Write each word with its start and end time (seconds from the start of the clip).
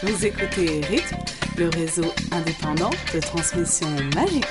Vous 0.00 0.24
écoutez 0.24 0.80
Rythme, 0.82 1.16
le 1.58 1.68
réseau 1.70 2.04
indépendant 2.30 2.90
de 3.12 3.18
transmission 3.20 3.88
magique. 4.14 4.44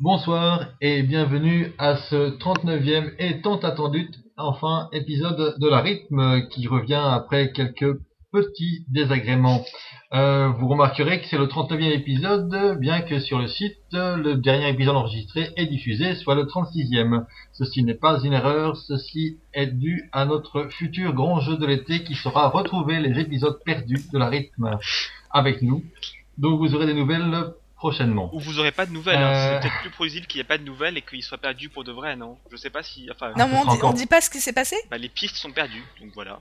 Bonsoir 0.00 0.66
et 0.80 1.04
bienvenue 1.04 1.72
à 1.78 1.96
ce 1.96 2.36
39e 2.38 3.14
et 3.20 3.40
tant 3.40 3.60
attendu 3.60 4.10
enfin 4.36 4.88
épisode 4.92 5.60
de 5.60 5.68
la 5.68 5.82
rythme 5.82 6.48
qui 6.48 6.66
revient 6.66 6.94
après 6.94 7.52
quelques 7.52 8.00
petits 8.32 8.84
désagréments. 8.88 9.64
Euh, 10.12 10.48
vous 10.48 10.66
remarquerez 10.66 11.20
que 11.20 11.28
c'est 11.28 11.38
le 11.38 11.46
39e 11.46 11.92
épisode, 11.92 12.78
bien 12.80 13.00
que 13.02 13.20
sur 13.20 13.38
le 13.38 13.46
site, 13.46 13.78
le 13.92 14.34
dernier 14.34 14.68
épisode 14.68 14.96
enregistré 14.96 15.52
et 15.56 15.66
diffusé 15.66 16.16
soit 16.16 16.34
le 16.34 16.46
36e. 16.46 17.26
Ceci 17.52 17.84
n'est 17.84 17.94
pas 17.94 18.20
une 18.24 18.32
erreur, 18.32 18.76
ceci 18.76 19.38
est 19.54 19.68
dû 19.68 20.08
à 20.12 20.24
notre 20.24 20.64
futur 20.70 21.12
grand 21.12 21.38
jeu 21.40 21.56
de 21.56 21.64
l'été 21.64 22.02
qui 22.02 22.16
sera 22.16 22.48
retrouver 22.48 22.98
les 22.98 23.20
épisodes 23.20 23.60
perdus 23.64 24.02
de 24.12 24.18
la 24.18 24.28
rythme 24.28 24.78
avec 25.30 25.62
nous. 25.62 25.84
Donc 26.38 26.58
vous 26.58 26.74
aurez 26.74 26.86
des 26.86 26.94
nouvelles 26.94 27.52
prochainement. 27.76 28.30
Ou 28.34 28.40
vous 28.40 28.58
aurez 28.58 28.72
pas 28.72 28.86
de 28.86 28.92
nouvelles. 28.92 29.16
hein. 29.16 29.32
Euh. 29.32 29.52
C'est 29.54 29.68
peut-être 29.68 29.80
plus 29.82 29.90
plausible 29.90 30.26
qu'il 30.26 30.38
n'y 30.38 30.42
ait 30.42 30.44
pas 30.48 30.58
de 30.58 30.64
nouvelles 30.64 30.98
et 30.98 31.02
qu'il 31.02 31.22
soit 31.22 31.38
perdu 31.38 31.68
pour 31.68 31.84
de 31.84 31.92
vrai, 31.92 32.16
non? 32.16 32.36
Je 32.50 32.56
sais 32.56 32.68
pas 32.70 32.82
si. 32.82 33.08
Enfin, 33.12 33.32
Non, 33.38 33.46
mais 33.48 33.56
on 33.58 33.64
dit, 33.64 33.76
Encore. 33.76 33.90
on 33.90 33.92
dit 33.94 34.06
pas 34.06 34.20
ce 34.20 34.28
qui 34.28 34.40
s'est 34.40 34.52
passé? 34.52 34.74
Bah, 34.90 34.98
les 34.98 35.08
pistes 35.08 35.36
sont 35.36 35.52
perdues, 35.52 35.84
donc 36.00 36.10
voilà. 36.14 36.40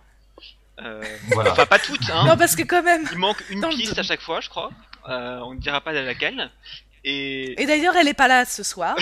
Euh, 0.81 1.03
Voilà. 1.31 1.51
Enfin, 1.51 1.65
pas 1.65 1.79
toutes, 1.79 2.09
hein. 2.09 2.25
Non, 2.25 2.37
parce 2.37 2.55
que 2.55 2.63
quand 2.63 2.83
même. 2.83 3.05
Il 3.11 3.17
manque 3.17 3.43
une 3.49 3.61
le 3.61 3.69
piste 3.69 3.97
à 3.97 4.03
chaque 4.03 4.21
fois, 4.21 4.39
je 4.41 4.49
crois. 4.49 4.71
Euh, 5.07 5.39
on 5.39 5.53
ne 5.53 5.59
dira 5.59 5.81
pas 5.81 5.93
de 5.93 5.99
laquelle. 5.99 6.51
Et, 7.03 7.61
Et 7.61 7.65
d'ailleurs, 7.65 7.95
elle 7.95 8.07
est 8.07 8.13
pas 8.13 8.27
là 8.27 8.45
ce 8.45 8.63
soir. 8.63 8.95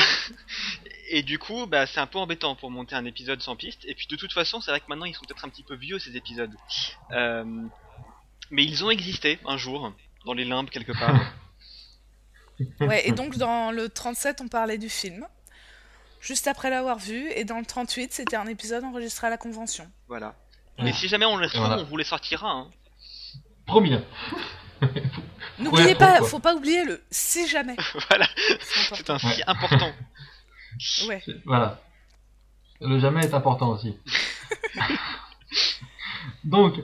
et 1.09 1.23
du 1.23 1.39
coup, 1.39 1.65
bah, 1.65 1.85
c'est 1.87 1.99
un 1.99 2.07
peu 2.07 2.19
embêtant 2.19 2.55
pour 2.55 2.69
monter 2.71 2.95
un 2.95 3.05
épisode 3.05 3.41
sans 3.41 3.55
piste. 3.55 3.81
Et 3.85 3.95
puis 3.95 4.07
de 4.07 4.15
toute 4.15 4.33
façon, 4.33 4.61
c'est 4.61 4.71
vrai 4.71 4.79
que 4.79 4.85
maintenant 4.87 5.05
ils 5.05 5.15
sont 5.15 5.25
peut-être 5.25 5.45
un 5.45 5.49
petit 5.49 5.63
peu 5.63 5.75
vieux 5.75 5.97
ces 5.99 6.15
épisodes. 6.15 6.53
Euh, 7.11 7.43
mais 8.51 8.63
ils 8.63 8.83
ont 8.85 8.89
existé 8.91 9.39
un 9.45 9.57
jour 9.57 9.93
dans 10.25 10.33
les 10.33 10.45
limbes 10.45 10.69
quelque 10.69 10.93
part. 10.97 11.19
Ouais, 12.79 13.07
et 13.07 13.11
donc 13.11 13.37
dans 13.37 13.69
le 13.69 13.87
37, 13.87 14.41
on 14.41 14.47
parlait 14.47 14.79
du 14.79 14.89
film. 14.89 15.27
Juste 16.19 16.47
après 16.47 16.71
l'avoir 16.71 16.97
vu. 16.97 17.29
Et 17.35 17.43
dans 17.45 17.59
le 17.59 17.65
38, 17.65 18.11
c'était 18.13 18.35
un 18.35 18.47
épisode 18.47 18.83
enregistré 18.83 19.27
à 19.27 19.29
la 19.29 19.37
convention. 19.37 19.87
voilà. 20.07 20.33
Et 20.85 20.93
si 20.93 21.07
jamais 21.07 21.25
on 21.25 21.37
les 21.37 21.47
Voilà. 21.47 21.79
on 21.79 21.83
vous 21.83 21.97
les 21.97 22.03
sortira. 22.03 22.51
Hein. 22.51 22.67
Promis. 23.65 23.93
hein. 24.81 24.89
N'oubliez 25.59 25.87
Ouais, 25.87 25.95
pas, 25.95 26.21
faut 26.21 26.39
pas 26.39 26.53
oublier 26.55 26.83
le 26.85 27.01
si 27.09 27.47
jamais. 27.47 27.75
voilà. 28.09 28.27
C'est 28.93 29.09
un 29.09 29.17
si 29.17 29.41
important. 29.47 29.91
Ouais. 31.07 31.23
Voilà. 31.45 31.79
Le 32.81 32.99
jamais 32.99 33.21
est 33.25 33.33
important 33.33 33.69
aussi. 33.69 33.97
donc, 36.43 36.75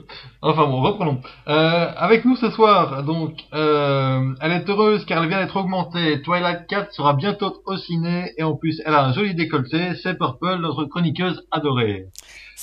enfin 0.42 0.66
bon, 0.66 0.80
reprenons. 0.82 1.22
Euh, 1.46 1.92
avec 1.96 2.24
nous 2.24 2.34
ce 2.34 2.50
soir, 2.50 3.04
donc, 3.04 3.44
euh, 3.52 4.34
elle 4.40 4.50
est 4.50 4.68
heureuse 4.68 5.04
car 5.04 5.22
elle 5.22 5.28
vient 5.28 5.40
d'être 5.40 5.54
augmentée. 5.54 6.20
Twilight 6.22 6.66
Cat 6.66 6.88
sera 6.90 7.14
bientôt 7.14 7.62
au 7.66 7.76
ciné 7.76 8.32
et 8.36 8.42
en 8.42 8.56
plus, 8.56 8.82
elle 8.84 8.94
a 8.94 9.04
un 9.04 9.12
joli 9.12 9.36
décolleté. 9.36 9.94
C'est 10.02 10.18
Purple, 10.18 10.56
notre 10.56 10.84
chroniqueuse 10.86 11.46
adorée. 11.52 12.08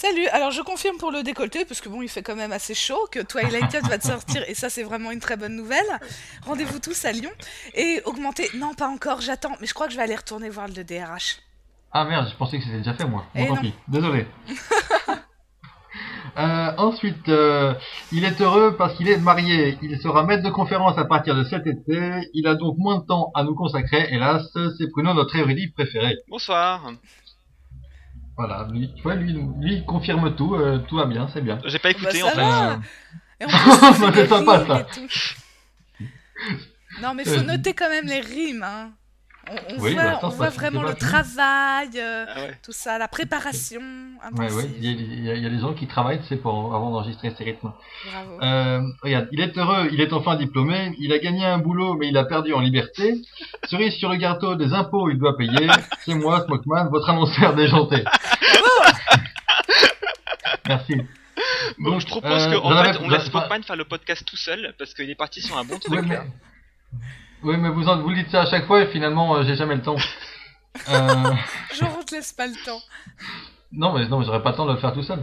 Salut, 0.02 0.26
alors 0.30 0.50
je 0.50 0.64
confirme 0.64 0.98
pour 0.98 1.12
le 1.12 1.22
décolleté, 1.22 1.64
parce 1.64 1.80
que 1.80 1.88
bon, 1.88 2.02
il 2.02 2.10
fait 2.10 2.24
quand 2.24 2.36
même 2.36 2.52
assez 2.52 2.74
chaud, 2.74 3.08
que 3.12 3.20
Twilight 3.20 3.70
Cat 3.72 3.82
va 3.82 4.00
te 4.00 4.08
sortir, 4.08 4.44
et 4.48 4.56
ça 4.56 4.68
c'est 4.68 4.82
vraiment 4.82 5.12
une 5.12 5.20
très 5.20 5.38
bonne 5.38 5.56
nouvelle. 5.56 5.86
Rendez-vous 6.44 6.80
tous 6.80 7.06
à 7.06 7.12
Lyon. 7.12 7.30
Et 7.76 8.02
augmenter, 8.06 8.50
non 8.56 8.74
pas 8.74 8.88
encore, 8.88 9.22
j'attends, 9.22 9.56
mais 9.62 9.68
je 9.68 9.76
crois 9.76 9.86
que 9.86 9.92
je 9.94 9.98
vais 9.98 10.04
aller 10.04 10.16
retourner 10.16 10.50
voir 10.50 10.68
le 10.68 10.84
DRH. 10.84 11.38
Ah 11.92 12.04
merde, 12.06 12.28
je 12.32 12.36
pensais 12.36 12.58
que 12.58 12.64
c'était 12.64 12.80
déjà 12.80 12.96
fait 12.96 13.06
moi. 13.06 13.26
Bon, 13.36 13.44
Eh 13.44 13.48
tant 13.48 13.56
non. 13.58 13.62
pis. 13.62 13.76
Désolé. 13.88 14.26
Euh, 16.38 16.72
ensuite, 16.78 17.28
euh, 17.28 17.74
il 18.14 18.24
est 18.24 18.40
heureux 18.40 18.78
parce 18.78 18.96
qu'il 18.96 19.10
est 19.10 19.18
marié. 19.18 19.78
Il 19.82 20.00
sera 20.00 20.24
maître 20.24 20.44
de 20.44 20.50
conférence 20.50 20.98
à 20.98 21.04
partir 21.04 21.36
de 21.36 21.44
cet 21.44 21.68
été. 21.68 22.30
Il 22.34 22.48
a 22.48 22.56
donc 22.56 22.78
moins 22.78 23.00
de 23.00 23.06
temps 23.06 23.32
à 23.36 23.44
nous 23.44 23.54
consacrer. 23.54 24.08
Hélas, 24.12 24.42
c'est 24.78 24.90
Bruno, 24.92 25.14
notre 25.14 25.36
érudit 25.36 25.72
préféré. 25.72 26.16
Bonsoir. 26.30 26.90
Voilà, 28.48 28.68
lui, 28.72 28.92
tu 28.96 29.04
vois, 29.04 29.16
lui, 29.16 29.34
lui 29.34 29.74
il 29.76 29.86
confirme 29.86 30.36
tout. 30.36 30.56
euh, 30.56 30.80
tout 30.88 30.96
va 30.98 31.06
bien, 31.06 31.28
c'est 31.34 31.42
bien. 31.42 31.60
J'ai 31.66 31.80
pas 31.80 31.92
écouté 31.92 32.22
Bah, 32.22 32.28
en 32.28 32.30
fait. 32.32 32.42
va. 32.42 32.80
Et 33.40 33.46
en 33.46 33.48
plus, 33.48 33.58
il 33.90 33.94
fait 33.96 34.12
des 34.12 34.22
c'est 34.24 34.28
sympa, 34.30 34.58
rimes 34.60 34.68
ça. 34.68 34.80
et 34.80 34.86
tout. 34.94 35.08
Non, 37.02 37.14
mais 37.14 37.24
faut 37.24 37.32
Euh, 37.40 37.44
noter 37.44 37.74
quand 37.74 37.90
même 37.90 38.06
les 38.08 38.20
rimes, 38.20 38.64
hein. 38.64 38.92
On, 39.52 39.76
on 39.76 39.80
Oui, 39.82 39.94
voit, 39.94 40.04
bah, 40.04 40.12
attends, 40.16 40.28
on 40.28 40.32
c'est 40.32 40.38
voit 40.38 40.46
pas- 40.48 40.52
vraiment 40.52 40.82
le 40.84 40.94
travail, 40.94 41.90
euh, 41.98 42.26
Ah 42.28 42.40
ouais. 42.42 42.58
tout 42.64 42.72
ça, 42.72 42.98
la 42.98 43.08
préparation 43.10 43.82
Ouais, 44.38 44.52
ouais, 44.54 44.64
il 44.78 44.86
y, 44.86 44.88
a- 44.88 44.92
il 44.92 45.26
y 45.26 45.30
a- 45.32 45.34
il 45.36 45.44
y 45.44 45.46
a 45.46 45.50
des 45.50 45.60
gens 45.60 45.74
qui 45.74 45.88
travaillent, 45.88 46.22
c'est 46.30 46.38
pour 46.38 46.74
avant 46.74 46.92
d'enregistrer 46.92 47.34
ces 47.38 47.44
rythmes. 47.44 47.72
Bravo. 48.12 48.42
Euh, 48.42 48.82
regarde, 49.04 49.28
il 49.32 49.42
est 49.42 49.58
heureux, 49.58 49.90
il 49.92 50.00
est 50.00 50.14
enfin 50.14 50.36
diplômé, 50.36 50.96
il 51.00 51.12
a 51.12 51.20
gagné 51.20 51.46
un 51.46 51.58
boulot 51.58 51.96
mais 51.96 52.08
il 52.08 52.18
a 52.18 52.24
perdu 52.24 52.54
en 52.54 52.60
liberté. 52.62 53.22
Cerise 53.70 53.94
sur 53.96 54.10
le 54.10 54.16
gâteau 54.18 54.56
des 54.56 54.74
impôts, 54.74 55.10
il 55.10 55.18
doit 55.18 55.36
payer. 55.36 55.68
C'est 56.06 56.14
moi, 56.14 56.42
Smokeman, 56.46 56.90
votre 56.90 57.10
annonceur 57.10 57.54
déjanté. 57.56 58.04
Merci. 60.68 60.96
Bon, 61.80 61.92
Donc, 61.92 62.02
je 62.02 62.06
propose 62.08 62.44
euh, 62.48 62.60
qu'en 62.60 62.70
j'en 62.70 62.84
fait, 62.84 62.90
avais- 62.90 63.00
on 63.04 63.10
laisse 63.10 63.30
Pokman 63.30 63.64
faire 63.64 63.76
le 63.76 63.86
podcast 63.86 64.24
tout 64.26 64.38
seul 64.38 64.74
parce 64.78 64.94
qu'il 64.94 65.10
est 65.10 65.16
parti 65.16 65.42
sur 65.42 65.58
un 65.58 65.64
bon 65.64 65.80
truc 65.80 66.02
mais, 66.06 66.16
là. 66.16 66.24
Oui, 67.44 67.58
mais 67.58 67.70
vous, 67.70 67.88
en, 67.88 68.02
vous 68.02 68.10
le 68.10 68.16
dites 68.16 68.30
ça 68.30 68.42
à 68.42 68.46
chaque 68.46 68.66
fois 68.66 68.82
et 68.82 68.88
finalement, 68.88 69.36
euh, 69.36 69.44
j'ai 69.44 69.56
jamais 69.56 69.76
le 69.76 69.82
temps. 69.82 69.98
Euh, 70.90 70.96
Genre, 71.78 71.98
on 72.00 72.04
te 72.04 72.16
laisse 72.16 72.32
pas 72.32 72.48
le 72.48 72.54
temps. 72.64 72.80
non, 73.74 73.92
mais 73.92 74.08
non, 74.08 74.20
mais 74.20 74.26
j'aurais 74.26 74.42
pas 74.42 74.52
le 74.52 74.56
temps 74.56 74.66
de 74.66 74.72
le 74.72 74.78
faire 74.78 74.94
tout 74.94 75.04
seul. 75.04 75.20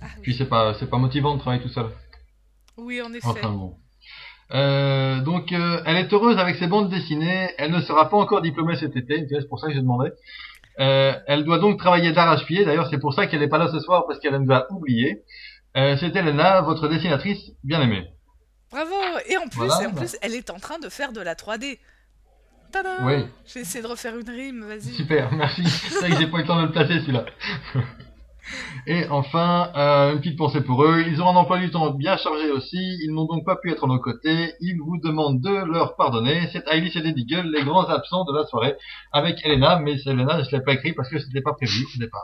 Ah, 0.00 0.06
oui. 0.16 0.22
Puis 0.22 0.34
c'est 0.38 0.46
pas, 0.46 0.72
c'est 0.72 0.88
pas 0.88 0.96
motivant 0.96 1.34
de 1.34 1.40
travailler 1.40 1.62
tout 1.62 1.68
seul. 1.68 1.90
oui, 2.78 3.02
en 3.02 3.12
effet. 3.12 3.26
Enfin 3.28 3.50
bon. 3.50 3.74
Euh, 4.52 5.20
donc, 5.20 5.52
euh, 5.52 5.82
elle 5.84 5.96
est 5.96 6.10
heureuse 6.12 6.38
avec 6.38 6.56
ses 6.56 6.66
bandes 6.66 6.88
dessinées. 6.88 7.50
Elle 7.58 7.72
ne 7.72 7.80
sera 7.82 8.08
pas 8.08 8.16
encore 8.16 8.40
diplômée 8.40 8.76
cet 8.76 8.96
été. 8.96 9.26
C'est 9.28 9.48
pour 9.48 9.58
ça 9.60 9.66
que 9.68 9.74
j'ai 9.74 9.80
demandé. 9.82 10.10
Euh, 10.78 11.12
elle 11.26 11.44
doit 11.44 11.58
donc 11.58 11.78
travailler 11.78 12.12
d'arrache-pied. 12.12 12.64
D'ailleurs, 12.64 12.88
c'est 12.88 12.98
pour 12.98 13.12
ça 13.12 13.26
qu'elle 13.26 13.40
n'est 13.40 13.48
pas 13.48 13.58
là 13.58 13.68
ce 13.70 13.80
soir 13.80 14.04
parce 14.06 14.18
qu'elle 14.18 14.36
nous 14.38 14.52
a 14.52 14.66
oublié. 14.72 15.24
Euh, 15.76 15.96
c'est 15.98 16.14
Elena, 16.16 16.62
votre 16.62 16.88
dessinatrice 16.88 17.52
bien 17.64 17.82
aimée. 17.82 18.06
Bravo 18.70 18.94
Et 19.28 19.36
en 19.36 19.48
plus, 19.48 19.56
Voilà, 19.58 19.82
et 19.82 19.86
en 19.86 19.90
bah. 19.90 20.00
plus, 20.00 20.16
elle 20.22 20.34
est 20.34 20.50
en 20.50 20.58
train 20.58 20.78
de 20.78 20.88
faire 20.88 21.12
de 21.12 21.20
la 21.20 21.34
3D. 21.34 21.78
Tada 22.72 22.96
Oui. 23.02 23.24
J'ai 23.46 23.60
essayé 23.60 23.82
de 23.82 23.86
refaire 23.88 24.18
une 24.18 24.28
rime, 24.28 24.64
vas-y. 24.64 24.92
Super, 24.94 25.32
merci. 25.32 25.64
C'est 25.66 25.98
vrai 26.00 26.10
que 26.10 26.16
j'ai 26.16 26.26
pas 26.26 26.38
eu 26.38 26.40
le 26.42 26.46
temps 26.46 26.60
de 26.60 26.66
le 26.66 26.72
placer 26.72 27.00
celui-là. 27.00 27.24
Et 28.86 29.08
enfin, 29.08 29.72
euh, 29.74 30.12
une 30.12 30.18
petite 30.20 30.38
pensée 30.38 30.60
pour 30.60 30.84
eux. 30.84 31.02
Ils 31.08 31.20
ont 31.20 31.28
un 31.28 31.34
emploi 31.34 31.58
du 31.58 31.70
temps 31.70 31.90
bien 31.90 32.16
chargé 32.16 32.50
aussi. 32.52 32.98
Ils 33.02 33.12
n'ont 33.12 33.24
donc 33.24 33.44
pas 33.44 33.56
pu 33.56 33.72
être 33.72 33.84
à 33.84 33.88
nos 33.88 33.98
côtés. 33.98 34.54
Ils 34.60 34.78
vous 34.78 34.98
demandent 34.98 35.40
de 35.40 35.72
leur 35.72 35.96
pardonner. 35.96 36.48
C'est 36.52 36.62
Ailis 36.68 36.92
et 36.94 37.00
Lady 37.00 37.26
Gull, 37.26 37.50
les 37.52 37.64
grands 37.64 37.88
absents 37.88 38.24
de 38.24 38.32
la 38.36 38.46
soirée, 38.46 38.76
avec 39.12 39.44
Elena. 39.44 39.80
Mais 39.80 39.98
c'est 39.98 40.10
Elena, 40.10 40.42
je 40.44 40.54
l'ai 40.54 40.62
pas 40.62 40.74
écrit 40.74 40.92
parce 40.92 41.08
que 41.10 41.18
c'était 41.18 41.40
pas 41.40 41.54
prévu 41.54 41.84
au 41.96 41.98
départ. 41.98 42.22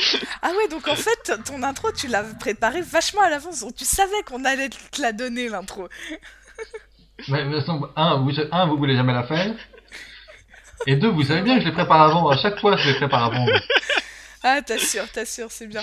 Ah 0.42 0.50
ouais, 0.50 0.68
donc 0.68 0.88
en 0.88 0.96
fait, 0.96 1.32
ton 1.44 1.62
intro, 1.62 1.92
tu 1.92 2.06
l'as 2.08 2.22
préparé 2.22 2.80
vachement 2.80 3.22
à 3.22 3.30
l'avance. 3.30 3.60
Donc 3.60 3.74
tu 3.74 3.84
savais 3.84 4.22
qu'on 4.26 4.44
allait 4.44 4.68
te 4.68 5.00
la 5.00 5.12
donner, 5.12 5.48
l'intro. 5.48 5.88
Mais, 7.28 7.42
un, 7.96 8.16
vous, 8.18 8.32
un, 8.50 8.66
vous 8.66 8.76
voulez 8.78 8.96
jamais 8.96 9.12
la 9.12 9.24
faire. 9.24 9.54
Et 10.86 10.96
deux, 10.96 11.08
vous 11.08 11.24
savez 11.24 11.42
bien 11.42 11.56
que 11.56 11.60
je 11.62 11.66
les 11.66 11.74
prépare 11.74 12.00
avant. 12.00 12.30
À 12.30 12.36
chaque 12.38 12.58
fois, 12.58 12.76
je 12.76 12.88
les 12.88 12.94
prépare 12.94 13.24
avant. 13.24 13.46
Ah, 14.42 14.62
t'assures, 14.62 15.06
t'assures, 15.12 15.52
c'est 15.52 15.66
bien. 15.66 15.82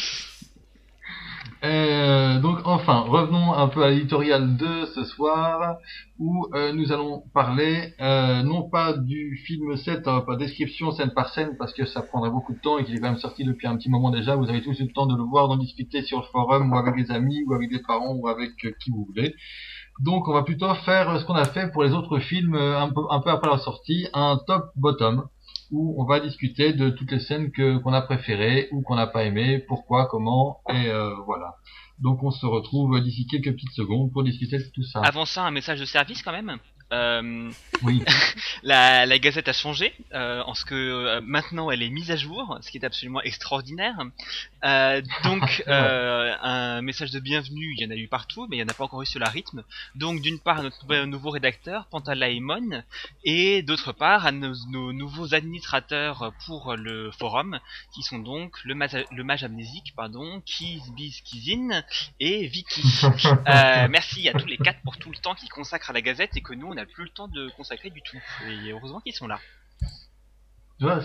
Euh, 1.63 2.39
donc 2.39 2.59
enfin, 2.65 2.99
revenons 2.99 3.53
un 3.53 3.67
peu 3.67 3.83
à 3.83 3.89
l'éditorial 3.89 4.57
de 4.57 4.85
ce 4.93 5.03
soir, 5.03 5.77
où 6.19 6.45
euh, 6.53 6.71
nous 6.73 6.91
allons 6.91 7.23
parler 7.33 7.93
euh, 7.99 8.43
non 8.43 8.69
pas 8.69 8.93
du 8.93 9.37
film 9.45 9.75
7, 9.75 10.07
euh, 10.07 10.21
pas 10.21 10.35
description 10.35 10.91
scène 10.91 11.11
par 11.11 11.29
scène, 11.29 11.55
parce 11.57 11.73
que 11.73 11.85
ça 11.85 12.01
prendrait 12.01 12.29
beaucoup 12.29 12.53
de 12.53 12.59
temps 12.59 12.77
et 12.77 12.85
qu'il 12.85 12.95
est 12.95 12.99
quand 12.99 13.09
même 13.09 13.17
sorti 13.17 13.43
depuis 13.43 13.67
un 13.67 13.75
petit 13.75 13.89
moment 13.89 14.11
déjà. 14.11 14.35
Vous 14.35 14.49
avez 14.49 14.61
tous 14.61 14.79
eu 14.79 14.83
le 14.83 14.93
temps 14.93 15.07
de 15.07 15.15
le 15.15 15.23
voir, 15.23 15.47
d'en 15.47 15.57
discuter 15.57 16.03
sur 16.03 16.19
le 16.19 16.25
forum, 16.31 16.71
ou 16.71 16.77
avec 16.77 16.95
des 16.95 17.11
amis, 17.11 17.43
ou 17.47 17.53
avec 17.53 17.71
des 17.71 17.79
parents, 17.79 18.13
ou 18.13 18.27
avec 18.27 18.51
euh, 18.65 18.71
qui 18.79 18.91
vous 18.91 19.05
voulez. 19.05 19.33
Donc 19.99 20.27
on 20.27 20.33
va 20.33 20.43
plutôt 20.43 20.71
faire 20.75 21.09
euh, 21.09 21.19
ce 21.19 21.25
qu'on 21.25 21.33
a 21.33 21.45
fait 21.45 21.71
pour 21.71 21.83
les 21.83 21.91
autres 21.91 22.19
films 22.19 22.55
euh, 22.55 22.79
un 22.79 22.89
peu, 22.89 23.01
un 23.09 23.19
peu 23.19 23.31
après 23.31 23.47
leur 23.47 23.59
sortie, 23.59 24.07
un 24.13 24.39
top-bottom 24.45 25.23
où 25.71 25.95
on 26.01 26.05
va 26.05 26.19
discuter 26.19 26.73
de 26.73 26.89
toutes 26.89 27.11
les 27.11 27.19
scènes 27.19 27.51
qu'on 27.51 27.93
a 27.93 28.01
préférées 28.01 28.69
ou 28.71 28.81
qu'on 28.81 28.95
n'a 28.95 29.07
pas 29.07 29.23
aimées, 29.23 29.59
pourquoi, 29.59 30.07
comment, 30.07 30.61
et 30.69 30.87
euh, 30.87 31.13
voilà. 31.25 31.55
Donc 31.99 32.23
on 32.23 32.31
se 32.31 32.45
retrouve 32.45 33.01
d'ici 33.01 33.25
quelques 33.25 33.53
petites 33.53 33.73
secondes 33.73 34.11
pour 34.11 34.23
discuter 34.23 34.57
de 34.57 34.71
tout 34.73 34.83
ça. 34.83 35.01
Avant 35.01 35.25
ça, 35.25 35.43
un 35.43 35.51
message 35.51 35.79
de 35.79 35.85
service 35.85 36.21
quand 36.21 36.31
même. 36.31 36.57
Euh, 36.93 37.51
Oui. 37.83 38.01
la, 38.63 39.05
la 39.05 39.19
Gazette 39.19 39.47
a 39.49 39.53
changé, 39.53 39.93
euh, 40.13 40.41
en 40.45 40.53
ce 40.55 40.63
que 40.65 40.73
euh, 40.75 41.21
maintenant 41.21 41.69
elle 41.69 41.83
est 41.83 41.89
mise 41.89 42.11
à 42.11 42.15
jour, 42.15 42.57
ce 42.61 42.71
qui 42.71 42.77
est 42.77 42.85
absolument 42.85 43.21
extraordinaire. 43.21 43.95
Donc 45.23 45.63
un 45.67 46.81
message 46.81 47.11
de 47.11 47.19
bienvenue, 47.19 47.73
il 47.77 47.81
y 47.83 47.85
en 47.85 47.91
a 47.91 47.95
eu 47.95 48.07
partout, 48.07 48.47
mais 48.49 48.57
il 48.57 48.59
n'y 48.59 48.65
en 48.65 48.69
a 48.69 48.73
pas 48.73 48.85
encore 48.85 49.01
eu 49.01 49.05
sur 49.05 49.19
la 49.19 49.29
rythme. 49.29 49.63
Donc 49.95 50.21
d'une 50.21 50.39
part 50.39 50.59
à 50.59 50.63
notre 50.63 50.85
nouveau- 51.05 51.29
rédacteur, 51.31 51.87
Pantalaimon, 51.87 52.83
et 53.25 53.61
d'autre 53.63 53.91
part 53.91 54.25
à 54.25 54.31
nos, 54.31 54.53
nos 54.71 54.93
nouveaux 54.93 55.33
administrateurs 55.35 56.31
pour 56.45 56.75
le 56.75 57.11
forum, 57.11 57.59
qui 57.93 58.01
sont 58.01 58.19
donc 58.19 58.53
le, 58.63 58.75
mage- 58.75 59.05
le 59.11 59.23
mage 59.25 59.43
amnésique, 59.43 59.93
pardon, 59.95 60.41
Kizbiz 60.45 61.21
Kizin 61.21 61.83
et 62.21 62.47
Vicky. 62.47 62.81
Merci 63.89 64.29
à 64.29 64.33
tous 64.33 64.45
les 64.47 64.57
quatre 64.57 64.79
pour 64.83 64.97
tout 64.97 65.09
le 65.11 65.17
temps 65.17 65.35
qu'ils 65.35 65.49
consacrent 65.49 65.89
à 65.89 65.93
la 65.93 66.01
Gazette 66.01 66.35
et 66.37 66.41
que 66.41 66.53
nous 66.53 66.67
on 66.67 66.76
n'a 66.77 66.85
plus 66.85 67.03
le 67.03 67.09
temps 67.09 67.27
de 67.27 67.49
consacrer 67.57 67.89
du 67.89 68.01
tout. 68.01 68.17
Et 68.47 68.71
heureusement 68.71 69.01
qu'ils 69.01 69.13
sont 69.13 69.27
là. 69.27 69.39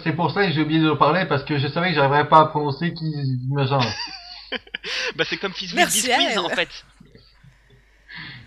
C'est 0.04 0.12
pour 0.12 0.30
ça 0.32 0.46
que 0.46 0.52
j'ai 0.52 0.62
oublié 0.62 0.80
de 0.80 0.86
leur 0.86 0.98
parler 0.98 1.24
parce 1.26 1.44
que 1.44 1.58
je 1.58 1.66
savais 1.66 1.88
que 1.88 1.94
j'arriverais 1.94 2.28
pas 2.28 2.40
à 2.40 2.46
prononcer 2.46 2.94
qui 2.94 3.12
machin. 3.48 3.80
Bah 5.16 5.24
c'est 5.26 5.38
comme 5.38 5.54
Fizz 5.54 5.74
elle. 5.74 6.38
en 6.38 6.50
fait. 6.50 6.68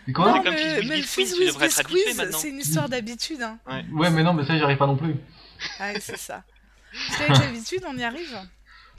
C'est 0.06 0.14
quoi 0.14 0.34
Non, 0.34 0.44
comme 0.44 0.54
mais, 0.54 0.82
mais 0.84 0.98
le 0.98 1.04
c'est 1.04 2.50
une 2.50 2.60
histoire 2.60 2.88
d'habitude. 2.88 3.42
Hein. 3.42 3.58
Ouais, 3.92 4.12
mais 4.12 4.22
non, 4.22 4.36
mais 4.36 4.46
ça, 4.46 4.56
j'y 4.56 4.64
arrive 4.64 4.78
pas 4.78 4.86
non 4.86 4.98
plus. 4.98 5.16
Ah, 5.80 5.94
ouais, 5.94 6.00
c'est 6.00 6.18
ça. 6.18 6.44
Parce 7.08 7.18
qu'avec 7.18 7.40
l'habitude, 7.40 7.84
on 7.88 7.98
y 7.98 8.04
arrive? 8.04 8.38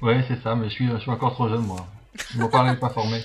Ouais, 0.03 0.25
c'est 0.27 0.43
ça, 0.43 0.57
mais 0.57 0.69
je 0.69 0.75
suis, 0.75 0.89
je 0.89 0.99
suis 0.99 1.11
encore 1.11 1.35
trop 1.35 1.49
jeune, 1.49 1.65
moi. 1.65 1.87
Mon 2.35 2.49
parler 2.49 2.73
n'est 2.73 2.77
pas 2.77 2.91
formé. 2.91 3.23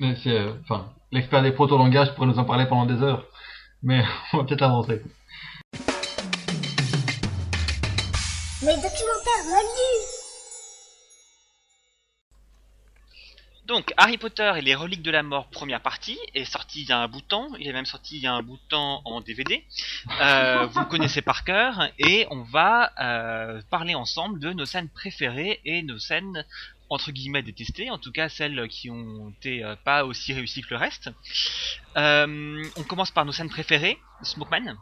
Mais 0.00 0.16
c'est, 0.22 0.30
euh, 0.30 0.54
enfin, 0.62 0.90
l'expert 1.12 1.42
des 1.42 1.52
proto-langages 1.52 2.14
pourrait 2.14 2.26
nous 2.26 2.38
en 2.38 2.44
parler 2.44 2.64
pendant 2.66 2.86
des 2.86 3.02
heures. 3.02 3.26
Mais 3.82 4.02
on 4.32 4.38
va 4.38 4.44
peut-être 4.44 4.62
avancer. 4.62 5.02
Les 8.62 8.74
documentaires 8.76 9.44
reliés 9.46 10.20
Donc 13.70 13.94
Harry 13.96 14.18
Potter 14.18 14.52
et 14.56 14.62
les 14.62 14.74
reliques 14.74 15.02
de 15.02 15.12
la 15.12 15.22
mort 15.22 15.46
première 15.46 15.80
partie 15.80 16.18
est 16.34 16.44
sorti 16.44 16.82
il 16.82 16.88
y 16.88 16.92
a 16.92 16.98
un 16.98 17.06
bout 17.06 17.20
de 17.20 17.26
temps, 17.26 17.48
il 17.56 17.68
est 17.68 17.72
même 17.72 17.86
sorti 17.86 18.16
il 18.16 18.22
y 18.22 18.26
a 18.26 18.32
un 18.32 18.42
bout 18.42 18.56
de 18.56 18.68
temps 18.68 19.00
en 19.04 19.20
DVD. 19.20 19.64
Euh, 20.20 20.66
vous 20.72 20.80
le 20.80 20.86
connaissez 20.86 21.22
par 21.22 21.44
cœur 21.44 21.88
et 21.96 22.26
on 22.32 22.42
va 22.42 22.90
euh, 23.00 23.62
parler 23.70 23.94
ensemble 23.94 24.40
de 24.40 24.52
nos 24.52 24.66
scènes 24.66 24.88
préférées 24.88 25.60
et 25.64 25.82
nos 25.82 26.00
scènes 26.00 26.44
entre 26.90 27.12
guillemets 27.12 27.42
détestées, 27.42 27.90
en 27.90 27.98
tout 27.98 28.12
cas 28.12 28.28
celles 28.28 28.68
qui 28.68 28.90
ont 28.90 29.30
été 29.38 29.64
euh, 29.64 29.76
pas 29.84 30.04
aussi 30.04 30.32
réussies 30.34 30.62
que 30.62 30.70
le 30.70 30.76
reste. 30.76 31.10
Euh, 31.96 32.62
on 32.76 32.82
commence 32.82 33.12
par 33.12 33.24
nos 33.24 33.32
scènes 33.32 33.48
préférées, 33.48 33.98
Smokeman. 34.22 34.76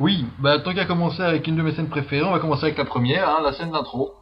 Oui, 0.00 0.24
bah, 0.38 0.58
tant 0.58 0.74
qu'à 0.74 0.84
commencer 0.84 1.22
avec 1.22 1.46
une 1.46 1.56
de 1.56 1.62
mes 1.62 1.72
scènes 1.72 1.88
préférées, 1.88 2.24
on 2.24 2.32
va 2.32 2.40
commencer 2.40 2.64
avec 2.64 2.78
la 2.78 2.84
première, 2.84 3.28
hein, 3.28 3.40
la 3.42 3.52
scène 3.52 3.70
d'intro. 3.70 4.14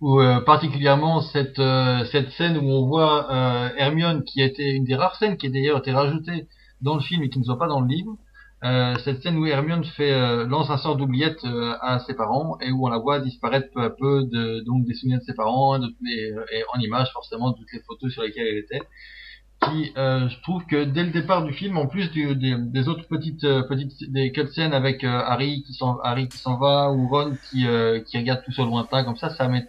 Où, 0.00 0.20
euh, 0.20 0.40
particulièrement 0.40 1.20
cette, 1.22 1.58
euh, 1.58 2.04
cette 2.12 2.30
scène 2.30 2.56
où 2.56 2.70
on 2.70 2.86
voit 2.86 3.32
euh, 3.32 3.68
Hermione, 3.76 4.22
qui 4.22 4.40
a 4.42 4.44
été 4.44 4.70
une 4.70 4.84
des 4.84 4.94
rares 4.94 5.16
scènes 5.16 5.36
qui 5.36 5.46
a 5.46 5.50
d'ailleurs 5.50 5.78
été 5.78 5.90
rajoutée 5.90 6.46
dans 6.80 6.94
le 6.94 7.00
film 7.00 7.24
et 7.24 7.30
qui 7.30 7.40
ne 7.40 7.44
soit 7.44 7.58
pas 7.58 7.66
dans 7.66 7.80
le 7.80 7.88
livre. 7.88 8.16
Euh, 8.64 8.96
cette 9.04 9.22
scène 9.22 9.36
où 9.36 9.46
Hermione 9.46 9.84
fait 9.84 10.10
euh, 10.12 10.44
lance 10.44 10.68
un 10.68 10.78
sort 10.78 10.96
d'oubliette 10.96 11.38
euh, 11.44 11.74
à 11.80 12.00
ses 12.00 12.14
parents 12.14 12.58
et 12.60 12.72
où 12.72 12.86
on 12.86 12.88
la 12.88 12.98
voit 12.98 13.20
disparaître 13.20 13.68
peu 13.72 13.82
à 13.82 13.90
peu 13.90 14.24
de, 14.24 14.64
donc 14.66 14.84
des 14.84 14.94
souvenirs 14.94 15.20
de 15.20 15.24
ses 15.24 15.34
parents 15.34 15.76
et, 15.80 16.34
en 16.74 16.80
image 16.80 17.12
forcément 17.12 17.52
toutes 17.52 17.72
les 17.72 17.78
photos 17.86 18.12
sur 18.12 18.22
lesquelles 18.22 18.48
elle 18.48 18.58
était. 18.58 18.82
Qui 19.62 19.92
euh, 19.96 20.28
je 20.28 20.40
trouve 20.42 20.64
que 20.66 20.82
dès 20.84 21.04
le 21.04 21.10
départ 21.10 21.44
du 21.44 21.52
film 21.52 21.76
en 21.78 21.86
plus 21.86 22.10
du- 22.10 22.34
des, 22.34 22.56
des 22.58 22.88
autres 22.88 23.06
petites 23.06 23.44
euh, 23.44 23.62
petites 23.62 24.10
des 24.12 24.32
cutscenes 24.32 24.72
avec 24.72 25.04
Harry 25.04 25.62
qui 25.64 25.74
s'en 25.74 25.98
Harry 26.00 26.28
qui 26.28 26.38
s'en 26.38 26.56
va 26.58 26.90
ou 26.92 27.06
Ron 27.08 27.36
qui 27.50 27.64
qui 28.06 28.18
regarde 28.18 28.42
tout 28.44 28.52
le 28.58 28.64
lointain 28.64 29.04
comme 29.04 29.16
ça 29.16 29.30
ça 29.30 29.46
met 29.48 29.66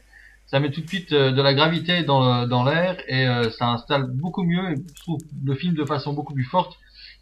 ça 0.48 0.60
met 0.60 0.72
tout 0.72 0.82
de 0.82 0.88
suite 0.88 1.12
de 1.14 1.42
la 1.42 1.54
gravité 1.54 2.04
dans 2.04 2.48
dans 2.48 2.64
l'air 2.64 2.98
et 3.08 3.26
ça 3.52 3.68
installe 3.70 4.12
beaucoup 4.12 4.44
mieux 4.44 4.72
et 4.72 4.76
je 4.96 5.02
trouve 5.02 5.20
le 5.44 5.54
film 5.56 5.76
de 5.76 5.86
façon 5.86 6.14
beaucoup 6.14 6.34
plus 6.34 6.44
forte 6.44 6.78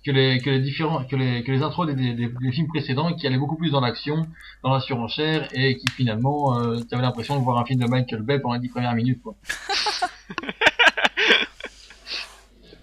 que 0.08 0.12
les 0.12 0.40
que 0.40 0.50
les 0.50 0.60
différents 0.62 1.04
que 1.04 1.16
les 1.18 1.44
que 1.44 1.52
les 1.52 1.62
intros 1.62 1.86
des, 1.86 1.94
des, 1.94 2.14
des- 2.14 2.30
des 2.44 2.52
films 2.52 2.68
précédents 2.70 3.14
qui 3.14 3.28
allaient 3.28 3.38
beaucoup 3.38 3.58
plus 3.58 3.72
dans 3.72 3.82
l'action 3.82 4.26
dans 4.64 4.72
la 4.74 4.80
surenchère 4.80 5.50
et 5.54 5.76
qui 5.78 5.86
finalement 6.00 6.58
euh, 6.60 6.80
tu 6.88 6.94
avais 6.96 7.04
l'impression 7.04 7.38
de 7.38 7.44
voir 7.44 7.58
un 7.60 7.66
film 7.66 7.80
de 7.82 7.88
Michael 7.88 8.22
Bay 8.24 8.40
pendant 8.40 8.56
les 8.56 8.62
dix 8.62 8.70
premières 8.70 8.96
minutes 8.96 9.22
quoi 9.22 9.36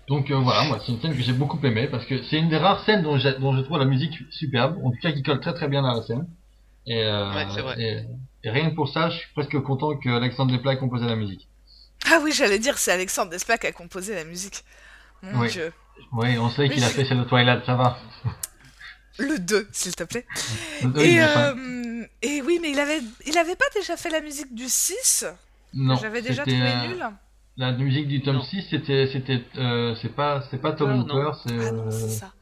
donc 0.08 0.30
euh, 0.30 0.36
voilà 0.36 0.64
moi 0.64 0.78
c'est 0.84 0.92
une 0.92 1.00
scène 1.00 1.16
que 1.16 1.22
j'ai 1.22 1.32
beaucoup 1.32 1.58
aimée 1.64 1.88
parce 1.88 2.04
que 2.04 2.22
c'est 2.24 2.36
une 2.38 2.50
des 2.50 2.58
rares 2.58 2.84
scènes 2.84 3.02
dont, 3.02 3.16
je 3.18 3.60
trouve 3.62 3.78
la 3.78 3.86
musique 3.86 4.14
superbe 4.30 4.76
en 4.84 4.90
tout 4.90 4.98
cas 5.00 5.12
qui 5.12 5.22
colle 5.22 5.40
très 5.40 5.54
très 5.54 5.68
bien 5.68 5.82
à 5.84 5.94
la 5.96 6.02
scène 6.02 6.26
et, 6.86 7.02
euh, 7.04 7.34
Ouais, 7.34 7.46
c'est 7.54 7.62
vrai. 7.62 7.74
et, 7.80 8.02
et 8.46 8.50
rien 8.50 8.68
que 8.70 8.74
pour 8.74 8.88
ça 8.88 9.08
je 9.08 9.16
suis 9.16 9.32
presque 9.34 9.58
content 9.62 9.96
que 9.96 10.10
Alexandre 10.10 10.52
Desplat 10.52 10.74
ait 10.74 10.78
composé 10.78 11.06
la 11.06 11.16
musique 11.16 11.48
Ah 12.10 12.18
oui, 12.22 12.32
j'allais 12.32 12.58
dire, 12.58 12.76
c'est 12.76 12.92
Alexandre 12.92 13.30
Desplat 13.30 13.56
qui 13.56 13.66
a 13.66 13.72
composé 13.72 14.14
la 14.14 14.24
musique. 14.24 14.62
Mon 15.22 15.40
Oui. 15.40 15.48
dieu. 15.48 15.72
Oui 16.12 16.38
on 16.38 16.50
sait 16.50 16.68
qu'il 16.68 16.82
a 16.84 16.88
fait 16.88 17.04
celle 17.04 17.18
de 17.18 17.24
Twilight 17.24 17.64
ça 17.66 17.74
va 17.74 17.98
Le 19.18 19.38
2, 19.38 19.68
s'il 19.70 19.94
te 19.94 20.02
plaît. 20.02 20.26
Et, 20.98 21.20
euh, 21.22 22.04
et 22.20 22.42
oui, 22.42 22.58
mais 22.60 22.72
il 22.72 22.80
avait, 22.80 23.00
il 23.26 23.38
avait 23.38 23.54
pas 23.54 23.64
déjà 23.72 23.96
fait 23.96 24.10
la 24.10 24.20
musique 24.20 24.52
du 24.54 24.68
6 24.68 25.24
non, 25.72 25.94
J'avais 25.96 26.20
déjà 26.22 26.42
trouvé 26.42 26.60
euh, 26.60 26.88
nul. 26.88 27.06
La 27.56 27.70
musique 27.72 28.08
du 28.08 28.22
tome 28.22 28.36
Non. 28.38 28.42
6, 28.42 28.66
c'était, 28.70 29.08
c'était, 29.12 29.44
euh, 29.56 29.94
c'est 30.02 30.08
pas, 30.14 30.42
c'est 30.50 30.58
pas 30.60 30.72
Tom. 30.72 31.00
Hooper, 31.00 31.30
c'est, 31.46 31.52
Ah 31.68 31.70
non, 31.70 31.86
euh, 31.86 31.90
c'est 31.92 32.08
ça. 32.08 32.32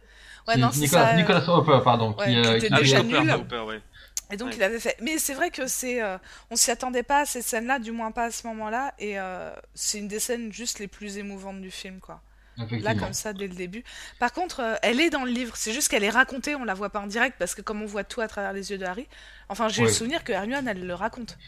Ouais, 0.48 0.56
non, 0.56 0.70
Nicolas, 0.75 1.10
ça. 1.10 1.14
Nicolas 1.16 1.48
Hopper, 1.48 1.81
pardon, 1.84 2.14
ouais, 2.19 2.25
qui, 2.26 2.32
qui 2.43 2.48
était 2.56 2.69
qui- 2.69 2.75
déjà 2.75 3.00
Hopper, 3.00 3.20
nul. 3.20 3.31
Hopper, 3.32 3.60
ouais. 3.69 3.82
Et 4.31 4.37
donc 4.38 4.48
Ouais. 4.48 4.55
il 4.56 4.62
avait 4.62 4.81
fait. 4.81 4.96
Mais 5.02 5.19
c'est 5.19 5.34
vrai 5.34 5.50
que 5.50 5.66
c'est, 5.66 6.02
euh, 6.02 6.16
on 6.50 6.56
s'y 6.56 6.70
attendait 6.70 7.02
pas 7.02 7.20
à 7.20 7.25
ces 7.26 7.43
scènes-là, 7.43 7.78
du 7.81 7.93
moins 7.93 8.12
pas 8.12 8.25
à 8.25 8.31
ce 8.31 8.46
moment-là, 8.46 8.94
et 8.98 9.19
euh, 9.20 9.50
c'est 9.75 9.98
une 9.98 10.08
des 10.08 10.20
scènes 10.20 10.50
juste 10.52 10.78
les 10.78 10.88
plus 10.88 11.19
émouvantes 11.19 11.60
du 11.60 11.70
film, 11.70 12.00
quoi. 12.00 12.22
Là, 12.56 12.94
comme 12.94 13.12
ça, 13.14 13.32
dès 13.32 13.49
le 13.49 13.54
début. 13.54 13.82
Par 14.19 14.32
contre, 14.32 14.60
euh, 14.60 14.75
elle 14.82 15.00
est 15.00 15.08
dans 15.10 15.25
le 15.25 15.31
livre. 15.31 15.56
C'est 15.56 15.72
juste 15.72 15.88
qu'elle 15.88 16.04
est 16.04 16.10
racontée, 16.10 16.54
on 16.54 16.64
la 16.64 16.75
voit 16.75 16.90
pas 16.90 17.00
en 17.00 17.06
direct, 17.06 17.37
parce 17.38 17.54
que 17.54 17.62
comme 17.62 17.81
on 17.82 17.87
voit 17.87 18.04
tout 18.04 18.20
à 18.20 18.28
travers 18.28 18.52
les 18.52 18.70
yeux 18.70 18.78
de 18.78 18.84
Harry. 18.84 19.06
Enfin, 19.49 19.69
j'ai 19.69 19.82
Ouais. 19.82 19.88
le 19.88 19.94
souvenir 19.94 20.22
que 20.22 20.32
Hermione, 20.32 20.69
elle 20.69 20.87
le 20.87 20.94
raconte. 20.94 21.38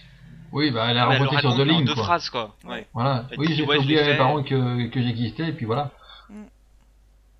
Oui, 0.52 0.70
bah, 0.70 0.86
elle 0.90 0.98
a 0.98 1.08
Ouais, 1.08 1.16
elle 1.16 1.22
raconté 1.22 1.40
sur 1.40 1.56
deux 1.56 1.64
lignes, 1.64 1.84
deux 1.84 1.94
quoi. 1.94 2.04
phrases 2.04 2.30
quoi. 2.30 2.56
Ouais. 2.64 2.86
Voilà. 2.94 3.26
Elle 3.32 3.38
Oui, 3.40 3.54
j'ai 3.54 3.64
oublié 3.64 4.00
à 4.00 4.06
mes 4.06 4.16
parents 4.16 4.42
que, 4.42 4.88
que 4.88 5.02
j'existais, 5.02 5.48
et 5.48 5.52
puis 5.52 5.66
voilà. 5.66 5.90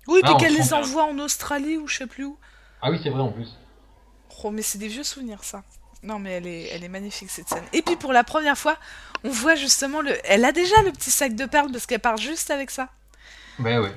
Oui, 0.07 0.19
Ah, 0.23 0.27
puis 0.27 0.37
qu'elle 0.37 0.53
les 0.55 0.73
envoie 0.73 1.05
en 1.05 1.17
Australie 1.19 1.77
ou 1.77 1.87
je 1.87 1.97
sais 1.97 2.07
plus 2.07 2.25
où. 2.25 2.37
Ah 2.81 2.91
oui, 2.91 2.99
c'est 3.01 3.09
vrai, 3.09 3.21
en 3.21 3.31
plus. 3.31 3.57
Oh, 4.43 4.51
mais 4.51 4.61
c'est 4.61 4.77
des 4.77 4.87
vieux 4.89 5.03
souvenirs, 5.03 5.43
ça. 5.43 5.63
Non, 6.03 6.19
mais 6.19 6.33
elle 6.33 6.45
est, 6.45 6.67
elle 6.71 6.83
est 6.83 6.89
magnifique, 6.89 7.31
cette 7.31 7.49
scène. 7.49 7.63
Et 7.73 7.81
puis, 7.81 7.95
pour 7.95 8.13
la 8.13 8.23
première 8.23 8.57
fois, 8.57 8.77
on 9.23 9.29
voit 9.29 9.55
justement 9.55 10.01
le... 10.01 10.13
Elle 10.25 10.45
a 10.45 10.51
déjà 10.51 10.79
le 10.83 10.91
petit 10.91 11.09
sac 11.09 11.35
de 11.35 11.45
perles, 11.45 11.71
parce 11.71 11.87
qu'elle 11.87 11.99
part 12.01 12.17
juste 12.17 12.51
avec 12.51 12.69
ça. 12.69 12.89
Ben 13.59 13.79
ouais. 13.79 13.93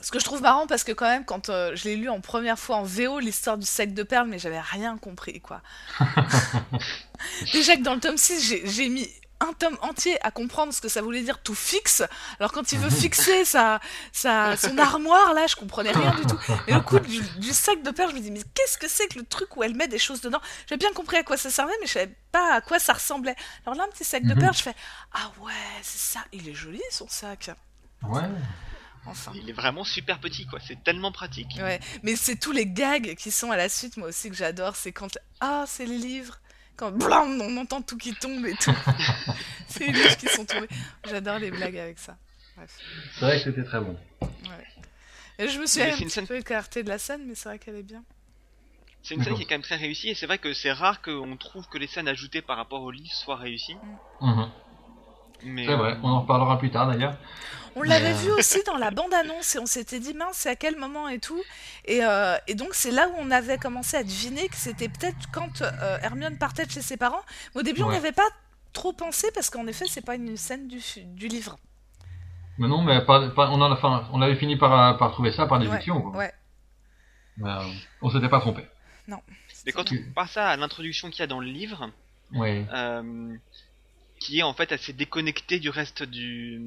Ce 0.00 0.10
que 0.10 0.18
je 0.18 0.24
trouve 0.24 0.42
marrant, 0.42 0.66
parce 0.66 0.82
que 0.84 0.90
quand 0.92 1.06
même, 1.06 1.24
quand 1.24 1.48
euh, 1.48 1.76
je 1.76 1.84
l'ai 1.84 1.96
lu 1.96 2.08
en 2.08 2.20
première 2.20 2.58
fois 2.58 2.76
en 2.76 2.82
VO, 2.82 3.20
l'histoire 3.20 3.56
du 3.56 3.66
sac 3.66 3.94
de 3.94 4.02
perles, 4.02 4.26
mais 4.28 4.38
j'avais 4.38 4.60
rien 4.60 4.98
compris, 4.98 5.40
quoi. 5.40 5.62
déjà 7.52 7.76
que 7.76 7.82
dans 7.82 7.94
le 7.94 8.00
tome 8.00 8.16
6, 8.16 8.62
j'ai- 8.64 8.88
mis 8.88 9.08
un 9.40 9.52
tome 9.54 9.76
entier 9.82 10.16
à 10.24 10.30
comprendre 10.30 10.72
ce 10.72 10.80
que 10.80 10.88
ça 10.88 11.02
voulait 11.02 11.22
dire 11.22 11.40
tout 11.42 11.54
fixe. 11.56 12.04
Alors 12.38 12.52
quand 12.52 12.70
il 12.70 12.78
veut 12.78 12.90
fixer 12.90 13.44
sa, 13.44 13.80
sa, 14.12 14.56
son 14.56 14.78
armoire, 14.78 15.34
là, 15.34 15.48
je 15.48 15.56
comprenais 15.56 15.90
rien 15.90 16.14
du 16.14 16.22
tout. 16.26 16.38
Et 16.68 16.72
le 16.74 16.80
coup 16.80 17.00
du, 17.00 17.20
du 17.38 17.52
sac 17.52 17.82
de 17.82 17.90
perles, 17.90 18.10
je 18.10 18.14
me 18.16 18.20
dis, 18.20 18.30
mais 18.30 18.42
qu'est-ce 18.54 18.78
que 18.78 18.86
c'est 18.86 19.08
que 19.08 19.18
le 19.18 19.24
truc 19.24 19.56
où 19.56 19.64
elle 19.64 19.74
met 19.74 19.88
des 19.88 19.98
choses 19.98 20.20
dedans? 20.20 20.40
J'ai 20.68 20.76
bien 20.76 20.92
compris 20.92 21.16
à 21.16 21.24
quoi 21.24 21.36
ça 21.36 21.50
servait, 21.50 21.72
mais 21.80 21.88
je 21.88 21.92
savais 21.92 22.14
pas 22.30 22.54
à 22.54 22.60
quoi 22.60 22.78
ça 22.78 22.92
ressemblait. 22.92 23.34
Alors 23.66 23.76
là, 23.76 23.82
un 23.84 23.88
petit 23.90 24.04
sac 24.04 24.22
de 24.24 24.32
Mhm. 24.32 24.38
perles, 24.40 24.54
je 24.56 24.62
fais, 24.62 24.74
ah 25.12 25.32
ouais, 25.40 25.52
c'est 25.82 25.98
ça, 26.12 26.20
il 26.32 26.48
est 26.48 26.54
joli 26.54 26.80
son 26.92 27.08
sac. 27.08 27.50
Ouais. 28.04 28.22
Enfin. 29.04 29.32
Il 29.34 29.50
est 29.50 29.52
vraiment 29.52 29.82
super 29.84 30.20
petit 30.20 30.46
quoi, 30.46 30.60
c'est 30.60 30.82
tellement 30.84 31.10
pratique. 31.10 31.58
Ouais, 31.58 31.80
mais 32.04 32.14
c'est 32.14 32.36
tous 32.36 32.52
les 32.52 32.66
gags 32.66 33.14
qui 33.16 33.30
sont 33.32 33.50
à 33.50 33.56
la 33.56 33.68
suite, 33.68 33.96
moi 33.96 34.08
aussi, 34.08 34.30
que 34.30 34.36
j'adore. 34.36 34.76
C'est 34.76 34.92
quand. 34.92 35.18
Ah, 35.40 35.64
c'est 35.66 35.86
les 35.86 35.98
livres. 35.98 36.38
Quand 36.76 36.90
blam, 36.92 37.40
on 37.40 37.56
entend 37.58 37.82
tout 37.82 37.98
qui 37.98 38.14
tombe 38.14 38.46
et 38.46 38.54
tout. 38.54 38.72
c'est 39.68 39.86
les 39.88 39.92
livres 39.92 40.16
qui 40.16 40.28
sont 40.28 40.44
tombés. 40.44 40.68
J'adore 41.08 41.38
les 41.38 41.50
blagues 41.50 41.76
avec 41.78 41.98
ça. 41.98 42.16
C'est 43.18 43.20
vrai 43.24 43.38
que 43.38 43.44
c'était 43.44 43.64
très 43.64 43.80
bon. 43.80 43.96
Et 45.38 45.48
je 45.48 45.58
me 45.58 45.66
suis 45.66 45.82
un 45.82 45.86
c'est 45.86 45.90
une 45.90 45.96
petit 46.04 46.10
scène- 46.10 46.26
peu 46.26 46.36
écartée 46.36 46.82
de 46.82 46.88
la 46.88 46.98
scène, 46.98 47.22
mais 47.26 47.34
c'est 47.34 47.48
vrai 47.48 47.58
qu'elle 47.58 47.76
est 47.76 47.82
bien. 47.82 48.04
C'est 49.02 49.14
une 49.14 49.24
scène 49.24 49.34
qui 49.34 49.42
est 49.42 49.46
quand 49.46 49.54
même 49.54 49.62
très 49.62 49.76
réussie 49.76 50.10
et 50.10 50.14
c'est 50.14 50.26
vrai 50.26 50.38
que 50.38 50.52
c'est 50.54 50.70
rare 50.70 51.02
qu'on 51.02 51.36
trouve 51.36 51.66
que 51.66 51.76
les 51.78 51.88
scènes 51.88 52.06
ajoutées 52.06 52.40
par 52.42 52.56
rapport 52.56 52.82
au 52.82 52.90
livre 52.92 53.12
soient 53.12 53.36
réussies. 53.36 53.76
Mhm. 54.20 54.48
Mais 55.44 55.66
C'est 55.66 55.74
vrai, 55.74 55.96
on 56.04 56.08
en 56.10 56.20
reparlera 56.20 56.56
plus 56.58 56.70
tard 56.70 56.86
d'ailleurs. 56.86 57.16
On 57.76 57.82
l'avait 57.82 58.12
euh, 58.12 58.16
vu 58.16 58.30
aussi 58.32 58.62
dans 58.64 58.76
la 58.76 58.90
bande-annonce 58.90 59.54
et 59.54 59.58
on 59.58 59.66
s'était 59.66 60.00
dit 60.00 60.14
mince, 60.14 60.36
c'est 60.36 60.50
à 60.50 60.56
quel 60.56 60.76
moment 60.76 61.08
et 61.08 61.18
tout. 61.18 61.42
Et, 61.86 62.04
euh, 62.04 62.36
et 62.46 62.54
donc 62.54 62.74
c'est 62.74 62.90
là 62.90 63.08
où 63.08 63.14
on 63.18 63.30
avait 63.30 63.58
commencé 63.58 63.96
à 63.96 64.02
deviner 64.04 64.48
que 64.48 64.56
c'était 64.56 64.88
peut-être 64.88 65.30
quand 65.32 65.62
euh, 65.62 65.98
Hermione 66.02 66.36
partait 66.38 66.66
de 66.66 66.70
chez 66.70 66.82
ses 66.82 66.96
parents. 66.96 67.22
Mais 67.54 67.60
au 67.60 67.64
début, 67.64 67.82
on 67.82 67.86
Ouais. 67.88 67.94
n'avait 67.94 68.12
pas 68.12 68.28
trop 68.72 68.92
pensé 68.92 69.28
parce 69.34 69.50
qu'en 69.50 69.66
effet, 69.66 69.86
c'est 69.88 70.04
pas 70.04 70.14
une 70.16 70.36
scène 70.36 70.68
du, 70.68 70.80
du 71.06 71.28
livre. 71.28 71.58
Mais 72.58 72.68
non, 72.68 72.82
mais 72.82 73.04
par- 73.04 73.32
par- 73.34 73.50
on, 73.52 73.60
en 73.60 73.70
a, 73.72 73.74
enfin, 73.74 74.08
on 74.12 74.20
avait 74.20 74.36
fini 74.36 74.56
par, 74.56 74.98
par 74.98 75.12
trouver 75.12 75.32
ça 75.32 75.46
par 75.46 75.58
déduction. 75.58 76.06
Ouais, 76.08 76.16
ouais. 77.38 77.48
Euh, 77.48 77.72
on 78.02 78.10
s'était 78.10 78.28
pas 78.28 78.40
trompé. 78.40 78.66
Mais 79.64 79.70
quand 79.72 79.90
on 79.92 79.96
compare 79.96 80.28
ça 80.28 80.48
à 80.48 80.56
l'introduction 80.56 81.08
qu'il 81.08 81.20
y 81.20 81.22
a 81.22 81.26
dans 81.28 81.38
le 81.40 81.46
livre, 81.46 81.90
euh, 82.34 83.36
qui 84.18 84.40
est 84.40 84.42
en 84.42 84.52
fait 84.54 84.72
assez 84.72 84.92
déconnecté 84.92 85.60
du 85.60 85.70
reste 85.70 86.02
du 86.02 86.60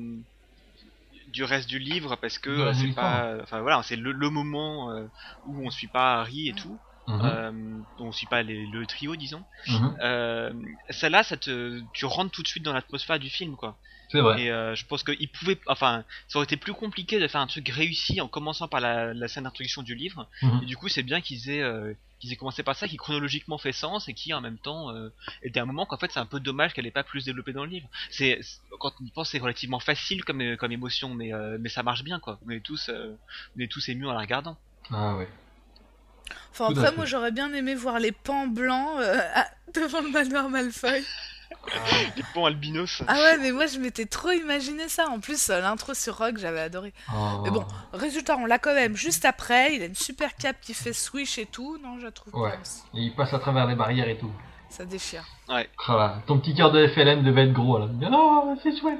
du 1.27 1.43
reste 1.43 1.69
du 1.69 1.79
livre 1.79 2.15
parce 2.17 2.39
que 2.39 2.49
euh, 2.49 2.73
c'est 2.73 2.87
pas 2.93 3.39
enfin 3.43 3.61
voilà 3.61 3.81
c'est 3.83 3.95
le, 3.95 4.11
le 4.11 4.29
moment 4.29 4.91
euh, 4.91 5.07
où 5.43 5.65
on 5.65 5.69
suit 5.71 5.87
pas 5.87 6.21
Harry 6.21 6.49
et 6.49 6.53
tout 6.55 6.81
Mhm, 7.07 7.21
euh, 7.23 7.81
on 7.99 8.11
suit 8.11 8.27
pas 8.27 8.43
les- 8.43 8.67
le 8.67 8.85
trio 8.87 9.15
disons. 9.15 9.45
Mhm. 9.67 9.95
euh, 10.03 10.53
celle-là 10.89 11.23
ça 11.23 11.37
te 11.37 11.81
tu 11.93 12.05
rentres 12.05 12.31
tout 12.31 12.43
de 12.43 12.47
suite 12.47 12.63
dans 12.63 12.73
l'atmosphère 12.73 13.19
du 13.19 13.29
film 13.29 13.55
quoi 13.55 13.79
C'est 14.15 14.21
vrai. 14.21 14.41
et 14.43 14.51
euh, 14.51 14.75
je 14.75 14.85
pense 14.85 15.03
qu'il 15.03 15.27
pouvait 15.29 15.59
enfin 15.67 16.03
ça 16.27 16.37
aurait 16.39 16.45
été 16.45 16.57
plus 16.57 16.73
compliqué 16.73 17.19
de 17.19 17.27
faire 17.27 17.41
un 17.41 17.47
truc 17.47 17.67
réussi 17.69 18.21
en 18.21 18.27
commençant 18.27 18.67
par 18.67 18.79
la, 18.81 19.13
la 19.13 19.27
scène 19.27 19.43
d'introduction 19.43 19.81
du 19.83 19.95
livre 19.95 20.27
Mhm. 20.41 20.61
et 20.63 20.65
du 20.65 20.77
coup 20.77 20.87
c'est 20.87 21.03
bien 21.03 21.21
qu'ils 21.21 21.49
aient 21.49 21.61
euh, 21.61 21.93
qu'ils 22.19 22.31
aient 22.31 22.37
commencé 22.37 22.63
par 22.63 22.75
ça 22.75 22.87
qui 22.87 22.95
chronologiquement 22.97 23.57
fait 23.57 23.73
sens 23.73 24.07
et 24.07 24.13
qui 24.13 24.33
en 24.33 24.41
même 24.41 24.57
temps 24.57 24.89
euh, 24.95 25.09
était 25.43 25.59
un 25.59 25.65
moment 25.65 25.85
qu'en 25.85 25.97
fait 25.97 26.11
c'est 26.11 26.19
un 26.19 26.25
peu 26.25 26.39
dommage 26.39 26.73
qu'elle 26.73 26.87
ait 26.87 26.91
pas 26.91 27.03
plus 27.03 27.25
développé 27.25 27.51
dans 27.53 27.63
le 27.65 27.69
livre 27.71 27.89
c'est 28.09 28.39
c'est- 28.41 28.59
quand 28.79 28.93
on 29.01 29.05
y 29.05 29.11
pense 29.11 29.29
c'est 29.31 29.39
relativement 29.39 29.79
facile 29.79 30.23
comme 30.23 30.41
euh, 30.41 30.55
comme 30.55 30.71
émotion 30.71 31.13
mais 31.13 31.33
euh, 31.33 31.57
mais 31.59 31.69
ça 31.69 31.83
marche 31.83 32.03
bien 32.03 32.19
quoi 32.19 32.39
on 32.45 32.49
est 32.51 32.61
tous 32.61 32.89
euh, 32.89 33.15
on 33.57 33.59
est 33.61 33.71
tous 33.71 33.87
émus 33.89 34.07
en 34.07 34.13
la 34.13 34.19
regardant 34.21 34.57
Ah 34.91 35.15
ouais. 35.17 35.27
Enfin, 36.51 36.71
Tout 36.73 36.79
après, 36.79 36.95
moi, 36.95 37.05
j'aurais 37.05 37.31
bien 37.31 37.53
aimé 37.53 37.75
voir 37.75 37.99
les 37.99 38.11
pans 38.13 38.47
blancs 38.47 38.97
euh, 38.99 39.19
à- 39.35 39.47
devant 39.75 40.01
le 40.01 40.09
manoir 40.09 40.49
Malfoy. 40.49 41.03
les 42.15 42.23
ponts 42.33 42.45
albinos 42.45 43.01
Ah 43.07 43.15
ouais, 43.15 43.37
mais 43.37 43.51
moi, 43.51 43.65
je 43.67 43.79
m'étais 43.79 44.05
trop 44.05 44.31
imaginé 44.31 44.87
ça. 44.87 45.07
En 45.09 45.19
plus, 45.19 45.49
euh, 45.49 45.61
l'intro 45.61 45.93
sur 45.93 46.17
Rock, 46.17 46.37
j'avais 46.37 46.59
adoré. 46.61 46.93
Oh. 47.13 47.41
Mais 47.43 47.51
bon, 47.51 47.65
résultat, 47.93 48.37
on 48.37 48.45
l'a 48.45 48.59
quand 48.59 48.73
même 48.73 48.95
juste 48.95 49.25
après. 49.25 49.75
Il 49.75 49.81
a 49.81 49.85
une 49.85 49.95
super 49.95 50.35
cape 50.35 50.57
qui 50.61 50.73
fait 50.73 50.93
swish 50.93 51.37
et 51.37 51.45
tout. 51.45 51.77
Non, 51.83 51.99
je 51.99 52.05
la 52.05 52.11
trouve 52.11 52.35
Ouais. 52.35 52.57
Et 52.93 53.01
il 53.01 53.15
passe 53.15 53.33
à 53.33 53.39
travers 53.39 53.67
les 53.67 53.75
barrières 53.75 54.09
et 54.09 54.17
tout. 54.17 54.31
Ça 54.69 54.85
déchire. 54.85 55.23
ouais 55.49 55.69
Voilà. 55.87 56.21
Ton 56.27 56.39
petit 56.39 56.53
cœur 56.55 56.71
de 56.71 56.87
FLM 56.87 57.23
devait 57.23 57.45
être 57.45 57.53
gros 57.53 57.77
là. 57.79 57.87
Oh, 58.11 58.55
c'est 58.61 58.77
chouette. 58.79 58.99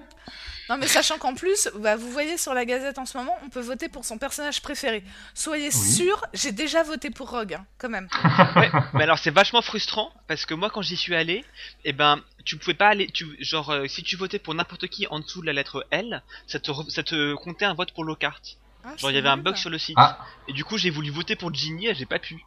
Non, 0.70 0.78
mais 0.78 0.88
sachant 0.88 1.18
qu'en 1.18 1.36
plus, 1.36 1.70
bah, 1.76 1.96
vous 1.96 2.10
voyez 2.12 2.38
sur 2.38 2.54
la 2.54 2.66
Gazette 2.66 2.98
en 2.98 3.06
ce 3.06 3.18
moment, 3.18 3.36
on 3.46 3.50
peut 3.50 3.62
voter 3.62 3.88
pour 3.88 4.04
son 4.04 4.18
personnage 4.18 4.62
préféré. 4.62 5.04
Soyez 5.36 5.70
sûr, 5.72 6.26
j'ai 6.34 6.52
déjà 6.52 6.82
voté 6.82 7.12
pour 7.12 7.30
Rogue, 7.30 7.54
hein, 7.54 7.66
quand 7.78 7.90
même. 7.90 8.08
Ouais, 8.56 8.72
mais 8.94 9.04
alors 9.04 9.20
c'est 9.20 9.32
vachement 9.32 9.62
frustrant 9.62 10.14
parce 10.28 10.46
que 10.46 10.54
moi 10.54 10.70
quand 10.70 10.82
j'y 10.82 10.96
suis 10.96 11.14
allé, 11.16 11.44
eh 11.84 11.92
ben 11.94 12.22
tu 12.46 12.58
pouvais 12.58 12.74
pas 12.74 12.88
aller, 12.88 13.08
tu 13.08 13.26
genre 13.40 13.70
euh, 13.72 13.88
si 13.88 14.02
tu 14.04 14.16
votais 14.16 14.40
pour 14.40 14.54
n'importe 14.54 14.88
qui 14.88 15.08
en 15.08 15.20
dessous 15.20 15.42
de 15.42 15.46
la 15.48 15.54
lettre 15.54 15.86
L, 15.92 16.22
ça 16.48 16.60
te 16.60 16.72
ça 16.90 17.04
te 17.04 17.34
comptait 17.36 17.66
un 17.66 17.74
vote 17.74 17.92
pour 17.94 18.04
Lockhart. 18.04 18.42
Ah, 18.84 18.96
Genre 18.98 19.12
il 19.12 19.16
y 19.16 19.18
avait 19.18 19.30
un 19.30 19.38
bug 19.38 19.56
sur 19.56 19.70
le 19.70 19.78
site. 19.78 19.96
Ah. 20.00 20.20
Et 20.48 20.54
du 20.54 20.64
coup 20.64 20.78
j'ai 20.78 20.90
voulu 20.90 21.10
voter 21.10 21.36
pour 21.36 21.54
Ginny 21.54 21.88
et 21.88 21.96
j'ai 21.96 22.06
pas 22.06 22.20
pu. 22.20 22.46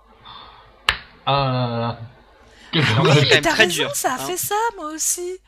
Ah 1.27 1.99
Oui, 2.75 2.81
Oui, 3.03 3.27
mais 3.31 3.41
t'as 3.41 3.53
raison, 3.55 3.75
dur, 3.85 3.95
ça 3.97 4.13
a 4.13 4.15
hein. 4.15 4.27
fait 4.27 4.37
ça, 4.37 4.55
moi 4.77 4.93
aussi. 4.93 5.39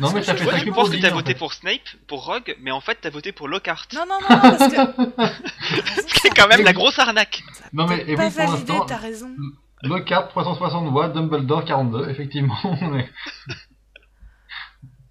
Non, 0.00 0.12
mais 0.12 0.22
ça 0.22 0.34
fait 0.34 0.44
ça 0.44 0.56
je 0.58 0.64
que 0.64 0.70
pense 0.70 0.88
pour 0.88 0.96
que 0.96 1.00
t'as 1.00 1.10
voté 1.10 1.34
pour 1.34 1.52
Snape, 1.52 1.80
pour 2.06 2.24
Rogue, 2.24 2.56
mais 2.60 2.70
en 2.70 2.80
fait 2.80 2.98
t'as 3.00 3.10
voté 3.10 3.32
pour 3.32 3.48
Lockhart. 3.48 3.86
Non, 3.94 4.04
non, 4.08 4.18
non, 4.20 4.36
non, 4.36 4.56
parce 4.56 4.72
que. 4.72 6.10
C'est 6.22 6.30
quand 6.30 6.48
même 6.48 6.62
la 6.64 6.72
grosse 6.72 6.98
arnaque. 6.98 7.42
Non 7.72 7.86
mais 7.86 8.04
et 8.06 8.14
pas 8.16 8.28
validé, 8.28 8.52
l'instant, 8.72 8.84
t'as 8.86 8.96
raison. 8.96 9.30
Lockhart 9.82 10.28
360 10.28 10.90
voix, 10.90 11.08
Dumbledore 11.08 11.64
42, 11.64 12.08
effectivement. 12.08 12.56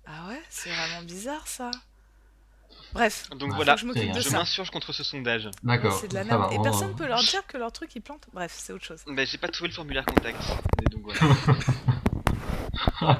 Ah 0.06 0.28
ouais, 0.30 0.42
c'est 0.50 0.70
vraiment 0.70 1.02
bizarre 1.04 1.48
ça. 1.48 1.72
Bref, 2.94 3.28
Donc 3.38 3.54
voilà, 3.54 3.76
je 3.76 3.86
m'insurge 4.32 4.70
contre 4.70 4.94
ce 4.94 5.04
sondage. 5.04 5.50
D'accord. 5.64 5.94
C'est 5.94 6.08
de 6.10 6.14
la 6.14 6.22
ça 6.24 6.38
merde. 6.38 6.42
va, 6.50 6.54
Et 6.54 6.60
on- 6.60 6.62
personne 6.62 6.96
peut 6.96 7.08
leur 7.08 7.20
dire 7.24 7.46
que 7.48 7.58
leur 7.58 7.72
truc 7.72 7.96
il 7.96 8.02
plante. 8.02 8.28
Bref, 8.34 8.54
c'est 8.56 8.72
autre 8.72 8.86
chose. 8.86 9.02
Ben 9.08 9.26
j'ai 9.26 9.40
pas 9.40 9.48
trouvé 9.48 9.70
le 9.70 9.74
formulaire 9.74 10.06
contact. 10.06 10.38
Mais 10.80 10.86
donc 10.96 11.02
voilà. 13.02 13.20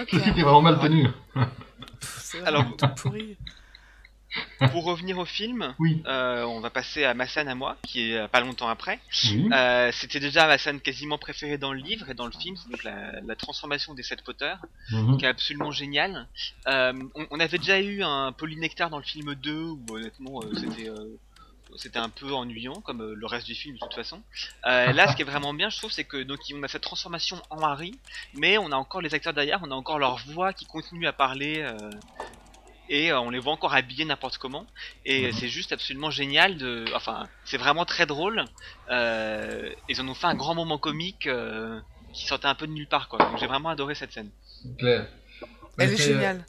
Ok, 0.00 0.08
Ceci 0.12 0.30
était 0.30 0.42
vraiment 0.42 0.62
mal 0.62 0.78
tenu. 0.78 1.08
pff, 2.00 2.36
Alors- 2.44 2.64
pourri. 2.96 3.36
pour 4.70 4.84
revenir 4.84 5.16
au 5.18 5.24
film, 5.24 5.74
Oui. 5.78 6.02
euh, 6.06 6.44
on 6.44 6.60
va 6.60 6.68
passer 6.70 7.02
à 7.04 7.14
ma 7.14 7.26
scène 7.26 7.48
à 7.48 7.54
moi, 7.54 7.78
qui 7.82 8.10
est 8.12 8.16
euh, 8.18 8.28
pas 8.28 8.40
longtemps 8.40 8.68
après. 8.68 9.00
Oui. 9.24 9.48
Euh, 9.52 9.90
C'était 9.92 10.20
déjà 10.20 10.46
ma 10.46 10.58
scène 10.58 10.80
quasiment 10.80 11.16
préférée 11.18 11.56
dans 11.58 11.72
le 11.72 11.80
livre 11.80 12.10
et 12.10 12.14
dans 12.14 12.26
le 12.26 12.32
film, 12.32 12.54
c'est 12.56 12.70
donc 12.70 12.84
la, 12.84 13.20
la 13.22 13.36
transformation 13.36 13.94
des 13.94 14.02
sept 14.02 14.22
Potter, 14.22 14.52
Mhm. 14.92 15.16
qui 15.16 15.24
est 15.24 15.28
absolument 15.28 15.70
géniale. 15.72 16.28
Euh, 16.68 16.92
on, 17.14 17.26
on 17.30 17.40
avait 17.40 17.58
déjà 17.58 17.80
eu 17.80 18.02
un 18.02 18.32
polynectar 18.32 18.90
dans 18.90 18.98
le 18.98 19.04
film 19.04 19.34
2, 19.34 19.60
où 19.62 19.80
honnêtement 19.90 20.42
euh, 20.42 20.52
c'était 20.54 20.90
euh, 20.90 21.16
c'était 21.76 21.98
un 21.98 22.08
peu 22.08 22.32
ennuyant, 22.32 22.80
comme 22.82 23.02
euh, 23.02 23.14
le 23.14 23.26
reste 23.26 23.46
du 23.46 23.54
film 23.54 23.74
de 23.76 23.80
toute 23.80 23.94
façon. 23.94 24.22
Euh, 24.66 24.92
là, 24.92 25.08
ce 25.08 25.16
qui 25.16 25.22
est 25.22 25.24
vraiment 25.24 25.52
bien, 25.54 25.70
je 25.70 25.76
trouve, 25.78 25.90
c'est 25.92 26.04
que 26.04 26.22
donc 26.22 26.40
on 26.54 26.62
a 26.62 26.68
cette 26.68 26.82
transformation 26.82 27.40
en 27.50 27.60
Harry, 27.62 27.92
mais 28.34 28.58
on 28.58 28.72
a 28.72 28.76
encore 28.76 29.00
les 29.00 29.14
acteurs 29.14 29.34
derrière, 29.34 29.60
on 29.62 29.70
a 29.70 29.74
encore 29.74 29.98
leur 29.98 30.16
voix 30.26 30.52
qui 30.52 30.66
continue 30.66 31.06
à 31.06 31.12
parler. 31.12 31.60
euh, 31.60 31.90
et 32.90 33.12
euh, 33.12 33.20
on 33.20 33.28
les 33.28 33.38
voit 33.38 33.52
encore 33.52 33.74
habillés 33.74 34.06
n'importe 34.06 34.38
comment 34.38 34.66
et 35.04 35.26
Mhm. 35.26 35.32
c'est 35.32 35.48
juste 35.48 35.72
absolument 35.72 36.10
génial 36.10 36.56
de 36.56 36.86
enfin 36.94 37.28
c'est 37.44 37.58
vraiment 37.58 37.84
très 37.84 38.06
drôle 38.06 38.44
euh, 38.90 39.70
ils 39.90 40.00
en 40.00 40.08
ont 40.08 40.14
fait 40.14 40.26
un 40.26 40.34
grand 40.34 40.54
moment 40.54 40.78
comique 40.78 41.26
euh, 41.26 41.78
qui 42.14 42.26
sortait 42.26 42.46
un 42.46 42.54
peu 42.54 42.66
de 42.66 42.72
nulle 42.72 42.88
part 42.88 43.08
quoi 43.10 43.18
donc 43.18 43.36
j'ai 43.38 43.46
vraiment 43.46 43.68
adoré 43.68 43.94
cette 43.94 44.12
scène 44.12 44.30
Claire. 44.78 45.06
Elle 45.76 45.92
est 45.92 46.00
euh, 46.00 46.04
géniale. 46.14 46.46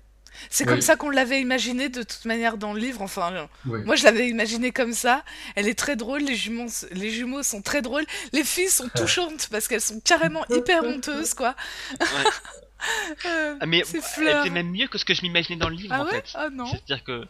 C'est 0.49 0.63
oui. 0.65 0.69
comme 0.71 0.81
ça 0.81 0.95
qu'on 0.95 1.09
l'avait 1.09 1.41
imaginé 1.41 1.89
de 1.89 2.03
toute 2.03 2.25
manière 2.25 2.57
dans 2.57 2.73
le 2.73 2.79
livre. 2.79 3.01
Enfin, 3.01 3.47
Oui. 3.65 3.81
moi 3.85 3.95
je 3.95 4.03
l'avais 4.03 4.27
imaginé 4.29 4.71
comme 4.71 4.93
ça. 4.93 5.23
Elle 5.55 5.67
est 5.67 5.77
très 5.77 5.95
drôle. 5.95 6.21
Les 6.21 6.35
jumeaux, 6.35 6.67
les 6.91 7.09
jumeaux 7.11 7.43
sont 7.43 7.61
très 7.61 7.81
drôles. 7.81 8.05
Les 8.33 8.43
filles 8.43 8.69
sont 8.69 8.89
touchantes 8.95 9.47
parce 9.51 9.67
qu'elles 9.67 9.81
sont 9.81 9.99
carrément 9.99 10.45
hyper 10.49 10.83
honteuses, 10.83 11.33
quoi. 11.33 11.55
Euh, 13.25 13.57
Ah, 13.59 13.65
mais 13.65 13.83
elle 14.17 14.51
même 14.53 14.71
mieux 14.71 14.87
que 14.87 14.97
ce 14.97 15.03
que 15.03 15.13
je 15.13 15.21
m'imaginais 15.21 15.57
dans 15.59 15.67
le 15.67 15.75
livre 15.75 15.93
Ah 15.93 16.01
en 16.01 16.05
ouais 16.05 16.11
fait 16.11 16.23
Ah 16.33 16.47
non. 16.49 16.65
c'est 16.65 16.77
à 16.77 16.79
dire 16.85 17.03
que 17.03 17.25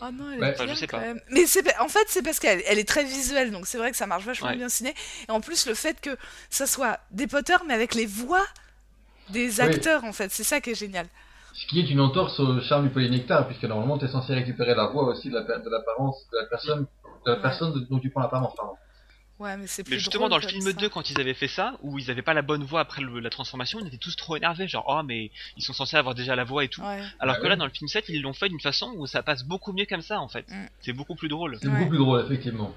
Oh 0.00 0.06
non, 0.10 0.32
elle 0.32 0.40
Ouais. 0.40 0.48
est 0.48 0.54
Enfin, 0.54 0.64
bien 0.64 0.74
je 0.74 0.80
sais 0.80 0.86
quand 0.86 0.98
pas. 0.98 1.06
même. 1.06 1.20
Mais 1.28 1.44
c'est 1.46 1.76
en 1.78 1.88
fait 1.88 2.04
c'est 2.08 2.22
parce 2.22 2.38
qu'elle 2.38 2.62
elle 2.66 2.78
est 2.78 2.88
très 2.88 3.04
visuelle, 3.04 3.50
donc 3.50 3.66
c'est 3.66 3.76
vrai 3.76 3.90
que 3.90 3.96
ça 3.98 4.06
marche 4.06 4.24
vachement 4.24 4.48
Ouais. 4.48 4.56
bien 4.56 4.70
ciné. 4.70 4.94
Et 5.28 5.30
en 5.30 5.40
plus 5.42 5.66
le 5.66 5.74
fait 5.74 6.00
que 6.00 6.16
ça 6.48 6.66
soit 6.66 6.98
des 7.10 7.26
Potter 7.26 7.56
mais 7.66 7.74
avec 7.74 7.94
les 7.94 8.06
voix 8.06 8.44
des 9.28 9.60
acteurs 9.60 10.04
en 10.04 10.12
fait, 10.14 10.32
c'est 10.32 10.44
ça 10.44 10.62
qui 10.62 10.70
est 10.70 10.74
génial. 10.74 11.06
Ce 11.54 11.66
qui 11.66 11.80
est 11.80 11.90
une 11.90 12.00
entorse 12.00 12.40
au 12.40 12.60
charme 12.62 12.84
du 12.84 12.90
polynectar, 12.90 13.46
puisque 13.46 13.64
normalement 13.64 13.98
tu 13.98 14.06
es 14.06 14.08
censé 14.08 14.32
récupérer 14.34 14.74
la 14.74 14.86
voix 14.86 15.04
aussi 15.04 15.28
de 15.28 15.34
la 15.34 15.42
per- 15.42 15.60
de 15.64 15.68
l'apparence 15.70 16.16
de 16.32 16.38
la 16.38 16.46
personne, 16.46 16.86
de 17.26 17.30
la 17.30 17.34
Ouais. 17.36 17.42
personne 17.42 17.86
dont 17.90 17.98
tu 17.98 18.10
prends 18.10 18.20
l'apparence. 18.22 18.54
pardon. 18.56 18.72
Ouais, 19.38 19.56
mais 19.56 19.66
c'est 19.66 19.82
plus 19.82 19.92
mais 19.94 19.98
justement 19.98 20.28
drôle 20.28 20.40
dans 20.40 20.46
le 20.46 20.50
film 20.50 20.62
ça. 20.62 20.72
2 20.72 20.88
quand 20.88 21.10
ils 21.10 21.20
avaient 21.20 21.34
fait 21.34 21.48
ça 21.48 21.74
où 21.82 21.98
ils 21.98 22.10
avaient 22.12 22.22
pas 22.22 22.32
la 22.32 22.42
bonne 22.42 22.62
voix 22.62 22.80
après 22.80 23.02
le- 23.02 23.18
la 23.18 23.28
transformation 23.30 23.80
ils 23.80 23.88
étaient 23.88 23.96
tous 23.96 24.14
trop 24.14 24.36
énervés 24.36 24.68
genre 24.68 24.84
oh 24.86 25.02
mais 25.04 25.30
ils 25.56 25.62
sont 25.64 25.72
censés 25.72 25.96
avoir 25.96 26.14
déjà 26.14 26.36
la 26.36 26.44
voix 26.44 26.62
et 26.64 26.68
tout 26.68 26.80
Ouais. 26.80 27.00
alors 27.18 27.34
Bah 27.36 27.40
que 27.42 27.46
là 27.48 27.56
dans 27.56 27.64
le 27.64 27.72
film 27.72 27.88
7 27.88 28.04
ils 28.08 28.22
l'ont 28.22 28.34
fait 28.34 28.48
d'une 28.50 28.60
façon 28.60 28.92
où 28.96 29.06
ça 29.08 29.22
passe 29.24 29.42
beaucoup 29.44 29.72
mieux 29.72 29.86
comme 29.86 30.02
ça 30.02 30.20
en 30.20 30.28
fait 30.28 30.46
Mm. 30.48 30.66
c'est 30.82 30.92
beaucoup 30.92 31.16
plus 31.16 31.28
drôle 31.28 31.58
C'est 31.60 31.66
Ouais. 31.66 31.74
beaucoup 31.76 31.88
plus 31.88 31.98
drôle, 31.98 32.20
effectivement. 32.24 32.72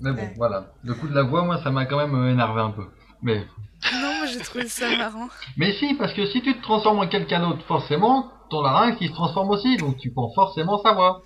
Mais 0.00 0.12
bon, 0.12 0.22
Ouais. 0.22 0.34
voilà. 0.36 0.72
Le 0.84 0.94
coup 0.94 1.06
de 1.06 1.14
la 1.14 1.22
voix, 1.22 1.44
moi, 1.44 1.58
ça 1.62 1.70
m'a 1.70 1.84
quand 1.86 1.98
même 1.98 2.14
euh, 2.14 2.30
énervé 2.32 2.60
un 2.60 2.70
peu. 2.70 2.86
Mais, 3.22 3.46
Non, 3.92 4.11
j'ai 4.32 4.40
trouvé 4.40 4.66
ça 4.68 4.96
marrant. 4.96 5.28
mais 5.56 5.72
si, 5.74 5.94
parce 5.94 6.12
que 6.12 6.26
si 6.26 6.42
tu 6.42 6.54
te 6.56 6.62
transformes 6.62 6.98
en 7.00 7.06
quelqu'un 7.08 7.40
d'autre, 7.40 7.64
forcément, 7.66 8.30
ton 8.50 8.62
larynx, 8.62 8.96
il 9.00 9.08
se 9.08 9.14
transforme 9.14 9.50
aussi, 9.50 9.76
donc 9.76 9.98
tu 9.98 10.12
prends 10.12 10.32
forcément 10.34 10.80
sa 10.82 10.92
voix. 10.92 11.22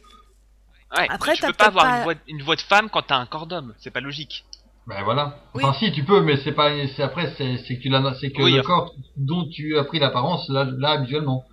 ouais 0.96 1.06
Après, 1.08 1.34
tu 1.34 1.42
peux 1.46 1.52
pas 1.52 1.66
avoir 1.66 1.84
pas- 1.84 1.96
une, 1.98 2.02
voix, 2.04 2.14
une 2.28 2.42
voix 2.42 2.56
de 2.56 2.60
femme 2.62 2.88
quand 2.90 3.02
t'as 3.02 3.16
un 3.16 3.26
corps 3.26 3.46
d'homme 3.46 3.74
c'est 3.78 3.90
pas 3.90 4.00
logique 4.00 4.44
Ben 4.86 5.02
voilà. 5.02 5.36
Oui. 5.54 5.64
Enfin, 5.64 5.76
si, 5.78 5.92
tu 5.92 6.04
peux, 6.04 6.20
mais 6.20 6.36
c'est 6.44 6.52
pas, 6.52 6.70
c'est 6.94 7.02
après, 7.02 7.34
c'est, 7.36 7.56
que 7.76 7.82
tu 7.82 7.88
l'as, 7.88 8.14
c'est 8.20 8.30
que 8.30 8.42
Oui, 8.42 8.52
le 8.52 8.60
enfin. 8.60 8.66
corps 8.66 8.94
dont 9.16 9.48
tu 9.48 9.76
as 9.78 9.84
pris 9.84 9.98
l'apparence, 9.98 10.48
là, 10.48 10.64
là, 10.78 10.90
habituellement. 10.90 11.44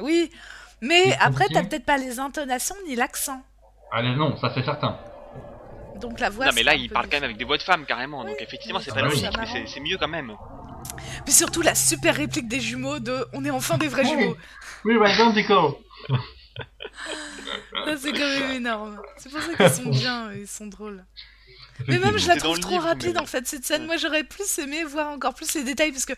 Oui, 0.00 0.30
mais 0.80 1.16
après 1.20 1.46
t'as 1.52 1.62
peut-être 1.62 1.86
pas 1.86 1.98
les 1.98 2.18
intonations 2.18 2.74
ni 2.86 2.96
l'accent. 2.96 3.40
Allez, 3.92 4.16
non, 4.16 4.36
ça 4.38 4.50
c'est 4.54 4.64
certain. 4.64 4.98
Donc 6.08 6.20
la 6.20 6.28
voix. 6.30 6.46
non 6.46 6.52
mais 6.54 6.62
là 6.62 6.74
il 6.74 6.90
parle 6.90 7.06
quand 7.06 7.16
même 7.16 7.24
avec 7.24 7.36
des 7.38 7.44
voix 7.44 7.56
de 7.56 7.62
femmes 7.62 7.84
carrément 7.86 8.24
donc 8.24 8.36
effectivement 8.40 8.78
c'est 8.80 8.90
Ah 8.92 8.94
pas 8.96 9.00
bah 9.02 9.08
logique 9.08 9.26
mais 9.38 9.66
c'est 9.66 9.80
mieux 9.80 9.96
quand 9.96 10.08
même 10.08 10.34
Puis 11.24 11.32
surtout 11.32 11.62
la 11.62 11.74
super 11.74 12.14
réplique 12.14 12.46
des 12.48 12.60
jumeaux 12.60 12.98
de 12.98 13.26
on 13.32 13.44
est 13.44 13.50
enfin 13.50 13.78
des 13.78 13.88
vrais 13.88 14.02
Oui. 14.02 14.10
jumeaux. 14.10 14.36
Oui, 14.84 14.98
bah, 14.98 15.10
identical. 15.12 15.70
Ça 17.86 17.96
c'est 17.96 18.12
quand 18.12 18.18
même 18.38 18.50
énorme. 18.52 19.00
C'est 19.16 19.30
pour 19.30 19.40
ça 19.40 19.54
qu'ils 19.54 19.70
sont 19.84 19.90
bien, 20.02 20.32
ils 20.34 20.46
sont 20.46 20.66
drôles. 20.66 21.04
Mais 21.88 21.98
même 21.98 22.16
je 22.18 22.28
la 22.28 22.36
trouve 22.36 22.58
trop 22.60 22.72
livre, 22.72 22.84
rapide 22.84 23.14
mais- 23.14 23.20
en 23.20 23.26
fait 23.26 23.46
cette 23.46 23.64
scène. 23.64 23.86
Moi 23.86 23.96
j'aurais 23.96 24.22
plus 24.24 24.58
aimé 24.58 24.84
voir 24.84 25.10
encore 25.10 25.34
plus 25.34 25.54
les 25.54 25.64
détails 25.64 25.90
parce 25.92 26.06
que 26.06 26.12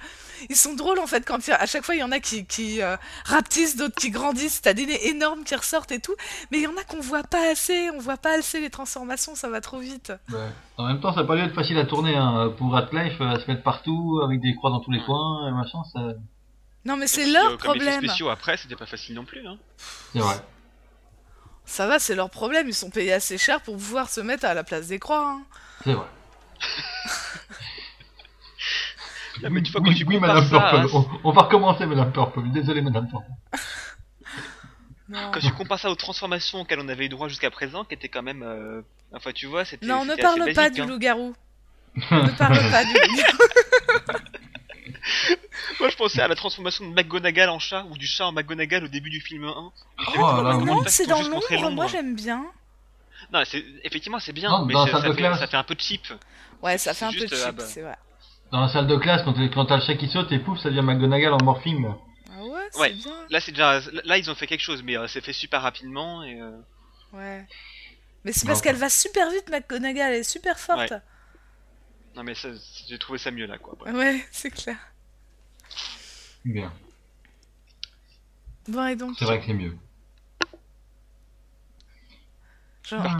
ils 0.50 0.56
sont 0.56 0.74
drôles 0.74 0.98
en 0.98 1.06
fait 1.06 1.24
quand 1.26 1.38
à 1.48 1.66
chaque 1.66 1.84
fois 1.84 1.94
il 1.94 2.00
y 2.00 2.02
en 2.02 2.12
a 2.12 2.20
qui, 2.20 2.44
qui 2.46 2.82
euh, 2.82 2.96
rapetissent, 3.24 3.76
d'autres 3.76 3.94
qui 3.94 4.10
grandissent. 4.10 4.60
T'as 4.60 4.74
des 4.74 4.84
nez 4.86 5.08
énormes 5.08 5.44
qui 5.44 5.54
ressortent 5.54 5.92
et 5.92 6.00
tout. 6.00 6.14
Mais 6.50 6.58
il 6.58 6.64
y 6.64 6.66
en 6.66 6.76
a 6.76 6.84
qu'on 6.84 7.00
voit 7.00 7.22
pas 7.22 7.50
assez. 7.50 7.90
On 7.94 7.98
voit 7.98 8.18
pas 8.18 8.38
assez 8.38 8.60
les 8.60 8.70
transformations. 8.70 9.34
Ça 9.34 9.48
va 9.48 9.60
trop 9.60 9.78
vite. 9.78 10.12
Ouais. 10.30 10.38
En 10.76 10.86
même 10.88 11.00
temps, 11.00 11.14
ça 11.14 11.22
n'a 11.22 11.26
pas 11.26 11.36
dû 11.36 11.42
être 11.42 11.54
facile 11.54 11.78
à 11.78 11.86
tourner, 11.86 12.14
hein. 12.14 12.52
Pour 12.58 12.72
Radcliffe, 12.72 13.18
euh, 13.20 13.24
à 13.30 13.40
se 13.40 13.50
mettre 13.50 13.62
partout, 13.62 14.20
avec 14.24 14.40
des 14.40 14.54
croix 14.54 14.68
dans 14.70 14.80
tous 14.80 14.90
les 14.90 15.00
coins, 15.02 15.48
et 15.48 15.52
machin, 15.52 15.78
ça, 15.92 16.00
Non 16.84 16.96
mais 16.98 17.06
c'est 17.06 17.24
leur 17.30 17.52
euh, 17.52 17.56
problème. 17.56 17.98
spéciaux 18.04 18.28
après 18.28 18.56
c'était 18.58 18.76
pas 18.76 18.84
facile 18.86 19.14
non 19.14 19.24
plus 19.24 19.44
hein. 19.46 19.56
c'est 20.12 20.18
vrai. 20.18 20.36
Ça 21.66 21.86
va, 21.86 21.98
c'est 21.98 22.14
leur 22.14 22.30
problème, 22.30 22.68
ils 22.68 22.74
sont 22.74 22.90
payés 22.90 23.12
assez 23.12 23.36
cher 23.38 23.60
pour 23.60 23.74
pouvoir 23.76 24.08
se 24.08 24.20
mettre 24.20 24.44
à 24.46 24.54
la 24.54 24.64
place 24.64 24.86
des 24.86 24.98
croix. 24.98 25.28
hein. 25.32 25.42
C'est 25.84 25.92
vrai. 25.92 26.06
Ah, 29.44 29.50
mais 29.50 29.60
tu 29.62 29.70
vois, 29.70 29.82
oui, 29.82 29.90
quand 29.90 29.94
tu 29.98 30.04
oui, 30.06 30.18
Madame 30.18 30.48
ça 30.48 30.60
Purple. 30.70 30.86
On, 30.94 31.06
on 31.24 31.30
va 31.30 31.42
recommencer, 31.42 31.84
Madame 31.84 32.10
Purple. 32.10 32.40
Désolé, 32.52 32.80
Madame 32.80 33.06
Purple. 33.08 33.30
Non. 35.08 35.30
Quand 35.32 35.38
tu 35.38 35.52
compares 35.52 35.78
ça 35.78 35.88
aux 35.88 35.94
transformations 35.94 36.62
auxquelles 36.62 36.80
on 36.80 36.88
avait 36.88 37.04
eu 37.06 37.08
droit 37.08 37.28
jusqu'à 37.28 37.48
présent, 37.50 37.84
qui 37.84 37.94
étaient 37.94 38.08
quand 38.08 38.22
même. 38.24 38.42
euh, 38.42 38.80
Enfin, 39.12 39.30
tu 39.32 39.46
vois, 39.46 39.64
c'était. 39.64 39.86
Non, 39.86 40.04
ne 40.04 40.10
c'était 40.10 40.22
parle 40.22 40.52
pas 40.52 40.68
du 40.68 40.80
hein. 40.80 40.86
loup-garou. 40.86 41.32
ne 42.10 42.36
parle 42.36 42.70
pas 42.72 42.84
du 42.84 42.92
loup-garou. 42.92 44.18
Moi, 45.80 45.88
je 45.90 45.96
pensais 45.96 46.20
à 46.22 46.28
la 46.28 46.34
transformation 46.34 46.88
de 46.88 46.94
McGonagall 46.94 47.48
en 47.50 47.58
chat 47.58 47.84
ou 47.90 47.96
du 47.98 48.06
chat 48.06 48.26
en 48.26 48.32
McGonagall 48.32 48.84
au 48.84 48.88
début 48.88 49.10
du 49.10 49.20
film 49.20 49.44
1. 49.44 49.52
Oh, 49.54 49.72
là. 50.42 50.54
Non, 50.58 50.82
c'est 50.86 51.06
dans 51.06 51.22
l'ombre, 51.22 51.70
moi 51.70 51.86
j'aime 51.86 52.14
bien. 52.14 52.44
Non, 53.32 53.42
effectivement 53.82 54.18
c'est 54.20 54.32
bien, 54.32 54.50
Non, 54.50 54.64
mais 54.66 54.72
dans 54.74 54.80
la 54.80 54.86
c'est- 54.86 54.92
salle 54.92 55.02
ça, 55.02 55.08
de 55.08 55.12
fait, 55.14 55.18
classe. 55.20 55.38
ça 55.40 55.46
fait 55.48 55.56
un 55.56 55.64
peu 55.64 55.74
cheap. 55.78 56.02
Ouais, 56.62 56.78
ça 56.78 56.94
fait 56.94 57.04
un 57.06 57.10
peu 57.12 57.18
juste, 57.18 57.34
cheap, 57.34 57.44
ah 57.46 57.52
bah. 57.52 57.64
c'est 57.66 57.82
vrai. 57.82 57.96
Dans 58.52 58.60
la 58.60 58.68
salle 58.68 58.86
de 58.86 58.96
classe, 58.96 59.22
quand, 59.24 59.34
quand 59.52 59.64
t'as 59.66 59.76
le 59.76 59.82
chat 59.82 59.96
qui 59.96 60.08
saute 60.08 60.30
et 60.32 60.38
pouf, 60.38 60.60
ça 60.60 60.68
devient 60.70 60.82
McGonagall 60.82 61.32
en 61.32 61.42
morphine. 61.42 61.92
Ah 62.32 62.44
ouais, 62.44 62.60
c'est 62.70 62.80
Ouais. 62.80 62.92
bien. 62.92 63.12
Là, 63.30 63.40
c'est 63.40 63.50
déjà 63.52 63.80
là 64.04 64.18
ils 64.18 64.30
ont 64.30 64.34
fait 64.34 64.46
quelque 64.46 64.60
chose, 64.62 64.82
mais 64.84 64.96
euh, 64.96 65.08
c'est 65.08 65.20
fait 65.22 65.32
super 65.32 65.62
rapidement 65.62 66.22
et 66.22 66.40
euh, 66.40 66.50
Ouais. 67.12 67.44
Mais 68.24 68.32
c'est 68.32 68.46
parce 68.46 68.60
qu'elle 68.60 68.76
va 68.76 68.88
super 68.90 69.30
vite, 69.30 69.48
McGonagall, 69.50 70.12
elle 70.12 70.20
est 70.20 70.22
super 70.22 70.58
forte. 70.58 70.92
non 72.14 72.22
mais 72.22 72.34
ça, 72.34 72.48
j'ai 72.88 72.98
trouvé 72.98 73.18
ça 73.18 73.30
mieux 73.30 73.46
là 73.46 73.58
quoi. 73.58 73.74
Bref. 73.78 73.94
Ouais, 73.94 74.24
c'est 74.30 74.50
clair. 74.50 74.76
Bien. 76.46 76.72
Bon, 78.68 78.86
et 78.86 78.96
donc 78.96 79.16
C'est 79.18 79.24
vrai 79.24 79.40
que 79.40 79.46
c'est 79.46 79.52
mieux. 79.52 79.76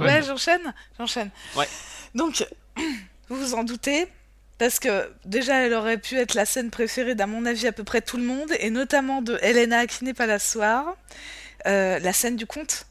Ouais, 0.00 0.22
j'enchaîne 0.22 0.72
J'enchaîne. 0.96 1.30
Ouais. 1.56 1.68
Donc, 2.14 2.46
vous 3.28 3.36
vous 3.36 3.54
en 3.54 3.64
doutez, 3.64 4.06
parce 4.58 4.78
que 4.78 5.12
déjà, 5.24 5.56
elle 5.66 5.74
aurait 5.74 5.98
pu 5.98 6.16
être 6.16 6.34
la 6.34 6.46
scène 6.46 6.70
préférée 6.70 7.16
d'à 7.16 7.26
mon 7.26 7.44
avis 7.46 7.66
à 7.66 7.72
peu 7.72 7.82
près 7.82 8.00
tout 8.00 8.16
le 8.16 8.22
monde, 8.22 8.52
et 8.60 8.70
notamment 8.70 9.22
de 9.22 9.38
Helena 9.42 9.86
qui 9.88 10.04
n'est 10.04 10.14
pas 10.14 10.26
là 10.26 10.38
ce 10.38 10.52
soir, 10.52 10.96
euh, 11.66 11.98
la 11.98 12.12
scène 12.12 12.36
du 12.36 12.46
conte. 12.46 12.86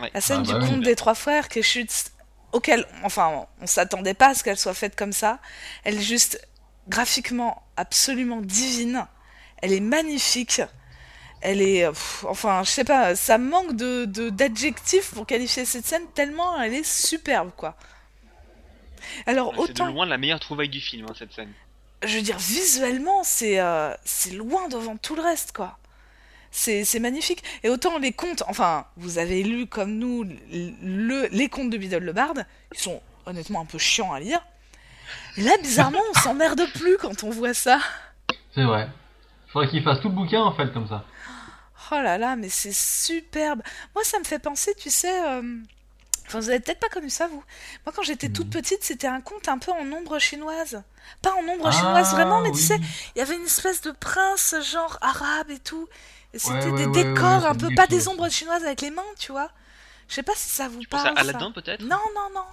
Ouais. 0.00 0.10
La 0.14 0.20
scène 0.22 0.40
Ah, 0.40 0.46
du 0.46 0.52
bah 0.52 0.60
oui. 0.62 0.68
conte 0.70 0.80
des 0.80 0.96
trois 0.96 1.14
frères 1.14 1.48
qui 1.50 1.62
chute, 1.62 2.10
auquel, 2.52 2.86
enfin, 3.02 3.46
on 3.60 3.66
s'attendait 3.66 4.14
pas 4.14 4.28
à 4.28 4.34
ce 4.34 4.42
qu'elle 4.44 4.58
soit 4.58 4.74
faite 4.74 4.96
comme 4.96 5.12
ça. 5.12 5.40
Elle 5.84 5.96
est 5.98 6.02
juste 6.02 6.40
graphiquement 6.88 7.62
absolument 7.76 8.40
divine. 8.40 9.06
Elle 9.62 9.72
est 9.72 9.80
magnifique. 9.80 10.60
Elle 11.42 11.60
est, 11.62 11.86
pff, 11.88 12.24
enfin, 12.28 12.62
je 12.64 12.70
sais 12.70 12.84
pas, 12.84 13.14
ça 13.14 13.38
manque 13.38 13.76
de 13.76 14.04
de- 14.06 14.30
d'adjectifs 14.30 15.12
pour 15.14 15.26
qualifier 15.26 15.64
cette 15.64 15.86
scène 15.86 16.06
tellement 16.14 16.60
elle 16.60 16.74
est 16.74 16.86
superbe, 16.86 17.50
quoi. 17.56 17.76
Alors 19.26 19.50
C'est 19.50 19.56
de 19.56 19.60
autant, 19.62 19.86
loin 19.86 20.06
la 20.06 20.18
meilleure 20.18 20.40
trouvaille 20.40 20.68
du 20.68 20.80
film 20.80 21.06
hein, 21.08 21.14
cette 21.16 21.32
scène. 21.32 21.52
je 22.04 22.16
veux 22.16 22.22
dire, 22.22 22.38
visuellement, 22.38 23.22
c'est 23.22 23.60
euh, 23.60 23.94
c'est 24.04 24.32
loin 24.32 24.68
devant 24.68 24.96
tout 24.96 25.14
le 25.14 25.22
reste, 25.22 25.52
quoi. 25.52 25.78
C'est 26.50 26.84
c'est 26.84 27.00
magnifique. 27.00 27.44
Et 27.62 27.68
autant 27.68 27.98
les 27.98 28.12
contes, 28.12 28.42
enfin, 28.48 28.86
vous 28.96 29.18
avez 29.18 29.42
lu 29.42 29.66
comme 29.66 29.98
nous 29.98 30.24
le, 30.50 31.28
les 31.30 31.48
contes 31.48 31.70
de 31.70 31.76
Biddle 31.76 31.98
le 31.98 32.12
Barde, 32.12 32.46
ils 32.72 32.80
sont 32.80 33.00
honnêtement 33.26 33.60
un 33.60 33.66
peu 33.66 33.78
chiants 33.78 34.12
à 34.12 34.20
lire. 34.20 34.40
Et 35.36 35.42
là, 35.42 35.52
bizarrement, 35.62 36.00
on 36.14 36.18
s'emmerde 36.20 36.62
plus 36.74 36.96
quand 36.98 37.22
on 37.24 37.30
voit 37.30 37.54
ça. 37.54 37.78
C'est 38.54 38.64
vrai. 38.64 38.88
Faudrait 39.48 39.68
qu'il 39.68 39.82
fasse 39.82 40.00
tout 40.00 40.08
le 40.08 40.14
bouquin 40.14 40.42
en 40.42 40.52
fait 40.52 40.72
comme 40.72 40.86
ça. 40.88 41.04
Oh 41.92 41.94
là 41.94 42.18
là, 42.18 42.36
mais 42.36 42.48
c'est 42.48 42.72
superbe. 42.74 43.62
Moi, 43.94 44.02
ça 44.04 44.18
me 44.18 44.24
fait 44.24 44.38
penser, 44.38 44.74
tu 44.74 44.90
sais. 44.90 45.22
euh, 45.28 45.58
Enfin, 46.26 46.40
vous 46.40 46.50
avez 46.50 46.60
peut-être 46.60 46.80
pas 46.80 46.88
connu 46.88 47.10
ça, 47.10 47.28
vous. 47.28 47.44
Moi, 47.86 47.92
quand 47.94 48.02
j'étais 48.02 48.28
toute 48.30 48.48
Mhm. 48.48 48.50
petite, 48.50 48.82
c'était 48.84 49.06
un 49.08 49.20
conte 49.20 49.48
un 49.48 49.58
peu 49.58 49.72
en 49.72 49.90
ombre 49.92 50.18
chinoise. 50.18 50.82
Pas 51.22 51.32
en 51.34 51.48
ombre 51.48 51.70
Ah, 51.70 51.70
chinoise 51.72 52.10
vraiment, 52.12 52.40
mais 52.42 52.52
tu 52.52 52.60
sais, 52.60 52.80
il 53.14 53.20
y 53.20 53.22
avait 53.22 53.36
une 53.36 53.44
espèce 53.46 53.80
de 53.82 53.92
prince, 53.92 54.54
genre 54.62 54.98
arabe 55.02 55.50
et 55.50 55.60
tout. 55.60 55.88
Et 56.34 56.38
c'était 56.40 56.72
Ouais, 56.72 56.72
ouais, 56.72 56.72
des 56.72 56.86
ouais, 56.86 57.04
décors 57.04 57.42
ouais, 57.42 57.46
un 57.46 57.54
peu, 57.54 57.70
pas 57.70 57.86
des 57.86 58.08
ombres 58.08 58.28
chinoises 58.30 58.64
avec 58.64 58.80
les 58.82 58.90
mains, 58.90 59.02
tu 59.18 59.32
vois. 59.32 59.50
Je 60.08 60.14
sais 60.16 60.22
pas 60.24 60.34
si 60.36 60.48
ça 60.50 60.68
vous 60.68 60.82
Je 60.82 60.88
parle. 60.88 61.08
à 61.08 61.12
ça. 61.12 61.20
Aladdin 61.20 61.52
peut-être. 61.52 61.82
Non, 61.82 61.98
non, 62.16 62.30
non. 62.34 62.46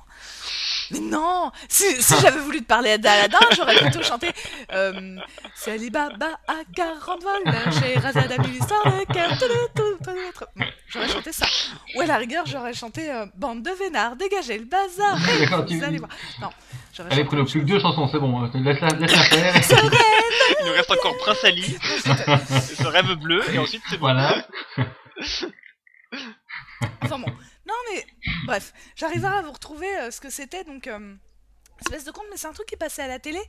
Mais 0.93 0.99
non 0.99 1.51
Si, 1.67 2.01
si 2.01 2.13
j'avais 2.21 2.39
voulu 2.39 2.59
te 2.61 2.67
parler 2.67 2.97
d'Aladin, 2.97 3.39
j'aurais 3.55 3.75
plutôt 3.77 4.03
chanté 4.03 4.29
euh, 4.71 5.17
C'est 5.55 5.71
Ali 5.73 5.89
Baba 5.89 6.27
à 6.47 6.53
40 6.75 7.21
vols, 7.23 7.73
chez 7.79 7.99
Razad 7.99 8.31
a 8.31 8.37
mis 8.37 8.47
l'histoire 8.47 8.83
de 8.85 9.13
cœur, 9.13 9.29
tout, 9.39 9.45
tout, 9.75 9.81
tout, 10.03 10.13
tout. 10.37 10.45
Bon, 10.55 10.65
J'aurais 10.87 11.09
chanté 11.09 11.31
ça. 11.33 11.45
Ou 11.95 12.01
à 12.01 12.05
la 12.05 12.17
rigueur, 12.17 12.45
j'aurais 12.45 12.73
chanté 12.73 13.11
euh, 13.11 13.25
Bande 13.35 13.63
de 13.63 13.71
vénards, 13.71 14.15
dégagez 14.15 14.57
le 14.59 14.65
bazar 14.65 15.17
D'accord, 15.39 15.65
tu- 15.65 15.77
vous 15.77 15.83
allez 15.83 15.97
voir. 15.97 16.09
Non, 16.41 16.49
Allez, 17.09 17.23
prenez 17.25 17.43
plus 17.43 17.59
que 17.61 17.65
deux 17.65 17.79
chansons, 17.79 18.07
c'est 18.11 18.19
bon. 18.19 18.39
hein. 18.43 18.51
Laisse-la 18.53 18.89
laisse 18.89 19.11
la 19.15 19.23
faire. 19.23 19.55
Il 20.61 20.65
nous 20.67 20.73
reste 20.73 20.91
encore 20.91 21.17
Prince 21.17 21.43
Ali, 21.43 21.63
ce 21.81 22.85
rêve 22.87 23.13
bleu, 23.15 23.41
et 23.51 23.57
ensuite 23.57 23.81
c'est 23.89 23.97
bon. 23.97 24.01
voilà. 24.13 24.45
Enfin 27.01 27.19
bon. 27.19 27.31
Non 27.65 27.73
mais 27.91 28.05
bref, 28.45 28.73
j'arriverai 28.95 29.37
à 29.37 29.41
vous 29.41 29.51
retrouver 29.51 29.87
euh, 29.99 30.11
ce 30.11 30.19
que 30.19 30.29
c'était 30.29 30.63
donc 30.63 30.87
euh, 30.87 31.15
espèce 31.81 32.03
de 32.03 32.11
conte, 32.11 32.25
mais 32.29 32.37
c'est 32.37 32.47
un 32.47 32.53
truc 32.53 32.67
qui 32.67 32.75
passait 32.75 33.01
à 33.03 33.07
la 33.07 33.19
télé. 33.19 33.39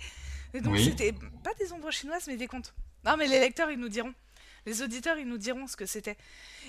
Et 0.54 0.60
donc 0.60 0.74
Oui. 0.74 0.84
c'était 0.84 1.12
pas 1.42 1.52
des 1.54 1.72
ombres 1.72 1.90
chinoises, 1.90 2.26
mais 2.28 2.36
des 2.36 2.46
contes. 2.46 2.74
Non 3.04 3.16
mais 3.16 3.26
les 3.26 3.40
lecteurs 3.40 3.70
ils 3.70 3.78
nous 3.78 3.88
diront, 3.88 4.14
les 4.66 4.82
auditeurs 4.82 5.18
ils 5.18 5.26
nous 5.26 5.36
diront 5.38 5.66
ce 5.66 5.76
que 5.76 5.84
c'était. 5.86 6.16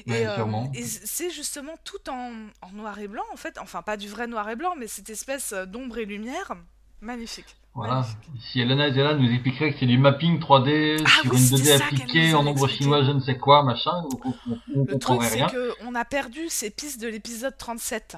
Ouais, 0.07 0.21
Et, 0.21 0.27
euh, 0.27 0.45
et 0.73 0.83
c'est 0.83 1.29
justement 1.29 1.77
tout 1.83 2.09
en, 2.09 2.33
en 2.61 2.71
noir 2.71 2.97
et 2.99 3.07
blanc 3.07 3.23
en 3.31 3.37
fait, 3.37 3.57
enfin 3.59 3.81
pas 3.83 3.95
du 3.95 4.09
vrai 4.09 4.25
noir 4.27 4.49
et 4.49 4.55
blanc, 4.55 4.75
mais 4.75 4.87
cette 4.87 5.09
espèce 5.11 5.53
d'ombre 5.53 5.99
et 5.99 6.05
lumière, 6.05 6.55
magnifique. 7.01 7.55
Voilà. 7.75 8.05
Si 8.39 8.61
Elena 8.61 8.87
elle 8.87 9.17
nous 9.17 9.29
expliquerait 9.29 9.73
que 9.73 9.79
c'est 9.79 9.85
du 9.85 9.97
mapping 9.97 10.39
3D 10.39 11.01
Ah 11.05 11.09
sur 11.21 11.33
oui, 11.33 11.37
une 11.37 11.43
c'était 11.45 11.61
2D 11.61 11.65
ça 11.65 11.77
qu'elle 11.89 12.01
appliquée 12.01 12.33
en 12.33 12.39
avait 12.39 12.49
ombre 12.49 12.63
expliqué. 12.65 12.83
chinoise, 12.83 13.05
je 13.05 13.11
ne 13.11 13.19
sais 13.19 13.37
quoi, 13.37 13.63
machin. 13.63 13.91
On, 14.23 14.29
on, 14.29 14.33
on, 14.75 14.85
Le 14.85 14.97
truc 14.97 15.21
c'est 15.23 15.35
rien. 15.35 15.47
que 15.47 15.73
on 15.85 15.93
a 15.93 16.05
perdu 16.05 16.47
ces 16.47 16.69
pistes 16.69 17.01
de 17.01 17.07
l'épisode 17.09 17.57
37. 17.57 18.15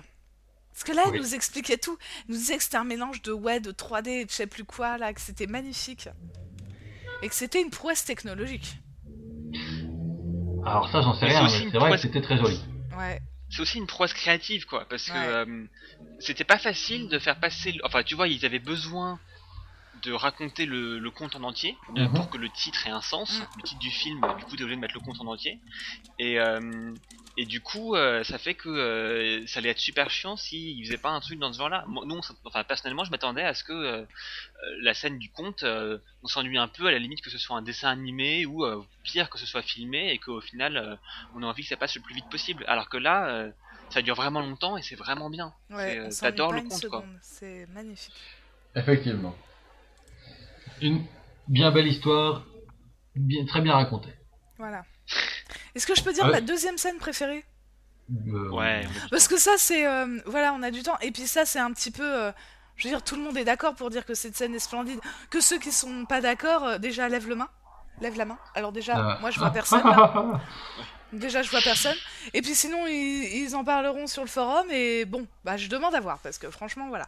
Parce 0.71 0.83
que 0.83 0.91
là, 0.91 1.01
Oui. 1.07 1.13
il 1.15 1.21
nous 1.21 1.33
expliquait 1.33 1.77
tout. 1.77 1.97
Il 2.27 2.33
nous 2.33 2.37
disait 2.37 2.57
que 2.57 2.63
c'était 2.63 2.77
un 2.77 2.83
mélange 2.83 3.23
de 3.23 3.31
ouais, 3.31 3.59
de 3.59 3.71
3D 3.71 4.09
et 4.09 4.25
de 4.25 4.29
je 4.29 4.35
sais 4.35 4.45
plus 4.47 4.63
quoi, 4.63 4.99
là, 4.99 5.11
que 5.11 5.19
c'était 5.21 5.47
magnifique. 5.47 6.07
Et 7.23 7.27
que 7.29 7.33
c'était 7.33 7.59
une 7.61 7.71
prouesse 7.71 8.05
technologique. 8.05 8.77
Alors 10.65 10.89
ça, 10.91 11.01
j'en 11.01 11.13
sais 11.15 11.25
Mais 11.25 11.31
rien, 11.39 11.43
mais 11.43 11.49
c'est 11.71 11.77
vrai 11.77 11.91
que 11.91 11.97
c'était 11.97 12.21
très 12.21 12.37
joli. 12.37 12.59
Ouais. 12.97 13.19
C'est 13.49 13.61
aussi 13.61 13.77
une 13.77 13.87
prouesse 13.87 14.13
créative 14.13 14.65
quoi, 14.65 14.85
parce 14.89 15.07
que 15.07 15.13
Ouais. 15.13 15.25
euh, 15.49 15.63
c'était 16.19 16.43
pas 16.43 16.57
facile 16.59 17.07
de 17.07 17.17
faire 17.17 17.39
passer. 17.39 17.73
Enfin, 17.85 18.03
tu 18.03 18.15
vois, 18.15 18.27
ils 18.27 18.45
avaient 18.45 18.59
besoin 18.59 19.19
de 20.07 20.13
raconter 20.13 20.65
le, 20.65 20.99
le 20.99 21.11
conte 21.11 21.35
en 21.35 21.43
entier 21.43 21.75
de- 21.93 22.03
Mhm. 22.03 22.13
pour 22.13 22.29
que 22.29 22.37
le 22.37 22.49
titre 22.49 22.87
ait 22.87 22.91
un 22.91 23.01
sens. 23.01 23.39
Mm. 23.39 23.43
Le 23.57 23.63
titre 23.63 23.79
du 23.79 23.91
film, 23.91 24.21
du 24.37 24.45
coup, 24.45 24.55
t'es 24.55 24.63
obligé 24.63 24.75
de 24.77 24.81
mettre 24.81 24.93
le 24.93 25.01
conte 25.01 25.19
en 25.19 25.27
entier. 25.27 25.59
Et 26.17 26.39
euh, 26.39 26.93
et 27.39 27.45
du 27.45 27.61
coup, 27.61 27.95
euh, 27.95 28.23
ça 28.23 28.37
fait 28.39 28.55
que 28.55 28.67
euh, 28.69 29.45
ça 29.45 29.59
allait 29.59 29.69
être 29.69 29.77
super 29.79 30.09
chiant 30.09 30.37
s'ils 30.37 30.83
faisaient 30.85 30.97
pas 30.97 31.09
un 31.11 31.19
truc 31.19 31.37
dans 31.37 31.51
ce 31.53 31.57
genre-là. 31.59 31.85
Nous, 31.87 32.19
enfin 32.45 32.63
personnellement, 32.63 33.03
je 33.03 33.11
m'attendais 33.11 33.43
à 33.43 33.53
ce 33.53 33.63
que 33.63 33.73
euh, 33.73 33.97
euh, 34.01 34.05
la 34.81 34.93
scène 34.95 35.19
du 35.19 35.29
conte, 35.29 35.61
euh, 35.63 35.99
on 36.23 36.27
s'ennuie 36.27 36.57
un 36.57 36.67
peu 36.67 36.87
à 36.87 36.91
la 36.91 36.97
limite 36.99 37.21
que 37.21 37.29
ce 37.29 37.37
soit 37.37 37.55
un 37.57 37.61
dessin 37.61 37.89
animé 37.89 38.45
ou 38.47 38.65
euh, 38.65 38.81
pire 39.03 39.29
que 39.29 39.37
ce 39.37 39.45
soit 39.45 39.61
filmé 39.61 40.11
et 40.11 40.17
qu'au 40.17 40.41
final, 40.41 40.77
euh, 40.77 40.95
on 41.35 41.43
a 41.43 41.45
envie 41.45 41.61
que 41.63 41.69
ça 41.69 41.77
passe 41.77 41.95
le 41.95 42.01
plus 42.01 42.15
vite 42.15 42.29
possible. 42.29 42.63
Alors 42.67 42.89
que 42.89 42.97
là, 42.97 43.27
euh, 43.27 43.51
ça 43.89 44.01
dure 44.01 44.15
vraiment 44.15 44.39
longtemps 44.41 44.75
et 44.77 44.81
c'est 44.81 44.95
vraiment 44.95 45.29
bien. 45.29 45.53
Ouais, 45.69 45.99
euh, 45.99 46.09
t'adores 46.19 46.53
le 46.53 46.61
conte, 46.61 46.87
quoi. 46.87 47.03
C'est 47.21 47.67
magnifique. 47.67 48.15
Effectivement. 48.75 49.35
Une 50.82 51.03
bien 51.47 51.71
belle 51.71 51.88
histoire, 51.88 52.43
bien, 53.15 53.45
très 53.45 53.62
bien 53.62 53.73
racontée. 53.73 54.13
Voilà. 54.58 54.84
Est-ce 55.75 55.86
que 55.88 55.95
je 55.95 56.03
peux 56.03 56.13
dire 56.13 56.23
Ah 56.25 56.27
ouais. 56.27 56.34
ma 56.36 56.41
deuxième 56.41 56.77
scène 56.77 56.97
préférée? 56.97 57.45
Euh, 58.10 58.49
Ouais, 58.51 58.86
Parce 59.12 59.27
que 59.27 59.38
ça, 59.38 59.51
c'est. 59.58 59.86
euh, 59.88 60.19
voilà, 60.25 60.53
on 60.53 60.63
a 60.63 60.71
du 60.71 60.82
temps. 60.84 60.97
Et 61.01 61.12
puis 61.12 61.27
ça, 61.27 61.45
c'est 61.45 61.60
un 61.60 61.71
petit 61.73 61.91
peu. 61.91 62.03
euh, 62.03 62.32
je 62.75 62.84
veux 62.88 62.89
dire, 62.93 63.03
tout 63.03 63.15
le 63.15 63.21
monde 63.21 63.38
est 63.38 63.43
d'accord 63.43 63.75
pour 63.75 63.89
dire 63.89 64.06
que 64.06 64.13
cette 64.13 64.36
scène 64.36 64.53
est 64.56 64.60
splendide. 64.60 64.99
Que 65.30 65.41
ceux 65.41 65.58
qui 65.60 65.71
sont 65.71 66.06
pas 66.06 66.21
d'accord, 66.21 66.63
euh, 66.63 66.77
déjà, 66.77 67.10
lèvent 67.10 67.27
le 67.27 67.36
main. 67.36 67.49
Lève 68.01 68.15
la 68.17 68.25
main. 68.25 68.38
Alors 68.56 68.71
déjà, 68.71 69.17
moi, 69.21 69.32
je 69.32 69.39
vois 69.39 69.49
personne. 69.51 69.84
là. 69.84 70.39
Déjà, 71.13 71.41
je 71.41 71.49
vois 71.49 71.62
personne. 71.62 71.95
Et 72.34 72.41
puis 72.41 72.53
sinon, 72.53 72.86
ils, 72.86 73.43
ils 73.43 73.56
en 73.56 73.63
parleront 73.63 74.08
sur 74.08 74.23
le 74.23 74.27
forum. 74.27 74.67
Et 74.71 75.06
bon, 75.06 75.25
bah, 75.45 75.56
je 75.56 75.67
demande 75.69 75.95
à 75.95 76.01
voir. 76.01 76.19
Parce 76.19 76.38
que 76.38 76.49
franchement, 76.51 76.89
voilà. 76.89 77.08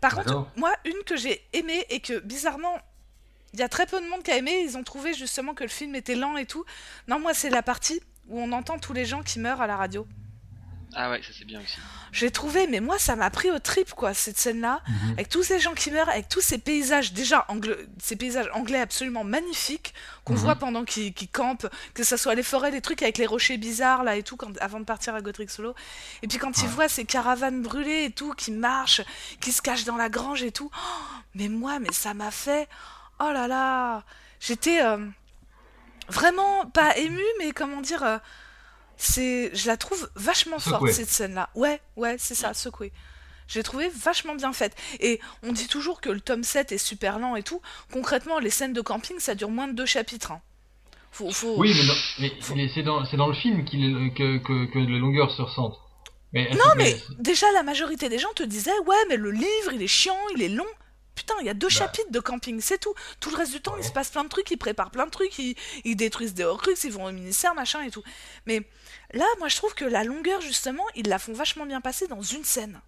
Par 0.00 0.14
contre, 0.14 0.46
moi, 0.56 0.72
une 0.84 1.02
que 1.04 1.16
j'ai 1.16 1.42
aimée 1.52 1.84
et 1.90 2.00
que 2.00 2.18
bizarrement, 2.20 2.78
il 3.52 3.60
y 3.60 3.62
a 3.62 3.68
très 3.68 3.86
peu 3.86 4.00
de 4.00 4.06
monde 4.06 4.22
qui 4.22 4.30
a 4.30 4.36
aimé. 4.36 4.62
Ils 4.64 4.76
ont 4.76 4.84
trouvé 4.84 5.14
justement 5.14 5.54
que 5.54 5.64
le 5.64 5.70
film 5.70 5.94
était 5.94 6.14
lent 6.14 6.36
et 6.36 6.46
tout. 6.46 6.64
Non, 7.08 7.18
moi, 7.18 7.34
c'est 7.34 7.50
la 7.50 7.62
partie 7.62 8.00
où 8.28 8.38
on 8.38 8.52
entend 8.52 8.78
tous 8.78 8.92
les 8.92 9.04
gens 9.04 9.22
qui 9.22 9.38
meurent 9.38 9.60
à 9.60 9.66
la 9.66 9.76
radio. 9.76 10.06
Ah 10.94 11.10
ouais, 11.10 11.20
ça 11.22 11.28
c'est 11.38 11.44
bien 11.44 11.60
aussi. 11.60 11.76
J'ai 12.12 12.30
trouvé, 12.30 12.66
mais 12.66 12.80
moi 12.80 12.98
ça 12.98 13.14
m'a 13.14 13.28
pris 13.30 13.50
au 13.50 13.58
trip 13.58 13.92
quoi, 13.92 14.14
cette 14.14 14.38
scène-là, 14.38 14.80
Mhm. 14.88 15.12
avec 15.12 15.28
tous 15.28 15.42
ces 15.42 15.60
gens 15.60 15.74
qui 15.74 15.90
meurent, 15.90 16.08
avec 16.08 16.28
tous 16.30 16.40
ces 16.40 16.56
paysages 16.56 17.12
déjà 17.12 17.44
anglais, 17.48 17.76
ces 18.02 18.16
paysages 18.16 18.48
anglais 18.54 18.80
absolument 18.80 19.22
magnifiques 19.22 19.92
qu'on 20.24 20.32
Mhm. 20.32 20.38
voit 20.38 20.56
pendant 20.56 20.84
qu'ils 20.84 21.12
campent, 21.30 21.68
que 21.92 22.04
ça 22.04 22.16
soit 22.16 22.34
les 22.34 22.42
forêts, 22.42 22.70
les 22.70 22.80
trucs 22.80 23.02
avec 23.02 23.18
les 23.18 23.26
rochers 23.26 23.58
bizarres 23.58 24.02
là 24.02 24.16
et 24.16 24.22
tout, 24.22 24.36
quand, 24.36 24.56
avant 24.62 24.80
de 24.80 24.84
partir 24.86 25.14
à 25.14 25.20
Godric 25.20 25.50
Solo. 25.50 25.74
Et 26.22 26.26
puis 26.26 26.38
quand 26.38 26.56
ils 26.62 26.68
voient 26.68 26.88
ces 26.88 27.04
caravanes 27.04 27.60
brûlées 27.62 28.04
et 28.04 28.10
tout, 28.10 28.32
qui 28.32 28.50
marchent, 28.50 29.02
qui 29.40 29.52
se 29.52 29.60
cachent 29.60 29.84
dans 29.84 29.96
la 29.96 30.08
grange 30.08 30.42
et 30.42 30.52
tout, 30.52 30.70
oh, 30.74 31.04
mais 31.34 31.48
moi, 31.48 31.78
mais 31.80 31.92
ça 31.92 32.14
m'a 32.14 32.30
fait, 32.30 32.66
oh 33.20 33.30
là 33.30 33.46
là, 33.46 34.02
j'étais 34.40 34.82
euh, 34.82 35.04
vraiment 36.08 36.64
pas 36.66 36.96
émue, 36.96 37.20
mais 37.38 37.52
comment 37.52 37.82
dire. 37.82 38.02
euh, 38.02 38.18
c'est, 38.98 39.50
je 39.54 39.66
la 39.68 39.76
trouve 39.76 40.10
vachement 40.16 40.58
forte 40.58 40.90
cette 40.90 41.08
scène-là. 41.08 41.48
Ouais, 41.54 41.80
ouais, 41.96 42.16
c'est 42.18 42.34
ça, 42.34 42.52
secouée. 42.52 42.92
J'ai 43.46 43.62
trouvé 43.62 43.88
vachement 43.88 44.34
bien 44.34 44.52
faite. 44.52 44.76
Et 45.00 45.20
on 45.42 45.52
dit 45.52 45.68
toujours 45.68 46.02
que 46.02 46.10
le 46.10 46.20
tome 46.20 46.44
7 46.44 46.72
est 46.72 46.78
super 46.78 47.18
lent 47.18 47.34
et 47.34 47.42
tout. 47.42 47.62
Concrètement, 47.90 48.38
les 48.40 48.50
scènes 48.50 48.74
de 48.74 48.82
camping, 48.82 49.18
ça 49.20 49.34
dure 49.34 49.50
moins 49.50 49.68
de 49.68 49.72
deux 49.72 49.86
chapitres. 49.86 50.32
hein. 50.32 50.42
Faut, 51.10 51.30
faut... 51.30 51.54
Oui, 51.56 51.74
mais, 52.20 52.68
c'est 52.68 52.82
dans, 52.82 53.00
le 53.00 53.34
film 53.34 53.64
que, 53.64 54.38
que, 54.38 54.66
que 54.70 54.78
les 54.78 54.98
longueurs 54.98 55.30
se 55.30 55.40
ressentent. 55.40 55.78
Mais, 56.34 56.50
Non, 56.50 56.74
mais 56.76 56.94
déjà, 57.18 57.50
la 57.52 57.62
majorité 57.62 58.10
des 58.10 58.18
gens 58.18 58.32
te 58.34 58.42
disaient 58.42 58.78
Ouais, 58.86 58.96
mais 59.08 59.16
le 59.16 59.30
livre, 59.30 59.72
il 59.72 59.80
est 59.80 59.86
chiant, 59.86 60.18
il 60.36 60.42
est 60.42 60.50
long. 60.50 60.66
Putain, 61.18 61.34
il 61.40 61.46
y 61.46 61.50
a 61.50 61.54
deux 61.54 61.66
Bah. 61.66 61.72
chapitres 61.74 62.12
de 62.12 62.20
camping, 62.20 62.60
c'est 62.60 62.78
tout. 62.78 62.94
Tout 63.18 63.30
le 63.30 63.36
reste 63.36 63.50
du 63.50 63.60
temps, 63.60 63.74
il 63.76 63.82
se 63.82 63.90
passe 63.90 64.08
plein 64.10 64.22
de 64.22 64.28
trucs, 64.28 64.48
ils 64.52 64.56
préparent 64.56 64.92
plein 64.92 65.04
de 65.04 65.10
trucs, 65.10 65.36
ils, 65.40 65.56
ils 65.84 65.96
détruisent 65.96 66.32
des 66.32 66.44
Horcruxes, 66.44 66.84
ils 66.84 66.92
vont 66.92 67.06
au 67.06 67.10
ministère, 67.10 67.56
machin 67.56 67.82
et 67.82 67.90
tout. 67.90 68.04
Mais 68.46 68.62
là, 69.12 69.24
moi, 69.40 69.48
je 69.48 69.56
trouve 69.56 69.74
que 69.74 69.84
la 69.84 70.04
longueur, 70.04 70.40
justement, 70.40 70.84
ils 70.94 71.08
la 71.08 71.18
font 71.18 71.32
vachement 71.32 71.66
bien 71.66 71.80
passer 71.80 72.06
dans 72.06 72.22
une 72.22 72.44
scène. 72.44 72.80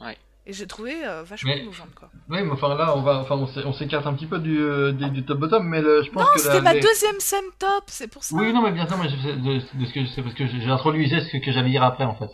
Ouais. 0.00 0.16
Et 0.46 0.54
j'ai 0.54 0.66
trouvé 0.66 1.06
euh, 1.06 1.22
vachement 1.24 1.52
Mais- 1.54 1.60
émouvante, 1.60 1.94
quoi. 1.94 2.08
Oui, 2.30 2.40
mais 2.42 2.50
enfin 2.50 2.74
là, 2.74 2.96
on 2.96 3.02
va, 3.02 3.16
enfin, 3.18 3.34
on 3.36 3.46
s'é- 3.46 3.64
on 3.66 3.74
s'écarte 3.74 4.06
un 4.06 4.14
petit 4.14 4.26
peu 4.26 4.38
du, 4.38 4.58
euh, 4.58 4.92
du, 4.92 5.10
du 5.10 5.22
top 5.26 5.40
bottom, 5.40 5.68
mais 5.68 5.82
le- 5.82 6.02
je 6.02 6.10
pense 6.10 6.22
Non, 6.22 6.28
que 6.32 6.40
c'était 6.40 6.54
la- 6.54 6.60
ma 6.62 6.72
les- 6.72 6.80
deuxième 6.80 7.20
scène 7.20 7.44
top, 7.58 7.84
c'est 7.88 8.08
pour 8.08 8.24
ça. 8.24 8.34
Oui, 8.36 8.50
non, 8.54 8.62
mais 8.62 8.70
bien 8.72 8.86
sûr, 8.86 8.96
mais 8.96 9.10
je- 9.10 9.16
de, 9.16 9.78
de 9.78 9.84
ce 9.86 9.92
que 9.92 10.06
c'est 10.14 10.22
parce 10.22 10.34
que 10.34 10.46
j'ai 10.46 10.70
introduisé 10.70 11.20
ce 11.20 11.30
que, 11.30 11.44
que 11.44 11.52
j'allais 11.52 11.68
dire 11.68 11.82
après 11.82 12.04
en 12.04 12.14
fait. 12.14 12.30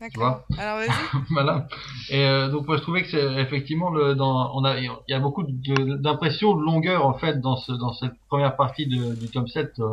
D'accord. 0.00 0.44
Alors 0.58 0.78
vas-y. 0.78 0.90
voilà. 1.30 1.68
Et 2.08 2.24
euh, 2.24 2.48
donc 2.48 2.66
moi 2.66 2.76
je 2.78 2.82
trouvais 2.82 3.02
que 3.02 3.10
c'est 3.10 3.34
effectivement 3.42 3.90
le 3.90 4.14
dans 4.14 4.50
on 4.54 4.64
a 4.64 4.78
il 4.78 4.90
y 5.08 5.12
a 5.14 5.18
beaucoup 5.20 5.42
de- 5.42 5.96
d'impressions 5.96 6.54
de 6.56 6.62
longueur 6.62 7.04
en 7.06 7.14
fait 7.18 7.40
dans 7.40 7.56
ce 7.56 7.72
dans 7.72 7.92
cette 7.92 8.14
première 8.28 8.56
partie 8.56 8.86
de, 8.86 9.14
du 9.14 9.28
tome 9.28 9.46
7 9.46 9.78
euh, 9.78 9.84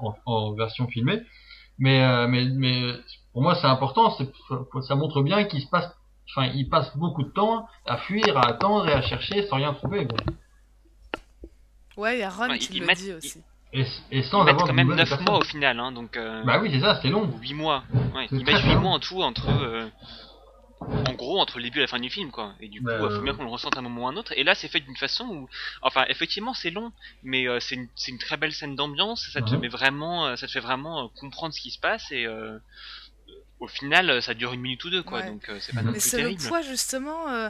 en, 0.00 0.14
en 0.26 0.52
version 0.54 0.86
filmée. 0.86 1.20
Mais 1.78 2.02
euh, 2.04 2.28
mais 2.28 2.44
mais 2.54 2.92
pour 3.32 3.42
moi 3.42 3.56
c'est 3.56 3.66
important, 3.66 4.10
c'est 4.16 4.30
ça 4.82 4.94
montre 4.94 5.22
bien 5.22 5.42
qu'il 5.44 5.60
se 5.60 5.66
passe 5.68 5.90
enfin 6.30 6.46
il 6.54 6.68
passe 6.68 6.96
beaucoup 6.96 7.24
de 7.24 7.30
temps 7.30 7.66
à 7.84 7.96
fuir, 7.96 8.36
à 8.38 8.46
attendre 8.46 8.88
et 8.88 8.92
à 8.92 9.02
chercher 9.02 9.44
sans 9.48 9.56
rien 9.56 9.74
trouver. 9.74 10.06
quoi. 10.06 10.18
Ouais, 11.96 12.16
il 12.16 12.20
y 12.20 12.22
a 12.22 12.30
Ron 12.30 12.48
Ouais, 12.48 12.58
qui 12.58 12.78
le 12.80 12.94
dit 12.94 13.12
aussi. 13.12 13.42
Et, 13.74 13.84
et 14.10 14.22
sans 14.22 14.40
avoir 14.46 14.66
quand 14.66 14.74
même 14.74 14.88
nouvelles 14.88 14.98
9 15.00 15.08
personnes. 15.08 15.26
mois 15.26 15.38
au 15.38 15.42
final, 15.42 15.80
hein, 15.80 15.92
donc 15.92 16.16
euh, 16.16 16.42
Bah 16.44 16.58
oui, 16.60 16.70
c'est 16.72 16.80
ça, 16.80 16.98
c'est 17.00 17.08
long. 17.08 17.26
8 17.40 17.54
mois. 17.54 17.84
Ouais, 18.14 18.26
C'est 18.28 18.36
ils 18.36 18.44
très 18.44 18.52
mettent 18.52 18.62
8 18.64 18.74
long. 18.74 18.80
mois 18.82 18.90
en 18.92 19.00
tout 19.00 19.22
entre 19.22 19.48
euh, 19.48 19.88
en 21.06 21.14
gros 21.14 21.40
entre 21.40 21.56
le 21.58 21.64
début 21.64 21.78
et 21.78 21.82
la 21.82 21.86
fin 21.86 21.98
du 21.98 22.10
film 22.10 22.30
quoi. 22.30 22.54
Et 22.60 22.68
du 22.68 22.82
coup, 22.82 22.90
il 22.90 23.10
faut 23.10 23.22
bien 23.22 23.32
qu'on 23.32 23.44
le 23.44 23.50
ressente 23.50 23.76
à 23.76 23.78
un 23.78 23.82
moment 23.82 24.02
ou 24.04 24.06
à 24.08 24.10
un 24.10 24.16
autre. 24.16 24.32
Et 24.36 24.44
là, 24.44 24.54
c'est 24.54 24.68
fait 24.68 24.80
d'une 24.80 24.96
façon 24.96 25.24
où 25.26 25.48
enfin, 25.80 26.04
effectivement, 26.08 26.52
c'est 26.54 26.70
long, 26.70 26.92
mais 27.22 27.48
euh, 27.48 27.60
c'est 27.60 27.76
une, 27.76 27.88
c'est 27.96 28.10
une 28.10 28.18
très 28.18 28.36
belle 28.36 28.52
scène 28.52 28.76
d'ambiance, 28.76 29.28
ça 29.32 29.40
te 29.40 29.54
Mhm. 29.54 29.60
met 29.62 29.68
vraiment 29.68 30.36
ça 30.36 30.46
te 30.46 30.52
fait 30.52 30.60
vraiment 30.60 31.04
euh, 31.04 31.08
comprendre 31.16 31.54
ce 31.54 31.60
qui 31.60 31.70
se 31.70 31.78
passe 31.80 32.10
et 32.12 32.26
euh, 32.26 32.58
au 33.58 33.68
final, 33.68 34.20
ça 34.22 34.34
dure 34.34 34.52
une 34.52 34.60
minute 34.60 34.84
ou 34.84 34.90
deux 34.90 35.02
quoi, 35.02 35.20
Ouais. 35.20 35.26
donc 35.28 35.48
euh, 35.48 35.58
c'est 35.60 35.72
pas 35.72 35.80
Mhm. 35.80 35.86
non 35.86 35.92
Mais 35.92 36.00
plus 36.00 36.10
c'est 36.10 36.16
le 36.18 36.22
terrible. 36.24 36.42
poids 36.48 36.62
justement. 36.62 37.28
euh, 37.30 37.48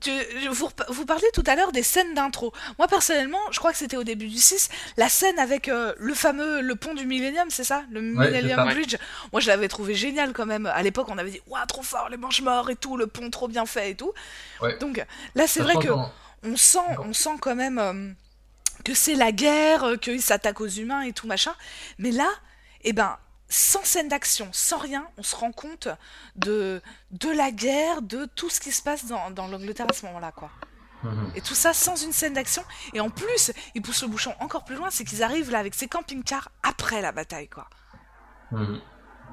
tu- 0.00 0.48
vous, 0.50 0.68
vous 0.88 1.06
parliez 1.06 1.26
tout 1.34 1.44
à 1.46 1.54
l'heure 1.54 1.72
des 1.72 1.82
scènes 1.82 2.14
d'intro. 2.14 2.52
Moi 2.78 2.88
personnellement, 2.88 3.38
je 3.50 3.58
crois 3.58 3.72
que 3.72 3.78
c'était 3.78 3.96
au 3.96 4.04
début 4.04 4.28
du 4.28 4.38
6, 4.38 4.68
la 4.96 5.08
scène 5.08 5.38
avec 5.38 5.68
euh, 5.68 5.92
le 5.98 6.14
fameux 6.14 6.60
le 6.60 6.74
pont 6.76 6.94
du 6.94 7.06
Millennium, 7.06 7.48
c'est 7.50 7.64
ça? 7.64 7.84
Le 7.90 8.00
Ouais, 8.16 8.30
Millennium. 8.30 8.64
Bridge. 8.64 8.96
Moi 9.32 9.40
je 9.40 9.48
l'avais 9.48 9.68
trouvé 9.68 9.94
génial 9.94 10.32
quand 10.32 10.46
même. 10.46 10.66
À 10.66 10.82
l'époque, 10.82 11.08
on 11.10 11.18
avait 11.18 11.30
dit 11.30 11.40
Ouah, 11.46 11.66
trop 11.66 11.82
fort, 11.82 12.08
les 12.08 12.16
manches 12.16 12.40
morts 12.42 12.70
et 12.70 12.76
tout, 12.76 12.96
le 12.96 13.06
pont 13.06 13.28
trop 13.30 13.48
bien 13.48 13.66
fait 13.66 13.90
et 13.90 13.94
tout. 13.94 14.12
Ouais. 14.60 14.76
Donc 14.78 15.04
là, 15.34 15.46
c'est 15.46 15.60
vrai 15.60 15.74
que 15.74 15.88
on 16.44 16.56
sent, 16.56 16.78
on 17.04 17.12
sent 17.12 17.36
quand 17.40 17.54
même 17.54 17.78
euh, 17.78 18.10
que 18.84 18.94
c'est 18.94 19.14
la 19.14 19.30
guerre, 19.32 19.84
euh, 19.84 19.96
qu'ils 19.96 20.22
s'attaquent 20.22 20.60
aux 20.60 20.66
humains 20.68 21.02
et 21.02 21.12
tout 21.12 21.26
machin. 21.26 21.54
Mais 21.98 22.10
là, 22.10 22.28
eh 22.82 22.92
ben, 22.92 23.16
sans 23.52 23.84
scène 23.84 24.08
d'action, 24.08 24.48
sans 24.52 24.78
rien, 24.78 25.06
on 25.18 25.22
se 25.22 25.36
rend 25.36 25.52
compte 25.52 25.88
de, 26.36 26.80
de 27.10 27.28
la 27.30 27.50
guerre, 27.50 28.00
de 28.02 28.24
tout 28.34 28.48
ce 28.50 28.60
qui 28.60 28.72
se 28.72 28.82
passe 28.82 29.06
dans, 29.06 29.30
dans 29.30 29.46
l'Angleterre 29.46 29.86
à 29.88 29.92
ce 29.92 30.06
moment-là, 30.06 30.32
quoi. 30.32 30.50
Mhm. 31.02 31.32
Et 31.34 31.40
tout 31.42 31.54
ça 31.54 31.72
sans 31.74 31.96
une 32.02 32.12
scène 32.12 32.32
d'action. 32.34 32.62
Et 32.94 33.00
en 33.00 33.10
plus, 33.10 33.52
ils 33.74 33.82
poussent 33.82 34.02
le 34.02 34.08
bouchon 34.08 34.34
encore 34.40 34.64
plus 34.64 34.76
loin, 34.76 34.88
c'est 34.90 35.04
qu'ils 35.04 35.22
arrivent 35.22 35.50
là 35.50 35.58
avec 35.58 35.74
ces 35.74 35.88
camping-cars 35.88 36.48
après 36.62 37.02
la 37.02 37.12
bataille, 37.12 37.48
quoi. 37.48 37.68
Mhm. 38.52 38.80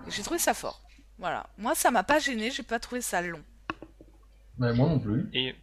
J'ai 0.08 0.24
trouvé 0.24 0.40
ça 0.40 0.54
fort. 0.54 0.82
Voilà. 1.18 1.46
Moi, 1.58 1.76
ça 1.76 1.92
m'a 1.92 2.04
pas 2.04 2.20
gêné, 2.20 2.52
j'ai 2.52 2.64
pas 2.64 2.80
trouvé 2.80 3.02
ça 3.02 3.22
long. 3.22 3.44
Mais 4.58 4.74
moi 4.74 4.90
non 4.90 5.00
plus. 5.00 5.30
Et 5.34 5.56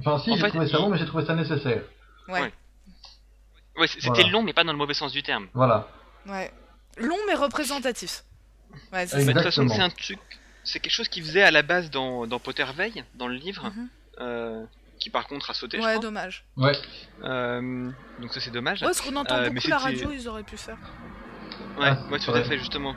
Enfin 0.00 0.18
si, 0.22 0.30
En 0.32 0.36
j'ai 0.36 0.48
trouvé 0.48 0.66
ça 0.68 0.76
il- 0.78 0.82
long, 0.82 0.90
mais 0.90 0.98
j'ai 0.98 1.06
trouvé 1.06 1.24
ça 1.24 1.34
nécessaire. 1.34 1.82
Ouais. 2.28 2.52
Ouais. 3.78 3.86
c'était 3.88 4.08
Voilà. 4.08 4.28
long 4.30 4.42
mais 4.42 4.52
pas 4.52 4.64
dans 4.64 4.72
le 4.72 4.78
mauvais 4.78 4.94
sens 4.94 5.12
du 5.12 5.22
terme. 5.22 5.48
Voilà. 5.54 5.88
Ouais. 6.26 6.52
Long 6.96 7.16
mais 7.26 7.34
représentatif. 7.34 8.24
Ouais, 8.92 9.06
c'est 9.06 9.24
Bah, 9.24 9.32
de 9.32 9.32
toute 9.32 9.42
façon, 9.42 9.68
c'est 9.68 9.80
un 9.80 9.90
truc, 9.90 10.18
c'est 10.64 10.80
quelque 10.80 10.92
chose 10.92 11.08
qu'il 11.08 11.22
faisait 11.24 11.42
à 11.42 11.50
la 11.50 11.62
base 11.62 11.90
dans, 11.90 12.26
dans 12.26 12.38
Potterveil, 12.38 13.04
dans 13.14 13.28
le 13.28 13.34
livre, 13.34 13.64
Mhm. 13.74 13.88
euh, 14.20 14.64
qui 14.98 15.10
par 15.10 15.26
contre 15.26 15.50
a 15.50 15.54
sauté, 15.54 15.78
je 15.78 15.82
Ouais, 15.82 15.92
crois. 15.92 16.02
dommage. 16.02 16.44
Ouais. 16.56 16.72
Euh, 17.24 17.90
donc 18.20 18.32
ça 18.32 18.40
c'est 18.40 18.50
dommage. 18.50 18.80
Ouais, 18.82 18.88
parce 18.88 19.00
qu'on 19.00 19.16
entend 19.16 19.36
Euh, 19.36 19.50
beaucoup 19.50 19.68
la 19.68 19.78
radio, 19.78 20.10
ils 20.12 20.28
auraient 20.28 20.42
pu 20.42 20.56
faire. 20.56 20.78
Ouais, 21.78 21.88
Ah, 21.90 21.98
ouais, 22.10 22.18
tout 22.18 22.30
ouais. 22.30 22.40
à 22.40 22.44
fait, 22.44 22.58
justement. 22.58 22.94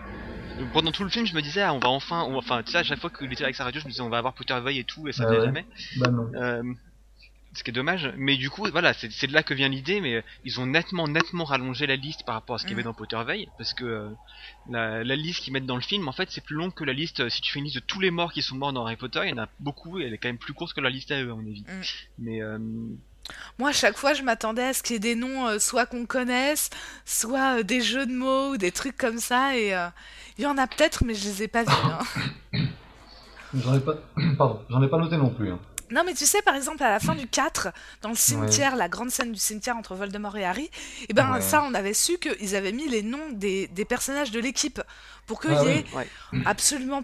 Donc, 0.58 0.72
Pendant 0.74 0.92
tout 0.92 1.04
le 1.06 1.10
film, 1.10 1.26
je 1.26 1.34
me 1.34 1.42
disais, 1.42 1.62
ah, 1.62 1.74
on 1.74 1.80
va 1.80 1.90
enfin, 1.90 2.24
on- 2.24 2.38
enfin, 2.38 2.64
tu 2.64 2.72
sais, 2.72 2.78
à 2.80 2.84
chaque 2.84 3.00
fois 3.00 3.10
qu'il 3.10 3.32
était 3.32 3.44
avec 3.44 3.56
sa 3.56 3.64
radio, 3.64 3.80
je 3.80 3.86
me 3.86 3.92
disais, 3.92 4.02
on 4.02 4.10
va 4.10 4.18
avoir 4.18 4.34
Potterveil 4.34 4.80
et 4.80 4.84
tout, 4.84 5.08
et 5.08 5.14
ça 5.14 5.24
Ah 5.24 5.28
venait 5.28 5.40
ouais. 5.40 5.46
jamais. 5.46 5.66
Bah 5.98 6.10
non. 6.12 6.32
Ce 7.54 7.64
qui 7.64 7.72
est 7.72 7.74
dommage. 7.74 8.14
Mais 8.16 8.38
du 8.38 8.50
coup, 8.52 8.68
voilà, 8.72 8.94
c'est 8.94 9.26
de 9.28 9.34
là 9.34 9.42
que 9.42 9.56
vient 9.56 9.70
l'idée, 9.70 10.02
mais 10.02 10.16
euh, 10.18 10.22
ils 10.46 10.60
ont 10.60 10.68
nettement, 10.68 11.08
nettement 11.08 11.46
rallongé 11.46 11.88
la 11.88 11.96
liste 11.96 12.24
par 12.24 12.36
rapport 12.36 12.56
à 12.56 12.60
ce 12.60 12.64
qu'il 12.66 12.72
y 12.72 12.74
avait 12.76 12.84
Mhm. 12.84 12.90
dans 12.90 12.94
Potterveil, 12.94 13.50
parce 13.58 13.74
que 13.74 13.86
euh, 13.86 14.10
la, 14.70 15.04
la 15.04 15.16
liste 15.16 15.42
qu'ils 15.44 15.54
mettent 15.54 15.66
dans 15.66 15.76
le 15.76 15.82
film, 15.82 16.08
en 16.08 16.12
fait, 16.12 16.30
c'est 16.32 16.44
plus 16.44 16.56
long 16.56 16.70
que 16.70 16.84
la 16.84 16.94
liste. 16.94 17.22
euh, 17.22 17.30
Si 17.30 17.42
tu 17.42 17.52
fais 17.52 17.58
une 17.60 17.66
liste 17.66 17.78
de 17.78 17.82
tous 17.82 18.00
les 18.00 18.12
morts 18.12 18.34
qui 18.34 18.44
sont 18.44 18.56
morts 18.56 18.72
dans 18.72 18.86
Harry 18.86 18.98
Potter, 18.98 19.22
il 19.24 19.30
y 19.30 19.34
en 19.34 19.42
a 19.42 19.48
beaucoup, 19.60 20.00
et 20.00 20.04
elle 20.06 20.14
est 20.14 20.18
quand 20.20 20.30
même 20.30 20.38
plus 20.38 20.54
courte 20.54 20.74
que 20.74 20.82
la 20.82 20.92
liste 20.92 21.10
à 21.12 21.20
eux, 21.24 21.32
à 21.32 21.36
mon 21.36 21.42
avis. 21.42 21.64
Mhm. 21.68 21.82
Mais 22.20 22.42
euh, 22.44 22.60
Moi, 23.58 23.70
à 23.70 23.74
chaque 23.74 23.98
fois, 23.98 24.14
je 24.14 24.22
m'attendais 24.22 24.64
à 24.64 24.74
ce 24.74 24.84
qu'il 24.84 24.94
y 24.94 24.98
ait 24.98 25.00
des 25.00 25.16
noms, 25.16 25.48
euh, 25.48 25.58
soit 25.60 25.88
qu'on 25.88 26.06
connaisse, 26.06 26.70
soit 27.06 27.60
euh, 27.60 27.64
des 27.64 27.82
jeux 27.82 28.06
de 28.06 28.14
mots 28.14 28.52
ou 28.54 28.58
des 28.58 28.72
trucs 28.72 28.96
comme 28.98 29.18
ça. 29.18 29.58
Et 29.58 29.74
euh, 29.76 29.88
il 30.38 30.44
y 30.44 30.48
en 30.48 30.58
a 30.60 30.68
peut-être, 30.68 31.04
mais 31.04 31.16
je 31.16 31.24
les 31.26 31.44
ai 31.44 31.48
pas 31.48 31.64
vus. 31.64 31.72
hein. 31.74 32.00
J'en 33.56 33.74
ai 33.76 33.80
pas, 33.80 33.96
pardon, 34.38 34.62
j'en 34.70 34.82
ai 34.84 34.88
pas 34.88 35.00
noté 35.00 35.18
non 35.18 35.32
plus. 35.32 35.52
Hein. 35.52 35.60
Non, 35.92 36.04
mais 36.06 36.14
tu 36.14 36.26
sais, 36.26 36.42
par 36.42 36.56
exemple, 36.56 36.84
à 36.84 36.90
la 36.90 37.00
fin 37.00 37.16
du 37.16 37.28
4, 37.28 37.70
dans 38.02 38.10
le 38.10 38.16
cimetière, 38.16 38.76
la 38.76 38.88
grande 38.90 39.10
scène 39.10 39.32
du 39.32 39.40
cimetière 39.40 39.76
entre 39.78 39.96
Voldemort 39.96 40.38
et 40.38 40.46
Harry, 40.46 40.70
et 41.08 41.14
ben 41.14 41.32
Ouais. 41.34 41.42
ça, 41.42 41.64
on 41.64 41.74
avait 41.74 41.94
su 41.94 42.18
qu'ils 42.20 42.56
avaient 42.56 42.72
mis 42.72 42.88
les 42.88 43.02
noms 43.02 43.30
des, 43.32 43.68
des 43.68 43.86
personnages 43.86 44.32
de 44.32 44.40
l'équipe 44.40 44.82
pour 45.26 45.42
qu'il 45.42 45.52
Ah 45.52 45.64
y 45.64 45.68
oui. 45.68 45.72
ait 45.74 46.46
absolument 46.46 47.04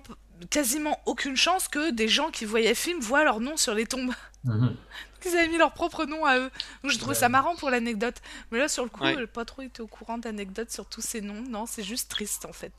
quasiment 0.50 1.00
aucune 1.06 1.38
chance 1.38 1.67
que 1.67 1.91
des 1.91 2.08
gens 2.08 2.30
qui 2.30 2.45
voyaient 2.45 2.69
le 2.69 2.76
film 2.76 3.00
voient 3.00 3.24
leur 3.24 3.39
nom 3.39 3.58
sur 3.58 3.74
les 3.74 3.86
tombes. 3.86 4.13
Mhm. 4.43 4.76
Ils 5.28 5.36
avaient 5.36 5.48
mis 5.48 5.58
leur 5.58 5.71
propre 5.74 6.06
nom 6.06 6.24
à 6.24 6.38
eux. 6.38 6.52
Donc 6.84 6.91
je 6.91 6.98
trouvais 7.00 7.15
Ouais. 7.15 7.19
ça 7.19 7.30
marrant 7.30 7.56
pour 7.56 7.71
l'anecdote. 7.71 8.17
Mais 8.52 8.60
là, 8.60 8.67
sur 8.67 8.84
le 8.84 8.89
coup, 8.89 9.02
Ouais. 9.04 9.15
j'ai 9.17 9.26
pas 9.26 9.43
trop 9.43 9.63
été 9.63 9.82
au 9.82 9.88
courant 9.88 10.19
d'anecdotes 10.19 10.69
sur 10.69 10.86
tous 10.86 11.02
ces 11.02 11.21
noms. 11.21 11.41
Non, 11.50 11.65
c'est 11.65 11.82
juste 11.82 12.12
triste 12.12 12.45
en 12.45 12.54
fait. 12.54 12.71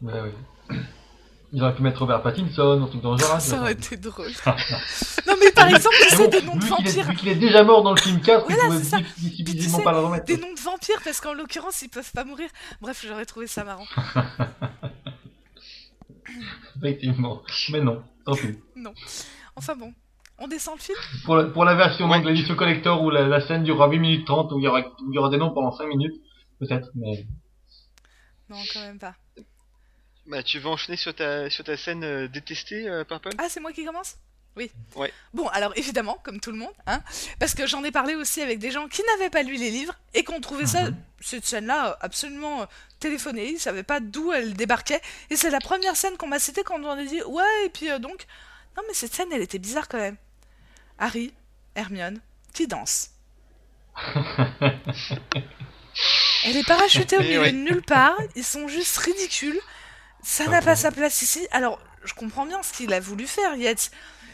Ouais, 0.00 0.12
ouais. 0.20 0.34
Ils 1.54 1.62
auraient 1.62 1.74
pu 1.74 1.82
mettre 1.82 1.98
Robert 2.00 2.22
Pattinson, 2.22 2.82
un 2.82 2.86
truc 2.86 3.02
dans 3.02 3.12
le 3.12 3.18
genre. 3.18 3.34
hein, 3.34 3.40
ça 3.40 3.60
aurait 3.60 3.72
été 3.72 3.98
drôle. 3.98 4.26
non, 5.26 5.34
mais 5.38 5.50
par 5.52 5.66
exemple, 5.68 5.94
tu 6.02 6.08
sais, 6.08 6.16
bon, 6.16 6.28
des 6.30 6.42
noms 6.42 6.56
de 6.56 6.64
vampires. 6.64 7.04
Vu 7.10 7.14
qu'il 7.16 7.28
est 7.28 7.34
déjà 7.34 7.62
mort 7.62 7.82
dans 7.82 7.92
le 7.92 8.00
film 8.00 8.20
4, 8.22 8.46
Voilà, 8.48 8.74
ils 8.74 8.80
pouvaient 8.80 9.02
difficilement 9.42 9.78
sais, 9.78 9.84
pas 9.84 9.92
le 9.92 9.98
remettre. 9.98 10.24
Des 10.24 10.38
noms 10.38 10.54
de 10.54 10.60
vampires, 10.60 11.00
parce 11.04 11.20
qu'en 11.20 11.34
l'occurrence, 11.34 11.82
ils 11.82 11.90
peuvent 11.90 12.10
pas 12.12 12.24
mourir. 12.24 12.48
Bref, 12.80 13.04
j'aurais 13.06 13.26
trouvé 13.26 13.46
ça 13.46 13.64
marrant. 13.64 13.84
Effectivement. 16.78 17.42
Mais 17.70 17.80
non, 17.80 18.02
tant 18.24 18.34
pis. 18.34 18.58
Enfin 19.54 19.76
bon, 19.76 19.92
on 20.38 20.48
descend 20.48 20.76
le 20.78 20.80
film 20.82 20.98
Pour 21.26 21.36
la, 21.36 21.44
pour 21.44 21.64
la 21.66 21.74
version 21.74 22.08
Ouais. 22.08 22.16
donc 22.18 22.26
l'édition 22.26 22.54
collector 22.56 23.02
où 23.02 23.10
la, 23.10 23.28
la 23.28 23.40
scène 23.46 23.62
durera 23.64 23.88
8 23.88 23.98
minutes 23.98 24.26
30, 24.26 24.50
où 24.52 24.58
il 24.58 24.64
y 24.64 24.68
aura, 24.68 24.80
où 24.80 25.10
il 25.12 25.14
y 25.14 25.18
aura 25.18 25.28
des 25.28 25.36
noms 25.36 25.52
pendant 25.52 25.72
5 25.72 25.86
minutes, 25.86 26.14
peut-être, 26.58 26.88
mais 26.94 27.26
Non, 28.48 28.56
quand 28.72 28.80
même 28.80 28.98
pas. 28.98 29.14
Bah, 30.26 30.42
tu 30.42 30.58
veux 30.58 30.68
enchaîner 30.68 30.96
sur 30.96 31.14
ta, 31.14 31.48
sur 31.50 31.64
ta 31.64 31.76
scène 31.76 32.04
euh, 32.04 32.28
détestée, 32.28 32.88
euh, 32.88 33.04
Purple? 33.04 33.30
Ah, 33.38 33.48
c'est 33.48 33.60
moi 33.60 33.72
qui 33.72 33.84
commence? 33.84 34.16
Oui. 34.54 34.70
Ouais. 34.96 35.10
Bon, 35.32 35.48
alors 35.48 35.72
évidemment, 35.76 36.18
comme 36.22 36.38
tout 36.38 36.52
le 36.52 36.58
monde, 36.58 36.74
hein, 36.86 37.00
parce 37.38 37.54
que 37.54 37.66
j'en 37.66 37.82
ai 37.84 37.90
parlé 37.90 38.14
aussi 38.14 38.42
avec 38.42 38.58
des 38.58 38.70
gens 38.70 38.86
qui 38.86 39.00
n'avaient 39.10 39.30
pas 39.30 39.42
lu 39.42 39.54
les 39.56 39.70
livres 39.70 39.94
et 40.12 40.24
qui 40.24 40.32
ont 40.32 40.40
trouvé 40.42 40.66
ça, 40.66 40.90
Mhm. 40.90 40.96
cette 41.20 41.46
scène-là, 41.46 41.96
absolument 42.02 42.60
euh, 42.62 42.66
téléphonée. 43.00 43.48
Ils 43.52 43.58
savaient 43.58 43.82
pas 43.82 43.98
d'où 44.00 44.30
elle 44.30 44.52
débarquait. 44.52 45.00
Et 45.30 45.36
c'est 45.36 45.48
la 45.48 45.58
première 45.60 45.96
scène 45.96 46.18
qu'on 46.18 46.26
m'a 46.28 46.38
citée 46.38 46.64
quand 46.64 46.78
on 46.82 46.90
a 46.90 47.02
dit 47.02 47.22
Ouais, 47.22 47.64
et 47.64 47.70
puis 47.70 47.90
euh, 47.90 47.98
donc. 47.98 48.26
Non, 48.76 48.82
mais 48.86 48.94
cette 48.94 49.14
scène, 49.14 49.28
elle 49.32 49.40
était 49.42 49.58
bizarre 49.58 49.88
quand 49.88 49.98
même. 49.98 50.16
Harry, 50.98 51.32
Hermione, 51.74 52.20
qui 52.52 52.66
dansent. 52.66 53.10
Elle 56.44 56.56
est 56.56 56.66
parachutée 56.66 57.16
au 57.16 57.20
Et 57.20 57.24
milieu 57.28 57.40
ouais. 57.40 57.52
de 57.52 57.56
nulle 57.58 57.82
part. 57.82 58.16
Ils 58.36 58.44
sont 58.44 58.66
juste 58.68 58.96
ridicules. 58.98 59.58
Ça 60.22 60.46
n'a 60.46 60.62
pas 60.62 60.76
sa 60.76 60.90
place 60.92 61.22
ici. 61.22 61.46
Alors, 61.50 61.80
je 62.04 62.14
comprends 62.14 62.46
bien 62.46 62.62
ce 62.62 62.72
qu'il 62.72 62.92
a 62.92 63.00
voulu 63.00 63.26
faire, 63.26 63.54
Yates. 63.56 63.90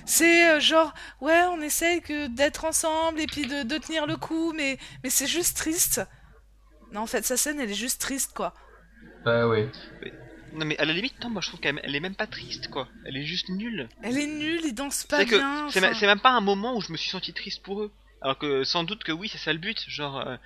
C'est 0.07 0.49
euh, 0.49 0.61
genre, 0.61 0.95
ouais, 1.21 1.43
on 1.51 1.61
essaye 1.61 2.01
que 2.01 2.29
d'être 2.29 2.65
ensemble 2.65 3.21
et 3.21 3.27
puis 3.27 3.47
de, 3.47 3.63
de 3.63 3.79
tenir 3.79 4.07
le 4.07 4.17
coup, 4.17 4.53
mais, 4.55 4.79
mais 5.05 5.11
c'est 5.11 5.27
juste 5.27 5.57
triste. 5.57 6.01
Non, 6.93 7.01
en 7.03 7.07
fait, 7.07 7.25
sa 7.27 7.37
scène, 7.37 7.61
elle 7.61 7.71
est 7.71 7.75
juste 7.75 8.01
triste, 8.01 8.33
quoi. 8.35 8.55
Bah 9.25 9.47
oui. 9.49 9.67
Non 10.55 10.65
mais 10.65 10.79
à 10.79 10.87
la 10.87 10.95
limite, 10.95 11.23
non, 11.23 11.29
moi 11.29 11.43
je 11.43 11.49
trouve 11.49 11.61
qu'elle 11.61 11.79
elle 11.83 11.95
est 11.95 12.01
même 12.01 12.15
pas 12.15 12.27
triste 12.27 12.69
quoi. 12.69 12.89
Elle 13.05 13.19
est 13.19 13.25
juste 13.27 13.51
nulle. 13.51 13.87
Elle 14.03 14.17
est 14.17 14.27
nulle, 14.27 14.63
ils 14.65 14.73
dansent 14.73 15.05
pas 15.05 15.23
bien. 15.27 15.69
c'est 15.71 15.81
enfin. 15.81 15.89
ma- 15.91 15.95
c'est 15.95 16.07
même 16.07 16.21
pas 16.21 16.31
un 16.31 16.41
moment 16.41 16.75
où 16.75 16.81
je 16.81 16.91
me 16.91 16.97
suis 16.97 17.11
senti 17.11 17.35
triste 17.35 17.63
pour 17.63 17.83
eux. 17.83 17.93
Alors 18.23 18.39
que 18.39 18.65
sans 18.65 18.83
doute 18.85 19.05
que 19.05 19.13
oui, 19.13 19.29
c'est 19.31 19.37
ça 19.37 19.53
le 19.53 19.59
but. 19.59 19.79
Genre, 19.89 20.17
euh, 20.27 20.37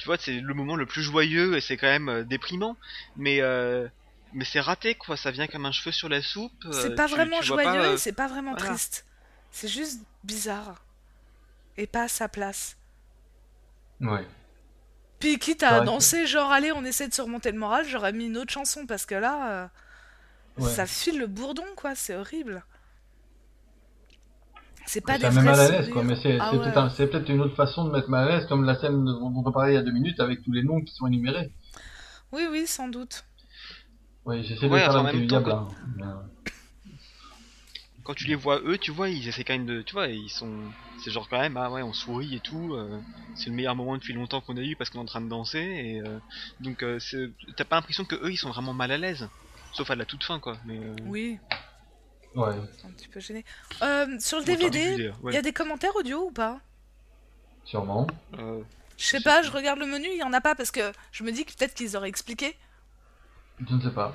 tu 0.00 0.06
vois, 0.06 0.16
c'est 0.18 0.32
le 0.40 0.54
moment 0.54 0.74
le 0.74 0.84
plus 0.86 1.02
joyeux 1.04 1.56
et 1.56 1.60
c'est 1.60 1.76
quand 1.76 1.86
même 1.86 2.08
euh, 2.08 2.24
déprimant. 2.24 2.76
Mais 3.16 3.40
euh, 3.40 3.86
mais 4.34 4.44
c'est 4.44 4.60
raté 4.60 4.94
quoi. 4.94 5.16
Ça 5.16 5.30
vient 5.30 5.46
comme 5.46 5.66
un 5.66 5.72
cheveu 5.72 5.92
sur 5.92 6.08
la 6.08 6.22
soupe. 6.22 6.52
euh, 6.66 6.72
C'est 6.72 6.94
pas 6.94 7.06
tu- 7.08 7.14
vraiment 7.14 7.40
tu 7.40 7.46
joyeux 7.46 7.64
pas, 7.64 7.76
euh, 7.86 7.96
c'est 7.96 8.12
pas 8.12 8.28
vraiment 8.28 8.52
voilà. 8.52 8.66
triste. 8.70 9.04
C'est 9.50 9.68
juste 9.68 10.00
bizarre. 10.24 10.82
Et 11.76 11.86
pas 11.86 12.02
à 12.04 12.08
sa 12.08 12.28
place. 12.28 12.76
Ouais. 14.00 14.26
Puis 15.20 15.38
quitte 15.38 15.62
à 15.62 15.80
danser, 15.80 16.26
genre, 16.26 16.50
allez, 16.50 16.72
on 16.72 16.84
essaie 16.84 17.06
de 17.08 17.14
surmonter 17.14 17.52
le 17.52 17.58
moral, 17.58 17.86
j'aurais 17.86 18.12
mis 18.12 18.26
une 18.26 18.36
autre 18.36 18.52
chanson 18.52 18.86
parce 18.86 19.06
que 19.06 19.14
là, 19.14 19.50
euh, 19.62 19.66
Ouais. 20.58 20.68
ça 20.70 20.84
file 20.84 21.18
le 21.18 21.26
bourdon, 21.26 21.64
quoi, 21.76 21.94
c'est 21.94 22.14
horrible. 22.16 22.64
C'est 24.84 25.00
pas 25.00 25.12
ça 25.12 25.30
des 25.30 25.36
met 25.36 25.42
vrais 25.42 25.44
mal 25.44 25.60
à 25.60 25.68
l'aise, 25.68 25.90
quoi. 25.90 26.02
Mais 26.02 26.16
c'est 26.16 26.38
Ah 26.40 26.48
c'est 26.50 26.56
ouais. 26.58 26.64
peut-être 26.64 26.76
un- 26.76 26.90
c'est 26.90 27.06
peut-être 27.06 27.28
une 27.28 27.40
autre 27.40 27.54
façon 27.54 27.84
de 27.84 27.90
mettre 27.92 28.10
mal 28.10 28.28
à 28.28 28.36
l'aise, 28.38 28.46
comme 28.48 28.64
la 28.64 28.74
scène 28.78 29.04
dont 29.04 29.32
on 29.46 29.52
parlait 29.52 29.72
il 29.72 29.74
y 29.76 29.78
a 29.78 29.82
deux 29.82 29.92
minutes 29.92 30.18
avec 30.20 30.42
tous 30.42 30.52
les 30.52 30.62
noms 30.64 30.80
qui 30.80 30.92
sont 30.92 31.06
énumérés. 31.06 31.52
Oui, 32.32 32.46
oui, 32.50 32.66
sans 32.66 32.88
doute. 32.88 33.24
Oui, 34.24 34.42
j'essaie 34.44 34.66
de 34.68 34.72
Ouais, 34.72 34.80
faire 34.80 34.96
hein. 34.96 35.68
Euh, 36.00 36.12
Quand 38.04 38.14
tu 38.14 38.24
les 38.26 38.34
vois 38.34 38.60
eux, 38.64 38.78
tu 38.78 38.90
vois, 38.90 39.08
ils 39.08 39.28
essaient 39.28 39.44
quand 39.44 39.52
même 39.52 39.66
de, 39.66 39.82
tu 39.82 39.92
vois, 39.92 40.08
ils 40.08 40.28
sont, 40.30 40.56
c'est 41.02 41.10
genre 41.10 41.28
quand 41.28 41.40
même, 41.40 41.56
ah 41.56 41.70
ouais, 41.70 41.82
on 41.82 41.92
sourit 41.92 42.34
et 42.36 42.40
tout. 42.40 42.74
euh, 42.74 43.00
c'est 43.36 43.50
le 43.50 43.56
meilleur 43.56 43.74
moment 43.74 43.96
depuis 43.96 44.12
longtemps 44.12 44.40
qu'on 44.40 44.56
a 44.56 44.60
eu 44.60 44.76
parce 44.76 44.90
qu'on 44.90 44.98
est 44.98 45.02
en 45.02 45.06
train 45.06 45.20
de 45.20 45.28
danser 45.28 45.58
et 45.58 46.00
euh, 46.00 46.18
donc 46.60 46.82
euh, 46.82 46.98
t'as 47.56 47.64
pas 47.64 47.76
l'impression 47.76 48.04
que 48.04 48.16
eux 48.16 48.30
ils 48.30 48.36
sont 48.36 48.50
vraiment 48.50 48.74
mal 48.74 48.90
à 48.92 48.98
l'aise. 48.98 49.28
Sauf 49.72 49.90
à 49.90 49.94
la 49.94 50.04
toute 50.04 50.22
fin 50.24 50.38
quoi. 50.38 50.58
Mais 50.66 50.76
euh, 50.78 50.94
Oui, 51.06 51.38
Ouais. 52.34 52.54
un 52.84 52.90
petit 52.90 53.08
peu 53.08 53.20
gêné. 53.20 53.44
Euh, 53.82 54.18
sur 54.18 54.38
le 54.38 54.44
DVD, 54.44 54.96
il 54.98 55.24
ouais. 55.24 55.34
y 55.34 55.36
a 55.36 55.42
des 55.42 55.52
commentaires 55.52 55.94
audio 55.96 56.26
ou 56.26 56.30
pas? 56.30 56.60
Sûrement. 57.64 58.06
Euh, 58.38 58.60
Je 58.98 59.04
sais 59.06 59.18
Je 59.18 59.24
pas, 59.24 59.42
je 59.42 59.50
regarde 59.50 59.78
le 59.78 59.86
menu, 59.86 60.08
il 60.10 60.18
y 60.18 60.22
en 60.22 60.32
a 60.32 60.40
pas 60.40 60.54
parce 60.54 60.70
que 60.70 60.92
je 61.12 61.24
me 61.24 61.32
dis 61.32 61.44
que 61.44 61.52
peut-être 61.52 61.74
qu'ils 61.74 61.96
auraient 61.96 62.08
expliqué 62.08 62.56
Je 63.68 63.74
ne 63.74 63.80
sais 63.80 63.90
pas. 63.90 64.14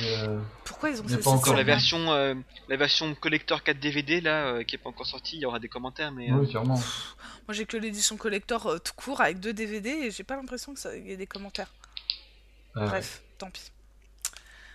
Euh, 0.00 0.40
pourquoi 0.64 0.90
ils 0.90 1.00
ont 1.00 1.08
fait 1.08 1.26
encore 1.26 1.44
Sur 1.44 1.56
la 1.56 1.64
version, 1.64 2.12
euh, 2.12 2.34
la 2.68 2.76
version 2.76 3.14
collector 3.14 3.62
4 3.62 3.78
DVD 3.78 4.20
là, 4.20 4.46
euh, 4.46 4.62
qui 4.62 4.76
est 4.76 4.78
pas 4.78 4.88
encore 4.88 5.06
sortie, 5.06 5.36
il 5.36 5.42
y 5.42 5.46
aura 5.46 5.58
des 5.58 5.68
commentaires, 5.68 6.12
mais 6.12 6.30
euh, 6.30 6.36
Oui, 6.36 6.50
sûrement. 6.50 6.76
Moi 6.76 7.52
j'ai 7.52 7.66
que 7.66 7.76
l'édition 7.76 8.16
collector 8.16 8.66
euh, 8.66 8.78
tout 8.78 8.92
court 8.94 9.20
avec 9.20 9.40
deux 9.40 9.52
DVD 9.52 9.90
et 9.90 10.10
j'ai 10.10 10.22
pas 10.22 10.36
l'impression 10.36 10.74
qu'il 10.74 11.06
y 11.06 11.12
ait 11.12 11.16
des 11.16 11.26
commentaires. 11.26 11.70
Ouais, 12.76 12.86
Bref, 12.86 13.22
tant 13.38 13.50
pis. 13.50 13.72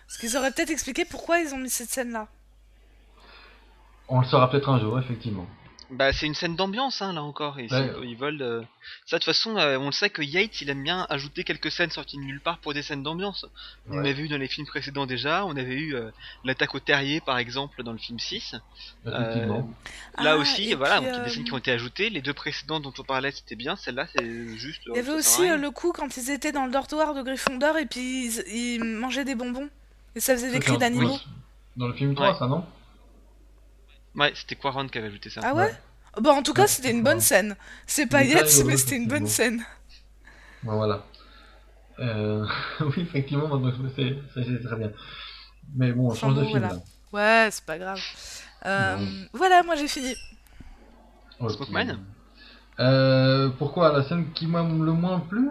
Parce 0.07 0.19
qu'ils 0.19 0.37
auraient 0.37 0.51
peut-être 0.51 0.69
expliqué 0.71 1.05
pourquoi 1.05 1.39
ils 1.39 1.53
ont 1.53 1.57
mis 1.57 1.69
cette 1.69 1.89
scène-là. 1.89 2.27
On 4.09 4.21
le 4.21 4.27
saura 4.27 4.49
peut-être 4.49 4.69
un 4.69 4.79
jour, 4.79 4.97
effectivement. 4.99 5.47
Bah 5.89 6.11
c'est 6.13 6.25
une 6.25 6.35
scène 6.35 6.55
d'ambiance 6.55 7.01
hein, 7.01 7.13
là 7.13 7.23
encore. 7.23 7.59
Et 7.59 7.67
Ouais. 7.71 7.91
ils 8.03 8.15
veulent 8.17 8.41
euh, 8.41 8.61
ça 9.05 9.17
de 9.17 9.23
toute 9.23 9.25
façon, 9.25 9.55
euh, 9.57 9.77
on 9.77 9.85
le 9.87 9.91
sait 9.91 10.09
que 10.09 10.21
Yates 10.21 10.61
il 10.61 10.69
aime 10.69 10.83
bien 10.83 11.05
ajouter 11.09 11.43
quelques 11.43 11.71
scènes 11.71 11.91
sorties 11.91 12.17
de 12.17 12.23
nulle 12.23 12.41
part 12.41 12.57
pour 12.59 12.73
des 12.73 12.81
scènes 12.81 13.03
d'ambiance. 13.03 13.45
On 13.89 13.99
avait 13.99 14.21
eu 14.21 14.27
dans 14.27 14.37
les 14.37 14.47
films 14.47 14.67
précédents 14.67 15.05
déjà, 15.05 15.45
on 15.45 15.51
avait 15.55 15.75
eu 15.75 15.95
euh, 15.95 16.11
l'attaque 16.43 16.75
au 16.75 16.79
terrier 16.79 17.21
par 17.21 17.37
exemple 17.37 17.83
dans 17.83 17.93
le 17.93 17.97
film 17.97 18.19
6. 18.19 18.55
Effectivement. 19.05 19.69
Là 20.17 20.31
Ah, 20.33 20.37
aussi, 20.37 20.73
voilà, 20.73 20.97
puis, 20.97 21.05
donc 21.05 21.13
il 21.13 21.17
y 21.17 21.21
a 21.21 21.23
des 21.23 21.29
scènes 21.29 21.43
qui 21.45 21.53
ont 21.53 21.57
été 21.57 21.71
ajoutées. 21.71 22.09
Les 22.09 22.21
deux 22.21 22.33
précédentes 22.33 22.83
dont 22.83 22.93
on 22.97 23.03
parlait, 23.03 23.31
c'était 23.31 23.55
bien. 23.55 23.75
Celle-là, 23.75 24.07
c'est 24.15 24.57
juste. 24.57 24.81
Il 24.87 24.95
y 24.95 24.99
avait 24.99 25.11
aussi 25.13 25.49
euh, 25.49 25.57
le 25.57 25.71
coup 25.71 25.91
quand 25.93 26.17
ils 26.17 26.29
étaient 26.31 26.51
dans 26.51 26.65
le 26.65 26.71
dortoir 26.71 27.13
de 27.13 27.21
Gryffondor 27.21 27.77
et 27.77 27.85
puis 27.85 28.25
ils, 28.27 28.43
ils 28.75 28.83
mangeaient 28.83 29.25
des 29.25 29.35
bonbons. 29.35 29.69
Et 30.15 30.19
ça 30.19 30.33
faisait 30.33 30.51
des 30.51 30.59
cris 30.59 30.77
d'animaux. 30.77 31.13
oui. 31.13 31.27
Dans 31.77 31.87
le 31.87 31.93
film 31.93 32.15
3, 32.15 32.31
Ouais. 32.31 32.39
ça, 32.39 32.47
non? 32.47 32.65
Ouais, 34.17 34.33
c'était 34.35 34.55
Quaron 34.55 34.87
qui 34.87 34.97
avait 34.97 35.07
ajouté 35.07 35.29
ça. 35.29 35.41
Ah 35.43 35.53
ouais 35.53 35.73
Bon, 36.19 36.31
en 36.31 36.41
tout 36.41 36.53
cas, 36.53 36.65
c'était 36.67 36.89
une 36.91 37.03
bonne 37.03 37.21
scène. 37.21 37.55
C'est 37.85 38.07
pas 38.07 38.23
Yates, 38.23 38.63
mais 38.65 38.75
c'était 38.75 38.95
une 38.97 39.07
bonne 39.07 39.27
scène. 39.27 39.63
Ben, 40.63 40.73
voilà. 40.75 41.05
Euh... 41.99 42.45
oui, 42.81 43.01
effectivement, 43.01 43.47
ça, 43.49 44.41
c'est 44.43 44.63
très 44.63 44.75
bien. 44.75 44.91
Mais 45.75 45.91
bon, 45.91 46.07
on 46.07 46.11
Enfin 46.11 46.19
change 46.19 46.35
de 46.35 46.41
bon, 46.41 46.47
film, 46.47 46.59
voilà. 46.59 46.73
là. 46.75 46.81
Ouais, 47.13 47.49
c'est 47.51 47.63
pas 47.65 47.77
grave. 47.77 47.99
Euh, 48.65 48.97
voilà, 49.33 49.63
moi 49.63 49.75
j'ai 49.75 49.87
fini. 49.87 50.15
Ok. 51.39 51.51
Smokeman 51.51 51.99
Euh, 52.79 53.49
pourquoi 53.57 53.91
la 53.93 54.03
scène 54.03 54.31
qui 54.33 54.47
m'a 54.47 54.63
le 54.63 54.93
moins 54.93 55.19
plu? 55.19 55.49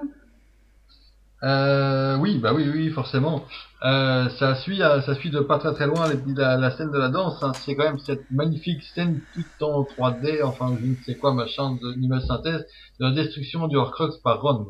Euh, 1.42 2.16
Oui, 2.16 2.38
bah 2.38 2.52
oui, 2.54 2.68
oui, 2.72 2.90
forcément. 2.90 3.44
Euh, 3.84 4.28
ça 4.38 4.54
suit, 4.56 4.82
euh, 4.82 5.02
ça 5.02 5.14
suit 5.14 5.30
de 5.30 5.40
pas 5.40 5.58
très 5.58 5.74
très 5.74 5.86
loin 5.86 6.08
la, 6.36 6.56
la 6.56 6.70
scène 6.70 6.90
de 6.90 6.98
la 6.98 7.08
danse. 7.08 7.42
hein. 7.42 7.52
C'est 7.54 7.74
quand 7.76 7.84
même 7.84 7.98
cette 7.98 8.30
magnifique 8.30 8.82
scène 8.94 9.20
toute 9.34 9.62
en 9.62 9.82
3D, 9.82 10.42
enfin 10.42 10.74
je 10.80 10.86
ne 10.86 10.94
sais 11.04 11.14
quoi, 11.16 11.34
machin, 11.34 11.72
de 11.80 11.92
l'image 11.96 12.22
synthèse, 12.24 12.64
de 13.00 13.04
la 13.06 13.10
destruction 13.12 13.68
du 13.68 13.76
Horcrux 13.76 14.12
par 14.24 14.40
Ron, 14.40 14.66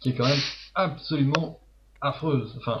qui 0.00 0.10
est 0.10 0.14
quand 0.14 0.26
même 0.26 0.40
absolument 0.74 1.58
affreuse. 2.00 2.54
Enfin, 2.58 2.80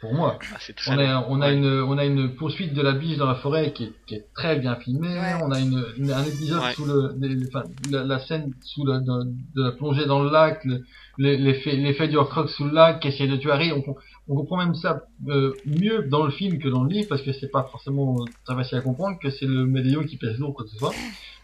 pour 0.00 0.14
moi. 0.14 0.38
Ah, 0.52 0.56
c'est 0.60 0.74
très 0.76 0.92
On 0.92 0.96
bien. 0.96 1.18
a, 1.18 1.26
on 1.28 1.40
a 1.40 1.46
Ouais. 1.46 1.54
une, 1.54 1.66
on 1.82 1.96
a 1.96 2.04
une 2.04 2.34
poursuite 2.34 2.74
de 2.74 2.82
la 2.82 2.92
biche 2.92 3.16
dans 3.18 3.28
la 3.28 3.36
forêt 3.36 3.72
qui 3.72 3.84
est, 3.84 3.92
qui 4.06 4.16
est 4.16 4.26
très 4.34 4.56
bien 4.56 4.74
filmée. 4.76 5.08
Ouais. 5.18 5.34
On 5.42 5.50
a 5.52 5.60
une, 5.60 5.82
une- 5.96 6.10
un 6.10 6.24
épisode 6.24 6.60
Ouais. 6.60 6.74
sous 6.74 6.84
le, 6.84 7.14
les- 7.20 7.46
enfin, 7.48 7.62
la, 7.90 8.02
la 8.04 8.18
scène 8.18 8.52
sous 8.64 8.84
le, 8.84 8.98
de, 9.00 9.30
de 9.54 9.62
la 9.62 9.72
plongée 9.72 10.04
dans 10.06 10.20
le 10.22 10.30
lac, 10.30 10.64
le- 10.64 10.82
l'effet, 11.18 11.72
l'effet 11.76 12.08
du 12.08 12.16
Horcrux 12.16 12.48
sous 12.48 12.64
le 12.64 12.72
lac 12.72 13.00
qui 13.00 13.08
essaie 13.08 13.26
de 13.28 13.36
tuer 13.36 13.50
Harry. 13.52 13.72
On, 13.72 13.82
on 14.28 14.34
comprend 14.36 14.56
même 14.56 14.74
ça 14.74 15.04
euh, 15.28 15.52
mieux 15.66 16.02
dans 16.04 16.24
le 16.24 16.30
film 16.30 16.58
que 16.58 16.68
dans 16.68 16.84
le 16.84 16.90
livre 16.90 17.08
parce 17.08 17.22
que 17.22 17.32
c'est 17.32 17.50
pas 17.50 17.64
forcément 17.70 18.24
très 18.44 18.54
facile 18.54 18.78
à 18.78 18.80
comprendre 18.80 19.18
que 19.20 19.30
c'est 19.30 19.46
le 19.46 19.66
médaillon 19.66 20.04
qui 20.04 20.16
pèse 20.16 20.38
lourd 20.38 20.54
quoi 20.54 20.64
que 20.64 20.70
ce 20.70 20.78
soit. 20.78 20.92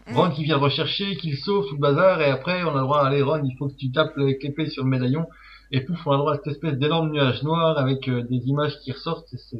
Mm. 0.09 0.15
Ron 0.15 0.31
qui 0.31 0.43
vient 0.43 0.57
le 0.57 0.63
rechercher, 0.63 1.15
qui 1.17 1.31
le 1.31 1.37
sauve 1.37 1.67
tout 1.67 1.75
le 1.75 1.79
bazar 1.81 2.19
et 2.21 2.29
après 2.31 2.63
on 2.63 2.69
a 2.71 2.75
le 2.75 2.79
droit 2.81 3.05
allez 3.05 3.21
Ron 3.21 3.43
il 3.43 3.55
faut 3.57 3.67
que 3.67 3.75
tu 3.75 3.91
tapes 3.91 4.15
l'épée 4.17 4.67
sur 4.69 4.83
le 4.83 4.89
médaillon 4.89 5.27
et 5.71 5.81
pouf 5.81 5.99
on 6.07 6.11
a 6.11 6.13
le 6.15 6.19
droit 6.19 6.33
à 6.33 6.37
cette 6.37 6.47
espèce 6.47 6.73
d'énorme 6.79 7.11
nuage 7.11 7.43
noir 7.43 7.77
avec 7.77 8.07
euh, 8.07 8.23
des 8.23 8.37
images 8.47 8.79
qui 8.79 8.91
ressortent 8.91 9.27
c'est 9.29 9.57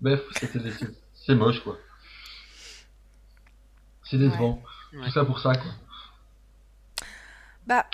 bref 0.00 0.20
c'était 0.32 0.58
des- 0.58 0.72
c'est- 0.72 0.94
c'est 1.14 1.34
moche 1.36 1.60
quoi 1.62 1.76
c'est 4.02 4.18
décevant 4.18 4.60
Ouais. 4.92 5.04
tout 5.04 5.10
ça 5.12 5.24
pour 5.24 5.38
ça 5.40 5.52
quoi 5.54 5.70
Bah, 7.66 7.86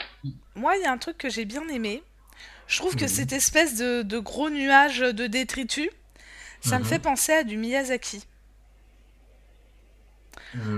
moi, 0.54 0.76
il 0.76 0.82
y 0.82 0.87
a 0.87 0.92
un 0.92 0.98
truc 0.98 1.16
que 1.18 1.28
j'ai 1.30 1.44
bien 1.44 1.66
aimé. 1.68 2.02
Je 2.66 2.78
trouve 2.78 2.94
que 2.96 3.02
Mhm. 3.04 3.08
cette 3.08 3.32
espèce 3.32 3.76
de, 3.76 4.02
de 4.02 4.18
gros 4.18 4.50
nuage 4.50 5.00
de 5.00 5.26
détritus, 5.26 5.90
ça 6.61 6.78
me 6.78 6.85
Mhm. 6.85 6.88
fait 6.90 6.98
penser 6.98 7.32
à 7.32 7.42
du 7.44 7.56
Miyazaki. 7.56 8.24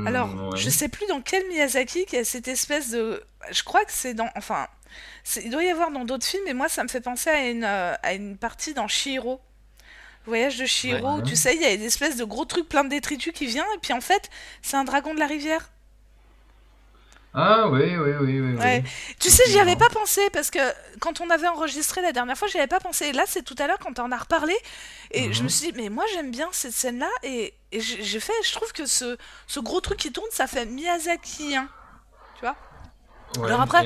Alors, 0.07 0.29
Mm, 0.29 0.49
ouais. 0.51 0.57
je 0.59 0.71
sais 0.71 0.89
plus 0.89 1.07
dans 1.09 1.21
quel 1.21 1.47
Miyazaki 1.49 2.07
qu'il 2.07 2.19
y 2.19 2.23
a 2.23 2.25
cette 2.25 2.47
espèce 2.49 2.91
de. 2.91 3.23
Je 3.51 3.63
crois 3.65 3.85
que 3.85 3.93
c'est 3.93 4.15
dans. 4.15 4.29
Enfin, 4.37 4.69
il 5.43 5.51
doit 5.51 5.65
y 5.65 5.69
avoir 5.71 5.91
dans 5.91 6.05
d'autres 6.05 6.27
films, 6.27 6.43
mais 6.47 6.55
moi, 6.55 6.69
ça 6.69 6.85
me 6.85 6.89
fait 6.89 7.01
penser 7.01 7.29
à 7.31 7.49
une, 7.49 7.65
euh, 7.65 7.95
à 8.03 8.15
une 8.15 8.37
partie 8.37 8.73
dans 8.75 8.87
Shihiro. 8.87 9.41
Voyage 10.27 10.59
de 10.59 10.65
Shihiro, 10.65 11.15
Ouais. 11.17 11.21
où 11.21 11.23
tu 11.23 11.35
sais, 11.37 11.55
il 11.57 11.61
y 11.61 11.65
a 11.67 11.73
une 11.73 11.83
espèce 11.83 12.17
de 12.17 12.25
gros 12.25 12.45
truc 12.45 12.69
plein 12.69 12.85
de 12.85 12.89
détritus 12.89 13.33
qui 13.35 13.47
vient, 13.47 13.67
et 13.75 13.79
puis 13.83 13.93
en 13.93 14.01
fait, 14.01 14.31
c'est 14.63 14.77
un 14.77 14.85
dragon 14.85 15.13
de 15.13 15.19
la 15.19 15.27
rivière. 15.27 15.71
Ah 17.37 17.69
oui 17.69 17.97
oui 17.97 18.13
oui 18.21 18.41
oui, 18.41 18.55
Ouais. 18.55 18.83
oui. 18.85 18.91
Tu 19.19 19.29
sais, 19.29 19.43
j'y 19.51 19.59
avais 19.59 19.75
pas 19.77 19.89
pensé 19.89 20.21
parce 20.33 20.51
que 20.51 20.61
quand 21.01 21.21
on 21.21 21.29
avait 21.31 21.49
enregistré 21.49 22.01
la 22.01 22.13
dernière 22.13 22.39
fois, 22.39 22.47
j'y 22.49 22.59
avais 22.59 22.69
pas 22.69 22.79
pensé. 22.81 23.07
Et 23.07 23.13
là, 23.13 23.25
c'est 23.27 23.43
tout 23.43 23.57
à 23.59 23.67
l'heure 23.67 23.79
quand 23.81 23.99
on 23.99 24.05
en 24.05 24.13
a 24.13 24.17
reparlé. 24.17 24.55
Et 25.11 25.33
je 25.33 25.39
Mhm. 25.39 25.45
me 25.45 25.49
suis 25.49 25.73
dit, 25.73 25.83
mais 25.83 25.89
moi, 25.89 26.05
j'aime 26.13 26.31
bien 26.31 26.49
cette 26.53 26.73
scène-là. 26.73 27.09
Et, 27.25 27.53
et 27.73 27.81
j'ai 27.81 28.21
fait, 28.21 28.33
je 28.45 28.53
trouve 28.53 28.73
que 28.73 28.87
ce, 28.87 29.17
ce 29.49 29.59
gros 29.61 29.81
truc 29.81 29.99
qui 29.99 30.13
tourne, 30.13 30.29
ça 30.31 30.47
fait 30.47 30.65
Miyazaki. 30.65 31.57
Hein. 31.57 31.69
Tu 32.37 32.43
vois? 32.43 32.57
Ouais. 33.39 33.47
Alors 33.49 33.63
après, 33.63 33.85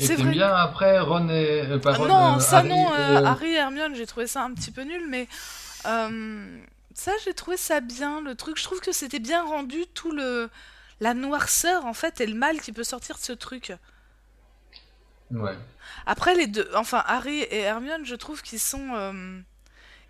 c'est 0.00 0.14
vrai- 0.14 0.30
bien 0.30 0.50
après 0.54 0.98
Ron 1.00 1.28
et 1.28 1.60
euh, 1.70 1.78
pas 1.78 1.92
Ah 1.92 1.96
Ron, 1.98 2.06
Non, 2.06 2.36
euh, 2.36 2.38
ça 2.40 2.58
Harry 2.58 2.68
non. 2.70 2.90
euh, 2.94 3.20
euh, 3.20 3.24
Harry 3.26 3.50
et 3.52 3.56
Hermione, 3.56 3.94
j'ai 3.94 4.06
trouvé 4.06 4.26
ça 4.26 4.42
un 4.44 4.54
petit 4.54 4.70
peu 4.70 4.80
nul. 4.82 5.04
Mais 5.08 5.28
ça, 6.94 7.12
j'ai 7.24 7.34
trouvé 7.34 7.56
ça 7.58 7.80
bien, 7.80 8.20
le 8.22 8.34
truc. 8.34 8.56
Je 8.58 8.64
trouve 8.64 8.80
que 8.80 8.92
c'était 8.92 9.18
bien 9.20 9.44
rendu, 9.44 9.86
tout 9.94 10.10
le... 10.10 10.48
La 11.00 11.14
noirceur, 11.14 11.84
en 11.86 11.94
fait, 11.94 12.20
et 12.20 12.26
le 12.26 12.34
mal 12.34 12.60
qui 12.60 12.72
peut 12.72 12.84
sortir 12.84 13.16
de 13.16 13.20
ce 13.20 13.32
truc. 13.32 13.72
Ouais. 15.30 15.56
Après, 16.06 16.34
les 16.34 16.46
deux... 16.46 16.68
Enfin, 16.74 17.02
Harry 17.06 17.40
et 17.42 17.60
Hermione, 17.60 18.04
je 18.04 18.14
trouve 18.14 18.42
qu'ils 18.42 18.58
sont... 18.60 18.94
euh, 18.94 19.40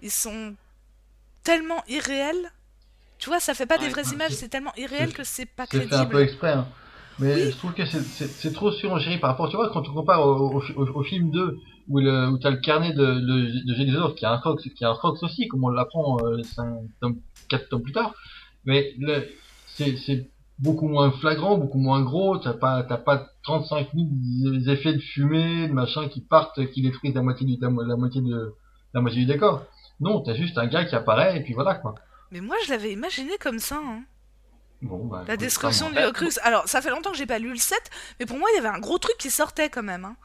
Ils 0.01 0.11
sont 0.13 0.55
tellement 1.43 1.83
irréels. 1.89 2.53
Tu 3.19 3.29
vois, 3.31 3.41
ça 3.41 3.53
fait 3.55 3.67
pas 3.67 3.79
des 3.79 3.89
vraies 3.89 4.05
images, 4.13 4.31
c'est- 4.31 4.37
c'est 4.43 4.49
tellement 4.49 4.73
irréel 4.77 5.09
c'est- 5.09 5.15
que 5.17 5.25
c'est 5.25 5.47
pas 5.47 5.67
C'est 5.69 5.79
fait 5.89 5.95
un 5.95 6.05
peu 6.07 6.11
crédible. 6.19 6.21
exprès, 6.23 6.53
hein. 6.53 6.69
Mais 7.19 7.35
Oui. 7.35 7.51
je 7.51 7.57
trouve 7.57 7.75
que 7.75 7.85
c'est- 7.85 8.01
c'est 8.03 8.29
c'est 8.29 8.53
trop 8.53 8.71
surenchéri 8.71 9.19
par 9.19 9.31
rapport, 9.31 9.49
tu 9.51 9.57
vois, 9.57 9.71
quand 9.73 9.83
tu 9.83 9.91
compares 9.91 10.25
au, 10.25 10.37
au, 10.59 10.63
au- 10.77 10.89
au 11.01 11.03
film 11.03 11.31
2, 11.33 11.59
où, 11.89 11.99
le, 11.99 12.29
où 12.29 12.39
t'as 12.39 12.51
le 12.51 12.59
carnet 12.59 12.93
de, 12.93 13.05
de, 13.05 13.65
de 13.67 14.15
qui 14.15 14.25
a 14.25 14.31
un 14.31 14.39
Crocs, 14.39 14.61
qui 14.77 14.85
a 14.85 14.91
un 14.91 14.95
aussi, 15.23 15.49
comme 15.49 15.65
on 15.65 15.69
l'apprend 15.71 16.19
euh, 16.25 16.41
5 16.45 16.73
tomes, 17.01 17.19
4 17.49 17.69
tomes 17.71 17.83
plus 17.83 17.93
tard. 17.93 18.15
Mais 18.65 18.95
c'est, 19.75 19.97
c'est 19.97 20.31
beaucoup 20.59 20.89
moins 20.89 21.11
flagrant, 21.13 21.57
beaucoup 21.59 21.79
moins 21.79 22.03
gros, 22.03 22.39
t'as 22.39 22.55
pas, 22.55 22.83
t'as 22.83 22.97
pas 22.99 23.27
35 23.45 23.89
000 23.95 24.69
effets 24.69 24.93
de 24.95 24.99
fumée, 25.01 25.69
de 25.69 25.73
machin 25.73 26.09
qui 26.09 26.21
partent, 26.21 26.67
qui 26.73 26.83
détruisent 26.83 27.15
la 27.15 27.23
moitié 27.23 27.47
du, 27.47 27.57
la, 27.61 27.71
mo- 27.71 27.83
la 27.83 27.97
moitié 27.97 28.21
de, 28.21 28.55
la 28.95 29.01
moitié 29.01 29.21
du 29.21 29.27
décor. 29.27 29.65
Non, 30.01 30.21
t'as 30.23 30.35
juste 30.35 30.59
un 30.59 30.67
gars 30.67 30.85
qui 30.85 30.95
apparaît, 30.95 31.39
et 31.39 31.43
puis 31.43 31.55
voilà, 31.55 31.75
quoi. 31.75 31.95
Mais 32.31 32.41
moi, 32.41 32.57
je 32.65 32.71
l'avais 32.71 32.93
imaginé 32.93 33.39
comme 33.39 33.59
ça. 33.59 33.77
hein. 33.83 34.03
Bon, 34.83 35.07
bah, 35.07 35.25
La 35.27 35.35
écoute, 35.35 35.41
destruction 35.45 35.87
ça, 35.87 35.91
du 35.93 35.97
Bah, 35.99 36.07
Horcrux. 36.07 36.39
Alors, 36.43 36.69
ça 36.69 36.81
fait 36.83 36.91
longtemps 36.91 37.11
que 37.11 37.17
j'ai 37.17 37.27
pas 37.27 37.39
lu 37.41 37.51
le 37.51 37.57
7, 37.57 37.79
mais 38.21 38.27
pour 38.27 38.39
moi, 38.39 38.49
il 38.53 38.57
y 38.57 38.59
avait 38.59 38.69
un 38.75 38.79
gros 38.79 38.99
truc 38.99 39.17
qui 39.19 39.31
sortait 39.31 39.71
quand 39.71 39.83
même. 39.83 40.05
hein. 40.05 40.17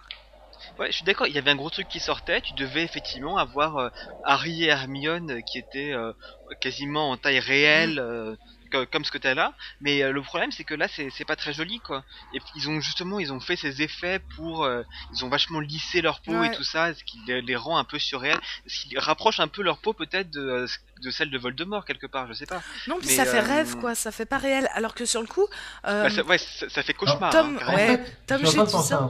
Ouais, 0.79 0.87
je 0.91 0.97
suis 0.97 1.05
d'accord, 1.05 1.27
il 1.27 1.33
y 1.33 1.37
avait 1.37 1.51
un 1.51 1.55
gros 1.55 1.69
truc 1.69 1.87
qui 1.87 1.99
sortait, 1.99 2.41
tu 2.41 2.53
devais 2.53 2.83
effectivement 2.83 3.37
avoir 3.37 3.77
euh, 3.77 3.89
Harry 4.23 4.63
et 4.63 4.67
Hermione 4.67 5.31
euh, 5.31 5.41
qui 5.41 5.57
étaient 5.59 5.91
euh, 5.93 6.13
quasiment 6.61 7.11
en 7.11 7.17
taille 7.17 7.39
réelle, 7.39 7.99
euh, 7.99 8.35
co- 8.73 8.85
comme 8.91 9.05
ce 9.05 9.11
que 9.11 9.17
t'as 9.17 9.33
là, 9.35 9.53
mais 9.81 10.01
euh, 10.03 10.11
le 10.11 10.21
problème 10.21 10.51
c'est 10.51 10.63
que 10.63 10.73
là 10.73 10.87
c'est 10.87 11.25
pas 11.25 11.35
très 11.35 11.53
joli 11.53 11.79
quoi. 11.79 12.03
Et 12.33 12.39
puis 12.39 12.49
ils 12.55 12.69
ont 12.69 12.79
justement, 12.81 13.19
ils 13.19 13.31
ont 13.31 13.39
fait 13.39 13.55
ces 13.55 13.81
effets 13.81 14.19
pour, 14.35 14.63
euh, 14.65 14.81
ils 15.15 15.23
ont 15.23 15.29
vachement 15.29 15.59
lissé 15.59 16.01
leur 16.01 16.19
peau 16.21 16.33
Ouais. 16.33 16.47
et 16.47 16.51
tout 16.51 16.63
ça, 16.63 16.93
ce 16.93 17.03
qui 17.03 17.19
les, 17.27 17.41
les 17.41 17.55
rend 17.55 17.77
un 17.77 17.83
peu 17.83 17.99
surréels, 17.99 18.39
ce 18.67 18.85
qui 18.85 18.97
rapproche 18.97 19.39
un 19.39 19.47
peu 19.47 19.61
leur 19.61 19.77
peau 19.77 19.93
peut-être 19.93 20.29
de, 20.31 20.41
euh, 20.41 20.67
de 21.03 21.11
celle 21.11 21.29
de 21.29 21.37
Voldemort 21.37 21.85
quelque 21.85 22.07
part, 22.07 22.27
je 22.27 22.33
sais 22.33 22.45
pas. 22.45 22.61
Non, 22.87 22.97
puis 22.99 23.07
Mais, 23.09 23.13
ça 23.15 23.25
fait 23.25 23.39
euh, 23.39 23.55
rêve, 23.55 23.75
quoi. 23.79 23.93
Ça 23.95 24.11
fait 24.11 24.25
pas 24.25 24.37
réel. 24.37 24.67
Alors 24.73 24.93
que 24.95 25.05
sur 25.05 25.21
le 25.21 25.27
coup, 25.27 25.45
euh, 25.87 26.03
Bah, 26.03 26.09
ça, 26.09 26.23
ouais, 26.23 26.37
ça, 26.37 26.67
ça 26.69 26.81
fait 26.83 26.93
cauchemar. 26.93 27.31
Tom- 27.31 27.59
hein, 27.61 27.75
ouais. 27.75 28.03
Tom, 28.27 28.39
j'ai 28.45 28.63
dit 28.63 28.71
ça. 28.71 29.09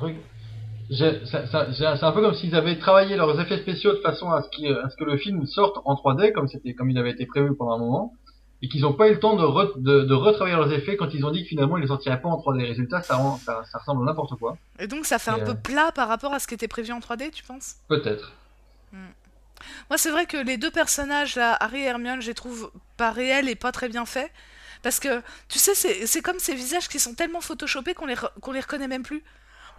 C'est 0.92 2.04
un 2.04 2.12
peu 2.12 2.22
comme 2.22 2.34
s'ils 2.36 2.56
avaient 2.56 2.78
travaillé 2.78 3.16
leurs 3.16 3.40
effets 3.40 3.58
spéciaux 3.60 3.94
de 3.94 4.02
façon 4.02 4.32
à 4.32 4.42
ce, 4.44 4.50
qu'il- 4.50 4.68
à 4.74 4.90
ce 4.90 4.96
que 4.98 5.04
le 5.06 5.18
film 5.18 5.46
sorte 5.46 5.78
en 5.86 5.96
3D 5.96 6.32
comme 6.34 6.48
comme 6.78 6.90
il 6.90 6.98
avait 6.98 7.12
été 7.12 7.26
prévu 7.26 7.56
pendant 7.58 7.74
un 7.74 7.80
moment 7.80 8.14
et 8.64 8.70
qu'ils 8.70 8.82
n'ont 8.82 8.94
pas 8.94 9.10
eu 9.10 9.14
le 9.14 9.20
temps 9.20 9.36
de, 9.36 9.44
re- 9.44 9.74
de, 9.80 10.02
de 10.06 10.14
retravailler 10.16 10.56
leurs 10.56 10.72
effets 10.72 10.96
quand 10.98 11.14
ils 11.14 11.24
ont 11.26 11.32
dit 11.32 11.44
que 11.44 11.50
finalement 11.50 11.78
ils 11.78 11.82
ne 11.82 11.88
sortiraient 11.88 12.22
pas 12.22 12.30
en 12.30 12.38
3D. 12.40 12.66
Résultat, 12.66 13.04
ça, 13.04 13.16
rend, 13.18 13.38
ça, 13.38 13.64
ça 13.72 13.78
ressemble 13.78 14.02
à 14.04 14.06
n'importe 14.12 14.36
quoi. 14.40 14.58
et 14.80 14.88
donc 14.88 15.06
ça 15.06 15.20
fait 15.20 15.32
un 15.32 15.40
peu 15.40 15.52
euh, 15.52 15.54
plat 15.56 15.92
par 15.92 16.08
rapport 16.08 16.34
à 16.34 16.40
ce 16.40 16.48
qui 16.48 16.54
était 16.56 16.68
prévu 16.70 16.92
en 16.94 17.00
3D, 17.00 17.30
tu 17.32 17.44
penses? 17.44 17.76
Peut-être. 17.90 18.32
Moi, 19.90 19.98
c'est 19.98 20.12
vrai 20.12 20.26
que 20.26 20.38
les 20.38 20.58
deux 20.58 20.72
personnages, 20.72 21.36
là, 21.36 21.56
Harry 21.60 21.82
et 21.82 21.86
Hermione, 21.86 22.22
je 22.22 22.28
les 22.28 22.34
trouve 22.34 22.72
pas 22.98 23.12
réels 23.12 23.48
et 23.50 23.56
pas 23.56 23.72
très 23.72 23.88
bien 23.90 24.06
faits. 24.06 24.30
Parce 24.82 25.00
que, 25.00 25.22
tu 25.48 25.58
sais, 25.60 25.74
c'est 25.76 26.22
comme 26.22 26.40
ces 26.40 26.54
visages 26.54 26.90
qui 26.90 27.00
sont 27.00 27.14
tellement 27.14 27.40
photoshopés 27.40 27.94
qu'on 27.94 28.06
les, 28.06 28.16
re- 28.16 28.30
les 28.54 28.60
reconnaît 28.60 28.90
même 28.90 29.04
plus. 29.04 29.24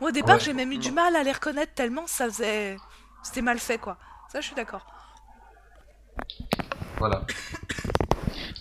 Moi, 0.01 0.09
au 0.09 0.13
départ, 0.13 0.37
Ouais. 0.37 0.41
j'ai 0.43 0.53
même 0.55 0.73
eu 0.73 0.79
du 0.79 0.91
mal 0.91 1.15
à 1.17 1.23
les 1.23 1.33
reconnaître 1.33 1.75
tellement 1.75 2.07
ça 2.07 2.25
faisait. 2.27 2.77
C'était 3.23 3.43
mal 3.43 3.59
fait, 3.59 3.77
quoi. 3.79 3.99
Ça, 4.33 4.41
je 4.41 4.47
suis 4.47 4.55
d'accord. 4.57 4.87
Voilà. 6.99 7.25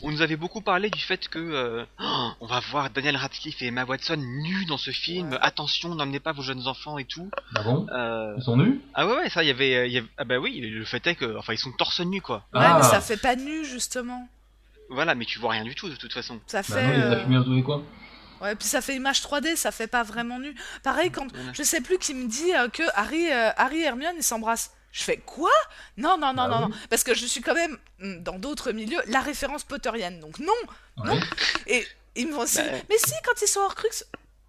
On 0.05 0.11
nous 0.11 0.21
avait 0.21 0.35
beaucoup 0.35 0.59
parlé 0.61 0.89
du 0.89 0.99
fait 0.99 1.29
que 1.29 1.39
euh, 1.39 1.85
oh, 2.01 2.29
on 2.41 2.45
va 2.45 2.59
voir 2.71 2.89
Daniel 2.89 3.15
Radcliffe 3.15 3.61
et 3.61 3.67
Emma 3.67 3.85
Watson 3.85 4.17
nus 4.17 4.65
dans 4.65 4.77
ce 4.77 4.91
film. 4.91 5.31
Ouais. 5.31 5.37
Attention, 5.41 5.95
n'emmenez 5.95 6.19
pas 6.19 6.33
vos 6.33 6.41
jeunes 6.41 6.67
enfants 6.67 6.97
et 6.97 7.05
tout. 7.05 7.29
Ah 7.55 7.63
bon 7.63 7.87
Euh, 7.89 8.33
Ils 8.37 8.43
sont 8.43 8.57
nus? 8.57 8.81
Ah 8.93 9.07
ouais, 9.07 9.15
ouais, 9.15 9.29
ça, 9.29 9.43
il 9.43 9.47
y 9.47 9.51
avait, 9.51 9.75
euh, 9.75 9.87
il 9.87 9.93
y 9.93 9.97
avait- 9.97 10.07
ah 10.17 10.25
bah 10.25 10.39
oui, 10.39 10.59
le 10.59 10.83
fait 10.83 11.05
est 11.07 11.15
que, 11.15 11.37
enfin, 11.37 11.53
ils 11.53 11.57
sont 11.59 11.71
torse 11.71 12.01
nu 12.01 12.21
quoi. 12.21 12.37
Ouais, 12.53 12.59
Ah. 12.63 12.79
mais 12.81 12.87
ça 12.89 12.99
fait 12.99 13.17
pas 13.17 13.35
nu, 13.37 13.63
justement. 13.63 14.27
Voilà, 14.89 15.15
mais 15.15 15.23
tu 15.25 15.39
vois 15.39 15.51
rien 15.51 15.63
du 15.63 15.73
tout 15.73 15.87
de 15.89 15.95
toute 15.95 16.11
façon. 16.13 16.39
Ça 16.47 16.57
Bah 16.59 16.63
fait. 16.63 16.85
non, 16.85 16.93
il 16.93 16.99
les 17.31 17.35
a 17.37 17.39
euh, 17.39 17.55
les 17.55 17.63
coins. 17.63 17.83
Ouais, 18.41 18.55
puis 18.55 18.67
ça 18.67 18.81
fait 18.81 18.95
image 18.97 19.21
3D, 19.21 19.55
ça 19.55 19.71
fait 19.71 19.87
pas 19.87 20.03
vraiment 20.03 20.37
nu. 20.37 20.53
Pareil, 20.83 21.11
quand 21.11 21.27
je 21.53 21.63
sais 21.63 21.79
plus 21.79 21.97
qui 21.97 22.13
me 22.13 22.27
dit 22.27 22.53
euh, 22.53 22.67
que 22.67 22.83
Harry, 22.93 23.31
euh, 23.31 23.51
Harry 23.55 23.77
et 23.79 23.85
Hermione 23.85 24.15
ils 24.17 24.23
s'embrassent. 24.23 24.71
Je 24.93 25.03
fais 25.03 25.17
quoi? 25.17 25.49
Non, 25.97 26.17
non, 26.17 26.27
non, 26.33 26.33
Bah 26.33 26.47
non, 26.47 26.65
oui. 26.67 26.71
non. 26.71 26.77
Parce 26.89 27.03
que 27.03 27.13
je 27.13 27.25
suis 27.25 27.41
quand 27.41 27.55
même, 27.55 27.77
mm, 27.99 28.19
dans 28.23 28.37
d'autres 28.39 28.71
milieux, 28.71 29.01
la 29.07 29.19
référence 29.21 29.63
potterienne. 29.65 30.19
Donc 30.21 30.39
non 30.39 30.53
non. 31.03 31.19
Et 31.67 31.85
ils 32.15 32.27
me 32.27 32.33
vont 32.33 32.41
aussi. 32.43 32.57
Bah. 32.59 32.77
Mais 32.89 32.97
si, 32.99 33.13
quand 33.25 33.41
ils 33.41 33.47
sont 33.47 33.59
hors 33.59 33.75
crux. 33.75 33.89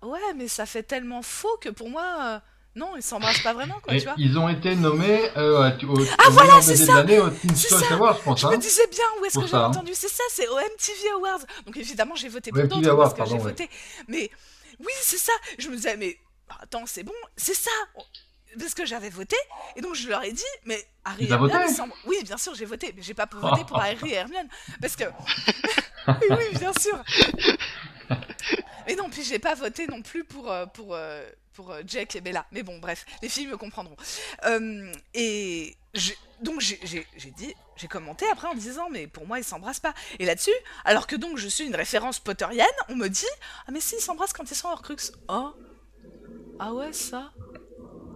Ouais, 0.02 0.20
mais 0.37 0.46
ça 0.46 0.66
fait 0.66 0.83
tellement 0.83 1.22
faux 1.22 1.57
que 1.61 1.70
pour 1.70 1.88
moi. 1.90 2.04
euh, 2.22 2.38
Non, 2.76 2.94
ils 2.96 3.02
s'embrassent 3.02 3.42
pas 3.42 3.54
vraiment, 3.54 3.78
quoi, 3.83 3.94
Et 3.94 3.98
tu 4.00 4.04
vois. 4.04 4.16
ils 4.18 4.37
ont 4.37 4.48
été 4.50 4.74
nommés 4.74 5.30
euh, 5.38 5.62
à- 5.62 5.68
au, 5.87 5.96
Ah, 6.18 6.28
au 6.28 6.33
voilà, 6.33 6.48
meilleur 6.59 6.62
c'est 6.62 6.72
BD 6.74 6.80
de 6.83 6.87
ça 6.87 6.94
l'année 6.94 7.18
au 7.20 7.30
Teen 7.30 7.57
Choice 7.57 7.92
Awards, 7.92 8.18
je 8.18 8.22
pense. 8.24 8.40
Je 8.40 8.46
Hein. 8.46 8.50
me 8.50 8.57
disais 8.59 8.87
bien 8.88 9.04
où 9.20 9.24
est-ce 9.24 9.38
que 9.38 9.46
j'avais 9.46 9.62
hein. 9.64 9.68
entendu. 9.68 9.92
C'est 9.94 10.09
ça, 10.11 10.24
c'est 10.30 10.48
au 10.48 10.59
MTV 10.59 11.09
Awards. 11.14 11.40
Donc 11.64 11.76
évidemment, 11.78 12.16
j'ai 12.16 12.28
voté 12.28 12.50
pour 12.50 12.62
d'autres 12.68 12.96
parce 12.96 13.14
que 13.14 13.24
j'ai 13.24 13.33
ouais. 13.35 13.38
voté. 13.38 13.70
Mais 14.09 14.28
oui, 14.80 14.92
c'est 15.00 15.16
ça. 15.18 15.33
Je 15.57 15.68
me 15.70 15.76
disais, 15.76 15.96
mais 15.96 16.18
attends, 16.61 16.85
c'est 16.85 17.04
bon, 17.04 17.14
c'est 17.37 17.54
ça. 17.54 17.70
Parce 18.59 18.75
que 18.75 18.85
j'avais 18.87 19.11
voté, 19.11 19.37
et 19.77 19.81
donc 19.81 19.95
je 19.95 20.09
leur 20.09 20.23
ai 20.25 20.33
dit, 20.33 20.43
mais 20.64 20.85
Harry 21.05 21.25
et 21.25 21.29
Hermione. 21.35 21.62
Oui, 22.07 22.17
bien 22.23 22.37
sûr, 22.37 22.55
j'ai 22.55 22.64
voté, 22.64 22.93
mais 22.97 23.03
j'ai 23.03 23.14
pas 23.14 23.29
voté 23.33 23.64
pour 23.64 23.79
Harry 23.81 24.11
et 24.11 24.14
Hermione. 24.14 24.49
Parce 24.81 24.97
que. 24.97 25.05
oui, 26.31 26.59
bien 26.59 26.73
sûr. 26.73 27.03
Mais 28.87 28.97
non, 28.97 29.09
puis 29.09 29.25
j'ai 29.25 29.38
pas 29.38 29.55
voté 29.55 29.87
non 29.87 30.03
plus 30.03 30.25
pour, 30.25 30.51
euh, 30.53 30.67
pour, 30.67 30.95
euh, 30.95 31.25
pour 31.55 31.71
euh, 31.71 31.81
Jack 31.87 32.17
et 32.17 32.21
Bella. 32.21 32.45
Mais 32.53 32.62
bon, 32.62 32.79
bref, 32.79 33.07
les 33.23 33.29
filles 33.31 33.47
me 33.47 33.57
comprendront. 33.57 33.97
Euh, 34.45 34.93
et 35.14 35.77
donc 36.43 36.61
j'ai 36.61 36.79
j'ai- 36.83 37.07
j'ai 37.17 37.31
dit, 37.31 37.55
j'ai 37.77 37.87
commenté 37.88 38.27
après 38.31 38.49
en 38.49 38.55
disant, 38.55 38.88
mais 38.90 39.07
pour 39.07 39.27
moi 39.27 39.38
ils 39.38 39.45
s'embrassent 39.45 39.81
pas. 39.81 39.95
Et 40.19 40.27
là-dessus, 40.27 40.51
alors 40.85 41.07
que 41.07 41.17
donc 41.17 41.38
je 41.38 41.49
suis 41.49 41.64
une 41.64 41.75
référence 41.77 42.19
potterienne, 42.21 42.67
on 42.90 42.97
me 42.97 43.09
dit, 43.09 43.25
ah 43.67 43.71
mais 43.73 43.81
si 43.81 43.95
ils 43.97 44.01
s'embrassent 44.03 44.33
quand 44.35 44.51
ils 44.51 44.55
sont 44.57 44.69
hors 44.69 44.83
crux. 44.83 44.97
Oh, 45.29 45.55
ah 46.59 46.73
ouais 46.75 46.93
ça, 46.93 47.33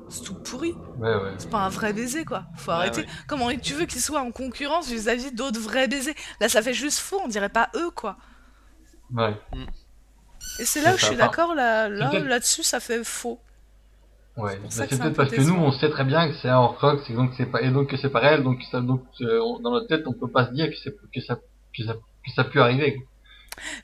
c'est 0.08 0.22
tout 0.22 0.34
pourri. 0.36 0.72
Ouais, 0.96 1.14
ouais. 1.14 1.34
C'est 1.38 1.50
pas 1.50 1.58
un 1.64 1.68
vrai 1.68 1.92
baiser 1.92 2.24
quoi. 2.24 2.46
Faut 2.56 2.72
Ouais, 2.76 2.76
arrêter. 2.76 3.02
ouais. 3.02 3.08
Comment 3.26 3.50
tu 3.56 3.74
veux 3.74 3.86
qu'ils 3.86 4.00
soient 4.00 4.20
en 4.22 4.32
concurrence 4.32 4.88
vis-à-vis 4.90 5.32
d'autres 5.32 5.60
vrais 5.60 5.88
baisers? 5.88 6.14
Là 6.40 6.48
ça 6.48 6.62
fait 6.62 6.74
juste 6.74 6.98
faux, 6.98 7.20
on 7.24 7.28
dirait 7.28 7.48
pas 7.50 7.70
eux 7.76 7.90
quoi. 7.90 8.16
Ouais. 9.14 9.34
Et 10.58 10.64
c'est 10.64 10.82
là 10.82 10.90
C'est 10.90 10.94
où 10.94 10.98
je 10.98 11.04
suis 11.06 11.16
d'accord, 11.16 11.54
là, 11.54 11.88
là, 11.88 12.18
là-dessus 12.20 12.62
ça 12.62 12.80
fait 12.80 13.02
faux. 13.04 13.40
Ouais, 14.36 14.58
c'est 14.70 14.88
c'est 14.88 15.00
un 15.02 15.10
peut-être 15.10 15.10
peu 15.10 15.14
parce 15.16 15.30
que 15.30 15.40
nous, 15.40 15.54
on 15.54 15.72
sait 15.72 15.90
très 15.90 16.04
bien 16.04 16.28
que 16.28 16.34
c'est 16.40 16.48
un 16.48 16.58
rock, 16.58 17.00
c'est 17.06 17.12
donc 17.12 17.32
c'est 17.36 17.46
pas 17.46 17.60
et 17.62 17.70
donc 17.70 17.90
que 17.90 17.96
c'est 17.96 18.08
pas 18.10 18.20
réel, 18.20 18.44
donc 18.44 18.62
ça, 18.70 18.80
donc 18.80 19.02
euh, 19.20 19.40
on- 19.42 19.58
dans 19.58 19.72
notre 19.72 19.88
tête, 19.88 20.06
on 20.06 20.12
peut 20.12 20.30
pas 20.30 20.46
se 20.46 20.52
dire 20.52 20.68
que 20.70 20.76
c'est 20.82 20.94
que 21.12 21.20
ça 21.20 21.36
que 21.76 21.84
ça 21.84 21.94
que 21.94 22.30
ça 22.36 22.44
peut 22.44 22.60
arriver. 22.62 22.96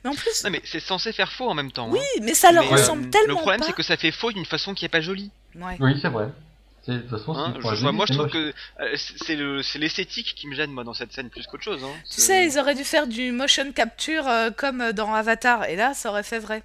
Mais 0.03 0.09
en 0.09 0.13
plus, 0.13 0.43
Non 0.43 0.49
mais 0.49 0.61
c'est 0.65 0.79
censé 0.79 1.11
faire 1.13 1.31
faux 1.31 1.49
en 1.49 1.53
même 1.53 1.71
temps. 1.71 1.89
oui, 1.89 1.99
hein. 1.99 2.19
mais 2.23 2.33
ça 2.33 2.51
leur 2.51 2.63
Mais, 2.65 2.71
ressemble 2.71 3.05
euh, 3.05 3.09
tellement 3.09 3.27
Le 3.27 3.35
problème 3.35 3.59
pas. 3.61 3.65
c'est 3.67 3.73
que 3.73 3.83
ça 3.83 3.97
fait 3.97 4.11
faux 4.11 4.31
d'une 4.31 4.45
façon 4.45 4.73
qui 4.73 4.85
est 4.85 4.89
pas 4.89 5.01
jolie. 5.01 5.31
Ouais. 5.55 5.77
Oui, 5.79 5.97
c'est 6.01 6.09
vrai. 6.09 6.29
C'est 6.85 6.91
de 6.93 6.99
toute 6.99 7.09
façon, 7.17 7.33
Hein, 7.35 7.53
c'est 7.63 7.75
je, 7.75 7.81
vois- 7.81 7.91
moi 7.91 8.05
je 8.07 8.13
trouve 8.13 8.29
que 8.29 8.53
euh, 8.79 8.95
c'est 8.95 9.35
le 9.35 9.63
c'est 9.63 9.79
l'esthétique 9.79 10.35
qui 10.35 10.47
me 10.47 10.53
gêne 10.53 10.69
moi 10.71 10.83
dans 10.83 10.93
cette 10.93 11.11
scène 11.13 11.29
plus 11.31 11.47
qu'autre 11.47 11.63
chose. 11.63 11.83
Hein. 11.83 11.89
Tu 12.09 12.21
sais, 12.21 12.45
ils 12.45 12.59
auraient 12.59 12.75
dû 12.75 12.83
faire 12.83 13.07
du 13.07 13.31
motion 13.31 13.71
capture 13.71 14.27
euh, 14.27 14.51
comme 14.51 14.91
dans 14.91 15.11
Avatar, 15.13 15.65
et 15.65 15.75
là, 15.75 15.95
ça 15.95 16.09
aurait 16.11 16.21
fait 16.21 16.37
vrai. 16.37 16.61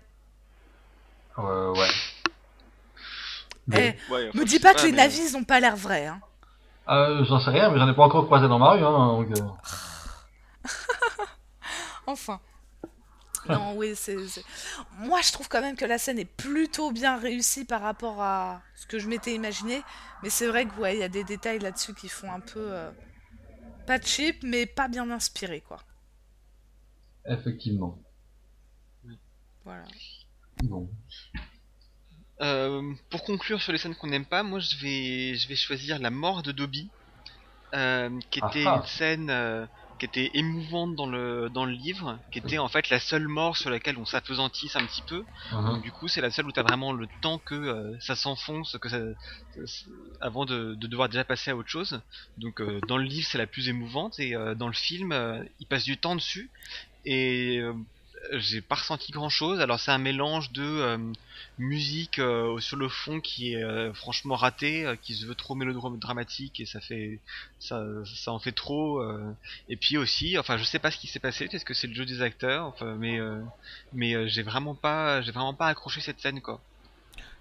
Euh, 1.38 1.72
ouais. 1.72 1.88
Bon. 3.66 3.78
Eh, 3.78 4.12
Ouais, 4.12 4.28
enfin, 4.28 4.38
me 4.38 4.44
dis 4.44 4.58
pas 4.58 4.74
que 4.74 4.82
les 4.82 4.90
mais- 4.90 4.98
navis 4.98 5.22
ils 5.30 5.36
ont 5.38 5.44
pas 5.44 5.58
l'air 5.60 5.76
vrais, 5.76 6.06
hein. 6.06 6.20
Euh, 6.90 7.24
j'en 7.24 7.40
sais 7.40 7.50
rien, 7.50 7.70
mais 7.70 7.78
j'en 7.78 7.88
ai 7.88 7.94
pas 7.94 8.02
encore 8.02 8.26
croisé 8.26 8.46
dans 8.48 8.58
ma 8.58 8.72
rue, 8.72 8.84
hein. 8.84 9.06
Donc, 9.22 9.28
euh, 9.38 10.68
Enfin. 12.06 12.40
Non, 13.46 13.74
oui, 13.76 13.94
c'est. 13.96 14.16
Moi, 14.98 15.20
je 15.22 15.32
trouve 15.32 15.48
quand 15.48 15.60
même 15.62 15.76
que 15.76 15.84
la 15.84 15.98
scène 15.98 16.18
est 16.18 16.24
plutôt 16.24 16.92
bien 16.92 17.16
réussie 17.18 17.64
par 17.64 17.80
rapport 17.80 18.22
à 18.22 18.62
ce 18.74 18.86
que 18.86 18.98
je 18.98 19.08
m'étais 19.08 19.34
imaginé. 19.34 19.82
Mais 20.22 20.30
c'est 20.30 20.46
vrai 20.46 20.66
que, 20.66 20.74
ouais, 20.76 20.96
il 20.96 21.00
y 21.00 21.02
a 21.02 21.08
des 21.08 21.24
détails 21.24 21.58
là-dessus 21.58 21.94
qui 21.94 22.08
font 22.08 22.30
un 22.32 22.40
peu. 22.40 22.72
euh, 22.72 22.90
Pas 23.86 24.00
cheap, 24.00 24.42
mais 24.44 24.66
pas 24.66 24.88
bien 24.88 25.10
inspiré, 25.10 25.62
quoi. 25.62 25.84
effectivement. 27.24 27.98
Voilà. 29.64 29.90
Bon. 30.62 30.90
Euh, 32.42 32.94
pour 33.10 33.22
conclure 33.24 33.60
sur 33.60 33.72
les 33.72 33.78
scènes 33.78 33.94
qu'on 33.94 34.06
n'aime 34.06 34.24
pas, 34.24 34.42
moi 34.42 34.60
je 34.60 34.76
vais, 34.78 35.34
je 35.36 35.46
vais 35.48 35.56
choisir 35.56 35.98
la 35.98 36.10
mort 36.10 36.42
de 36.42 36.52
Dobby, 36.52 36.90
euh, 37.74 38.18
qui 38.30 38.40
était 38.40 38.64
Ah 38.66 38.74
ah. 38.76 38.76
une 38.76 38.84
scène. 38.86 39.30
Qui 40.00 40.06
était 40.06 40.30
émouvante 40.34 40.96
dans 40.96 41.06
le 41.06 41.50
dans 41.50 41.66
le 41.66 41.72
livre, 41.72 42.18
qui 42.32 42.38
était 42.38 42.58
en 42.58 42.68
fait 42.68 42.88
la 42.90 42.98
seule 42.98 43.28
mort 43.28 43.56
sur 43.56 43.70
laquelle 43.70 43.98
on 43.98 44.06
s'appesantisse 44.06 44.74
un 44.74 44.86
petit 44.86 45.02
peu. 45.02 45.22
Mhm. 45.52 45.66
Donc, 45.66 45.82
du 45.82 45.92
coup, 45.92 46.08
c'est 46.08 46.22
la 46.22 46.30
seule 46.30 46.46
où 46.46 46.52
t'as 46.52 46.62
vraiment 46.62 46.92
le 46.92 47.06
temps 47.20 47.38
que 47.38 47.54
euh, 47.54 47.96
ça 48.00 48.16
s'enfonce, 48.16 48.76
que 48.80 48.88
ça, 48.88 48.98
avant 50.20 50.46
de, 50.46 50.74
de 50.74 50.86
devoir 50.86 51.08
déjà 51.08 51.24
passer 51.24 51.50
à 51.50 51.56
autre 51.56 51.68
chose. 51.68 52.00
Donc, 52.38 52.60
euh, 52.60 52.80
dans 52.88 52.96
le 52.96 53.04
livre, 53.04 53.26
c'est 53.30 53.38
la 53.38 53.46
plus 53.46 53.68
émouvante, 53.68 54.18
et 54.18 54.34
euh, 54.34 54.54
dans 54.54 54.68
le 54.68 54.72
film, 54.74 55.12
il 55.60 55.66
passe 55.66 55.84
du 55.84 55.98
temps 55.98 56.16
dessus, 56.16 56.50
et 57.04 57.60
j'ai 58.32 58.60
pas 58.60 58.74
ressenti 58.76 59.12
grand 59.12 59.28
chose. 59.30 59.60
Alors, 59.60 59.80
c'est 59.80 59.90
un 59.90 59.98
mélange 59.98 60.52
de 60.52 60.62
euh, 60.62 60.98
musique 61.58 62.18
euh, 62.18 62.58
sur 62.60 62.76
le 62.76 62.88
fond 62.88 63.20
qui 63.20 63.54
est 63.54 63.62
euh, 63.62 63.92
franchement 63.94 64.36
raté, 64.36 64.84
euh, 64.84 64.96
qui 64.96 65.14
se 65.14 65.26
veut 65.26 65.34
trop 65.34 65.54
mélodramatique, 65.54 66.60
et 66.60 66.66
ça 66.66 66.80
fait, 66.80 67.18
ça, 67.58 67.82
ça 68.04 68.32
en 68.32 68.38
fait 68.38 68.52
trop. 68.52 68.98
euh, 69.00 69.34
et 69.68 69.76
puis 69.76 69.96
aussi, 69.96 70.38
enfin, 70.38 70.58
je 70.58 70.64
sais 70.64 70.78
pas 70.78 70.90
ce 70.90 70.98
qui 70.98 71.06
s'est 71.06 71.18
passé, 71.18 71.48
peut-être 71.48 71.64
que 71.64 71.74
c'est 71.74 71.86
le 71.86 71.94
jeu 71.94 72.04
des 72.04 72.22
acteurs, 72.22 72.66
enfin, 72.66 72.94
mais 72.98 73.18
euh, 73.18 73.40
mais 73.92 74.14
euh, 74.14 74.26
j'ai 74.28 74.42
vraiment 74.42 74.74
pas 74.74 75.22
j'ai 75.22 75.32
vraiment 75.32 75.54
pas 75.54 75.68
accroché 75.68 76.00
cette 76.00 76.20
scène 76.20 76.40
quoi. 76.40 76.60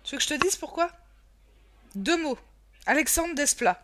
Tu 0.04 0.16
veux 0.16 0.18
que 0.18 0.24
je 0.24 0.30
te 0.30 0.42
dise 0.42 0.56
pourquoi? 0.56 0.92
Deux 1.96 2.22
mots. 2.22 2.38
Alexandre 2.86 3.36
Desplat. 3.36 3.80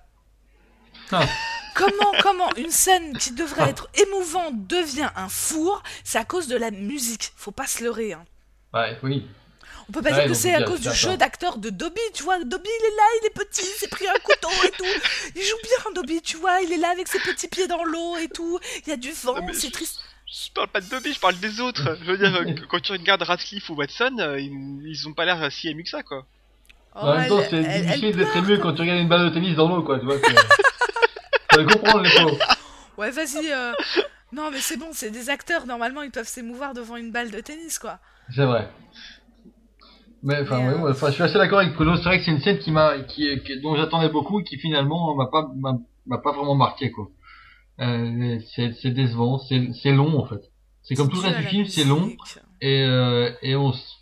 Ah. 1.12 1.26
Comment, 1.76 2.12
comment 2.22 2.50
une 2.56 2.72
scène 2.72 3.18
qui 3.18 3.32
devrait 3.32 3.70
être 3.70 3.90
émouvante 4.08 4.66
devient 4.68 5.10
un 5.16 5.28
four 5.30 5.84
C'est 6.04 6.18
à 6.18 6.24
cause 6.26 6.48
de 6.48 6.56
la 6.58 6.72
musique. 6.72 7.32
Faut 7.36 7.52
pas 7.52 7.68
se 7.68 7.84
leurrer. 7.84 8.14
Hein. 8.14 8.24
Ouais, 8.74 8.98
oui. 9.04 9.28
On 9.88 9.92
peut 9.92 10.02
pas 10.02 10.10
Ouais, 10.12 10.16
dire 10.22 10.28
que 10.30 10.34
c'est 10.34 10.54
à 10.56 10.64
cause 10.64 10.80
du 10.82 10.92
jeu 10.92 11.16
d'acteur 11.16 11.58
de 11.60 11.70
Dobby, 11.70 12.00
tu 12.14 12.24
vois. 12.24 12.40
Dobby, 12.44 12.68
il 12.82 12.86
est 12.86 12.96
là, 12.96 13.04
il 13.22 13.26
est 13.28 13.34
petit, 13.36 13.62
il 13.62 13.78
s'est 13.80 13.88
pris 13.88 14.08
un 14.08 14.14
couteau 14.24 14.50
et 14.66 14.72
tout. 14.72 14.84
Il 15.36 15.42
joue 15.44 15.58
bien, 15.64 15.92
Dobby, 15.94 16.22
tu 16.24 16.38
vois. 16.38 16.60
Il 16.62 16.72
est 16.74 16.78
là 16.78 16.90
avec 16.90 17.08
ses 17.08 17.20
petits 17.20 17.48
pieds 17.48 17.68
dans 17.68 17.84
l'eau 17.84 18.18
et 18.18 18.28
tout. 18.30 18.60
Il 18.86 18.90
y 18.90 18.94
a 18.94 18.98
du 18.98 19.12
vent, 19.12 19.36
Ah, 19.38 19.42
c'est 19.54 19.68
je- 19.68 19.74
triste. 19.74 20.00
Je 20.28 20.52
parle 20.56 20.70
pas 20.70 20.82
de 20.82 20.90
Dobby, 20.90 21.14
je 21.14 21.20
parle 21.20 21.36
des 21.38 21.60
autres. 21.62 21.98
Je 22.02 22.06
veux 22.12 22.18
dire, 22.18 22.36
euh, 22.36 22.46
quand 22.70 22.80
tu 22.80 22.94
regardes 22.94 23.22
Radcliffe 23.22 23.70
ou 23.70 23.76
Watson, 23.76 24.16
euh, 24.20 24.40
ils, 24.40 24.82
ils 24.88 25.08
ont 25.08 25.14
pas 25.14 25.26
l'air 25.26 25.52
si 25.52 25.68
émus 25.70 25.84
que 25.84 25.90
ça 25.90 26.02
quoi. 26.02 26.26
Oh, 26.96 27.00
en 27.02 27.18
même 27.18 27.28
temps, 27.28 27.40
elle- 27.42 27.50
c'est 27.52 27.56
elle- 27.58 27.66
elle 27.66 27.86
difficile 28.02 28.16
d'être 28.16 28.36
ému 28.38 28.58
quand 28.60 28.74
tu 28.74 28.82
regardes 28.82 29.02
une 29.02 29.08
balle 29.10 29.30
de 29.30 29.34
tennis 29.36 29.56
dans 29.56 29.68
l'eau, 29.70 29.84
quoi. 29.84 30.00
Tu 30.00 30.06
vois, 30.06 30.16
Fallait 31.56 31.74
comprendre 31.74 32.04
les 32.04 32.10
pauvres. 32.12 32.38
Ouais, 32.98 33.12
vas-y. 33.12 33.52
euh, 33.52 33.74
Non, 34.32 34.52
mais 34.52 34.62
c'est 34.62 34.78
bon, 34.78 34.88
c'est 34.94 35.12
des 35.12 35.30
acteurs. 35.30 35.66
Normalement, 35.66 36.02
ils 36.02 36.12
peuvent 36.12 36.28
s'émouvoir 36.28 36.74
devant 36.74 36.96
une 36.96 37.12
balle 37.12 37.30
de 37.30 37.40
tennis, 37.42 37.78
quoi. 37.78 38.00
C'est 38.34 38.46
vrai. 38.46 38.70
Mais 40.24 40.42
enfin, 40.42 40.60
Mais, 40.60 40.68
ouais, 40.70 40.74
euh, 40.76 40.78
ouais, 40.84 40.92
enfin, 40.92 41.10
je 41.10 41.16
suis 41.16 41.24
assez 41.24 41.38
d'accord 41.38 41.60
avec 41.60 41.74
Bruno. 41.74 41.98
C'est 41.98 42.04
vrai 42.04 42.20
que 42.20 42.24
c'est 42.26 42.32
une 42.32 42.40
scène 42.40 42.58
qui 42.58 42.72
m'a, 42.72 43.00
qui, 43.00 43.38
qui- 43.44 43.60
dont 43.60 43.76
j'attendais 43.76 44.08
beaucoup 44.08 44.40
et 44.40 44.44
qui 44.46 44.58
finalement 44.58 45.14
m'a 45.16 45.26
pas, 45.28 45.46
m'a 46.06 46.18
pas 46.20 46.32
vraiment 46.32 46.56
marqué 46.56 46.90
quoi. 46.90 47.10
Euh, 47.82 48.40
c'est, 48.56 48.72
décevant, 48.92 49.40
c'est, 49.40 49.68
long 49.92 50.18
en 50.18 50.26
fait. 50.26 50.42
C'est 50.84 50.96
comme 50.96 51.10
tout 51.10 51.18
le 51.22 51.28
reste 51.28 51.40
du 51.40 51.48
film, 51.48 51.66
c'est 51.66 51.84
long 51.84 52.16
et 52.62 52.82
euh, 52.84 53.30
et 53.42 53.56
on, 53.58 53.72
s- 53.74 53.96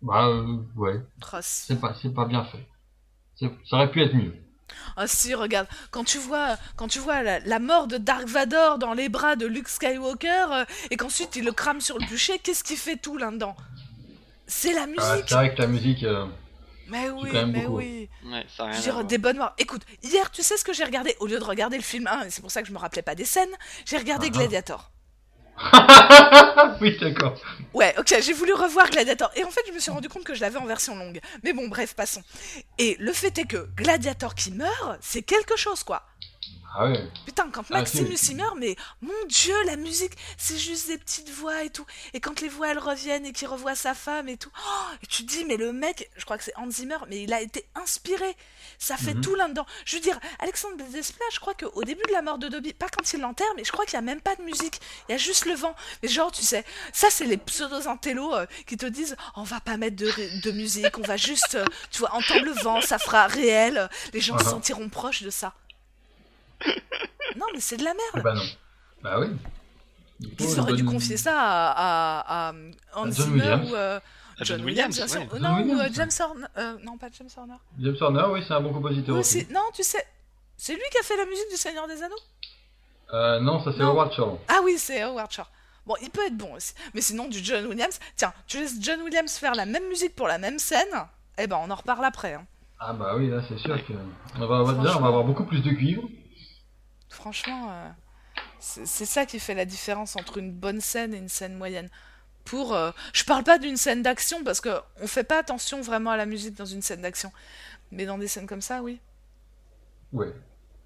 bah 0.00 0.26
euh, 0.28 0.58
ouais, 0.76 1.00
c'est 1.42 1.80
pas, 1.80 1.94
pas 2.14 2.24
bien 2.26 2.44
fait. 2.44 2.64
Ça 3.34 3.76
aurait 3.76 3.90
pu 3.90 4.00
être 4.02 4.14
mieux. 4.14 4.34
Ah 4.96 5.06
si, 5.06 5.34
regarde, 5.34 5.66
quand 5.90 6.04
tu 6.04 6.18
vois, 6.18 6.56
quand 6.76 6.88
tu 6.88 6.98
vois 6.98 7.22
la, 7.22 7.38
la 7.40 7.58
mort 7.58 7.86
de 7.86 7.98
Dark 7.98 8.26
Vador 8.26 8.78
dans 8.78 8.94
les 8.94 9.08
bras 9.08 9.36
de 9.36 9.46
Luke 9.46 9.68
Skywalker 9.68 10.46
euh, 10.52 10.64
et 10.90 10.96
qu'ensuite 10.96 11.36
il 11.36 11.44
le 11.44 11.52
crame 11.52 11.80
sur 11.80 11.98
le 11.98 12.06
bûcher, 12.06 12.38
qu'est-ce 12.38 12.64
qui 12.64 12.76
fait 12.76 12.96
tout 12.96 13.16
là-dedans 13.16 13.56
C'est 14.46 14.72
la 14.72 14.82
Ah, 14.82 14.86
musique. 14.86 15.24
c'est 15.28 15.34
vrai 15.34 15.54
que 15.54 15.60
la 15.62 15.68
musique, 15.68 16.04
euh, 16.04 16.26
mais 16.88 17.08
oui, 17.10 17.28
quand 17.30 17.38
même 17.38 17.52
mais 17.52 17.62
beaucoup. 17.62 17.76
oui. 17.78 18.08
Ouais, 18.26 18.44
ça 18.56 18.70
Je 18.72 18.80
dire, 18.80 19.04
des 19.04 19.18
bonnes 19.18 19.38
morts. 19.38 19.54
Écoute, 19.58 19.82
hier, 20.02 20.30
tu 20.30 20.42
sais 20.42 20.56
ce 20.56 20.64
que 20.64 20.72
j'ai 20.72 20.84
regardé? 20.84 21.16
Au 21.20 21.26
lieu 21.26 21.38
de 21.38 21.44
regarder 21.44 21.76
le 21.76 21.82
film 21.82 22.06
1, 22.06 22.24
et 22.26 22.30
c'est 22.30 22.40
pour 22.42 22.50
ça 22.50 22.60
que 22.62 22.68
je 22.68 22.72
me 22.72 22.78
rappelais 22.78 23.02
pas 23.02 23.14
des 23.14 23.24
scènes, 23.24 23.50
j'ai 23.86 23.96
regardé 23.98 24.28
Ah. 24.30 24.36
Gladiator. 24.36 24.90
oui 26.80 26.96
d'accord. 27.00 27.40
Ouais, 27.74 27.94
ok, 27.98 28.14
j'ai 28.20 28.32
voulu 28.32 28.52
revoir 28.52 28.90
Gladiator. 28.90 29.30
Et 29.34 29.44
en 29.44 29.50
fait, 29.50 29.62
je 29.66 29.72
me 29.72 29.78
suis 29.78 29.90
rendu 29.90 30.08
compte 30.08 30.24
que 30.24 30.34
je 30.34 30.40
l'avais 30.40 30.58
en 30.58 30.66
version 30.66 30.94
longue. 30.94 31.20
Mais 31.42 31.52
bon, 31.52 31.68
bref, 31.68 31.94
passons. 31.94 32.22
Et 32.78 32.96
le 32.98 33.12
fait 33.12 33.36
est 33.38 33.46
que 33.46 33.68
Gladiator 33.76 34.34
qui 34.34 34.52
meurt, 34.52 34.98
c'est 35.00 35.22
quelque 35.22 35.56
chose, 35.56 35.82
quoi. 35.82 36.02
Ah 36.74 36.86
ouais. 36.86 37.06
Putain, 37.26 37.50
quand 37.50 37.64
Ah, 37.70 37.74
Maximus 37.74 38.16
si. 38.16 38.30
il 38.32 38.36
meurt, 38.38 38.56
mais 38.56 38.76
mon 39.02 39.12
dieu, 39.28 39.54
la 39.66 39.76
musique, 39.76 40.12
c'est 40.38 40.56
juste 40.56 40.88
des 40.88 40.96
petites 40.96 41.28
voix 41.28 41.62
et 41.64 41.70
tout. 41.70 41.84
Et 42.14 42.20
quand 42.20 42.40
les 42.40 42.48
voix 42.48 42.68
elles 42.70 42.78
reviennent 42.78 43.26
et 43.26 43.32
qu'il 43.32 43.46
revoit 43.48 43.74
sa 43.74 43.92
femme 43.94 44.28
et 44.28 44.38
tout, 44.38 44.50
oh, 44.58 44.94
et 45.02 45.06
tu 45.06 45.26
te 45.26 45.30
dis, 45.30 45.44
mais 45.44 45.56
le 45.58 45.72
mec, 45.72 46.08
je 46.16 46.24
crois 46.24 46.38
que 46.38 46.44
c'est 46.44 46.56
Hans 46.56 46.70
Zimmer, 46.70 46.96
mais 47.08 47.22
il 47.22 47.32
a 47.34 47.42
été 47.42 47.66
inspiré. 47.74 48.36
Ça 48.78 48.96
fait 48.96 49.14
Mhm. 49.14 49.20
tout 49.20 49.34
là-dedans. 49.34 49.66
Je 49.84 49.96
veux 49.96 50.02
dire, 50.02 50.18
Alexandre 50.38 50.76
Desplat, 50.90 51.26
je 51.32 51.40
crois 51.40 51.54
qu'au 51.54 51.84
début 51.84 52.02
de 52.08 52.12
la 52.12 52.22
mort 52.22 52.38
de 52.38 52.48
Dobby, 52.48 52.72
pas 52.72 52.88
quand 52.88 53.12
il 53.12 53.20
l'enterre, 53.20 53.46
mais 53.56 53.64
je 53.64 53.70
crois 53.72 53.84
qu'il 53.84 53.98
n'y 53.98 54.04
a 54.04 54.10
même 54.10 54.20
pas 54.22 54.34
de 54.36 54.42
musique. 54.42 54.80
Il 55.08 55.12
y 55.12 55.14
a 55.14 55.18
juste 55.18 55.44
le 55.44 55.54
vent. 55.54 55.74
Mais 56.02 56.08
genre, 56.08 56.32
tu 56.32 56.42
sais, 56.42 56.64
ça 56.92 57.08
c'est 57.10 57.26
les 57.26 57.36
pseudo-intellos 57.36 58.34
euh, 58.34 58.46
qui 58.66 58.76
te 58.78 58.86
disent, 58.86 59.16
on 59.36 59.42
va 59.42 59.60
pas 59.60 59.76
mettre 59.76 59.96
de, 59.96 60.50
musique, 60.52 60.96
on 60.98 61.02
va 61.02 61.16
juste, 61.16 61.54
euh, 61.54 61.64
tu 61.90 61.98
vois, 62.00 62.14
entendre 62.14 62.44
le 62.44 62.52
vent, 62.52 62.80
ça 62.80 62.98
fera 62.98 63.26
réel. 63.26 63.88
Les 64.14 64.20
gens 64.20 64.38
se 64.38 64.44
Mhm. 64.44 64.50
sentiront 64.50 64.88
proches 64.88 65.22
de 65.22 65.30
ça. 65.30 65.54
Non, 67.36 67.46
mais 67.54 67.60
c'est 67.60 67.76
de 67.78 67.84
la 67.84 67.94
merde. 67.94 68.22
ben 68.24 68.34
non. 68.34 68.42
Bah 69.02 69.18
oui. 69.20 69.28
Ils 70.38 70.60
auraient 70.60 70.74
dû 70.74 70.84
confier 70.84 71.16
ça 71.16 71.34
à, 71.40 72.20
à, 72.20 72.48
à 72.50 72.54
Hans 72.94 73.10
Zimmer 73.10 73.32
Williams. 73.40 73.70
ou 73.70 73.74
euh, 73.74 73.96
À 73.98 74.44
John, 74.44 74.58
John 74.58 74.66
Williams, 74.66 74.94
Williams, 74.94 74.96
bien 74.96 75.06
sûr. 75.08 75.20
ouais. 75.20 75.28
John 75.40 75.42
non, 75.42 75.74
ou 75.74 75.78
ouais. 75.78 75.88
James 75.92 76.10
Horner. 76.20 76.46
euh, 76.58 76.76
non, 76.84 76.98
pas 76.98 77.08
James 77.18 77.28
Horner. 77.36 77.54
James 77.80 77.96
Horner, 78.00 78.24
oui, 78.32 78.44
c'est 78.46 78.54
un 78.54 78.60
bon 78.60 78.72
compositeur 78.72 79.16
Oui, 79.16 79.46
non, 79.50 79.62
tu 79.74 79.82
sais, 79.82 80.04
c'est 80.56 80.74
lui 80.74 80.82
qui 80.92 80.98
a 80.98 81.02
fait 81.02 81.16
la 81.16 81.24
musique 81.26 81.48
du 81.50 81.56
Seigneur 81.56 81.88
des 81.88 82.02
Anneaux? 82.02 82.14
Euh, 83.14 83.40
non, 83.40 83.62
ça 83.64 83.72
c'est. 83.76 83.82
Howard 83.82 84.12
Shore. 84.14 84.38
Ah 84.48 84.60
oui, 84.62 84.76
c'est 84.78 85.02
Howard 85.02 85.32
Shore. 85.32 85.50
Bon, 85.86 85.94
il 86.00 86.10
peut 86.10 86.24
être 86.26 86.36
bon 86.36 86.54
aussi. 86.54 86.74
Mais 86.94 87.00
sinon, 87.00 87.26
du 87.28 87.42
John 87.42 87.66
Williams. 87.66 87.98
Tiens, 88.14 88.32
tu 88.46 88.58
laisses 88.58 88.76
John 88.80 89.02
Williams 89.02 89.36
faire 89.36 89.54
la 89.54 89.66
même 89.66 89.88
musique 89.88 90.14
pour 90.14 90.28
la 90.28 90.38
même 90.38 90.58
scène. 90.60 90.86
Eh 91.38 91.46
ben, 91.48 91.58
on 91.60 91.70
en 91.70 91.74
reparle 91.74 92.04
après. 92.04 92.34
hein. 92.34 92.46
Ah 92.78 92.92
bah 92.92 93.14
oui, 93.16 93.28
là 93.30 93.40
c'est 93.48 93.58
sûr 93.58 93.76
que 93.86 93.92
on 94.36 94.46
va, 94.46 94.56
on 94.56 94.64
va- 94.64 94.72
déjà, 94.74 94.80
on 94.80 94.82
Franchement. 94.84 95.00
va 95.00 95.08
avoir 95.08 95.24
beaucoup 95.24 95.44
plus 95.44 95.60
de 95.62 95.70
cuivre. 95.70 96.02
Franchement, 97.12 97.68
euh, 97.70 97.88
c'est 98.58 99.04
ça 99.06 99.26
qui 99.26 99.38
fait 99.38 99.54
la 99.54 99.64
différence 99.66 100.16
entre 100.16 100.38
une 100.38 100.50
bonne 100.52 100.80
scène 100.80 101.14
et 101.14 101.18
une 101.18 101.28
scène 101.28 101.54
moyenne. 101.54 101.88
Pour, 102.44 102.74
euh, 102.74 102.90
je 103.12 103.24
parle 103.24 103.44
pas 103.44 103.58
d'une 103.58 103.76
scène 103.76 104.02
d'action 104.02 104.42
parce 104.44 104.60
que 104.60 104.70
on 105.00 105.06
fait 105.06 105.22
pas 105.24 105.38
attention 105.38 105.80
vraiment 105.80 106.10
à 106.10 106.16
la 106.16 106.26
musique 106.26 106.56
dans 106.56 106.64
une 106.64 106.82
scène 106.82 107.02
d'action, 107.02 107.30
mais 107.92 108.06
dans 108.06 108.18
des 108.18 108.28
scènes 108.28 108.46
comme 108.46 108.62
ça, 108.62 108.82
oui. 108.82 108.98
Ouais. 110.12 110.32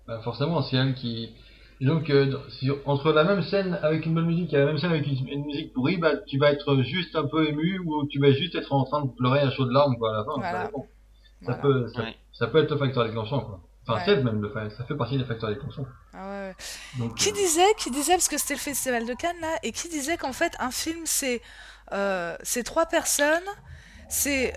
Bah 0.07 0.21
forcément, 0.23 0.63
c'est 0.63 0.77
elle 0.77 0.95
qui. 0.95 1.35
Disons 1.81 2.01
que 2.03 2.39
si- 2.59 2.71
entre 2.87 3.13
la 3.13 3.25
même 3.25 3.43
scène 3.43 3.79
avec 3.83 4.07
une 4.07 4.15
bonne 4.15 4.27
musique 4.27 4.53
et 4.55 4.57
la 4.59 4.67
même 4.67 4.79
scène 4.79 4.91
avec 4.93 5.07
une, 5.07 5.29
une 5.29 5.45
musique 5.45 5.73
pourrie, 5.75 5.99
bah 5.99 6.17
tu 6.27 6.39
vas 6.39 6.51
être 6.53 6.83
juste 6.83 7.15
un 7.17 7.27
peu 7.27 7.47
ému 7.49 7.79
ou 7.81 8.07
tu 8.09 8.19
vas 8.19 8.33
juste 8.33 8.55
être 8.55 8.73
en 8.73 8.85
train 8.85 9.05
de 9.05 9.11
pleurer 9.11 9.41
à 9.41 9.51
chaudes 9.51 9.71
larmes 9.73 9.97
quoi 9.99 10.11
à 10.15 10.19
la 10.19 10.25
fin. 10.25 10.37
Voilà. 10.37 10.53
Ça, 10.53 10.67
dépend. 10.67 10.87
ça 11.47 11.53
Voilà. 11.53 11.63
peut, 11.63 11.89
ça, 11.95 12.03
Ouais. 12.03 12.17
ça 12.33 12.47
peut 12.49 12.63
être 12.63 12.71
le 12.71 12.79
facteur 12.79 13.05
déclenchant 13.07 13.41
quoi. 13.41 13.61
Enfin, 13.89 14.05
Ouais. 14.05 14.23
même 14.23 14.41
le 14.43 14.53
ça 14.77 14.85
fait 14.85 14.97
partie 14.97 15.17
des 15.17 15.25
facteurs 15.25 15.49
déclenchants. 15.51 15.87
Ah 16.13 16.29
ouais. 16.29 16.55
Donc, 16.99 17.15
Qui 17.17 17.29
euh, 17.31 17.33
disait, 17.33 17.75
qui 17.79 17.91
disait, 17.91 18.15
parce 18.15 18.29
que 18.29 18.37
c'était 18.39 18.55
le 18.55 18.61
festival 18.61 19.07
de 19.07 19.15
Cannes 19.15 19.41
là, 19.41 19.59
et 19.63 19.71
qui 19.73 19.89
disait 19.89 20.17
qu'en 20.17 20.33
fait 20.33 20.55
un 20.59 20.71
film 20.73 21.07
c'est 21.07 21.41
euh, 21.93 22.37
c'est 22.43 22.65
trois 22.65 22.87
personnes, 22.87 23.45
c'est 24.09 24.53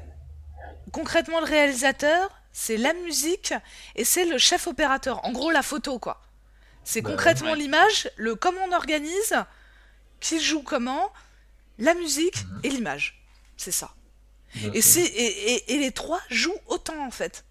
concrètement 0.92 1.40
le 1.40 1.46
réalisateur, 1.46 2.32
c'est 2.52 2.78
la 2.78 2.94
musique 2.94 3.54
et 3.96 4.04
c'est 4.04 4.26
le 4.26 4.38
chef 4.40 4.66
opérateur. 4.68 5.24
En 5.26 5.32
gros 5.32 5.52
la 5.52 5.62
photo 5.62 6.00
quoi. 6.00 6.22
C'est 6.84 7.02
Bah, 7.02 7.12
concrètement 7.12 7.52
ouais. 7.52 7.58
l'image, 7.58 8.10
le 8.18 8.36
comment 8.36 8.62
on 8.68 8.72
organise, 8.74 9.36
qui 10.20 10.40
joue 10.40 10.64
comment, 10.64 11.12
la 11.78 11.94
musique 11.94 12.46
Mhm. 12.46 12.60
et 12.64 12.70
l'image. 12.70 13.22
C'est 13.58 13.72
ça. 13.72 13.92
bien 14.56 14.72
Et, 14.74 14.82
sûr. 14.82 14.94
si, 14.94 15.00
et, 15.02 15.54
et- 15.54 15.74
et 15.74 15.78
les 15.78 15.92
trois 15.92 16.20
jouent 16.32 16.58
autant 16.68 17.06
en 17.06 17.12
fait. 17.12 17.46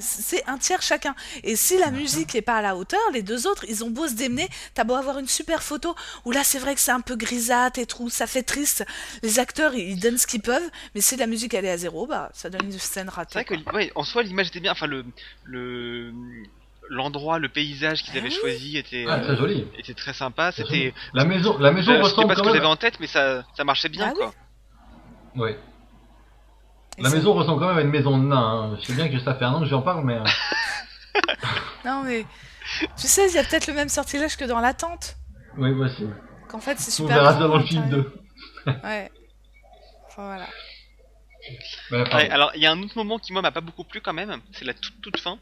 C'est 0.00 0.46
un 0.48 0.58
tiers 0.58 0.80
chacun. 0.82 1.14
Et 1.42 1.56
si 1.56 1.76
la 1.78 1.90
musique 1.90 2.34
est 2.34 2.42
pas 2.42 2.56
à 2.56 2.62
la 2.62 2.76
hauteur, 2.76 3.00
les 3.12 3.22
deux 3.22 3.46
autres, 3.46 3.64
ils 3.68 3.82
ont 3.84 3.90
beau 3.90 4.06
se 4.06 4.14
démener, 4.14 4.48
t'as 4.74 4.84
beau 4.84 4.94
avoir 4.94 5.18
une 5.18 5.26
super 5.28 5.62
photo, 5.62 5.94
où 6.24 6.30
là 6.30 6.44
c'est 6.44 6.58
vrai 6.58 6.74
que 6.74 6.80
c'est 6.80 6.92
un 6.92 7.00
peu 7.00 7.16
grisâtre 7.16 7.78
et 7.78 7.86
tout, 7.86 8.08
ça 8.10 8.26
fait 8.26 8.42
triste. 8.42 8.84
Les 9.22 9.38
acteurs, 9.38 9.74
ils 9.74 9.98
donnent 9.98 10.18
ce 10.18 10.26
qu'ils 10.26 10.42
peuvent, 10.42 10.70
mais 10.94 11.00
si 11.00 11.16
la 11.16 11.26
musique 11.26 11.54
elle 11.54 11.64
est 11.64 11.70
à 11.70 11.76
zéro, 11.76 12.06
bah 12.06 12.30
ça 12.34 12.48
donne 12.50 12.66
une 12.66 12.78
scène 12.78 13.06
C'est 13.08 13.14
ratée. 13.14 13.34
vrai 13.34 13.44
que 13.44 13.54
quoi. 13.64 13.74
ouais, 13.74 13.90
en 13.94 14.04
soi 14.04 14.22
l'image 14.22 14.48
était 14.48 14.60
bien, 14.60 14.72
enfin 14.72 14.86
le 14.86 15.04
le 15.44 16.12
l'endroit, 16.90 17.38
le 17.38 17.48
paysage 17.50 18.02
qu'ils 18.02 18.14
Ah 18.14 18.18
avaient 18.18 18.28
oui. 18.28 18.38
choisi 18.40 18.78
était 18.78 19.04
Ah, 19.08 19.18
très 19.20 19.32
euh, 19.32 19.36
joli. 19.36 19.66
était 19.76 19.92
très 19.94 20.14
sympa. 20.14 20.52
Très 20.52 20.62
C'était 20.62 20.94
La 21.12 21.24
maison, 21.26 21.58
la 21.58 21.70
maison 21.70 21.92
je 21.92 21.96
sais 21.96 22.02
ressemble 22.02 22.28
pas 22.28 22.36
ce 22.36 22.42
que 22.42 22.48
avez 22.48 22.64
en 22.66 22.76
tête, 22.76 22.98
mais 23.00 23.06
ça 23.06 23.44
ça 23.56 23.64
marchait 23.64 23.88
bien 23.90 24.06
Ah 24.08 24.12
oui. 24.16 24.24
quoi. 24.24 24.34
Ouais. 25.44 25.58
La 27.00 27.10
maison 27.10 27.32
ressemble 27.34 27.60
quand 27.60 27.68
même 27.68 27.78
à 27.78 27.80
une 27.82 27.90
maison 27.90 28.18
de 28.18 28.24
nain. 28.24 28.36
hein. 28.72 28.76
Je 28.80 28.86
sais 28.86 28.92
bien 28.94 29.08
que 29.08 29.18
ça 29.20 29.34
fait 29.34 29.44
un 29.44 29.52
an 29.54 29.60
que 29.60 29.66
j'en 29.66 29.82
parle, 29.82 30.04
mais 30.04 30.14
euh, 30.18 30.24
Non 31.84 32.02
mais, 32.04 32.24
tu 32.98 33.06
sais, 33.06 33.28
il 33.28 33.34
y 33.34 33.38
a 33.38 33.44
peut-être 33.44 33.66
le 33.66 33.74
même 33.74 33.88
sortilège 33.88 34.36
que 34.36 34.44
dans 34.44 34.60
l'attente. 34.60 35.16
oui, 35.56 35.72
voici. 35.72 36.06
Qu'en 36.48 36.60
fait 36.60 36.78
c'est 36.78 36.90
On 37.02 37.06
super. 37.06 37.16
verra 37.22 37.32
grand 37.34 37.42
ça 37.42 37.48
dans 37.48 37.54
à 37.54 37.58
le 37.58 37.64
film 37.64 37.82
l'intérieur. 37.82 38.06
2. 38.66 38.72
Ouais. 38.84 39.10
Enfin, 40.08 40.24
voilà. 40.26 40.46
Ouais, 41.90 42.04
pardon. 42.04 42.16
Ouais, 42.16 42.30
alors 42.30 42.52
il 42.54 42.62
y 42.62 42.66
a 42.66 42.72
un 42.72 42.82
autre 42.82 42.96
moment 42.96 43.18
qui 43.18 43.32
moi 43.32 43.42
m'a 43.42 43.50
pas 43.52 43.60
beaucoup 43.60 43.84
plu 43.84 44.00
quand 44.00 44.12
même, 44.12 44.40
c'est 44.52 44.64
la 44.64 44.74
toute 44.74 45.00
toute 45.00 45.18
fin, 45.20 45.38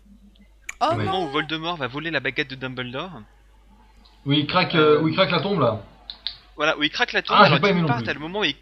Oh 0.80 0.88
le 0.92 0.98
Oui. 0.98 1.04
moment 1.04 1.20
non 1.20 1.26
où 1.26 1.30
Voldemort 1.30 1.76
va 1.76 1.86
voler 1.86 2.11
la 2.11 2.20
baguette 2.20 2.50
de 2.50 2.54
Dumbledore. 2.54 3.22
Où 4.26 4.32
il 4.32 4.46
craque, 4.46 4.74
euh, 4.74 5.00
où 5.00 5.09
il 5.09 5.14
craque 5.14 5.30
la 5.30 5.40
tombe 5.40 5.61
là. 5.61 5.80
Voilà, 6.57 6.76
où 6.76 6.82
il 6.82 6.90
craque 6.90 7.12
la 7.12 7.22
tombe. 7.22 7.36
Ah, 7.38 7.44
j'ai 7.44 7.46
alors 7.52 7.61
pas 7.61 7.70
aimé 7.70 7.80
non 7.82 7.86
part, 7.88 7.96
plus. 7.98 8.07
t'as 8.07 8.12
le 8.14 8.20
moment 8.20 8.40
où 8.40 8.44
il... 8.44 8.57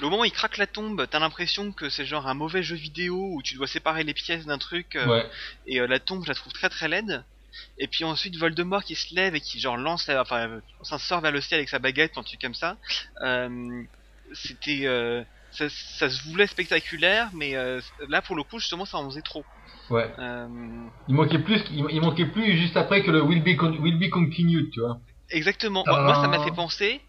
Le 0.00 0.06
moment 0.08 0.20
où 0.20 0.24
il 0.24 0.32
craque 0.32 0.58
la 0.58 0.66
tombe, 0.66 1.06
t'as 1.10 1.18
l'impression 1.18 1.72
que 1.72 1.88
c'est 1.90 2.04
genre 2.06 2.26
un 2.28 2.34
mauvais 2.34 2.62
jeu 2.62 2.76
vidéo 2.76 3.16
où 3.34 3.42
tu 3.42 3.54
dois 3.56 3.66
séparer 3.66 4.04
les 4.04 4.14
pièces 4.14 4.46
d'un 4.46 4.58
truc 4.58 4.94
euh, 4.96 5.06
Ouais. 5.08 5.26
et 5.66 5.80
euh, 5.80 5.86
la 5.86 5.98
tombe 5.98 6.22
je 6.24 6.28
la 6.28 6.34
trouve 6.34 6.52
très 6.52 6.68
très 6.68 6.88
laide. 6.88 7.24
Et 7.78 7.88
puis 7.88 8.04
ensuite 8.04 8.36
Voldemort 8.36 8.84
qui 8.84 8.94
se 8.94 9.14
lève 9.14 9.34
et 9.34 9.40
qui 9.40 9.58
genre 9.58 9.76
lance, 9.76 10.06
la- 10.06 10.22
enfin, 10.22 10.48
euh, 10.48 10.60
s'en 10.82 10.98
sort 10.98 11.20
vers 11.20 11.32
le 11.32 11.40
ciel 11.40 11.58
avec 11.58 11.68
sa 11.68 11.78
baguette, 11.80 12.16
un 12.16 12.22
truc 12.22 12.40
comme 12.40 12.54
ça. 12.54 12.76
Euh, 13.22 13.82
C'était, 14.34 14.82
euh, 14.86 15.24
ça, 15.50 15.64
ça 15.70 16.10
se 16.10 16.22
voulait 16.28 16.46
spectaculaire, 16.46 17.30
mais 17.32 17.56
euh, 17.56 17.80
là 18.08 18.20
pour 18.20 18.36
le 18.36 18.42
coup 18.42 18.58
justement 18.58 18.84
ça 18.84 18.98
en 18.98 19.08
faisait 19.08 19.22
trop. 19.22 19.44
Ouais. 19.90 20.12
Euh, 20.18 20.46
Il 21.08 21.14
manquait 21.14 21.38
plus, 21.38 21.62
il, 21.72 21.84
il 21.90 22.00
manquait 22.02 22.26
plus 22.26 22.56
juste 22.58 22.76
après 22.76 23.02
que 23.02 23.10
le 23.10 23.22
will 23.22 23.42
be, 23.42 23.56
con- 23.56 23.76
will 23.80 23.98
be 23.98 24.10
continued, 24.10 24.70
tu 24.70 24.80
vois. 24.80 25.00
exactement. 25.30 25.82
Moi, 25.86 26.02
moi, 26.02 26.14
ça 26.16 26.28
m'a 26.28 26.38
Ah. 26.40 26.44
fait 26.44 26.54
penser 26.54 27.00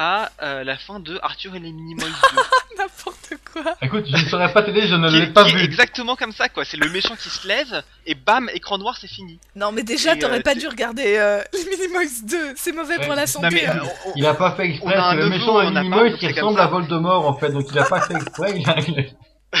à 0.00 0.30
euh, 0.42 0.62
la 0.62 0.76
fin 0.78 1.00
de 1.00 1.18
Arthur 1.22 1.56
et 1.56 1.58
les 1.58 1.72
Minimoys 1.72 2.06
2. 2.06 2.12
N'importe 2.78 3.32
quoi. 3.52 3.74
Écoute, 3.82 4.04
je 4.06 4.12
ne 4.24 4.28
saurais 4.30 4.52
pas 4.52 4.62
t'aider, 4.62 4.86
je 4.86 4.94
ne 4.94 5.08
qui, 5.08 5.18
l'ai 5.18 5.26
pas 5.26 5.42
qui 5.44 5.50
est 5.50 5.56
vu. 5.56 5.64
exactement 5.64 6.14
comme 6.14 6.30
ça 6.30 6.48
quoi. 6.48 6.64
C'est 6.64 6.76
le 6.76 6.88
méchant 6.88 7.16
qui 7.16 7.28
se 7.28 7.48
lève 7.48 7.82
et 8.06 8.14
bam 8.14 8.48
écran 8.54 8.78
noir 8.78 8.96
c'est 9.00 9.08
fini. 9.08 9.40
Non, 9.56 9.72
mais 9.72 9.82
déjà, 9.82 10.14
Et, 10.14 10.18
t'aurais 10.20 10.38
euh, 10.38 10.42
pas 10.42 10.52
tu- 10.54 10.60
dû 10.60 10.68
regarder 10.68 11.16
euh, 11.16 11.42
les 11.52 11.64
Minimoys 11.64 12.22
2. 12.22 12.52
C'est 12.54 12.70
mauvais 12.70 12.98
Ouais. 12.98 13.06
pour 13.06 13.14
la 13.16 13.22
Non 13.22 13.26
santé. 13.26 13.48
mais 13.50 13.68
euh, 13.68 13.74
on- 14.06 14.12
Il 14.14 14.24
a 14.24 14.34
pas 14.34 14.52
fait 14.52 14.66
exprès, 14.66 14.94
On 14.96 15.00
a 15.00 15.02
un 15.06 15.10
c'est 15.10 15.16
le 15.16 15.24
neveu, 15.24 15.38
méchant 15.38 15.56
on 15.56 15.70
Minimoys 15.72 16.12
qui 16.16 16.26
comme 16.28 16.34
ressemble 16.36 16.58
ça. 16.58 16.64
à 16.64 16.66
Voldemort 16.68 17.26
en 17.26 17.34
fait, 17.34 17.50
donc 17.50 17.66
il 17.72 17.78
a 17.80 17.84
pas 17.84 18.00
fait 18.02 18.14
exprès, 18.14 18.52
il 18.56 18.70
a... 18.70 18.76
il 18.78 19.00
a- 19.00 19.58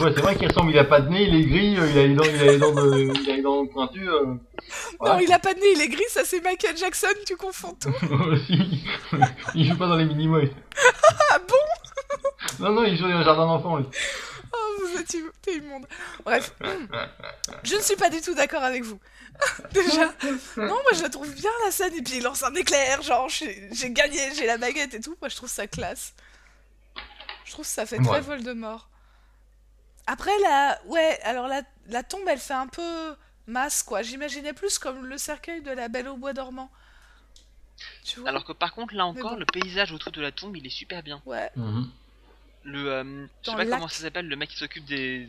Ouais, 0.00 0.12
c'est 0.14 0.20
vrai 0.20 0.36
qu'il 0.36 0.48
ressemble, 0.48 0.70
il 0.72 0.78
a 0.78 0.84
pas 0.84 1.00
de 1.00 1.08
nez, 1.08 1.22
il 1.24 1.34
est 1.34 1.44
gris, 1.46 1.76
euh, 1.78 1.86
il 1.90 1.98
a 1.98 2.02
les 2.06 2.14
dents, 2.14 2.24
il 2.24 2.40
a 2.40 2.52
les 2.52 2.58
dents, 2.58 2.72
de, 2.72 2.98
il 3.22 3.30
a 3.30 3.36
les 3.36 3.42
dents 3.42 3.66
pointues. 3.66 4.08
Euh... 4.08 4.34
Non, 5.00 5.18
il 5.18 5.32
a 5.32 5.38
pas 5.38 5.54
de 5.54 5.60
nez, 5.60 5.72
il 5.74 5.80
est 5.80 5.88
gris, 5.88 6.04
ça 6.08 6.22
c'est 6.24 6.40
Michael 6.42 6.76
Jackson, 6.76 7.06
tu 7.26 7.36
confonds 7.36 7.74
tout. 7.80 7.88
aussi. 8.32 8.84
il 9.54 9.68
joue 9.68 9.76
pas 9.76 9.86
dans 9.86 9.96
les 9.96 10.04
Minimoys. 10.04 10.50
Ah 11.32 11.38
bon? 11.38 12.64
Non, 12.64 12.72
non, 12.72 12.84
il 12.84 12.96
joue 12.96 13.08
dans 13.08 13.18
le 13.18 13.24
jardin 13.24 13.46
d'enfants. 13.46 13.76
lui. 13.78 13.86
Oh, 14.52 14.82
vous 14.92 15.00
êtes 15.00 15.14
im- 15.14 15.30
t'es 15.42 15.56
immonde. 15.56 15.86
Bref, 16.24 16.54
je 17.64 17.74
ne 17.76 17.80
suis 17.80 17.96
pas 17.96 18.08
du 18.10 18.20
tout 18.20 18.34
d'accord 18.34 18.62
avec 18.62 18.82
vous. 18.84 18.98
Déjà, 19.72 20.04
non, 20.56 20.66
moi 20.68 20.92
je 20.94 21.02
la 21.02 21.08
trouve 21.10 21.30
bien 21.34 21.50
la 21.64 21.70
scène, 21.70 21.92
et 21.94 22.02
puis 22.02 22.14
il 22.18 22.22
lance 22.22 22.42
un 22.42 22.54
éclair, 22.54 23.02
genre 23.02 23.28
j'ai 23.28 23.68
j'ai 23.72 23.90
gagné, 23.90 24.18
j'ai 24.34 24.46
la 24.46 24.56
baguette 24.56 24.94
et 24.94 25.00
tout. 25.00 25.16
Moi 25.20 25.28
je 25.28 25.36
trouve 25.36 25.48
ça 25.50 25.66
classe. 25.66 26.14
Je 27.44 27.52
trouve 27.52 27.64
que 27.64 27.70
ça 27.70 27.84
fait 27.86 27.98
très 27.98 28.08
Ouais. 28.08 28.20
Voldemort. 28.20 28.88
Après, 30.06 30.36
la... 30.42 30.78
ouais, 30.86 31.18
alors 31.22 31.48
la, 31.48 31.62
la 31.88 32.02
tombe 32.02 32.22
elle 32.28 32.38
fait 32.38 32.54
un 32.54 32.66
peu 32.68 33.16
masse 33.46 33.82
quoi. 33.82 34.02
J'imaginais 34.02 34.52
plus 34.52 34.78
comme 34.78 35.06
le 35.06 35.18
cercueil 35.18 35.62
de 35.62 35.70
la 35.70 35.88
Belle 35.88 36.08
au 36.08 36.16
bois 36.16 36.32
dormant. 36.32 36.70
Tu 38.04 38.20
vois 38.20 38.28
Alors 38.30 38.44
que 38.44 38.52
par 38.52 38.72
contre 38.72 38.94
là 38.94 39.04
encore 39.06 39.32
bon. 39.32 39.38
le 39.38 39.44
paysage 39.46 39.92
autour 39.92 40.12
de 40.12 40.20
la 40.22 40.32
tombe 40.32 40.56
il 40.56 40.66
est 40.66 40.70
super 40.70 41.02
bien. 41.02 41.20
Ouais, 41.26 41.50
Mhm. 41.56 41.90
Le, 42.64 42.90
euh, 42.90 43.26
je 43.42 43.50
sais 43.50 43.56
pas 43.56 43.64
le 43.64 43.70
comment 43.70 43.86
ça 43.88 44.02
s'appelle, 44.02 44.26
le 44.26 44.34
mec 44.36 44.50
qui 44.50 44.56
s'occupe 44.56 44.84
des. 44.86 45.28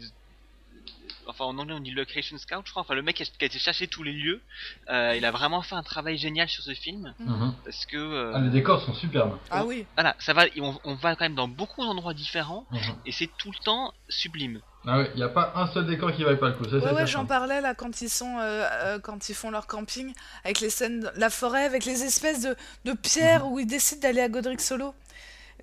Enfin, 1.28 1.46
en 1.46 1.58
anglais 1.58 1.76
on 1.76 1.80
dit 1.80 1.92
location 1.92 2.38
scout, 2.38 2.62
je 2.66 2.72
crois. 2.72 2.82
Enfin, 2.82 2.96
le 2.96 3.02
mec 3.02 3.16
qui 3.18 3.24
a, 3.24 3.46
été 3.46 3.60
chercher 3.60 3.88
tous 3.88 4.04
les 4.04 4.14
lieux. 4.14 4.42
Euh, 4.90 5.14
il 5.16 5.26
a 5.26 5.32
vraiment 5.32 5.62
fait 5.62 5.76
un 5.76 5.84
travail 5.84 6.18
génial 6.18 6.48
sur 6.50 6.64
ce 6.64 6.74
film 6.74 7.14
Mhm. 7.20 7.54
parce 7.66 7.86
que. 7.86 7.98
euh, 7.98 8.32
Ah, 8.36 8.40
les 8.40 8.50
décors 8.50 8.82
sont 8.84 8.94
superbes. 8.94 9.38
ah 9.52 9.66
oui. 9.66 9.86
Voilà, 9.96 10.16
ça 10.20 10.34
va. 10.34 10.46
On, 10.60 10.78
on 10.84 10.96
va 10.96 11.16
quand 11.16 11.26
même 11.26 11.36
dans 11.36 11.48
beaucoup 11.48 11.84
d'endroits 11.84 12.14
différents 12.14 12.66
Mhm. 12.72 12.80
et 13.06 13.12
c'est 13.12 13.30
tout 13.38 13.52
le 13.52 13.64
temps 13.64 13.94
sublime. 14.10 14.62
Ah 14.90 15.00
ouais, 15.00 15.12
y 15.16 15.24
a 15.24 15.28
pas 15.28 15.52
un 15.56 15.68
seul 15.74 15.86
décor 15.86 16.14
qui 16.14 16.24
vaille 16.24 16.40
pas 16.40 16.48
le 16.48 16.54
coup. 16.54 16.64
Ça, 16.64 16.80
c'est 16.80 16.94
Ouais, 16.94 17.06
j'en 17.08 17.26
parlais 17.26 17.60
là 17.60 17.74
quand 17.76 18.00
ils 18.02 18.10
sont, 18.10 18.38
euh, 18.40 18.66
euh, 18.72 19.00
quand 19.00 19.28
ils 19.28 19.36
font 19.36 19.52
leur 19.52 19.68
camping, 19.68 20.14
avec 20.46 20.62
les 20.62 20.70
scènes, 20.70 21.02
de 21.02 21.10
la 21.18 21.30
forêt, 21.30 21.66
avec 21.66 21.84
les 21.84 22.04
espèces 22.04 22.42
de, 22.44 22.56
de 22.86 22.94
pierres 22.94 23.46
où 23.48 23.60
ils 23.60 23.68
décident 23.68 24.00
d'aller 24.02 24.22
à 24.22 24.30
Godric 24.30 24.62
Solo. 24.62 24.96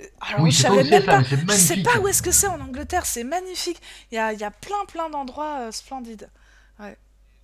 Euh, 0.01 0.05
Alors, 0.21 0.41
Oui, 0.41 0.51
je 0.51 0.59
savais 0.63 0.83
même 0.85 1.05
pas, 1.05 1.23
je 1.23 1.53
sais 1.53 1.83
pas 1.83 1.99
où 2.01 2.09
est-ce 2.09 2.23
que 2.23 2.33
c'est 2.33 2.49
en 2.49 2.61
Angleterre, 2.61 3.07
c'est 3.07 3.25
magnifique. 3.25 3.81
Il 4.11 4.17
y 4.17 4.19
a, 4.19 4.33
il 4.33 4.41
y 4.41 4.45
a 4.45 4.51
plein, 4.51 4.85
plein 4.89 5.09
d'endroits 5.11 5.59
euh, 5.61 5.71
splendides. 5.71 6.29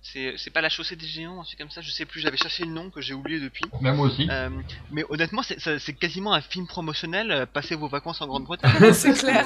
C'est 0.03 0.33
c'est 0.35 0.49
pas 0.49 0.61
la 0.61 0.69
chaussée 0.69 0.95
des 0.95 1.05
géants, 1.05 1.39
un 1.41 1.43
truc 1.43 1.59
comme 1.59 1.69
ça. 1.69 1.81
Je 1.81 1.91
sais 1.91 2.05
plus. 2.05 2.21
J'avais 2.21 2.35
cherché 2.35 2.65
le 2.65 2.71
nom 2.71 2.89
que 2.89 3.01
j'ai 3.01 3.13
oublié 3.13 3.39
depuis. 3.39 3.63
Même 3.81 3.97
moi 3.97 4.07
aussi. 4.07 4.27
Euh, 4.31 4.49
mais 4.89 5.05
honnêtement, 5.09 5.43
c'est 5.43 5.93
quasiment 5.93 6.33
un 6.33 6.41
film 6.41 6.65
promotionnel. 6.65 7.29
euh, 7.31 7.45
Passez 7.45 7.75
vos 7.75 7.87
vacances 7.87 8.19
en 8.19 8.25
Grande-Bretagne. 8.25 8.93
c'est 8.93 9.13
clair. 9.13 9.45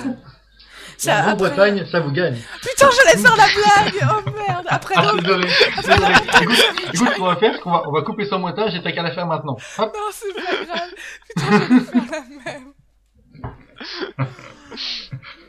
Ça, 0.98 1.12
La 1.12 1.18
après- 1.18 1.26
Grande-Bretagne, 1.50 1.86
ça 1.92 2.00
vous 2.00 2.12
gagne. 2.14 2.38
Putain, 2.62 2.88
j'allais 2.90 3.18
faire 3.22 3.36
la 3.36 3.48
blague 3.48 4.10
Oh 4.26 4.30
merde 4.48 4.66
Après, 4.70 4.94
Ah, 4.98 5.12
désolé. 5.20 5.50
désolé. 5.76 6.14
Écoute, 6.42 6.58
écoute, 6.94 7.10
ce 7.10 7.18
qu'on 7.18 7.26
va 7.26 7.36
faire, 7.36 7.54
c'est 7.56 7.60
qu'on 7.62 7.72
va, 7.72 7.84
on 7.90 7.92
va 7.92 8.02
couper 8.04 8.26
son 8.26 8.40
montage 8.40 8.74
et 8.76 8.82
t'as 8.82 8.94
qu'à 8.94 9.04
la 9.04 9.12
faire 9.14 9.28
maintenant. 9.28 9.58
Hop. 9.78 9.94
non, 9.94 10.10
c'est 10.14 10.34
pas 10.34 10.66
grave. 10.66 10.90
Putain, 11.28 11.52
j'allais 11.52 11.82
faire 11.82 12.12
la 12.46 12.54
même. 12.54 12.72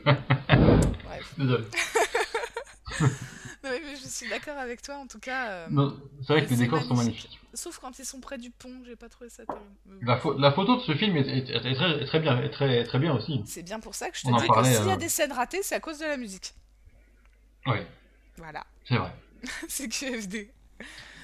Bref. 0.05 1.33
Désolé. 1.37 1.63
Non, 3.63 3.71
mais 3.83 3.95
je 3.97 4.07
suis 4.07 4.29
d'accord 4.29 4.57
avec 4.57 4.81
toi, 4.81 4.95
en 4.97 5.07
tout 5.07 5.19
cas. 5.19 5.49
euh, 5.49 5.67
Non, 5.69 5.99
c'est 6.21 6.31
vrai 6.33 6.45
que 6.45 6.49
les 6.51 6.55
décors 6.55 6.81
sont 6.83 6.95
magnifique. 6.95 7.25
magnifiques. 7.25 7.39
Sauf 7.53 7.79
quand 7.79 7.99
ils 7.99 8.05
sont 8.05 8.21
près 8.21 8.37
du 8.37 8.49
pont, 8.49 8.81
j'ai 8.85 8.95
pas 8.95 9.09
trouvé 9.09 9.29
ça 9.29 9.45
terrible. 9.45 9.65
La, 10.03 10.17
pho- 10.17 10.39
la 10.39 10.51
photo 10.53 10.77
de 10.77 10.81
ce 10.83 10.95
film 10.95 11.17
est, 11.17 11.27
est- 11.27 11.49
est 11.49 11.75
très, 11.75 12.01
est 12.01 12.05
très 12.05 12.19
bien, 12.19 12.41
est 12.41 12.49
très, 12.49 12.83
très 12.85 12.99
bien 12.99 13.13
aussi. 13.13 13.41
C'est 13.45 13.63
bien 13.63 13.79
pour 13.81 13.93
ça 13.95 14.09
que 14.09 14.17
je 14.17 14.21
te 14.23 14.27
On 14.29 14.37
dis 14.37 14.47
parlait, 14.47 14.69
que 14.71 14.77
s'il 14.77 14.87
y 14.87 14.89
a 14.91 14.93
euh, 14.93 14.97
des 14.97 15.09
scènes 15.09 15.33
ratées, 15.33 15.63
c'est 15.63 15.75
à 15.75 15.79
cause 15.81 15.97
de 15.99 16.05
la 16.05 16.15
musique. 16.17 16.53
Oui, 17.65 17.79
Voilà, 18.37 18.65
c'est 18.87 18.95
vrai. 18.97 19.11
c'est 19.67 19.89
QFD. 19.89 20.49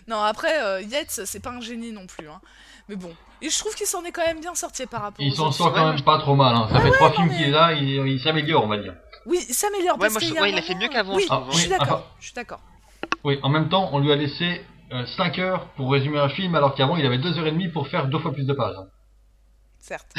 Non, 0.08 0.22
après, 0.22 0.62
euh, 0.64 0.82
Yates, 0.82 1.22
c'est 1.26 1.39
pas 1.39 1.51
un 1.51 1.62
génie 1.62 1.91
non 1.91 2.06
plus. 2.08 2.28
Hein. 2.30 2.41
Mais 2.89 2.95
bon, 2.95 3.16
et 3.41 3.49
je 3.49 3.58
trouve 3.60 3.74
qu'il 3.76 3.86
s'en 3.88 4.04
est 4.04 4.12
quand 4.12 4.26
même 4.26 4.41
bien 4.41 4.56
sorti 4.56 4.86
par 4.86 5.01
rapport 5.04 5.24
Il 5.26 5.34
s'en 5.34 5.51
sort 5.51 5.74
quand 5.74 5.91
même 5.93 6.01
pas 6.01 6.20
trop 6.20 6.36
mal. 6.36 6.56
Hein. 6.56 6.68
Ça 6.72 6.82
fait 6.82 6.91
trois 6.91 7.12
films 7.12 7.28
mais- 7.30 7.38
qu'il 7.38 7.47
est 7.47 7.51
là, 7.51 7.74
il, 7.74 7.88
il 8.08 8.20
s'améliore, 8.22 8.64
on 8.66 8.68
va 8.68 8.78
dire. 8.78 8.93
Oui, 9.26 9.39
il 9.47 9.56
s'améliore. 9.56 9.95
Ouais, 9.95 10.01
parce 10.10 10.14
moi, 10.16 10.20
je- 10.22 10.26
qu'il 10.26 10.36
y 10.36 10.38
a 10.38 10.41
ouais, 10.41 10.51
il 10.51 10.58
a 10.58 10.62
fait 10.62 10.76
mieux 10.76 10.89
qu'avant, 10.89 11.16
Oui, 11.16 11.26
je 11.51 11.58
suis 11.58 11.74
hein. 11.74 11.78
d'accord. 11.80 12.04
Ah, 12.12 12.16
Je 12.20 12.26
suis 12.26 12.34
d'accord. 12.34 12.60
Oui, 13.24 13.39
en 13.41 13.49
même 13.49 13.70
temps, 13.70 13.89
on 13.93 13.99
lui 13.99 14.12
a 14.12 14.16
laissé 14.18 14.66
5 15.18 15.39
heures 15.39 15.68
pour 15.78 15.91
résumer 15.91 16.20
un 16.20 16.30
film, 16.30 16.54
alors 16.56 16.76
qu'avant, 16.76 16.97
il 16.97 17.06
avait 17.06 17.18
2 17.18 17.38
heures 17.39 17.47
et 17.47 17.51
demie 17.51 17.70
pour 17.70 17.88
faire 17.88 18.08
deux 18.08 18.20
fois 18.20 18.34
plus 18.34 18.45
de 18.45 18.54
pages. 18.54 18.76
hein. 18.78 18.88
Certes. 19.80 20.14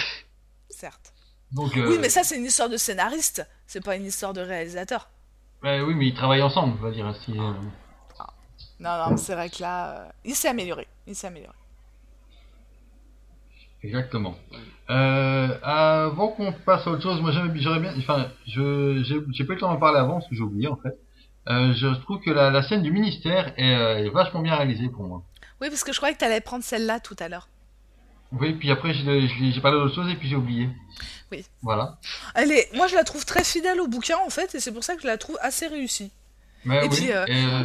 Certes. 0.70 1.12
Donc, 1.52 1.76
euh, 1.76 1.88
Oui, 1.88 1.98
mais 2.00 2.08
ça, 2.08 2.22
c'est 2.24 2.36
une 2.36 2.46
histoire 2.46 2.68
de 2.68 2.76
scénariste. 2.76 3.46
C'est 3.66 3.84
pas 3.84 3.94
une 3.96 4.06
histoire 4.06 4.32
de 4.32 4.40
réalisateur. 4.40 5.08
ouais, 5.62 5.80
oui, 5.82 5.94
mais 5.94 6.06
ils 6.06 6.14
travaillent 6.14 6.42
ensemble, 6.42 6.76
on 6.80 6.82
va 6.82 6.90
dire. 6.90 7.14
Si, 7.24 7.32
euh, 7.38 7.52
Non, 8.80 8.96
non, 8.98 9.10
mais 9.10 9.16
c'est 9.16 9.34
vrai 9.34 9.48
que 9.50 9.62
là, 9.62 9.90
euh, 9.90 10.08
il 10.24 10.34
s'est 10.34 10.48
amélioré. 10.48 10.86
Il 11.06 11.14
s'est 11.14 11.26
amélioré. 11.28 11.54
Exactement. 13.82 14.34
Euh, 14.90 15.58
avant 15.62 16.28
qu'on 16.28 16.52
passe 16.52 16.86
à 16.86 16.90
autre 16.90 17.02
chose, 17.02 17.20
moi 17.20 17.32
j'aimerais- 17.32 17.58
j'aurais 17.60 17.80
bien, 17.80 17.92
enfin, 17.98 18.28
je 18.46 19.02
j'ai 19.32 19.44
pas 19.44 19.52
eu 19.52 19.56
le 19.56 19.60
temps 19.60 19.70
d'en 19.72 19.78
parler 19.78 19.98
avant 19.98 20.14
parce 20.14 20.28
que 20.28 20.34
j'ai 20.34 20.42
oublié 20.42 20.68
en 20.68 20.76
fait. 20.76 20.96
Euh, 21.50 21.74
je 21.74 21.88
trouve 22.00 22.20
que 22.20 22.30
la, 22.30 22.50
la 22.50 22.62
scène 22.62 22.82
du 22.82 22.90
ministère 22.90 23.52
est, 23.58 23.74
euh, 23.76 23.98
est 24.06 24.08
vachement 24.08 24.40
bien 24.40 24.56
réalisée 24.56 24.88
pour 24.88 25.04
moi. 25.04 25.22
Oui, 25.60 25.68
parce 25.68 25.84
que 25.84 25.92
je 25.92 25.98
croyais 25.98 26.14
que 26.14 26.20
t'allais 26.20 26.40
prendre 26.40 26.64
celle-là 26.64 27.00
tout 27.00 27.16
à 27.18 27.28
l'heure. 27.28 27.48
Oui, 28.32 28.54
puis 28.54 28.70
après 28.70 28.94
j'ai 28.94 29.60
parlé 29.60 29.78
d'autre 29.78 29.94
chose 29.94 30.10
et 30.10 30.16
puis 30.16 30.28
j'ai 30.28 30.36
oublié. 30.36 30.70
Oui. 31.30 31.44
Voilà. 31.60 31.98
Elle 32.34 32.50
est... 32.52 32.74
Moi, 32.74 32.86
je 32.86 32.94
la 32.94 33.04
trouve 33.04 33.24
très 33.26 33.44
fidèle 33.44 33.80
au 33.80 33.86
bouquin, 33.88 34.16
en 34.26 34.30
fait, 34.30 34.54
et 34.54 34.60
c'est 34.60 34.72
pour 34.72 34.82
ça 34.84 34.94
que 34.96 35.02
je 35.02 35.06
la 35.06 35.18
trouve 35.18 35.38
assez 35.42 35.66
réussie. 35.66 36.10
Mais 36.64 36.78
Et 36.86 36.88
oui. 36.88 36.96
puis, 36.96 37.12
euh, 37.12 37.24
et, 37.26 37.44
euh, 37.44 37.64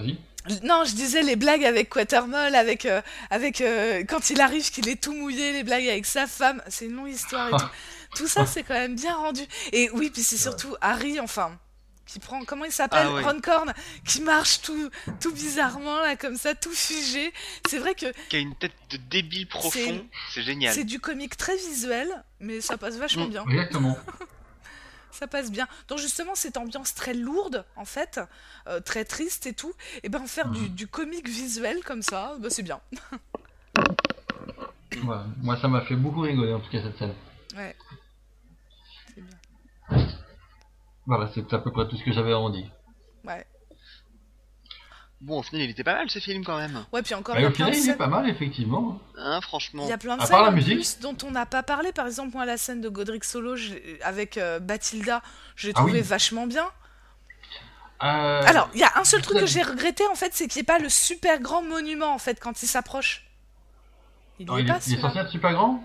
Vas-y. 0.00 0.18
Non, 0.62 0.84
je 0.84 0.94
disais 0.94 1.22
les 1.22 1.34
blagues 1.34 1.64
avec 1.64 1.88
Quatermole, 1.88 2.54
avec, 2.54 2.86
euh, 2.86 3.02
avec 3.30 3.60
euh, 3.60 4.04
quand 4.08 4.30
il 4.30 4.40
arrive 4.40 4.70
qu'il 4.70 4.88
est 4.88 5.00
tout 5.02 5.12
mouillé, 5.12 5.52
les 5.52 5.64
blagues 5.64 5.88
avec 5.88 6.06
sa 6.06 6.26
femme, 6.28 6.62
c'est 6.68 6.84
une 6.84 6.94
longue 6.94 7.08
histoire 7.10 7.48
et 7.48 7.52
tout. 7.52 7.66
Tout 8.16 8.28
ça, 8.28 8.46
c'est 8.46 8.62
quand 8.62 8.72
même 8.74 8.94
bien 8.94 9.14
rendu. 9.14 9.42
Et 9.72 9.90
oui, 9.90 10.08
puis 10.10 10.22
c'est 10.22 10.38
surtout 10.38 10.74
Harry, 10.80 11.18
enfin, 11.20 11.58
qui 12.06 12.18
prend, 12.20 12.44
comment 12.44 12.64
il 12.64 12.70
s'appelle 12.72 13.08
Ah 13.10 13.12
ouais. 13.12 13.22
Ron 13.24 13.40
Corn, 13.42 13.74
qui 14.06 14.22
marche 14.22 14.62
tout, 14.62 14.88
tout 15.20 15.32
bizarrement, 15.32 15.98
là, 16.00 16.16
comme 16.16 16.36
ça, 16.36 16.54
tout 16.54 16.70
figé. 16.70 17.30
C'est 17.68 17.78
vrai 17.78 17.94
que 17.94 18.06
Qui 18.30 18.36
a 18.36 18.38
une 18.38 18.54
tête 18.54 18.72
de 18.90 18.96
débile 19.10 19.48
profond, 19.48 19.70
C'est- 19.74 20.04
c'est 20.32 20.42
génial. 20.42 20.72
c'est 20.72 20.84
du 20.84 20.98
comique 21.00 21.36
très 21.36 21.56
visuel, 21.56 22.08
mais 22.40 22.60
ça 22.62 22.78
passe 22.78 22.94
vachement 22.96 23.26
Mm. 23.26 23.30
bien. 23.30 23.44
Exactement. 23.50 23.98
Ça 25.10 25.26
passe 25.26 25.50
bien. 25.50 25.66
Donc 25.88 25.98
justement, 25.98 26.34
cette 26.34 26.56
ambiance 26.56 26.94
très 26.94 27.14
lourde, 27.14 27.64
en 27.76 27.84
fait, 27.84 28.20
euh, 28.66 28.80
très 28.80 29.04
triste 29.04 29.46
et 29.46 29.52
tout, 29.54 29.72
et 30.02 30.08
ben 30.08 30.26
faire 30.26 30.48
du, 30.50 30.60
Mhm. 30.62 30.68
du 30.68 30.86
comique 30.86 31.28
visuel 31.28 31.82
comme 31.84 32.02
ça, 32.02 32.36
bah, 32.38 32.50
c'est 32.50 32.62
bien. 32.62 32.80
Moi 35.42 35.56
ça 35.60 35.68
m'a 35.68 35.82
fait 35.82 35.96
beaucoup 35.96 36.20
rigoler 36.20 36.54
en 36.54 36.60
tout 36.60 36.70
cas 36.70 36.82
cette 36.82 36.96
scène. 36.96 37.14
Ouais. 37.56 37.76
C'est 39.14 39.20
bien. 39.20 40.06
Voilà, 41.06 41.30
c'est 41.34 41.52
à 41.52 41.58
peu 41.58 41.70
près 41.70 41.86
tout 41.88 41.96
ce 41.96 42.04
que 42.04 42.12
j'avais 42.12 42.32
à 42.32 42.38
en 42.38 42.50
dire. 42.50 42.70
Ouais. 43.24 43.46
Bon, 45.22 45.38
au 45.38 45.42
final, 45.42 45.62
il 45.62 45.70
était 45.70 45.82
pas 45.82 45.94
mal 45.94 46.10
ce 46.10 46.18
film 46.18 46.44
quand 46.44 46.58
même. 46.58 46.84
Ouais, 46.92 47.02
puis 47.02 47.14
encore, 47.14 47.36
Mais 47.36 47.44
a 47.44 47.48
au 47.48 47.50
final, 47.50 47.74
il 47.74 47.88
est 47.88 47.94
pas 47.94 48.06
mal 48.06 48.28
effectivement. 48.28 49.00
Hein, 49.16 49.40
franchement. 49.40 49.84
Il 49.84 49.88
y 49.88 49.92
a 49.92 49.98
plein 49.98 50.16
de 50.16 50.22
À 50.22 50.26
scènes 50.26 50.36
part 50.36 50.44
la 50.44 50.50
musique. 50.50 50.74
plus 50.74 50.98
dont 51.00 51.16
on 51.24 51.30
n'a 51.30 51.46
pas 51.46 51.62
parlé. 51.62 51.90
Par 51.92 52.06
exemple, 52.06 52.32
moi, 52.34 52.44
la 52.44 52.58
scène 52.58 52.82
de 52.82 52.88
Godric 52.90 53.24
Solo 53.24 53.56
je 53.56 53.72
avec 54.02 54.36
euh, 54.36 54.60
Bathilda, 54.60 55.22
je 55.56 55.68
l'ai 55.68 55.72
Ah 55.76 55.84
oui. 55.84 56.00
vachement 56.02 56.46
bien. 56.46 56.66
Euh, 58.02 58.42
Alors, 58.46 58.68
il 58.74 58.80
y 58.80 58.84
a 58.84 58.92
un 58.96 59.04
seul 59.04 59.22
truc 59.22 59.38
que 59.38 59.46
j'ai 59.46 59.62
regretté 59.62 60.06
en 60.08 60.14
fait, 60.14 60.32
c'est 60.34 60.48
qu'il 60.48 60.58
n'y 60.60 60.64
ait 60.64 60.64
pas 60.64 60.78
le 60.78 60.90
super 60.90 61.40
grand 61.40 61.62
monument 61.62 62.12
en 62.12 62.18
fait 62.18 62.38
quand 62.38 62.62
il 62.62 62.66
s'approche. 62.66 63.24
Il 64.38 64.44
non, 64.46 64.58
y 64.58 64.60
est 64.60 64.62
il, 64.64 64.68
pas 64.68 64.76
est, 64.76 64.86
il 64.86 64.98
est 64.98 65.00
censé 65.00 65.18
être 65.18 65.30
super 65.30 65.54
grand? 65.54 65.82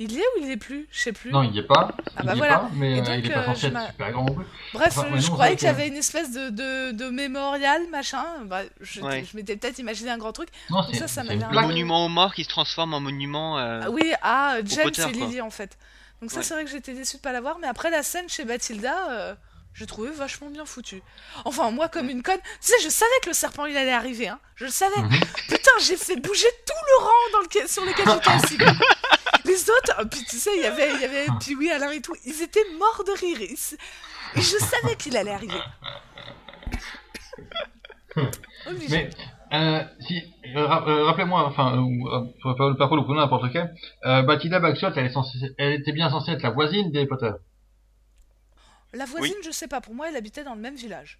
Il 0.00 0.12
y 0.12 0.18
est 0.18 0.24
ou 0.36 0.40
il 0.42 0.46
y 0.48 0.52
est 0.52 0.56
plus? 0.56 0.86
Je 0.92 1.00
sais 1.00 1.12
plus. 1.12 1.32
Non, 1.32 1.42
il 1.42 1.52
y 1.54 1.58
est 1.58 1.62
pas. 1.64 1.90
Ah 2.16 2.20
il 2.20 2.26
bah 2.26 2.32
y 2.32 2.34
est 2.34 2.38
voilà. 2.38 2.58
pas, 2.58 2.70
mais 2.74 3.00
euh, 3.00 3.02
donc, 3.02 3.14
il 3.18 3.26
est 3.26 3.34
pas 3.34 3.40
euh, 3.40 3.46
censé 3.46 3.66
être 3.66 3.86
super 3.90 4.12
grand. 4.12 4.26
Bref, 4.72 4.96
Enfin, 4.96 5.06
euh, 5.12 5.16
je 5.18 5.26
non, 5.26 5.32
croyais 5.32 5.56
qu'il 5.56 5.66
y 5.66 5.70
avait 5.70 5.88
une 5.88 5.96
espèce 5.96 6.30
de, 6.30 6.50
de, 6.50 6.92
de 6.92 7.10
mémorial, 7.10 7.82
machin. 7.90 8.24
Bah, 8.44 8.60
je 8.80 9.00
Ouais. 9.00 9.24
je 9.28 9.36
m'étais 9.36 9.56
peut-être 9.56 9.78
imaginé 9.80 10.10
un 10.10 10.18
grand 10.18 10.32
truc. 10.32 10.50
Non, 10.70 10.82
Donc 10.82 10.90
c'est 10.92 10.98
ça, 11.00 11.08
ça 11.08 11.24
plaque. 11.24 11.50
monument 11.52 12.04
aux 12.04 12.08
morts 12.08 12.32
qui 12.34 12.44
se 12.44 12.48
transforme 12.48 12.94
en 12.94 13.00
monument. 13.00 13.58
euh, 13.58 13.80
Ah 13.86 13.90
oui, 13.90 14.12
ah, 14.22 14.56
James 14.64 14.84
Potter, 14.84 15.02
et 15.02 15.04
quoi. 15.18 15.26
Lily 15.26 15.40
en 15.40 15.50
fait. 15.50 15.76
Donc 16.22 16.30
ça, 16.30 16.38
Ouais. 16.38 16.42
c'est 16.44 16.54
vrai 16.54 16.64
que 16.64 16.70
j'étais 16.70 16.92
déçue 16.94 17.16
de 17.16 17.22
pas 17.22 17.32
l'avoir. 17.32 17.58
Mais 17.58 17.66
après 17.66 17.90
la 17.90 18.02
scène 18.04 18.28
chez 18.28 18.44
Bathilda, 18.44 19.10
euh, 19.10 19.34
je 19.72 19.84
trouvais 19.84 20.10
vachement 20.10 20.48
bien 20.50 20.64
foutu. 20.64 21.02
Enfin, 21.44 21.70
moi, 21.72 21.88
comme 21.88 22.08
une 22.08 22.22
conne, 22.22 22.38
tu 22.38 22.68
sais, 22.68 22.74
je 22.84 22.88
savais 22.88 23.10
que 23.22 23.30
le 23.30 23.34
serpent 23.34 23.66
il 23.66 23.76
allait 23.76 23.92
arriver. 23.92 24.28
Hein. 24.28 24.38
Je 24.54 24.64
le 24.66 24.70
savais. 24.70 25.00
Mhm. 25.00 25.10
Putain, 25.48 25.70
j'ai 25.82 25.96
fait 25.96 26.16
bouger 26.16 26.46
tout 26.66 26.72
le 27.00 27.04
rang 27.04 27.32
dans 27.32 27.40
lequel, 27.40 27.68
sur 27.68 27.84
lequel 27.84 28.06
j'étais 28.08 28.30
assis. 28.30 28.58
Les 29.48 29.70
autres, 29.70 30.00
euh, 30.00 30.04
puis 30.04 30.20
tu 30.28 30.36
sais, 30.36 30.50
il 30.56 30.62
y 30.62 30.66
avait, 30.66 30.90
il 30.94 31.00
y 31.00 31.04
avait 31.04 31.26
puis 31.40 31.54
oui, 31.56 31.70
Alain 31.70 31.90
et 31.90 32.02
tout, 32.02 32.14
ils 32.24 32.42
étaient 32.42 32.64
morts 32.78 33.02
de 33.06 33.12
rire. 33.18 33.40
Et, 33.40 33.56
je 34.36 34.58
savais 34.58 34.94
qu'il 34.96 35.16
allait 35.16 35.32
arriver. 35.32 35.58
Mais 38.90 39.10
euh, 39.52 39.82
si, 40.00 40.22
euh, 40.54 40.58
euh, 40.58 41.04
rappelez-moi, 41.04 41.46
enfin, 41.46 41.76
euh, 41.76 41.80
ou, 41.80 42.08
euh, 42.08 42.24
pour 42.42 42.54
pas 42.56 42.74
pas 42.74 42.96
le 42.96 43.04
prenez 43.04 43.20
n'importe 43.20 43.50
quel. 43.50 43.74
Euh, 44.04 44.22
Bathilda 44.22 44.60
Bagshot, 44.60 44.90
elle, 44.96 45.06
est 45.06 45.12
censée, 45.12 45.38
elle 45.56 45.80
était 45.80 45.92
bien 45.92 46.10
censée 46.10 46.32
être 46.32 46.42
la 46.42 46.50
voisine 46.50 46.92
d'Harry 46.92 47.06
Potter. 47.06 47.32
La 48.92 49.06
voisine, 49.06 49.36
je 49.42 49.50
sais 49.50 49.68
pas, 49.68 49.80
pour 49.80 49.94
moi, 49.94 50.08
elle 50.08 50.16
habitait 50.16 50.44
dans 50.44 50.54
le 50.54 50.60
même 50.60 50.74
village. 50.74 51.18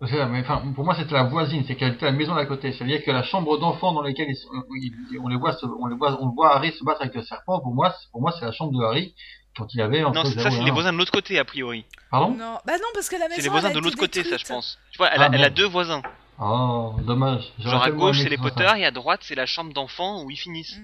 C'est 0.00 0.16
ça, 0.16 0.26
mais 0.26 0.40
enfin, 0.40 0.62
pour 0.76 0.84
moi, 0.84 0.94
c'était 0.94 1.14
la 1.14 1.24
voisine, 1.24 1.64
c'est 1.66 1.74
qu'elle 1.74 1.94
était 1.94 2.06
à 2.06 2.10
la 2.12 2.16
maison 2.16 2.34
d'à 2.36 2.46
côté. 2.46 2.72
C'est-à-dire 2.72 3.02
que 3.04 3.10
la 3.10 3.24
chambre 3.24 3.58
d'enfants 3.58 3.92
dans 3.92 4.02
laquelle 4.02 4.28
ils 4.28 4.36
sont- 4.36 4.48
ils- 4.76 5.18
on 5.20 5.26
les 5.26 5.36
voit, 5.36 5.52
se- 5.54 5.66
on 5.66 5.86
les 5.86 5.96
voit, 5.96 6.16
on 6.22 6.28
voit 6.28 6.54
Harry 6.54 6.70
se 6.72 6.84
battre 6.84 7.00
avec 7.02 7.14
le 7.16 7.22
serpent. 7.24 7.58
Pour 7.60 7.74
moi, 7.74 7.90
c'est- 7.98 8.08
pour 8.12 8.20
moi, 8.20 8.32
c'est 8.38 8.44
la 8.44 8.52
chambre 8.52 8.78
de 8.78 8.84
Harry 8.84 9.12
quand 9.56 9.66
il 9.74 9.80
avait 9.80 10.04
entre 10.04 10.14
Non, 10.14 10.24
c'est- 10.24 10.34
0 10.38 10.42
ça 10.44 10.50
c'est 10.52 10.60
1 10.60 10.64
les 10.66 10.70
voisins 10.70 10.92
de 10.92 10.98
l'autre 10.98 11.10
côté 11.10 11.36
a 11.36 11.44
priori. 11.44 11.84
Pardon? 12.12 12.30
Non, 12.30 12.58
bah 12.64 12.74
non, 12.74 12.86
parce 12.94 13.08
que 13.08 13.16
la 13.16 13.22
maison. 13.26 13.34
C'est 13.36 13.42
les 13.42 13.48
voisins 13.48 13.70
de 13.70 13.78
l'autre 13.80 13.96
côté, 13.96 14.22
ça 14.22 14.36
je 14.36 14.44
pense. 14.46 14.78
Tu 14.92 14.98
vois, 14.98 15.08
elle, 15.08 15.20
Ah, 15.22 15.24
a, 15.24 15.30
elle 15.34 15.42
a 15.44 15.50
deux 15.50 15.66
voisins. 15.66 16.02
Oh, 16.40 16.94
dommage. 17.02 17.52
Genre 17.58 17.82
à 17.82 17.90
gauche 17.90 18.20
c'est 18.22 18.28
les 18.28 18.38
Potter 18.38 18.64
ça. 18.68 18.78
et 18.78 18.84
à 18.84 18.92
droite 18.92 19.20
c'est 19.24 19.34
la 19.34 19.46
chambre 19.46 19.72
d'enfants 19.72 20.22
où 20.22 20.30
ils 20.30 20.36
finissent. 20.36 20.78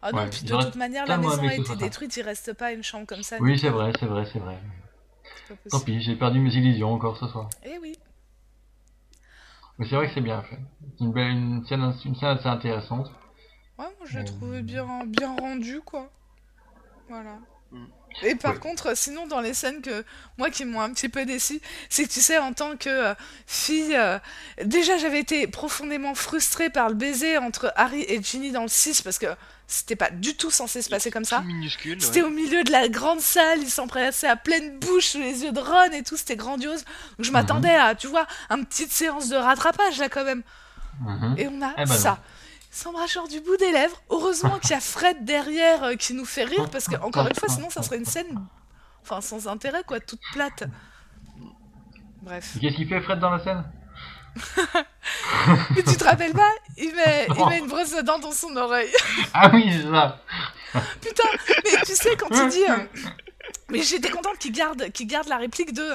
Ah 0.00 0.10
non, 0.10 0.18
Ouais, 0.18 0.30
puis 0.30 0.44
de 0.44 0.56
toute 0.56 0.76
manière, 0.76 1.06
la 1.06 1.18
maison 1.18 1.46
a 1.46 1.54
été 1.54 1.76
détruite, 1.76 2.16
il 2.16 2.22
reste 2.22 2.54
pas 2.54 2.72
une 2.72 2.82
chambre 2.82 3.06
comme 3.06 3.22
ça. 3.22 3.36
Oui, 3.40 3.58
c'est 3.58 3.68
vrai, 3.68 3.92
c'est 4.00 4.06
vrai, 4.06 4.24
c'est 4.32 4.38
vrai. 4.38 4.58
Tant 5.70 5.80
pis, 5.80 6.00
j'ai 6.00 6.16
perdu 6.16 6.40
mes 6.40 6.52
illusions 6.54 6.92
encore 6.94 7.18
ce 7.18 7.28
soir. 7.28 7.50
Eh 7.64 7.76
oui. 7.78 7.92
Mais 9.82 9.88
c'est 9.88 9.96
vrai 9.96 10.06
que 10.06 10.14
c'est 10.14 10.20
bien 10.20 10.40
fait. 10.44 10.60
C'est 10.96 11.04
une 11.04 11.12
belle, 11.12 11.32
une 11.32 11.64
scène, 11.64 11.92
une 12.04 12.14
scène 12.14 12.28
assez 12.38 12.46
intéressante. 12.46 13.10
Ouais, 13.78 13.84
moi 13.98 14.06
je 14.06 14.16
l'ai 14.18 14.24
Euh. 14.24 14.28
trouvé 14.28 14.62
bien, 14.62 15.04
bien 15.06 15.30
rendu, 15.36 15.80
quoi. 15.82 16.08
Voilà. 17.08 17.38
Mm. 17.72 17.86
Et 18.22 18.34
par 18.34 18.52
Ouais. 18.54 18.58
contre, 18.58 18.96
sinon, 18.96 19.26
dans 19.26 19.40
les 19.40 19.54
scènes 19.54 19.80
que 19.82 20.04
moi 20.38 20.50
qui 20.50 20.64
m'ont 20.64 20.80
un 20.80 20.90
petit 20.92 21.08
peu 21.08 21.24
déçu, 21.24 21.60
c'est 21.88 22.04
que 22.04 22.10
tu 22.10 22.20
sais, 22.20 22.38
en 22.38 22.52
tant 22.52 22.76
que 22.76 22.88
euh, 22.88 23.14
fille, 23.46 23.94
euh, 23.96 24.18
déjà 24.64 24.96
j'avais 24.98 25.18
été 25.20 25.46
profondément 25.46 26.14
frustrée 26.14 26.70
par 26.70 26.88
le 26.88 26.94
baiser 26.94 27.38
entre 27.38 27.72
Harry 27.76 28.04
et 28.08 28.22
Ginny 28.22 28.50
dans 28.52 28.62
le 28.62 28.68
6 28.68 29.02
parce 29.02 29.18
que 29.18 29.26
c'était 29.66 29.96
pas 29.96 30.10
du 30.10 30.36
tout 30.36 30.50
censé 30.50 30.82
se 30.82 30.90
passer 30.90 31.10
comme 31.10 31.24
ça. 31.24 31.42
C'était 31.98 32.20
ouais. 32.20 32.26
au 32.28 32.30
milieu 32.30 32.62
de 32.62 32.70
la 32.70 32.88
grande 32.88 33.20
salle, 33.20 33.60
ils 33.62 33.70
s'empressaient 33.70 34.28
à 34.28 34.36
pleine 34.36 34.78
bouche 34.78 35.06
sous 35.06 35.18
les 35.18 35.44
yeux 35.44 35.52
de 35.52 35.60
Ron 35.60 35.90
et 35.92 36.02
tout, 36.02 36.16
c'était 36.16 36.36
grandiose. 36.36 36.84
Donc 36.84 37.20
je 37.20 37.28
Mhm. 37.28 37.32
m'attendais 37.32 37.74
à, 37.74 37.94
tu 37.94 38.06
vois, 38.08 38.26
une 38.50 38.66
petite 38.66 38.92
séance 38.92 39.28
de 39.30 39.36
rattrapage 39.36 39.98
là 39.98 40.08
quand 40.10 40.24
même. 40.24 40.42
Mhm. 41.00 41.34
Et 41.38 41.48
on 41.48 41.62
a 41.62 41.72
Eh 41.78 41.84
ben 41.84 41.86
ça. 41.86 42.18
Genre 43.08 43.28
du 43.28 43.40
bout 43.40 43.56
des 43.56 43.70
lèvres. 43.72 44.00
Heureusement 44.10 44.58
qu'il 44.58 44.70
y 44.70 44.74
a 44.74 44.80
Fred 44.80 45.24
derrière 45.24 45.84
euh, 45.84 45.94
qui 45.94 46.14
nous 46.14 46.24
fait 46.24 46.44
rire 46.44 46.68
parce 46.70 46.86
que, 46.86 46.96
encore 46.96 47.26
une 47.26 47.34
fois, 47.34 47.48
sinon 47.48 47.70
ça 47.70 47.82
serait 47.82 47.98
une 47.98 48.04
scène, 48.04 48.44
enfin 49.02 49.20
sans 49.20 49.46
intérêt 49.48 49.82
quoi, 49.86 50.00
toute 50.00 50.20
plate. 50.32 50.64
Bref. 52.22 52.56
Qu'est-ce 52.60 52.76
qu'il 52.76 52.88
fait 52.88 53.00
Fred 53.00 53.18
dans 53.18 53.30
la 53.30 53.42
scène? 53.42 53.64
Et 55.76 55.82
tu 55.82 55.96
te 55.96 56.04
rappelles 56.04 56.32
pas? 56.32 56.50
Il 56.78 56.94
met, 56.94 57.26
il 57.36 57.46
met 57.46 57.58
une 57.58 57.66
brosse 57.68 57.92
à 57.94 58.02
dents 58.02 58.18
dans 58.18 58.32
son 58.32 58.56
oreille. 58.56 58.90
Ah 59.34 59.50
oui, 59.52 59.70
c'est 59.72 59.90
ça. 59.90 60.20
Putain, 61.02 61.28
mais 61.64 61.82
tu 61.84 61.94
sais 61.94 62.16
quand 62.16 62.28
il 62.30 62.48
dit. 62.48 62.64
euh, 62.68 62.76
Mais 63.70 63.82
j'étais 63.82 64.08
contente 64.08 64.38
qu'il 64.38 64.52
garde, 64.52 64.90
qu'il 64.92 65.06
garde 65.06 65.28
la 65.28 65.36
réplique 65.36 65.72
de. 65.74 65.86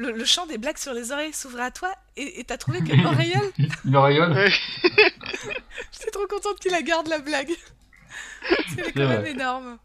Euh, 0.00 0.12
Le, 0.12 0.12
le 0.12 0.24
chant 0.24 0.46
des 0.46 0.58
blagues 0.58 0.78
sur 0.78 0.92
les 0.94 1.12
oreilles 1.12 1.32
s'ouvre 1.32 1.60
à 1.60 1.70
toi 1.70 1.90
et 2.16 2.42
t'as 2.44 2.56
trouvé 2.58 2.80
que 2.80 2.92
Auréole, 3.06 3.52
Il 3.84 3.96
auréole. 3.96 4.32
Ouais. 4.36 4.50
j'étais 5.92 6.10
trop 6.10 6.26
contente 6.26 6.58
qu'il 6.60 6.72
la 6.72 6.82
garde 6.82 7.08
la 7.08 7.18
blague. 7.20 7.50
C'est 8.74 8.92
quand 8.92 9.00
même 9.08 9.20
vrai. 9.20 9.30
énorme. 9.32 9.78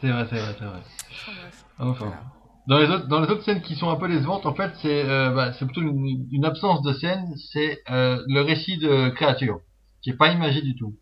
C'est 0.00 0.10
vrai, 0.10 0.26
c'est 0.30 0.38
vrai, 0.38 0.54
c'est 0.58 0.64
vrai. 0.64 0.80
Enfin, 1.10 1.32
bref. 1.40 1.64
Enfin. 1.78 2.04
Voilà. 2.06 2.22
Dans 2.68 2.78
les 2.78 2.88
autres, 2.90 3.06
dans 3.06 3.20
les 3.20 3.28
autres 3.30 3.44
scènes 3.44 3.62
qui 3.62 3.76
sont 3.76 3.88
un 3.90 3.96
peu 3.96 4.08
décevantes, 4.08 4.44
en 4.44 4.54
fait, 4.54 4.72
c'est, 4.82 5.04
euh, 5.08 5.30
bah, 5.30 5.52
c'est 5.52 5.64
plutôt 5.66 5.82
une, 5.82 6.26
une 6.32 6.44
absence 6.44 6.82
de 6.82 6.92
scène. 6.94 7.24
C'est 7.52 7.80
euh, 7.90 8.20
le 8.26 8.40
récit 8.42 8.76
de 8.78 9.08
créature, 9.10 9.60
qui 10.02 10.10
est 10.10 10.16
pas 10.16 10.32
imagé 10.32 10.62
du 10.62 10.74
tout. 10.76 10.94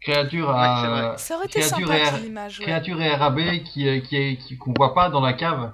Créature 0.00 0.48
Ouais, 0.48 0.54
à 0.56 0.88
vrai. 0.88 1.18
Ça 1.18 1.36
aurait 1.36 1.46
été 1.46 1.60
Créature 1.60 1.86
sympa 1.86 2.18
l'image. 2.18 2.58
ouais. 2.58 2.64
créature 2.64 3.00
et 3.00 3.14
RAB 3.14 3.38
qui 3.64 3.86
est- 3.86 4.02
qui 4.02 4.16
est 4.16 4.36
qui 4.38 4.56
qu'on 4.58 4.72
voit 4.76 4.94
pas 4.94 5.10
dans 5.10 5.20
la 5.20 5.32
cave. 5.34 5.72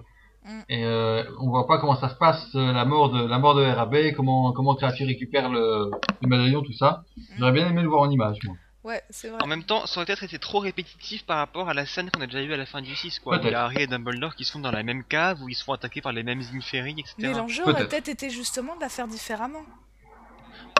Mm. 0.48 0.60
Et 0.70 0.84
euh, 0.84 1.22
on 1.40 1.48
voit 1.50 1.66
pas 1.66 1.78
comment 1.78 1.94
ça 1.96 2.08
se 2.08 2.14
passe 2.14 2.42
euh, 2.54 2.72
la 2.72 2.84
mort 2.84 3.10
de 3.10 3.22
la 3.26 3.38
mort 3.38 3.54
de 3.54 3.62
RAB, 3.62 4.14
comment 4.16 4.52
comment 4.52 4.74
créature 4.74 5.06
récupère 5.06 5.48
le, 5.50 5.90
le 6.22 6.28
médaillon, 6.28 6.62
tout 6.62 6.72
ça. 6.72 7.04
J'aurais 7.38 7.52
bien 7.52 7.68
aimé 7.68 7.82
le 7.82 7.88
voir 7.88 8.02
en 8.02 8.10
image, 8.10 8.38
moi. 8.44 8.56
Ouais, 8.84 9.02
c'est 9.10 9.28
vrai. 9.28 9.42
En 9.42 9.46
même 9.46 9.64
temps, 9.64 9.84
ça 9.86 9.98
aurait 9.98 10.06
peut-être 10.06 10.22
été 10.22 10.38
trop 10.38 10.60
répétitif 10.60 11.26
par 11.26 11.36
rapport 11.38 11.68
à 11.68 11.74
la 11.74 11.84
scène 11.84 12.10
qu'on 12.10 12.22
a 12.22 12.26
déjà 12.26 12.40
vue 12.42 12.54
à 12.54 12.56
la 12.56 12.64
fin 12.64 12.80
du 12.80 12.94
6, 12.96 13.18
quoi. 13.18 13.38
Il 13.42 13.50
y 13.50 13.54
a 13.54 13.64
Harry 13.64 13.82
et 13.82 13.86
Dumbledore 13.86 14.34
qui 14.34 14.44
sont 14.44 14.60
dans 14.60 14.70
la 14.70 14.82
même 14.82 15.04
cave, 15.04 15.42
où 15.42 15.48
ils 15.50 15.54
se 15.54 15.64
font 15.64 15.72
attaquer 15.74 16.00
par 16.00 16.12
les 16.12 16.22
mêmes 16.22 16.40
Inferi, 16.54 16.92
etc. 16.92 17.14
Mais 17.18 17.32
l'enjeu 17.34 17.64
aurait 17.64 17.86
Peut-être. 17.86 18.08
été 18.08 18.30
justement 18.30 18.76
de 18.76 18.80
la 18.80 18.88
faire 18.88 19.06
différemment. 19.08 19.62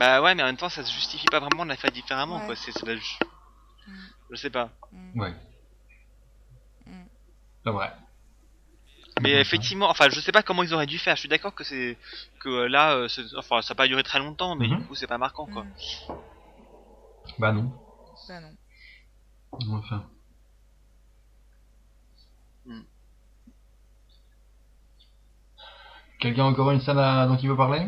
Bah 0.00 0.22
ouais, 0.22 0.34
mais 0.34 0.42
en 0.42 0.46
même 0.46 0.56
temps, 0.56 0.68
ça 0.70 0.84
se 0.84 0.92
justifie 0.94 1.26
pas 1.26 1.40
vraiment 1.40 1.64
de 1.64 1.70
la 1.70 1.76
faire 1.76 1.90
différemment, 1.90 2.38
Ouais. 2.38 2.46
quoi. 2.46 2.56
C'est, 2.56 2.70
c'est 2.72 2.86
la- 2.86 2.96
je... 2.96 3.00
Mm. 3.88 3.92
je 4.30 4.36
sais 4.36 4.50
pas. 4.50 4.70
Ouais. 5.16 5.34
Mm. 6.86 6.92
C'est 7.64 7.70
vrai. 7.72 7.92
Mais 9.20 9.34
Mhm. 9.34 9.40
effectivement, 9.40 9.88
enfin, 9.90 10.08
je 10.10 10.20
sais 10.20 10.32
pas 10.32 10.42
comment 10.42 10.62
ils 10.62 10.72
auraient 10.74 10.86
dû 10.86 10.98
faire. 10.98 11.16
Je 11.16 11.20
suis 11.20 11.28
d'accord 11.28 11.54
que 11.54 11.64
c'est 11.64 11.96
que 12.40 12.48
euh, 12.48 12.68
là, 12.68 12.94
euh, 12.94 13.08
c'est- 13.08 13.34
enfin, 13.36 13.62
ça 13.62 13.72
a 13.72 13.74
pas 13.74 13.86
duré 13.88 14.02
très 14.02 14.18
longtemps, 14.18 14.54
mais 14.56 14.68
Mhm. 14.68 14.78
du 14.78 14.86
coup, 14.86 14.94
c'est 14.94 15.06
pas 15.06 15.18
marquant, 15.18 15.46
quoi. 15.46 15.64
Mm. 15.64 15.72
Bah 17.38 17.52
non. 17.52 17.72
Bah 18.28 18.40
non. 18.40 18.54
Enfin. 19.78 20.04
Hmm. 22.66 22.82
Quelqu'un 26.20 26.44
a 26.44 26.46
encore 26.48 26.70
une 26.72 26.80
scène 26.80 26.98
à... 26.98 27.26
dont 27.26 27.36
il 27.36 27.48
veut 27.48 27.56
parler? 27.56 27.86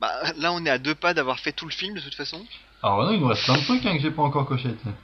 Bah 0.00 0.12
là, 0.36 0.52
on 0.52 0.64
est 0.64 0.70
à 0.70 0.78
deux 0.78 0.94
pas 0.94 1.14
d'avoir 1.14 1.38
fait 1.38 1.52
tout 1.52 1.64
le 1.66 1.72
film 1.72 1.94
de 1.94 2.00
toute 2.00 2.14
façon. 2.14 2.44
Alors 2.82 3.04
non, 3.04 3.12
il 3.12 3.20
nous 3.20 3.28
reste 3.28 3.44
plein 3.44 3.56
de 3.56 3.64
trucs 3.64 3.84
hein, 3.86 3.94
que 3.96 4.02
j'ai 4.02 4.10
pas 4.10 4.22
encore 4.22 4.46
coché. 4.46 4.74
tu 4.76 4.84
sais. 4.84 4.94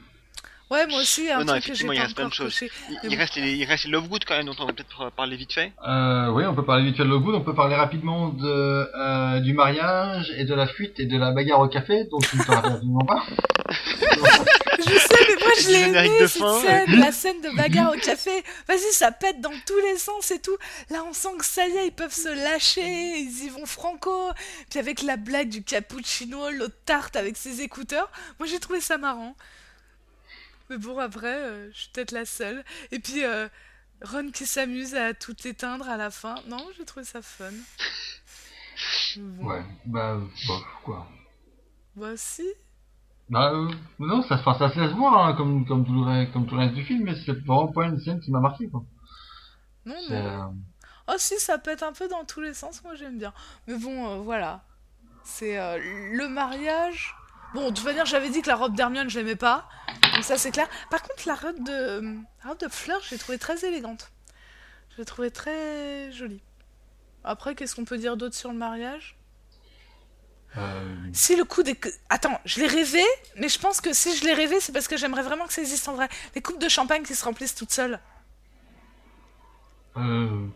Ouais, 0.71 0.87
moi 0.87 1.01
aussi, 1.01 1.31
un 1.31 1.39
Non, 1.39 1.45
non, 1.45 1.53
truc 1.53 1.65
que 1.65 1.75
j'ai 1.75 1.87
effectivement, 1.87 1.93
il 1.93 1.97
pas 1.97 2.03
reste 2.03 2.17
plein 2.17 2.29
de 2.29 2.33
choses. 2.33 2.61
Il, 3.05 3.17
reste 3.17 3.37
les, 3.37 3.55
il 3.55 3.65
reste 3.65 3.87
Lovegood 3.87 4.25
quand 4.27 4.37
même, 4.37 4.47
dont 4.47 4.55
on 4.59 4.67
va 4.67 4.73
peut-être 4.75 5.11
parler 5.13 5.37
vite 5.37 5.53
fait. 5.55 5.73
Euh, 5.87 6.29
oui, 6.31 6.45
on 6.45 6.55
peut 6.55 6.65
parler 6.65 6.85
vite 6.85 6.97
fait 6.97 7.05
de 7.05 7.09
Lovegood, 7.09 7.35
on 7.35 7.41
peut 7.41 7.55
parler 7.55 7.75
rapidement 7.75 8.29
de, 8.29 8.47
euh, 8.95 9.41
du 9.41 9.55
mariage 9.55 10.33
et 10.37 10.45
de 10.45 10.55
la 10.55 10.67
fuite 10.67 11.01
et 11.01 11.07
de 11.07 11.17
la 11.17 11.33
bagarre 11.33 11.61
au 11.61 11.69
café, 11.69 12.05
donc 12.11 12.29
tu 12.29 12.37
ne 12.37 12.43
te 12.43 12.51
rappelles 12.51 12.73
absolument 12.73 13.07
pas. 13.07 13.25
Je 13.71 14.99
sais, 14.99 15.27
mais 15.29 15.45
moi 15.45 15.53
je 15.61 15.69
l'ai 15.69 15.99
aimé 15.99 16.27
cette 16.27 16.43
fin. 16.43 16.61
scène, 16.61 17.01
la 17.01 17.13
scène 17.13 17.41
de 17.41 17.57
bagarre 17.57 17.93
au 17.93 17.99
café. 17.99 18.45
Vas-y, 18.69 18.93
ça 18.93 19.11
pète 19.11 19.41
dans 19.41 19.53
tous 19.67 19.79
les 19.79 19.97
sens 19.97 20.31
et 20.31 20.41
tout. 20.41 20.57
Là, 20.91 21.03
on 21.09 21.13
sent 21.13 21.37
que 21.39 21.45
ça 21.45 21.67
y 21.67 21.77
est, 21.77 21.87
ils 21.87 21.93
peuvent 21.93 22.15
se 22.15 22.29
lâcher, 22.29 23.19
ils 23.19 23.45
y 23.45 23.49
vont 23.49 23.67
franco. 23.67 24.31
Puis 24.71 24.79
avec 24.79 25.03
la 25.03 25.17
blague 25.17 25.49
du 25.49 25.63
cappuccino, 25.63 26.51
l'autre 26.51 26.77
tarte 26.85 27.17
avec 27.17 27.37
ses 27.37 27.63
écouteurs, 27.63 28.11
moi 28.39 28.47
j'ai 28.47 28.61
trouvé 28.61 28.81
ça 28.81 28.99
marrant. 28.99 29.35
Mais 30.71 30.79
bon, 30.79 30.99
après, 30.99 31.35
euh, 31.43 31.71
je 31.73 31.79
suis 31.81 31.91
peut-être 31.91 32.13
la 32.13 32.25
seule. 32.25 32.65
Et 32.91 32.99
puis 32.99 33.25
euh, 33.25 33.49
Ron 34.03 34.31
qui 34.31 34.47
s'amuse 34.47 34.95
à 34.95 35.15
tout 35.15 35.37
éteindre 35.47 35.89
à 35.89 35.97
la 35.97 36.11
fin. 36.11 36.37
Non, 36.47 36.65
j'ai 36.77 36.85
trouvé 36.85 37.05
ça 37.05 37.23
fun. 37.23 37.51
Bon. 39.17 39.49
Ouais, 39.49 39.63
bah, 39.87 40.19
bof, 40.47 40.65
quoi. 40.85 41.07
Bah 41.95 42.17
si. 42.17 42.47
Bah, 43.31 43.53
euh, 43.53 43.71
non, 43.99 44.23
ça, 44.23 44.37
se 44.39 44.79
laisse 44.81 44.93
voir, 44.93 45.27
hein, 45.27 45.35
comme, 45.35 45.65
comme, 45.67 45.85
tout 45.85 45.93
le, 45.95 46.01
re- 46.01 46.31
comme 46.33 46.47
tout 46.47 46.55
le 46.57 46.61
reste 46.63 46.75
du 46.75 46.85
film, 46.85 47.05
mais 47.05 47.15
c'est 47.15 47.33
vraiment 47.33 47.69
pas 47.69 47.87
une 47.87 47.99
scène 48.01 48.21
qui 48.21 48.31
m'a 48.31 48.41
marqué, 48.41 48.69
quoi. 48.69 48.85
Non, 49.85 49.95
euh, 50.11 50.43
Oh 51.09 51.15
si, 51.19 51.39
ça 51.41 51.59
pète 51.59 51.83
un 51.83 51.93
peu 51.93 52.09
dans 52.09 52.25
tous 52.25 52.41
les 52.41 52.55
sens, 52.55 52.83
moi 52.85 52.95
j'aime 52.95 53.19
bien. 53.19 53.33
Mais 53.67 53.79
bon, 53.79 54.09
euh, 54.11 54.17
voilà. 54.19 54.65
C'est 55.25 55.59
euh, 55.59 55.79
le 56.15 56.29
mariage. 56.29 57.15
Bon, 57.55 57.71
de 57.71 57.75
toute 57.75 57.85
manière, 57.85 58.07
j'avais 58.07 58.29
dit 58.31 58.43
que 58.43 58.49
la 58.49 58.57
robe 58.57 58.75
d'Hermione, 58.75 59.09
je 59.09 59.19
l'aimais 59.19 59.37
pas. 59.37 59.69
Donc 60.15 60.23
ça, 60.25 60.37
c'est 60.37 60.51
clair. 60.51 60.69
Par 60.91 61.03
contre, 61.03 61.27
la 61.27 61.35
robe 61.35 61.63
de, 61.65 62.01
la 62.45 62.51
robe 62.51 62.59
de 62.59 62.69
fleurs, 62.69 63.01
je 63.03 63.11
l'ai 63.13 63.19
trouvée 63.19 63.39
très 63.39 63.65
élégante. 63.65 64.11
Je 64.93 64.99
l'ai 64.99 65.05
trouvée 65.05 65.31
très 65.31 66.13
jolie. 66.13 66.43
Après, 67.25 67.55
qu'est-ce 67.55 67.75
qu'on 67.75 67.85
peut 67.85 67.99
dire 67.99 68.17
d'autre 68.17 68.35
sur 68.35 68.51
le 68.53 68.59
mariage? 68.59 69.17
Euh, 70.57 70.97
Si 71.13 71.37
le 71.37 71.45
coup 71.45 71.63
des... 71.63 71.79
Attends, 72.11 72.39
je 72.45 72.61
l'ai 72.61 72.67
rêvé, 72.67 73.03
mais 73.37 73.49
je 73.49 73.59
pense 73.59 73.81
que 73.81 73.93
si 73.93 74.17
je 74.17 74.25
l'ai 74.25 74.35
rêvé, 74.35 74.61
c'est 74.61 74.73
parce 74.73 74.89
que 74.89 74.97
j'aimerais 74.97 75.23
vraiment 75.23 75.47
que 75.47 75.53
ça 75.53 75.61
existe 75.63 75.89
en 75.89 75.95
vrai. 75.95 76.09
Les 76.35 76.43
coupes 76.43 76.61
de 76.61 76.69
champagne 76.69 77.03
qui 77.03 77.15
se 77.15 77.25
remplissent 77.25 77.55
toutes 77.55 77.73
seules. 77.73 77.99
euh, 79.97 80.47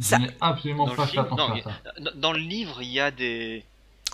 Ça- 0.00 0.18
absolument 0.40 0.84
Dans 0.86 0.92
le 0.92 0.96
pas 0.96 1.04
fait 1.06 1.10
film, 1.12 1.24
attention 1.24 1.48
non, 1.48 1.54
à 1.54 1.62
ça. 1.62 1.70
Dans, 2.00 2.12
dans 2.14 2.32
le 2.32 2.38
livre, 2.40 2.82
il 2.82 2.88
y 2.90 3.00
a 3.00 3.10
des. 3.10 3.64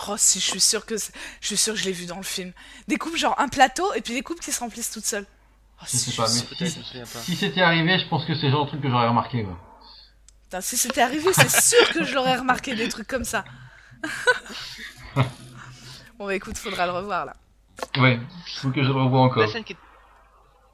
Oh 0.09 0.17
si, 0.17 0.41
je 0.41 0.45
suis 0.47 0.61
sûre 0.61 0.85
que... 0.87 0.97
Je 0.97 1.47
suis 1.47 1.57
sûre 1.57 1.75
que 1.75 1.81
je 1.81 1.85
l'ai 1.85 1.93
vu 1.93 2.07
dans 2.07 2.17
le 2.17 2.23
film. 2.23 2.53
Des 2.89 2.97
coupes 2.97 3.17
genre 3.17 3.39
un 3.39 3.49
plateau, 3.49 3.93
et 3.95 4.01
puis 4.01 4.15
des 4.15 4.23
coupes 4.23 4.41
qui 4.41 4.53
se 4.53 4.61
remplissent 4.61 4.91
toutes 4.91 5.07
seules. 5.07 5.27
Oh, 5.81 5.85
Je 5.87 5.91
si, 5.97 6.11
sais 6.11 6.17
pas, 6.17 6.29
mais 6.29 7.35
c'était 7.37 7.61
arrivé, 7.63 7.99
je 7.99 8.09
pense 8.09 8.25
que 8.25 8.35
c'est 8.35 8.47
le 8.47 8.53
genre 8.53 8.65
de 8.65 8.71
truc 8.71 8.83
que 8.83 8.89
j'aurais 8.91 9.09
remarqué. 9.09 9.45
quoi. 9.45 9.59
Putain, 10.45 10.61
si 10.61 10.77
c'était 10.77 11.03
arrivé, 11.03 11.33
c'est 11.33 11.51
sûr 11.51 11.89
que 11.93 12.05
je 12.05 12.15
l'aurais 12.15 12.37
remarqué 12.37 12.75
des 12.75 12.89
trucs 12.89 13.09
comme 13.09 13.25
ça. 13.25 13.45
bon 16.19 16.27
bah 16.27 16.35
écoute, 16.35 16.57
faudra 16.59 16.87
le 16.87 16.93
revoir 16.93 17.27
là. 17.27 17.35
Ouais, 17.97 18.21
faut 18.61 18.71
que 18.71 18.83
je 18.83 18.89
le 18.89 18.95
revoie 18.95 19.21
encore. 19.21 19.43
La 19.43 19.49
scène 19.49 19.65
qui 19.65 19.73
est... 19.73 19.79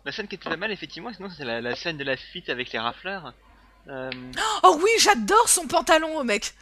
La 0.05 0.13
scène 0.13 0.29
qui 0.29 0.35
était 0.35 0.49
pas 0.49 0.57
mal, 0.57 0.71
effectivement, 0.71 1.13
sinon 1.15 1.29
c'est 1.31 1.45
la, 1.45 1.61
la 1.61 1.77
scène 1.77 1.97
de 1.97 2.05
la 2.05 2.17
fuite 2.17 2.49
avec 2.49 2.73
les 2.73 2.79
rafleurs. 2.79 3.33
Euh, 3.89 4.11
Oh 4.63 4.79
oui, 4.83 4.91
j'adore 5.01 5.49
son 5.49 5.67
pantalon 5.67 6.17
au 6.19 6.25
mec. 6.25 6.55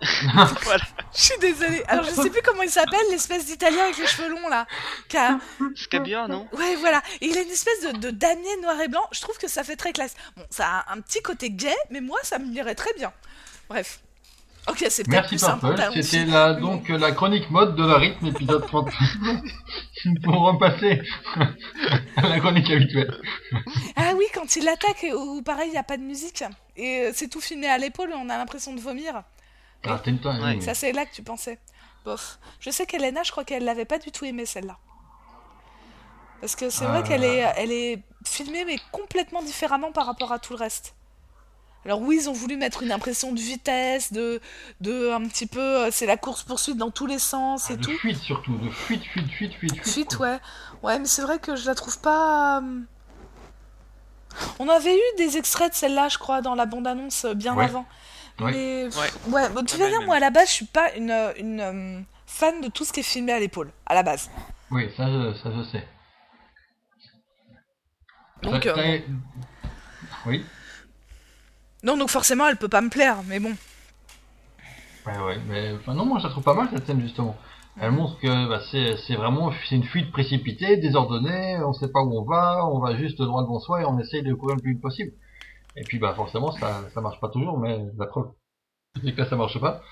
voilà, 0.64 0.84
Je 1.14 1.20
suis 1.22 1.38
désolée. 1.40 1.82
Alors 1.88 2.04
je 2.04 2.10
sais 2.10 2.30
plus 2.30 2.42
comment 2.42 2.62
il 2.62 2.70
s'appelle, 2.70 3.00
l'espèce 3.10 3.46
d'italien 3.46 3.84
avec 3.84 3.96
les 3.98 4.06
cheveux 4.06 4.28
longs 4.28 4.48
là. 4.48 4.66
Qui 5.08 5.16
a- 5.16 5.38
Scabior, 5.74 6.28
non 6.28 6.46
Ouais, 6.52 6.76
voilà. 6.76 7.02
Et 7.20 7.26
il 7.28 7.36
a 7.38 7.42
une 7.42 7.50
espèce 7.50 7.80
de, 7.92 7.98
de 7.98 8.10
damier 8.10 8.56
noir 8.62 8.78
et 8.80 8.88
blanc. 8.88 9.04
Je 9.12 9.20
trouve 9.20 9.38
que 9.38 9.48
ça 9.48 9.64
fait 9.64 9.76
très 9.76 9.92
classe. 9.92 10.14
Bon, 10.36 10.44
ça 10.50 10.66
a 10.86 10.92
un 10.92 11.00
petit 11.00 11.22
côté 11.22 11.50
gay, 11.50 11.74
mais 11.90 12.00
moi 12.02 12.18
ça 12.22 12.38
me 12.38 12.52
irait 12.54 12.74
très 12.74 12.92
bien. 12.94 13.12
Bref. 13.68 14.00
Ok, 14.68 14.84
c'est 14.90 15.04
peut-être 15.04 15.28
plus 15.28 15.40
Purple, 15.40 16.02
c'était 16.02 16.24
la, 16.24 16.54
donc 16.54 16.88
la 16.88 17.12
chronique 17.12 17.48
mode 17.50 17.76
de 17.76 17.86
la 17.86 17.98
rythme 17.98 18.26
épisode 18.26 18.66
30. 18.66 18.90
Pour 20.24 20.34
repasser 20.42 21.00
à 22.16 22.28
la 22.28 22.40
chronique 22.40 22.68
habituelle. 22.70 23.16
Ah 23.94 24.12
oui, 24.16 24.24
quand 24.34 24.56
il 24.56 24.64
l'attaque, 24.64 25.04
et- 25.04 25.12
ou 25.14 25.40
pareil, 25.42 25.68
il 25.68 25.72
n'y 25.72 25.78
a 25.78 25.82
pas 25.84 25.96
de 25.96 26.02
musique. 26.02 26.42
Et 26.76 27.02
euh, 27.06 27.10
c'est 27.14 27.28
tout 27.28 27.40
filmé 27.40 27.68
à 27.68 27.78
l'épaule 27.78 28.10
et 28.10 28.14
on 28.14 28.28
a 28.28 28.36
l'impression 28.38 28.74
de 28.74 28.80
vomir. 28.80 29.22
Ah, 29.88 30.00
Ouais. 30.44 30.60
Ça, 30.60 30.74
c'est 30.74 30.92
là 30.92 31.06
que 31.06 31.12
tu 31.14 31.22
pensais. 31.22 31.58
Bof. 32.04 32.38
Je 32.60 32.70
sais 32.70 32.86
qu'Elena, 32.86 33.22
je 33.22 33.30
crois 33.32 33.44
qu'elle 33.44 33.64
l'avait 33.64 33.84
pas 33.84 33.98
du 33.98 34.10
tout 34.12 34.24
aimé 34.24 34.46
celle-là. 34.46 34.78
Parce 36.40 36.54
que 36.54 36.70
c'est 36.70 36.84
vrai 36.84 37.00
Ah. 37.02 37.06
qu'elle 37.08 37.24
est, 37.24 37.38
elle 37.56 37.72
est 37.72 38.02
filmée, 38.24 38.64
mais 38.64 38.78
complètement 38.92 39.42
différemment 39.42 39.92
par 39.92 40.06
rapport 40.06 40.32
à 40.32 40.38
tout 40.38 40.52
le 40.52 40.58
reste. 40.58 40.94
Alors 41.84 42.00
oui, 42.00 42.18
ils 42.22 42.28
ont 42.28 42.32
voulu 42.32 42.56
mettre 42.56 42.82
une 42.82 42.90
impression 42.90 43.30
de 43.32 43.38
vitesse, 43.38 44.12
de, 44.12 44.40
de 44.80 45.10
un 45.12 45.22
petit 45.28 45.46
peu, 45.46 45.60
euh, 45.60 45.90
c'est 45.92 46.06
la 46.06 46.16
course 46.16 46.42
poursuite 46.42 46.76
dans 46.76 46.90
tous 46.90 47.06
les 47.06 47.20
sens 47.20 47.70
et 47.70 47.74
Ah, 47.74 47.76
de 47.76 47.82
tout. 47.82 47.96
fuite 47.98 48.18
surtout, 48.18 48.56
de 48.58 48.68
fuite, 48.70 49.04
fuite, 49.04 49.30
fuite, 49.30 49.52
fuite, 49.54 49.86
fuite. 49.88 50.16
Quoi. 50.16 50.26
ouais. 50.26 50.38
Ouais, 50.82 50.98
mais 50.98 51.04
c'est 51.06 51.22
vrai 51.22 51.38
que 51.38 51.54
je 51.54 51.64
la 51.66 51.76
trouve 51.76 52.00
pas. 52.00 52.58
euh, 52.60 52.80
On 54.58 54.68
avait 54.68 54.94
eu 54.96 55.16
des 55.16 55.36
extraits 55.38 55.70
de 55.72 55.76
celle-là, 55.76 56.08
je 56.08 56.18
crois, 56.18 56.40
dans 56.42 56.54
la 56.56 56.66
bande-annonce 56.66 57.24
euh, 57.24 57.34
bien 57.34 57.54
Ouais. 57.54 57.64
avant. 57.64 57.86
Ouais. 58.40 58.52
Mais 58.52 58.84
Ouais. 58.84 59.32
ouais, 59.32 59.48
bon, 59.50 59.64
tu 59.64 59.76
vas 59.78 59.88
dire, 59.88 59.98
même. 59.98 60.06
moi 60.06 60.16
à 60.16 60.20
la 60.20 60.30
base, 60.30 60.48
je 60.48 60.52
suis 60.54 60.66
pas 60.66 60.92
une, 60.94 61.10
une 61.38 61.60
euh, 61.60 62.00
fan 62.26 62.60
de 62.60 62.68
tout 62.68 62.84
ce 62.84 62.92
qui 62.92 63.00
est 63.00 63.02
filmé 63.02 63.32
à 63.32 63.40
l'épaule, 63.40 63.70
à 63.86 63.94
la 63.94 64.02
base. 64.02 64.30
Oui, 64.70 64.90
ça, 64.96 65.06
je- 65.06 65.34
ça 65.42 65.50
je 65.56 65.62
sais. 65.62 65.86
Donc, 68.42 68.62
Ça- 68.62 68.76
euh, 68.78 68.98
Oui, 70.26 70.44
non, 71.82 71.96
donc 71.96 72.10
forcément, 72.10 72.46
elle 72.48 72.56
peut 72.56 72.68
pas 72.68 72.80
me 72.80 72.90
plaire, 72.90 73.18
mais 73.26 73.38
bon. 73.40 73.54
ouais, 75.06 75.18
ouais, 75.18 75.38
mais 75.48 75.72
enfin, 75.72 75.94
non, 75.94 76.04
moi 76.04 76.18
je 76.18 76.24
la 76.24 76.30
trouve 76.30 76.44
pas 76.44 76.54
mal 76.54 76.68
cette 76.72 76.86
scène 76.86 77.00
justement. 77.00 77.36
Elle 77.80 77.92
montre 77.92 78.18
que 78.18 78.48
bah, 78.48 78.60
c'est 78.70 78.96
c'est 79.06 79.14
vraiment 79.14 79.52
c'est 79.68 79.76
une 79.76 79.84
fuite 79.84 80.10
précipitée, 80.10 80.76
désordonnée, 80.78 81.58
on 81.64 81.72
sait 81.72 81.88
pas 81.88 82.00
où 82.02 82.18
on 82.18 82.24
va, 82.24 82.66
on 82.66 82.80
va 82.80 82.96
juste 82.96 83.20
droit 83.20 83.42
devant 83.42 83.60
soi 83.60 83.82
et 83.82 83.84
on 83.84 83.98
essaye 83.98 84.22
de 84.22 84.34
courir 84.34 84.56
le 84.56 84.62
plus 84.62 84.72
vite 84.72 84.82
possible. 84.82 85.12
Et 85.76 85.82
puis 85.84 85.98
bah 85.98 86.14
forcément 86.14 86.52
ça 86.52 86.82
ça 86.94 87.00
marche 87.00 87.20
pas 87.20 87.28
toujours, 87.28 87.58
mais 87.58 87.78
la 87.98 88.06
preuve 88.06 88.28
c'est 89.04 89.12
que 89.12 89.20
là 89.20 89.28
ça 89.28 89.36
marche 89.36 89.58
pas. 89.60 89.82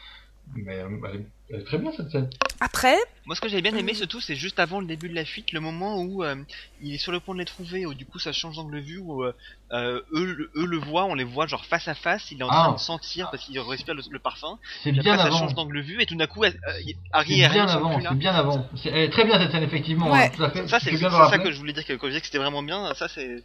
Mais 0.56 0.78
euh, 0.80 0.88
elle, 1.08 1.20
est, 1.20 1.26
elle 1.48 1.60
est 1.60 1.64
très 1.64 1.78
bien 1.78 1.90
cette 1.96 2.10
scène. 2.10 2.28
Après, 2.60 2.96
Moi, 3.24 3.34
ce 3.34 3.40
que 3.40 3.48
j'avais 3.48 3.62
bien 3.62 3.74
aimé, 3.74 3.94
surtout, 3.94 4.20
c'est 4.20 4.34
juste 4.36 4.58
avant 4.58 4.78
le 4.78 4.86
début 4.86 5.08
de 5.08 5.14
la 5.14 5.24
fuite, 5.24 5.52
le 5.52 5.60
moment 5.60 6.02
où 6.02 6.22
euh, 6.22 6.36
il 6.82 6.94
est 6.94 6.98
sur 6.98 7.12
le 7.12 7.20
point 7.20 7.34
de 7.34 7.38
les 7.40 7.46
trouver, 7.46 7.86
où 7.86 7.94
du 7.94 8.04
coup 8.04 8.18
ça 8.18 8.30
change 8.32 8.56
d'angle 8.56 8.74
de 8.76 8.80
vue, 8.80 8.98
où 8.98 9.24
euh, 9.24 9.32
eux, 9.72 10.02
le- 10.12 10.50
eux 10.54 10.66
le 10.66 10.76
voient, 10.76 11.06
on 11.06 11.14
les 11.14 11.24
voit 11.24 11.46
genre 11.46 11.64
face 11.64 11.88
à 11.88 11.94
face, 11.94 12.30
il 12.30 12.40
est 12.40 12.44
en 12.44 12.48
Ah. 12.50 12.64
train 12.64 12.72
de 12.74 12.78
sentir 12.78 13.30
parce 13.30 13.42
qu'il 13.42 13.58
respire 13.58 13.94
le, 13.94 14.02
le 14.10 14.18
parfum, 14.18 14.58
C'est 14.82 14.92
bien 14.92 15.00
après 15.14 15.16
ça 15.16 15.28
avant. 15.28 15.38
change 15.38 15.54
d'angle 15.54 15.76
de 15.78 15.82
vue, 15.82 16.02
et 16.02 16.06
tout 16.06 16.14
d'un 16.14 16.26
coup, 16.26 16.44
elle- 16.44 16.60
euh, 16.68 16.92
Harry 17.12 17.40
C'est 17.40 17.46
et 17.46 17.48
bien 17.48 17.66
avant, 17.66 18.00
c'est 18.00 18.14
bien 18.14 18.34
avant. 18.34 18.68
C'est 18.76 18.90
elle 18.90 19.04
est 19.04 19.10
très 19.10 19.24
bien 19.24 19.38
cette 19.40 19.50
scène 19.50 19.62
effectivement. 19.62 20.10
Ouais. 20.12 20.26
hein, 20.26 20.30
tout 20.36 20.44
à 20.44 20.50
fait. 20.50 20.68
Ça, 20.68 20.78
c'est 20.78 20.94
ça 20.98 21.38
que 21.38 21.50
je 21.52 21.58
voulais 21.58 21.72
dire, 21.72 21.86
que 21.86 21.94
quand 21.94 22.06
je 22.06 22.10
disais 22.10 22.20
que 22.20 22.26
c'était 22.26 22.38
vraiment 22.38 22.62
bien, 22.62 22.92
ça 22.94 23.08
c'est... 23.08 23.42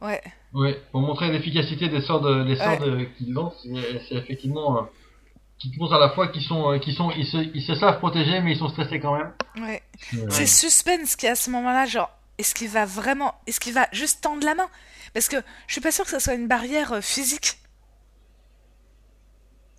ouais. 0.00 0.22
Oui, 0.58 0.74
pour 0.90 1.02
montrer 1.02 1.30
l'efficacité 1.30 1.88
des 1.90 2.00
sorts 2.00 2.22
de, 2.22 2.42
des 2.44 2.56
sorts 2.56 2.80
Ouais. 2.80 2.90
de, 2.90 3.04
qu'ils 3.18 3.32
lancent, 3.34 3.62
c'est 4.08 4.14
effectivement 4.14 4.78
euh, 4.78 4.82
qui 5.58 5.70
te 5.70 5.78
montrent 5.78 5.92
à 5.94 5.98
la 5.98 6.08
fois 6.10 6.28
qu'ils 6.28 6.42
sont, 6.42 6.72
euh, 6.72 6.78
qu'ils 6.78 6.94
sont, 6.94 7.10
ils 7.10 7.26
se, 7.26 7.36
ils 7.36 7.62
se 7.62 7.74
savent 7.74 7.98
protéger, 7.98 8.40
mais 8.40 8.52
ils 8.52 8.58
sont 8.58 8.68
stressés 8.70 8.98
quand 8.98 9.14
même. 9.18 9.32
Ouais. 9.58 9.82
Euh, 10.14 10.26
C'est 10.30 10.46
suspense 10.46 11.14
qui 11.14 11.26
à 11.26 11.34
ce 11.34 11.50
moment-là, 11.50 11.84
genre, 11.84 12.10
est-ce 12.38 12.54
qu'il 12.54 12.68
va 12.70 12.86
vraiment, 12.86 13.34
est-ce 13.46 13.60
qu'il 13.60 13.74
va 13.74 13.86
juste 13.92 14.22
tendre 14.22 14.44
la 14.46 14.54
main? 14.54 14.68
Parce 15.12 15.28
que 15.28 15.36
je 15.66 15.72
suis 15.74 15.80
pas 15.82 15.92
sûre 15.92 16.04
que 16.06 16.10
ça 16.10 16.20
soit 16.20 16.34
une 16.34 16.48
barrière 16.48 16.92
euh, 16.94 17.00
physique. 17.02 17.58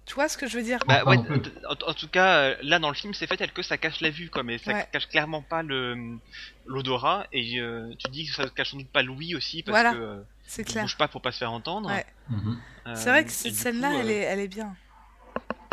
Tu 0.06 0.14
vois 0.16 0.30
ce 0.30 0.38
que 0.38 0.48
je 0.48 0.58
veux 0.58 0.64
dire? 0.64 0.80
Bah 0.88 1.04
ouais, 1.06 1.18
en, 1.18 1.90
en 1.90 1.94
tout 1.94 2.08
cas, 2.08 2.56
là 2.62 2.80
dans 2.80 2.88
le 2.90 2.96
film, 2.96 3.14
c'est 3.14 3.28
fait 3.28 3.36
tel 3.36 3.52
que 3.52 3.62
ça 3.62 3.78
cache 3.78 4.00
la 4.00 4.10
vue, 4.10 4.30
quoi, 4.30 4.42
mais 4.44 4.58
ça 4.58 4.74
Ouais. 4.74 4.88
cache 4.94 5.08
clairement 5.10 5.42
pas 5.42 5.64
le 5.64 6.18
l'odorat. 6.66 7.28
Et 7.34 7.60
euh, 7.60 7.92
tu 8.00 8.10
dis 8.12 8.26
que 8.28 8.34
ça 8.34 8.46
cache 8.50 8.72
sans 8.72 8.78
doute 8.78 8.88
pas 8.92 9.02
l'ouïe 9.04 9.36
aussi 9.36 9.64
parce 9.64 9.74
Voilà. 9.82 9.92
que 9.92 9.98
euh, 9.98 10.22
C'est 10.48 10.62
il 10.64 10.66
clair. 10.72 10.84
bouge 10.86 10.98
pas 10.98 11.08
pour 11.08 11.22
pas 11.22 11.32
se 11.32 11.38
faire 11.38 11.52
entendre. 11.52 11.90
Ouais. 11.90 12.06
mhm. 12.30 12.58
Euh, 12.88 12.96
C'est 12.96 13.10
vrai 13.10 13.24
que 13.24 13.30
et 13.30 13.34
cette 13.34 13.54
scène-là, 13.54 13.92
elle, 14.00 14.08
euh, 14.08 14.10
est, 14.10 14.22
elle 14.22 14.40
est 14.40 14.48
bien. 14.48 14.76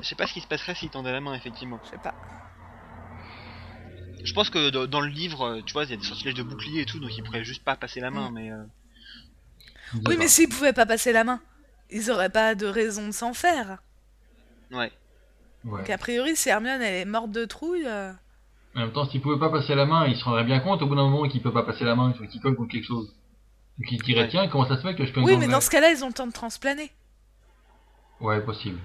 Je 0.02 0.08
sais 0.08 0.14
pas 0.16 0.26
ce 0.26 0.34
qui 0.34 0.40
se 0.40 0.46
passerait 0.48 0.74
s'il 0.74 0.90
tendait 0.90 1.12
la 1.12 1.20
main, 1.20 1.32
effectivement. 1.34 1.78
Je 1.84 1.90
sais 1.90 1.98
pas. 1.98 2.14
Je 4.24 4.32
pense 4.32 4.48
que 4.50 4.70
dans, 4.86 5.00
le 5.00 5.08
livre, 5.08 5.42
euh, 5.46 5.60
tu 5.64 5.72
vois, 5.74 5.84
il 5.84 5.90
y 5.90 5.92
a 5.92 5.96
des 5.96 6.02
sortilèges 6.04 6.34
de 6.34 6.42
bouclier 6.42 6.82
et 6.82 6.86
tout, 6.86 6.98
donc 6.98 7.16
il 7.16 7.22
pourrait 7.22 7.44
juste 7.44 7.62
pas 7.62 7.76
passer 7.76 8.00
la 8.00 8.10
main, 8.10 8.30
Mm. 8.30 8.34
mais. 8.34 8.50
euh, 8.50 8.62
Oui, 9.94 10.00
pas. 10.02 10.16
mais 10.16 10.28
s'ils 10.28 10.48
pouvaient 10.48 10.72
pas 10.72 10.86
passer 10.86 11.12
la 11.12 11.24
main, 11.24 11.40
ils 11.90 12.10
auraient 12.10 12.30
pas 12.30 12.54
de 12.54 12.66
raison 12.66 13.06
de 13.06 13.12
s'en 13.12 13.34
faire. 13.34 13.78
Ouais. 14.72 14.90
Ouais. 15.64 15.78
Donc 15.80 15.90
a 15.90 15.98
priori, 15.98 16.36
si 16.36 16.48
Hermione 16.48 16.82
elle 16.82 16.94
est 16.94 17.04
morte 17.04 17.30
de 17.30 17.44
trouille, 17.44 17.86
euh, 17.86 18.12
En 18.74 18.80
même 18.80 18.92
temps, 18.92 19.04
s'il 19.08 19.20
pouvait 19.20 19.38
pas 19.38 19.50
passer 19.50 19.74
la 19.74 19.86
main, 19.86 20.06
il 20.06 20.16
se 20.16 20.24
rendrait 20.24 20.44
bien 20.44 20.60
compte 20.60 20.82
au 20.82 20.86
bout 20.86 20.96
d'un 20.96 21.08
moment 21.08 21.28
qu'il 21.28 21.42
peut 21.42 21.52
pas 21.52 21.62
passer 21.62 21.84
la 21.84 21.94
main, 21.94 22.12
il 22.14 22.18
faut 22.18 22.30
qu'il 22.30 22.40
colle 22.40 22.56
contre 22.56 22.72
quelque 22.72 22.86
chose. 22.86 23.14
Il 23.78 24.02
dirait 24.02 24.28
tiens, 24.28 24.48
comment 24.48 24.68
ça 24.68 24.76
se 24.76 24.82
fait 24.82 24.94
que 24.94 25.04
je 25.04 25.12
peux 25.12 25.20
me 25.20 25.26
oui, 25.26 25.36
mais 25.36 25.48
dans 25.48 25.60
ce 25.60 25.70
cas-là, 25.70 25.90
ils 25.90 26.04
ont 26.04 26.08
le 26.08 26.12
temps 26.12 26.26
de 26.26 26.32
transplaner. 26.32 26.92
Ouais, 28.20 28.40
possible. 28.40 28.78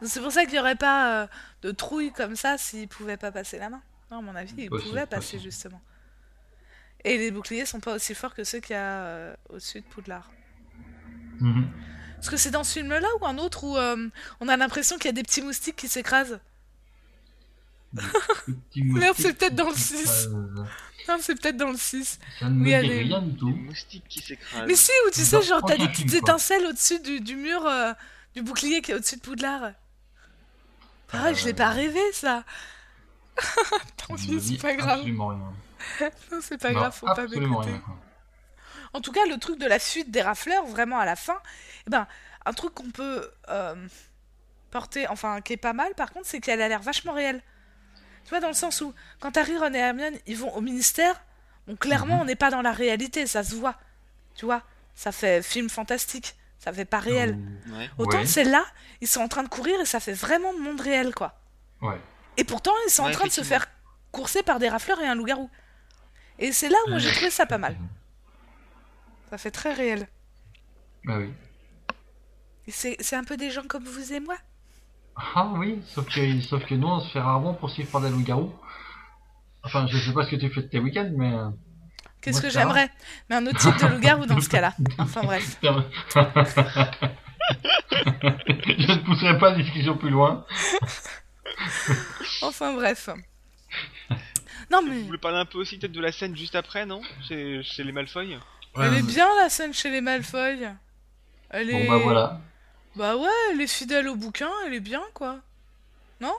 C'est 0.00 0.20
pour 0.20 0.32
ça 0.32 0.44
qu'il 0.46 0.54
y 0.54 0.58
aurait 0.58 0.74
pas 0.76 1.22
euh, 1.22 1.26
de 1.62 1.70
trouille 1.70 2.12
comme 2.12 2.34
ça 2.34 2.58
s'ils 2.58 2.88
pouvaient 2.88 3.16
pas 3.18 3.30
passer 3.30 3.58
la 3.58 3.68
main. 3.70 3.82
Non, 4.10 4.18
à 4.18 4.22
mon 4.22 4.34
avis, 4.34 4.54
ils 4.58 4.68
Possible, 4.68 4.88
pouvaient 4.90 5.06
passer 5.06 5.36
possible. 5.36 5.42
justement. 5.42 5.80
Et 7.04 7.18
les 7.18 7.30
boucliers 7.30 7.66
sont 7.66 7.80
pas 7.80 7.94
aussi 7.94 8.14
forts 8.14 8.34
que 8.34 8.42
ceux 8.44 8.60
qu'il 8.60 8.74
y 8.74 8.78
a 8.78 9.02
euh, 9.02 9.34
au-dessus 9.50 9.80
de 9.80 9.86
Poudlard. 9.86 10.30
Mhm. 11.40 11.68
Parce 12.16 12.30
que 12.30 12.36
c'est 12.36 12.50
dans 12.50 12.64
ce 12.64 12.74
film-là 12.78 13.08
ou 13.20 13.26
un 13.26 13.38
autre 13.38 13.64
où 13.64 13.76
euh, 13.76 14.08
on 14.40 14.48
a 14.48 14.56
l'impression 14.56 14.96
qu'il 14.96 15.06
y 15.06 15.08
a 15.08 15.12
des 15.12 15.22
petits 15.24 15.42
moustiques 15.42 15.76
qui 15.76 15.88
s'écrasent? 15.88 16.40
Merde, 18.76 19.16
c'est 19.18 19.34
peut-être 19.34 19.54
dans 19.54 19.68
le 19.68 19.74
6. 19.76 20.28
Euh, 21.08 21.12
Non, 21.12 21.18
c'est 21.20 21.34
peut-être 21.40 21.56
dans 21.56 21.70
le 21.70 21.76
6. 21.76 22.18
ça 22.38 22.46
ne 22.48 22.50
me 22.54 22.58
Oui, 22.60 22.64
dit 22.66 22.70
elle 22.72 22.90
est- 22.90 23.02
rien 23.02 23.22
du 23.22 23.32
Des 23.32 23.38
tout. 23.38 23.48
moustiques 23.48 24.04
qui 24.08 24.20
s'écrasent. 24.20 24.66
Mais 24.66 24.74
si, 24.74 24.90
où 25.06 25.10
tu 25.10 25.20
sais, 25.24 25.42
genre, 25.42 25.62
t'as 25.66 25.76
des 25.76 25.88
petites 25.88 26.10
film, 26.10 26.22
étincelles 26.24 26.66
au-dessus 26.66 27.00
du, 27.00 27.20
du 27.20 27.36
mur 27.36 27.66
euh, 27.66 27.92
du 28.34 28.42
bouclier 28.42 28.80
qui 28.82 28.92
est 28.92 28.94
au-dessus 28.94 29.16
de 29.16 29.20
Poudlard. 29.22 29.72
Pareil, 31.08 31.34
je 31.34 31.44
l'ai 31.44 31.52
Euh, 31.52 31.56
pas 31.56 31.70
rêvé, 31.70 32.00
ça. 32.12 32.44
Tant 34.06 34.14
pis, 34.16 34.40
c'est 34.40 34.60
pas 34.60 34.74
grave. 34.74 34.98
Absolument 34.98 35.28
rien. 35.28 35.52
Non, 36.30 36.38
c'est 36.40 36.58
pas 36.58 36.68
Non, 36.70 36.74
grave, 36.80 36.94
faut 36.94 37.06
pas 37.06 37.26
m'écouter. 37.26 37.70
En 38.94 39.00
tout 39.00 39.10
cas, 39.12 39.24
le 39.26 39.38
truc 39.38 39.58
de 39.58 39.66
la 39.66 39.78
fuite 39.78 40.10
des 40.10 40.22
rafleurs, 40.22 40.64
vraiment 40.66 40.98
à 40.98 41.04
la 41.04 41.16
fin, 41.16 41.38
eh 41.86 41.90
ben, 41.90 42.06
un 42.44 42.52
truc 42.52 42.74
qu'on 42.74 42.90
peut 42.90 43.28
euh, 43.48 43.74
porter, 44.70 45.08
enfin, 45.08 45.40
qui 45.40 45.54
est 45.54 45.56
pas 45.58 45.72
mal, 45.72 45.94
par 45.94 46.12
contre, 46.12 46.26
c'est 46.26 46.40
qu'elle 46.40 46.60
a 46.62 46.68
l'air 46.68 46.80
vachement 46.82 47.12
réelle. 47.12 47.42
Tu 48.24 48.30
vois, 48.30 48.40
dans 48.40 48.48
le 48.48 48.54
sens 48.54 48.80
où, 48.80 48.94
quand 49.20 49.36
Harry, 49.36 49.56
Ron 49.58 49.72
et 49.74 49.78
Hermione, 49.78 50.14
ils 50.26 50.36
vont 50.36 50.52
au 50.54 50.60
ministère, 50.60 51.22
bon, 51.66 51.76
clairement, 51.76 52.16
Mhm. 52.16 52.20
on 52.22 52.24
n'est 52.26 52.36
pas 52.36 52.50
dans 52.50 52.62
la 52.62 52.72
réalité, 52.72 53.26
ça 53.26 53.42
se 53.42 53.54
voit. 53.54 53.76
Tu 54.34 54.44
vois, 54.44 54.62
ça 54.94 55.12
fait 55.12 55.42
film 55.42 55.68
fantastique, 55.68 56.36
ça 56.58 56.72
fait 56.72 56.84
pas 56.84 57.00
réel. 57.00 57.38
Ouais. 57.68 57.90
Autant 57.98 58.18
Ouais. 58.20 58.26
celle-là, 58.26 58.64
ils 59.00 59.08
sont 59.08 59.20
en 59.20 59.28
train 59.28 59.42
de 59.42 59.48
courir 59.48 59.78
et 59.80 59.84
ça 59.86 60.00
fait 60.00 60.12
vraiment 60.12 60.52
monde 60.58 60.80
réel, 60.80 61.14
quoi. 61.14 61.38
Ouais. 61.80 62.00
Et 62.36 62.44
pourtant, 62.44 62.72
ils 62.86 62.90
sont 62.90 63.02
en 63.04 63.10
train 63.10 63.26
de 63.26 63.32
se 63.32 63.42
faire 63.42 63.66
courser 64.12 64.42
par 64.42 64.58
des 64.58 64.68
rafleurs 64.68 65.00
et 65.00 65.06
un 65.06 65.14
loup-garou. 65.14 65.50
Et 66.38 66.52
c'est 66.52 66.68
là 66.68 66.78
où 66.88 66.98
j'ai 66.98 67.10
trouvé 67.12 67.30
ça 67.30 67.44
pas 67.46 67.58
mal. 67.58 67.76
Ça 69.30 69.38
fait 69.38 69.50
très 69.50 69.72
réel. 69.72 70.08
Bah 71.04 71.18
oui. 71.18 71.32
C'est 72.68 73.16
un 73.16 73.24
peu 73.24 73.36
des 73.36 73.50
gens 73.50 73.64
comme 73.64 73.84
vous 73.84 74.12
et 74.12 74.20
moi. 74.20 74.36
Ah 75.16 75.50
oui, 75.56 75.82
sauf 75.86 76.06
que, 76.06 76.40
sauf 76.40 76.64
que 76.66 76.74
nous, 76.74 76.88
on 76.88 77.00
se 77.00 77.10
fait 77.10 77.20
rarement 77.20 77.54
poursuivre 77.54 77.90
par 77.90 78.00
des 78.00 78.10
loups-garous. 78.10 78.52
Enfin, 79.64 79.86
je 79.88 79.96
sais 79.98 80.12
pas 80.12 80.24
ce 80.24 80.30
que 80.30 80.36
tu 80.36 80.50
fais 80.50 80.62
de 80.62 80.66
tes 80.68 80.78
week-ends, 80.80 81.10
mais... 81.16 81.32
euh, 81.32 81.48
Qu'est-ce 82.20 82.40
Moi, 82.40 82.48
que 82.48 82.54
j'aimerais? 82.54 82.90
Mais 83.28 83.36
un 83.36 83.46
autre 83.46 83.58
type 83.58 83.76
de 83.80 83.86
loup-garou 83.94 84.26
dans 84.26 84.40
ce 84.40 84.48
cas-là. 84.48 84.74
Enfin 84.98 85.22
bref. 85.24 85.58
je 85.62 85.68
ne 88.92 89.04
pousserai 89.04 89.38
pas 89.38 89.50
la 89.50 89.56
discussion 89.62 89.96
plus 89.96 90.10
loin. 90.10 90.44
Enfin 92.42 92.74
bref. 92.74 93.08
Non 94.70 94.82
mais 94.82 94.98
Vous 95.00 95.06
voulez 95.06 95.18
parler 95.18 95.38
un 95.38 95.44
peu 95.44 95.58
aussi 95.58 95.78
peut-être 95.78 95.92
de 95.92 96.00
la 96.00 96.12
scène 96.12 96.34
juste 96.36 96.54
après, 96.54 96.86
non? 96.86 97.02
Chez, 97.28 97.62
chez 97.62 97.84
les 97.84 97.92
Malfoy? 97.92 98.38
Elle 98.76 98.94
est 98.94 99.02
bien 99.02 99.28
la 99.42 99.48
scène 99.48 99.72
chez 99.74 99.90
les 99.90 100.00
Malfoy. 100.00 100.68
Elle 101.50 101.70
est. 101.70 101.86
Bon 101.86 101.92
bah 101.92 101.98
voilà. 102.02 102.40
Bah 102.96 103.16
ouais, 103.16 103.28
elle 103.50 103.60
est 103.60 103.66
fidèle 103.66 104.08
au 104.08 104.16
bouquin, 104.16 104.50
elle 104.66 104.74
est 104.74 104.80
bien 104.80 105.02
quoi. 105.14 105.38
Non? 106.20 106.34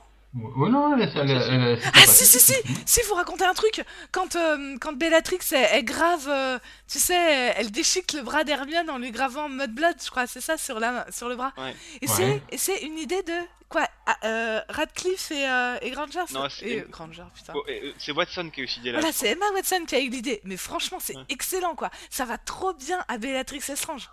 Oh 0.58 0.68
non, 0.68 0.96
elle 0.98 1.04
est... 1.08 1.12
Elle, 1.16 1.80
Ah 1.94 2.08
si 2.08 2.26
si 2.26 2.40
si 2.40 2.56
Si 2.88 3.02
vous 3.08 3.14
racontez 3.14 3.46
un 3.46 3.54
truc 3.54 3.84
Quand, 4.12 4.36
euh, 4.36 4.78
quand 4.82 4.94
Bellatrix 4.94 5.38
elle, 5.52 5.86
grave, 5.86 6.26
euh, 6.28 6.58
tu 6.88 6.98
sais, 6.98 7.54
elle, 7.56 7.70
déchique 7.70 8.14
le 8.14 8.24
bras 8.24 8.44
d'Hermione 8.44 8.90
en 8.90 8.98
lui 8.98 9.12
gravant 9.12 9.48
Mudblood, 9.48 9.96
je 10.04 10.10
crois, 10.10 10.26
c'est 10.26 10.42
ça, 10.42 10.58
sur, 10.58 10.80
la, 10.80 11.06
sur 11.12 11.30
le 11.30 11.36
bras. 11.36 11.54
Ouais. 11.58 11.76
Et 12.02 12.08
Ouais. 12.08 12.14
c'est 12.16 12.42
et 12.50 12.58
c'est 12.58 12.78
une 12.82 12.98
idée 12.98 13.22
de 13.22 13.34
quoi 13.70 13.88
ah, 14.08 14.16
euh, 14.24 14.62
Radcliffe 14.70 15.30
et, 15.32 15.48
euh, 15.48 15.78
et 15.84 15.92
Granger 15.92 16.24
Non, 16.32 16.50
c'est- 16.50 16.90
Granger, 16.90 17.26
putain. 17.36 17.54
Oh, 17.56 17.64
C'est 18.00 18.12
Watson 18.12 18.50
qui 18.52 18.62
est 18.62 18.64
aussi 18.64 18.80
là. 18.82 18.94
Voilà, 19.00 19.12
c'est 19.14 19.28
Emma 19.30 19.46
Watson 19.54 19.84
qui 19.88 19.96
a 19.96 20.00
eu 20.00 20.10
l'idée. 20.10 20.42
Mais 20.46 20.58
franchement, 20.58 20.98
c'est 21.00 21.16
Ouais. 21.16 21.26
excellent, 21.30 21.76
quoi. 21.76 21.92
Ça 22.10 22.26
va 22.26 22.40
trop 22.40 22.74
bien 22.74 23.06
à 23.08 23.20
Bellatrix 23.20 23.62
Estrange. 23.70 24.10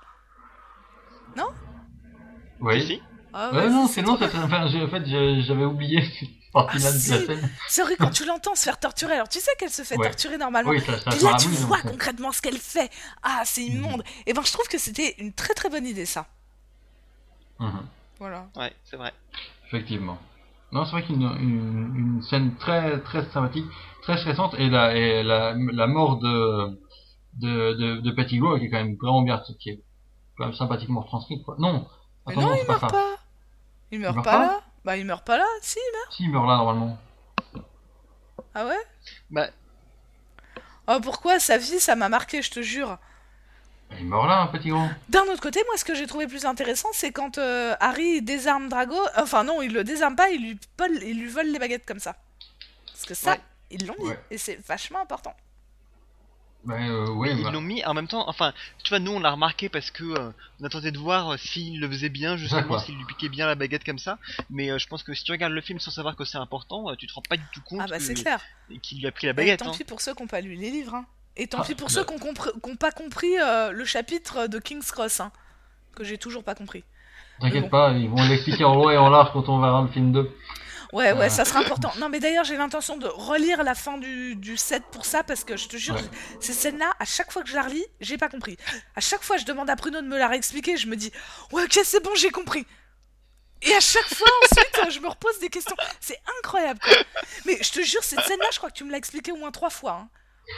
Oui. 2.61 2.83
Si 2.87 3.03
Ah 3.33 3.51
Ouais, 3.53 3.69
non, 3.71 3.87
c'est 3.87 4.03
non, 4.03 4.15
enfin, 4.21 4.67
en 4.67 4.89
fait, 4.89 5.05
j'avais 5.43 5.65
oublié 5.65 6.03
cette 6.19 6.29
partie-là 6.53 6.89
Ah, 6.89 6.93
de 6.93 6.99
si. 6.99 7.11
la 7.11 7.19
scène. 7.27 7.51
C'est 7.69 7.83
vrai 7.83 7.97
quand 7.97 8.11
tu 8.11 8.25
l'entends 8.27 8.55
se 8.55 8.65
faire 8.65 8.79
torturer. 8.79 9.15
Alors 9.15 9.29
tu 9.29 9.39
sais 9.39 9.51
qu'elle 9.59 9.71
se 9.71 9.83
fait 9.83 9.97
Ouais. 9.97 10.07
torturer 10.07 10.37
normalement. 10.39 10.71
Oui, 10.71 10.81
ça, 10.81 10.99
ça 10.99 11.11
se 11.13 11.25
là, 11.25 11.37
tu 11.39 11.49
vois 11.49 11.81
donc, 11.83 11.93
concrètement 11.93 12.33
ce 12.33 12.43
qu'elle 12.43 12.59
fait. 12.59 12.91
Ah, 13.23 13.43
c'est 13.45 13.63
immonde. 13.65 14.03
Et 14.27 14.33
ben, 14.33 14.43
je 14.45 14.53
trouve 14.53 14.67
que 14.69 14.79
c'était 14.79 15.15
une 15.19 15.33
très 15.33 15.55
très 15.55 15.69
bonne 15.71 15.87
idée, 15.87 16.07
ça. 16.07 16.27
Mhm. 17.59 17.87
Voilà. 18.19 18.47
Ouais, 18.57 18.73
c'est 18.85 18.97
vrai. 18.97 19.13
Effectivement. 19.67 20.19
Non, 20.73 20.85
c'est 20.85 20.93
vrai 20.93 21.05
qu'une 21.05 21.23
une, 21.23 21.95
une 21.97 22.23
scène 22.23 22.55
très 22.57 23.01
très 23.01 23.25
sympathique, 23.31 23.67
très 24.03 24.17
stressante, 24.19 24.55
et 24.59 24.69
la, 24.71 24.95
et 24.95 25.23
la, 25.23 25.55
la 25.55 25.87
mort 25.87 26.19
de 26.19 26.81
de, 27.39 27.73
de, 27.75 28.01
de 28.01 28.11
Pettigrew 28.13 28.59
qui 28.59 28.67
est 28.67 28.71
quand 28.71 28.79
même 28.83 28.97
vraiment 29.01 29.23
bien, 29.23 29.41
qui 29.61 29.71
est 29.71 29.83
quand 30.37 30.47
même 30.47 30.55
sympathiquement 30.55 31.03
transcrite, 31.03 31.43
quoi. 31.45 31.57
Non, 31.59 31.87
Mais 32.31 32.43
non, 32.43 32.49
non, 32.49 32.55
il 32.55 32.66
pas 32.66 32.72
meurt 32.78 32.91
pas. 32.91 33.16
Il 33.91 34.01
meurt 34.01 34.14
meurt 34.14 34.24
pas, 34.24 34.33
pas 34.33 34.39
là. 34.47 34.61
Bah, 34.85 34.97
il 34.97 35.05
meurt 35.07 35.24
pas 35.26 35.37
là. 35.39 35.47
Si, 35.62 35.78
il 35.78 35.93
meurt. 35.99 36.12
Si, 36.12 36.22
il 36.24 36.31
meurt 36.31 36.47
là, 36.47 36.57
normalement. 36.57 36.99
Ah 38.55 38.66
ouais? 38.66 38.78
Bah, 39.31 39.49
Oh, 40.89 40.99
pourquoi 41.03 41.39
Sa 41.39 41.57
vie, 41.59 41.78
ça 41.81 41.95
m'a 41.95 42.09
marqué, 42.09 42.43
je 42.43 42.51
te 42.51 42.62
jure. 42.62 42.99
Il 43.99 44.07
meurt 44.07 44.26
là, 44.28 44.39
un 44.41 44.47
Pettigrew. 44.47 44.89
D'un 45.09 45.22
autre 45.24 45.41
côté, 45.41 45.61
moi, 45.66 45.76
ce 45.76 45.85
que 45.85 45.95
j'ai 45.95 46.07
trouvé 46.07 46.26
plus 46.26 46.45
intéressant, 46.47 46.89
c'est 46.93 47.12
quand 47.12 47.39
euh, 47.39 47.74
Harry 47.81 48.22
désarme 48.22 48.68
Drago. 48.68 48.99
Enfin, 49.16 49.45
non, 49.45 49.62
il 49.62 49.72
le 49.72 49.85
désarme 49.85 50.16
pas, 50.16 50.31
il 50.31 50.43
lui, 50.43 50.59
vole, 50.78 51.03
il 51.03 51.20
lui 51.20 51.28
vole 51.28 51.47
les 51.47 51.59
baguettes 51.59 51.87
comme 51.87 51.99
ça. 52.01 52.16
Parce 52.87 53.05
que 53.05 53.14
ça, 53.14 53.33
Ouais. 53.33 53.41
ils 53.70 53.87
l'ont 53.87 53.97
mis. 53.99 54.09
Ouais. 54.09 54.20
Et 54.31 54.39
c'est 54.39 54.57
vachement 54.66 55.01
important. 55.01 55.35
Ben, 56.65 56.75
euh, 56.91 57.07
oui, 57.11 57.31
ils 57.37 57.43
bah, 57.43 57.51
l'ont 57.51 57.63
mis 57.63 57.83
en 57.87 57.95
même 57.95 58.07
temps. 58.07 58.29
Enfin, 58.29 58.53
tu 58.85 58.91
vois, 58.91 58.99
nous 58.99 59.13
on 59.13 59.21
l'a 59.21 59.31
remarqué 59.31 59.69
parce 59.71 59.91
que 59.91 60.05
euh, 60.05 60.31
on 60.61 60.65
a 60.65 60.69
tenté 60.69 60.91
de 60.91 60.99
voir 60.99 61.31
euh, 61.33 61.37
s'il 61.39 61.81
le 61.81 61.89
faisait 61.89 62.11
bien, 62.11 62.37
justement, 62.37 62.79
s'il 62.79 62.97
lui 62.97 63.05
piquait 63.07 63.31
bien 63.31 63.47
la 63.47 63.55
baguette 63.55 63.83
comme 63.85 63.99
ça. 63.99 64.19
Mais 64.51 64.71
euh, 64.71 64.79
je 64.79 64.87
pense 64.87 65.03
que 65.03 65.15
si 65.15 65.25
tu 65.25 65.33
regardes 65.33 65.55
le 65.55 65.61
film 65.63 65.79
sans 65.81 65.91
savoir 65.91 66.17
que 66.17 66.25
c'est 66.27 66.37
important, 66.39 66.91
euh, 66.91 66.95
tu 66.97 67.07
te 67.07 67.15
rends 67.15 67.23
pas 67.29 67.39
du 67.39 67.45
tout 67.55 67.63
compte 67.63 67.81
Ah 67.83 67.87
bah, 67.89 67.99
que- 67.99 68.13
clair. 68.21 68.41
qu'il 68.83 68.99
lui 69.01 69.07
a 69.07 69.13
pris 69.13 69.27
la 69.27 69.31
Et 69.31 69.35
baguette. 69.35 69.61
tant 69.61 69.71
hein. 69.71 69.75
pis 69.77 69.85
pour 69.85 70.01
ceux 70.03 70.15
qui 70.15 70.23
n'ont 70.23 70.29
pas 70.29 70.43
lu 70.43 70.55
les 70.55 70.71
livres. 70.71 70.95
hein. 70.95 71.07
Et 71.37 71.47
tant 71.47 71.61
Ah, 71.63 71.65
pis 71.65 71.75
pour 71.75 71.89
bah. 71.89 71.95
ceux 71.95 72.05
qui 72.05 72.15
n'ont 72.15 72.77
pas 72.77 72.91
compris 72.93 73.39
euh, 73.41 73.71
le 73.73 73.85
chapitre 73.87 74.47
de 74.47 74.59
King's 74.59 74.91
Cross. 74.93 75.21
hein, 75.21 75.33
que 75.97 76.05
j'ai 76.05 76.19
toujours 76.19 76.45
pas 76.45 76.55
compris. 76.55 76.85
t'inquiète 77.41 77.63
bon. 77.65 77.69
pas, 77.71 77.93
ils 77.93 78.09
vont 78.11 78.23
l'expliquer 78.29 78.65
en 78.65 78.75
long 78.75 78.91
et 78.91 78.99
en 78.99 79.09
large 79.09 79.31
quand 79.33 79.49
on 79.49 79.61
verra 79.61 79.81
le 79.83 79.89
film 79.89 80.13
2. 80.13 80.31
Ouais, 80.93 81.12
ouais, 81.12 81.18
Ouais. 81.18 81.30
ça 81.30 81.45
sera 81.45 81.61
important. 81.61 81.93
Non, 81.99 82.09
mais 82.09 82.18
d'ailleurs, 82.20 82.45
j'ai 82.45 82.57
l'intention 82.57 82.97
de 82.97 83.07
relire 83.07 83.62
la 83.62 83.74
fin 83.74 83.99
du, 83.99 84.34
du 84.36 84.57
set 84.57 84.82
pour 84.91 85.05
ça, 85.07 85.22
parce 85.22 85.45
que 85.45 85.57
je 85.57 85.68
te 85.68 85.76
jure, 85.76 85.95
Ouais. 85.95 86.03
ces 86.41 86.53
scènes-là, 86.53 86.91
à 86.99 87.05
chaque 87.05 87.30
fois 87.32 87.43
que 87.43 87.49
je 87.49 87.55
la 87.55 87.62
relis, 87.62 87.84
j'ai 88.01 88.18
pas 88.18 88.28
compris. 88.28 88.57
À 88.97 89.01
chaque 89.01 89.22
fois, 89.22 89.36
je 89.36 89.45
demande 89.45 89.70
à 89.70 89.76
Bruno 89.76 90.01
de 90.01 90.07
me 90.07 90.18
la 90.18 90.28
réexpliquer, 90.28 90.76
je 90.76 90.86
me 90.88 90.97
dis, 90.97 91.12
ouais, 91.53 91.62
ok, 91.64 91.80
c'est 91.84 92.03
bon, 92.03 92.11
j'ai 92.16 92.30
compris. 92.30 92.66
Et 93.62 93.74
à 93.74 93.80
chaque 93.80 94.12
fois, 94.14 94.26
ensuite, 94.51 94.91
je 94.95 95.01
me 95.01 95.09
repose 95.09 95.38
des 95.38 95.51
questions. 95.51 95.76
C'est 96.01 96.18
incroyable, 96.38 96.80
quoi. 96.80 96.97
Mais 97.45 97.59
je 97.62 97.70
te 97.70 97.80
jure, 97.82 98.03
cette 98.03 98.20
scène-là, 98.22 98.47
je 98.53 98.59
crois 98.59 98.70
que 98.70 98.76
tu 98.76 98.84
me 98.84 98.91
l'as 98.91 98.99
expliqué 98.99 99.32
au 99.32 99.36
moins 99.36 99.51
trois 99.51 99.70
fois. 99.70 99.93
hein. 99.93 100.09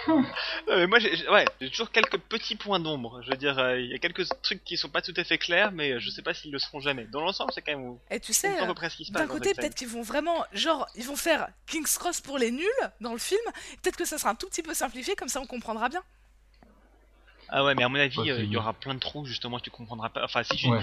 Mais 0.68 0.86
moi, 0.86 0.98
j'ai 0.98 1.28
ouais, 1.28 1.44
toujours 1.70 1.90
quelques 1.90 2.18
petits 2.18 2.56
points 2.56 2.80
d'ombre. 2.80 3.20
Je 3.22 3.30
veux 3.30 3.36
dire, 3.36 3.58
euh, 3.58 3.78
il 3.80 3.90
y 3.90 3.94
a 3.94 3.98
quelques 3.98 4.26
trucs 4.42 4.64
qui 4.64 4.76
sont 4.76 4.88
pas 4.88 5.02
tout 5.02 5.14
à 5.16 5.24
fait 5.24 5.38
clairs, 5.38 5.72
mais 5.72 6.00
je 6.00 6.10
sais 6.10 6.22
pas 6.22 6.34
s'ils 6.34 6.50
le 6.52 6.58
seront 6.58 6.80
jamais. 6.80 7.04
Dans 7.04 7.20
l'ensemble, 7.20 7.52
c'est 7.54 7.62
quand 7.62 7.76
même. 7.76 7.96
Et 8.10 8.20
tu 8.20 8.32
sais, 8.32 8.60
euh, 8.60 8.66
peu 8.66 8.74
près 8.74 8.90
ce 8.90 8.96
qui 8.96 9.04
se 9.04 9.12
passe. 9.12 9.22
d'un 9.22 9.28
côté, 9.28 9.54
peut-être 9.54 9.74
qu'ils 9.74 9.88
vont 9.88 10.02
vraiment, 10.02 10.44
genre, 10.52 10.86
ils 10.96 11.04
vont 11.04 11.16
faire 11.16 11.48
King's 11.66 11.98
Cross 11.98 12.20
pour 12.20 12.38
les 12.38 12.50
nuls 12.50 12.66
dans 13.00 13.12
le 13.12 13.18
film. 13.18 13.40
Peut-être 13.82 13.96
que 13.96 14.04
ça 14.04 14.18
sera 14.18 14.30
un 14.30 14.34
tout 14.34 14.48
petit 14.48 14.62
peu 14.62 14.74
simplifié, 14.74 15.14
comme 15.14 15.28
ça 15.28 15.40
on 15.40 15.46
comprendra 15.46 15.88
bien. 15.88 16.02
Ah 17.48 17.64
ouais, 17.64 17.74
mais 17.74 17.84
à 17.84 17.88
mon 17.88 17.98
avis, 17.98 18.30
euh, 18.30 18.42
il 18.42 18.50
y 18.50 18.56
aura 18.56 18.72
plein 18.72 18.94
de 18.94 19.00
trous 19.00 19.26
justement, 19.26 19.60
tu 19.60 19.70
comprendras 19.70 20.08
pas. 20.08 20.24
Enfin, 20.24 20.42
si 20.42 20.56
tu- 20.56 20.68
Ouais. 20.68 20.80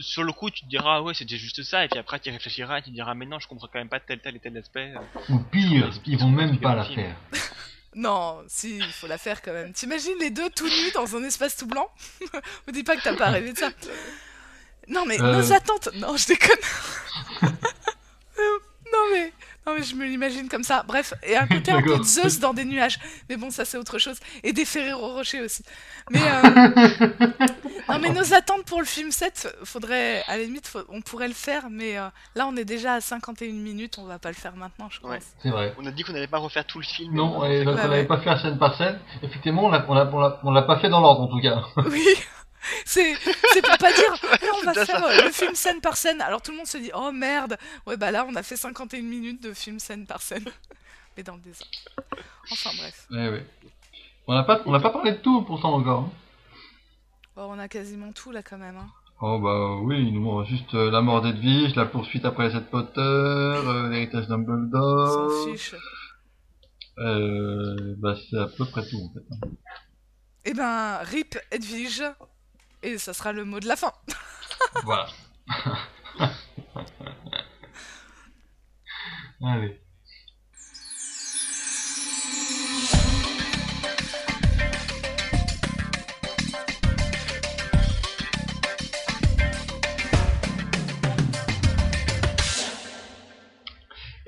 sur 0.00 0.22
le 0.22 0.32
coup, 0.32 0.48
tu 0.48 0.62
te 0.64 0.68
diras, 0.68 0.96
ah 0.96 1.02
ouais, 1.02 1.12
c'était 1.12 1.38
juste 1.38 1.62
ça, 1.64 1.84
et 1.84 1.88
puis 1.88 1.98
après, 1.98 2.20
tu 2.20 2.30
réfléchiras 2.30 2.78
et 2.78 2.82
tu 2.82 2.90
te 2.90 2.94
diras, 2.94 3.14
mais 3.14 3.26
non, 3.26 3.40
je 3.40 3.48
comprends 3.48 3.66
quand 3.66 3.80
même 3.80 3.88
pas 3.88 3.98
tel, 3.98 4.20
tel 4.20 4.36
et 4.36 4.38
tel 4.38 4.56
aspect. 4.56 4.94
Ou 5.28 5.38
pire, 5.40 5.90
ils 6.06 6.16
vont 6.18 6.30
même 6.30 6.58
pas 6.60 6.76
la 6.76 6.84
faire. 6.84 7.16
Non, 8.00 8.44
si, 8.46 8.76
il 8.78 8.92
faut 8.92 9.08
la 9.08 9.18
faire 9.18 9.42
quand 9.42 9.52
même. 9.52 9.72
T'imagines 9.72 10.16
les 10.20 10.30
deux 10.30 10.48
tout 10.50 10.68
nus 10.68 10.90
dans 10.94 11.16
un 11.16 11.24
espace 11.24 11.56
tout 11.56 11.66
blanc 11.66 11.90
Me 12.68 12.72
dis 12.72 12.84
pas 12.84 12.96
que 12.96 13.02
t'as 13.02 13.16
pas 13.16 13.30
rêvé 13.30 13.52
de 13.52 13.58
ça. 13.58 13.70
Non 14.86 15.04
mais 15.04 15.20
Euh. 15.20 15.32
nos 15.32 15.52
attentes. 15.52 15.88
Non, 15.94 16.16
je 16.16 16.28
déconne. 16.28 16.56
non 18.92 19.04
mais, 19.12 19.32
non 19.68 19.74
mais 19.76 19.82
je 19.84 19.94
me 19.94 20.04
l'imagine 20.06 20.48
comme 20.48 20.62
ça. 20.64 20.82
Bref, 20.86 21.14
et 21.22 21.36
un 21.36 21.46
côté 21.46 21.70
un 21.70 21.82
peu 21.82 21.98
de 21.98 22.02
Zeus 22.02 22.38
dans 22.40 22.54
des 22.54 22.64
nuages. 22.64 22.98
Mais 23.28 23.36
bon, 23.36 23.50
ça 23.50 23.64
c'est 23.64 23.76
autre 23.78 23.98
chose. 23.98 24.18
Et 24.42 24.52
des 24.52 24.64
Ferrero 24.64 25.12
Rocher 25.14 25.40
aussi. 25.42 25.62
Mais 26.10 26.20
euh, 26.22 27.08
non 27.88 27.98
mais 28.00 28.10
nos 28.10 28.32
attentes 28.34 28.64
pour 28.64 28.80
le 28.80 28.86
film 28.86 29.10
7, 29.10 29.56
faudrait, 29.64 30.22
à 30.26 30.36
la 30.36 30.44
limite, 30.44 30.66
faut- 30.66 30.84
on 30.88 31.00
pourrait 31.00 31.28
le 31.28 31.34
faire. 31.34 31.68
Mais 31.70 31.98
euh, 31.98 32.08
là, 32.34 32.46
on 32.46 32.56
est 32.56 32.64
déjà 32.64 32.94
à 32.94 33.00
51 33.00 33.52
minutes. 33.52 33.96
On 33.98 34.04
va 34.04 34.18
pas 34.18 34.28
le 34.30 34.34
faire 34.34 34.56
maintenant, 34.56 34.88
je 34.90 35.00
pense. 35.00 35.10
Ouais. 35.10 35.18
C'est 35.42 35.50
vrai. 35.50 35.74
On 35.78 35.86
a 35.86 35.90
dit 35.90 36.02
qu'on 36.02 36.12
n'allait 36.12 36.26
pas 36.26 36.38
refaire 36.38 36.64
tout 36.66 36.78
le 36.78 36.84
film. 36.84 37.14
Non, 37.14 37.36
on 37.36 37.64
donc 37.64 37.76
Ouais, 37.78 37.88
ouais. 37.88 38.04
pas 38.04 38.18
fait 38.20 38.36
scène 38.42 38.58
par 38.58 38.76
scène. 38.76 38.98
Effectivement, 39.22 39.64
on 39.66 39.68
l'a, 39.70 39.84
on 39.88 39.94
l'a, 39.94 40.08
on 40.12 40.18
l'a, 40.20 40.40
on 40.44 40.50
l'a 40.50 40.62
pas 40.62 40.78
fait 40.78 40.88
dans 40.88 41.00
l'ordre 41.00 41.22
en 41.22 41.28
tout 41.28 41.40
cas. 41.40 41.62
Oui, 41.90 42.04
c'est 42.84 43.14
c'est 43.52 43.62
pour 43.62 43.78
pas 43.78 43.92
dire 43.92 44.12
là 44.42 44.48
on 44.60 44.64
va 44.64 44.74
faire 44.74 44.86
ça. 45.00 45.08
euh, 45.08 45.24
le 45.24 45.30
film 45.30 45.54
scène 45.54 45.80
par 45.80 45.96
scène. 45.96 46.20
Alors 46.20 46.42
tout 46.42 46.50
le 46.50 46.56
monde 46.58 46.66
se 46.66 46.78
dit 46.78 46.90
oh 46.94 47.12
merde. 47.12 47.56
Ouais 47.86 47.96
bah 47.96 48.10
là 48.10 48.26
on 48.28 48.34
a 48.34 48.42
fait 48.42 48.56
51 48.56 49.02
minutes 49.02 49.42
de 49.42 49.52
film 49.52 49.78
scène 49.78 50.06
par 50.06 50.20
scène. 50.22 50.44
Mais 51.16 51.22
dans 51.22 51.34
le 51.34 51.40
désordre. 51.40 51.70
Enfin 52.52 52.70
bref. 52.78 53.06
Ouais, 53.10 53.28
ouais. 53.30 53.46
On 54.26 54.34
n'a 54.34 54.44
pas, 54.44 54.60
on 54.66 54.72
n'a 54.72 54.80
pas 54.80 54.90
parlé 54.90 55.12
de 55.12 55.16
tout 55.18 55.42
pourtant 55.42 55.74
encore. 55.74 56.00
hein. 56.00 56.10
Oh, 57.36 57.46
on 57.50 57.58
a 57.58 57.68
quasiment 57.68 58.12
tout 58.12 58.30
là 58.30 58.42
quand 58.42 58.58
même. 58.58 58.76
Hein. 58.76 58.88
Oh 59.20 59.38
bah 59.40 59.76
oui, 59.82 59.96
il 60.06 60.14
nous 60.14 60.20
manque 60.20 60.46
juste 60.46 60.72
euh, 60.74 60.90
la 60.92 61.00
mort 61.00 61.22
d'Edwige, 61.22 61.74
la 61.74 61.86
poursuite 61.86 62.24
après 62.24 62.50
cette 62.52 62.70
Potter, 62.70 63.00
euh, 63.00 63.88
l'héritage 63.88 64.26
On 64.28 64.38
Dumbledore. 64.38 65.30
s'en 65.30 65.50
fiche. 65.52 65.74
Euh, 66.98 67.94
bah 67.98 68.14
c'est 68.30 68.38
à 68.38 68.46
peu 68.46 68.64
près 68.66 68.82
tout 68.88 68.96
en 68.96 69.12
fait. 69.12 69.24
hein. 69.30 69.50
Eh 70.44 70.54
ben 70.54 70.98
rip 70.98 71.38
Edwige. 71.50 72.02
Et 72.82 72.98
ça 72.98 73.12
sera 73.12 73.32
le 73.32 73.44
mot 73.44 73.60
de 73.60 73.66
la 73.66 73.76
fin. 73.76 73.92
voilà. 74.84 75.08
Allez. 79.44 79.80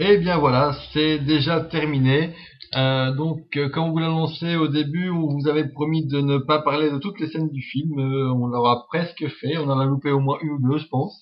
Eh 0.02 0.16
bien 0.16 0.38
voilà, 0.38 0.74
c'est 0.92 1.18
déjà 1.18 1.60
terminé. 1.60 2.34
Euh, 2.76 3.12
donc, 3.14 3.40
euh, 3.56 3.68
comme 3.68 3.84
on 3.84 3.90
vous 3.90 3.98
l'annonçait 3.98 4.54
au 4.56 4.68
début, 4.68 5.10
on 5.10 5.26
vous 5.26 5.48
avait 5.48 5.68
promis 5.68 6.06
de 6.06 6.20
ne 6.20 6.38
pas 6.38 6.60
parler 6.62 6.90
de 6.90 6.98
toutes 6.98 7.18
les 7.20 7.28
scènes 7.28 7.50
du 7.50 7.62
film. 7.62 7.98
Euh, 7.98 8.32
on 8.32 8.46
l'aura 8.46 8.86
presque 8.88 9.26
fait. 9.40 9.58
On 9.58 9.68
en 9.68 9.78
a 9.80 9.84
loupé 9.84 10.10
au 10.12 10.20
moins 10.20 10.38
une 10.42 10.50
ou 10.50 10.58
deux, 10.70 10.78
je 10.78 10.86
pense. 10.88 11.20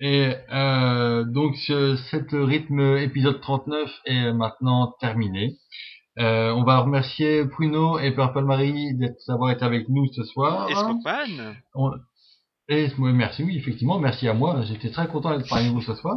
Et 0.00 0.32
euh, 0.52 1.24
donc, 1.24 1.54
ce, 1.56 1.96
cet 2.10 2.30
rythme 2.32 2.80
épisode 2.98 3.40
39 3.40 3.88
est 4.06 4.32
maintenant 4.32 4.92
terminé. 5.00 5.54
Euh, 6.18 6.52
on 6.52 6.64
va 6.64 6.78
remercier 6.80 7.44
Pruno 7.46 7.98
et 7.98 8.12
Purple 8.12 8.44
Marie 8.44 8.94
d'être- 8.96 9.18
d'avoir 9.28 9.50
été 9.50 9.64
avec 9.64 9.88
nous 9.88 10.06
ce 10.12 10.24
soir. 10.24 10.68
Et 10.70 10.74
Et 12.70 12.88
merci, 12.98 13.42
oui, 13.42 13.58
effectivement, 13.58 13.98
merci 13.98 14.26
à 14.26 14.32
moi. 14.32 14.62
J'étais 14.62 14.90
très 14.90 15.06
content 15.06 15.36
d'être 15.36 15.48
parmi 15.48 15.68
vous 15.68 15.82
ce 15.82 15.94
soir. 15.94 16.16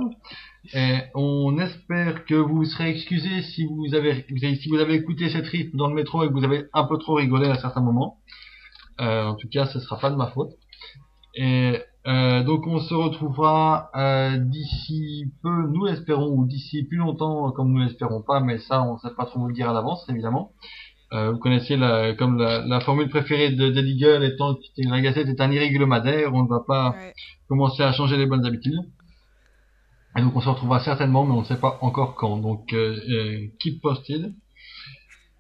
Et 0.74 1.00
on 1.14 1.58
espère 1.60 2.24
que 2.24 2.36
vous 2.36 2.64
serez 2.64 2.90
excusés 2.90 3.42
si 3.42 3.66
vous 3.66 3.94
avez, 3.94 4.26
vous 4.30 4.46
avez- 4.46 4.56
si 4.56 4.70
vous 4.70 4.78
avez 4.78 4.94
écouté 4.94 5.30
cette 5.30 5.48
rythme 5.48 5.76
dans 5.78 5.88
le 5.90 5.94
métro 5.94 6.24
et 6.24 6.30
que 6.30 6.34
vous 6.34 6.46
avez 6.46 6.66
un 6.74 6.86
peu 6.86 6.98
trop 7.00 7.16
rigolé 7.16 7.50
à 7.50 7.56
certains 7.56 7.82
moments. 7.82 8.20
Euh, 9.02 9.26
en 9.26 9.36
tout 9.36 9.50
cas, 9.50 9.66
ce 9.66 9.80
sera 9.82 10.00
pas 10.00 10.10
de 10.10 10.16
ma 10.16 10.28
faute. 10.28 10.52
Et 11.36 11.80
euh, 12.08 12.44
donc 12.44 12.66
on 12.66 12.80
se 12.80 12.94
retrouvera 12.94 13.92
euh, 13.96 14.38
d'ici 14.38 15.26
peu, 15.44 15.68
nous 15.68 15.86
l'espérons, 15.86 16.30
ou 16.30 16.46
d'ici 16.48 16.84
plus 16.84 16.98
longtemps, 16.98 17.52
comme 17.52 17.74
nous 17.74 17.80
l'espérons 17.80 18.22
pas, 18.22 18.40
mais 18.40 18.58
ça 18.60 18.82
on 18.84 18.94
ne 18.94 19.00
sait 19.00 19.14
pas 19.16 19.26
trop 19.26 19.42
vous 19.42 19.48
le 19.48 19.54
dire 19.54 19.70
à 19.70 19.74
l'avance, 19.74 20.08
évidemment. 20.10 20.54
Euh, 21.14 21.32
vous 21.32 21.38
connaissez 21.40 21.78
la, 21.78 22.14
comme 22.14 22.38
la, 22.38 22.66
la 22.66 22.80
formule 22.82 23.10
préférée 23.10 23.52
de 23.52 23.70
Daily 23.70 23.98
Girl 23.98 24.24
étant 24.26 24.56
que 24.56 24.62
la 24.90 25.00
Gazette 25.02 25.30
est 25.30 25.40
un 25.40 25.52
irrégulomadaire, 25.52 26.34
on 26.34 26.44
ne 26.44 26.50
va 26.50 26.62
pas 26.68 26.90
Ouais. 26.92 27.14
commencer 27.48 27.82
à 27.84 27.94
changer 27.94 28.18
les 28.18 28.26
bonnes 28.26 28.46
habitudes. 28.46 28.80
Et 30.18 30.22
donc 30.22 30.36
on 30.36 30.42
se 30.42 30.50
retrouvera 30.50 30.80
certainement, 30.82 31.24
mais 31.26 31.34
on 31.34 31.42
ne 31.42 31.46
sait 31.46 31.60
pas 31.60 31.78
encore 31.82 32.16
quand. 32.16 32.38
Donc 32.38 32.74
euh, 32.74 32.98
euh, 33.10 33.48
keep 33.60 33.82
posted. 33.82 34.34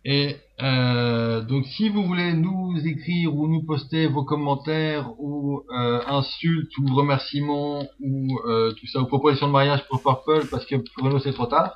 Et 0.05 0.37
euh, 0.61 1.41
donc 1.41 1.65
si 1.65 1.89
vous 1.89 2.03
voulez 2.03 2.31
nous 2.33 2.77
écrire 2.85 3.35
ou 3.35 3.47
nous 3.49 3.63
poster 3.65 4.07
vos 4.07 4.23
commentaires 4.23 5.09
ou 5.19 5.63
euh, 5.77 5.99
insultes 6.07 6.71
ou 6.77 6.95
remerciements 6.95 7.83
ou 7.99 8.39
euh, 8.45 8.71
tout 8.71 8.87
ça, 8.87 9.01
ou 9.01 9.05
propositions 9.05 9.47
de 9.47 9.51
mariage 9.51 9.83
pour 9.89 10.01
Purple 10.01 10.47
parce 10.49 10.65
que 10.65 10.75
pour 10.95 11.09
nous 11.09 11.19
c'est 11.19 11.33
trop 11.33 11.47
tard, 11.47 11.73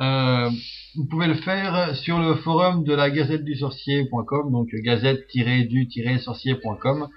euh, 0.00 0.50
vous 0.96 1.06
pouvez 1.06 1.26
le 1.26 1.34
faire 1.34 1.94
sur 1.96 2.18
le 2.18 2.36
forum 2.36 2.84
de 2.84 2.94
la 2.94 3.10
gazette 3.10 3.44
du 3.44 3.56
sorcier.com, 3.56 4.50
donc 4.50 4.68
gazette-du-sorcier.com, 4.72 7.08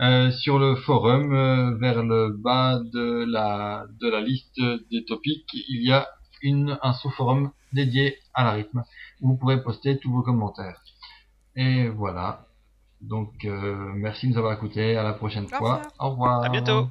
euh, 0.00 0.30
sur 0.30 0.58
le 0.58 0.76
forum, 0.76 1.32
euh, 1.32 1.76
vers 1.78 2.02
le 2.02 2.30
bas 2.30 2.80
de 2.80 3.24
la, 3.30 3.86
de 4.00 4.08
la 4.08 4.20
liste 4.20 4.60
des 4.90 5.04
topics, 5.04 5.48
il 5.52 5.86
y 5.86 5.92
a 5.92 6.08
une, 6.42 6.78
un 6.82 6.92
sous-forum 6.92 7.50
dédié 7.72 8.18
à 8.34 8.44
la 8.44 8.52
rythme, 8.52 8.84
où 9.20 9.28
vous 9.28 9.36
pourrez 9.36 9.62
poster 9.62 9.98
tous 9.98 10.12
vos 10.12 10.22
commentaires. 10.22 10.82
Et 11.56 11.88
voilà. 11.88 12.46
Donc, 13.00 13.44
euh, 13.44 13.92
merci 13.94 14.26
de 14.26 14.32
nous 14.32 14.38
avoir 14.38 14.54
écoutés, 14.54 14.96
à 14.96 15.02
la 15.02 15.12
prochaine 15.12 15.44
Au 15.44 15.56
fois. 15.56 15.82
Au 15.98 16.10
revoir. 16.10 16.44
À 16.44 16.48
bientôt. 16.48 16.88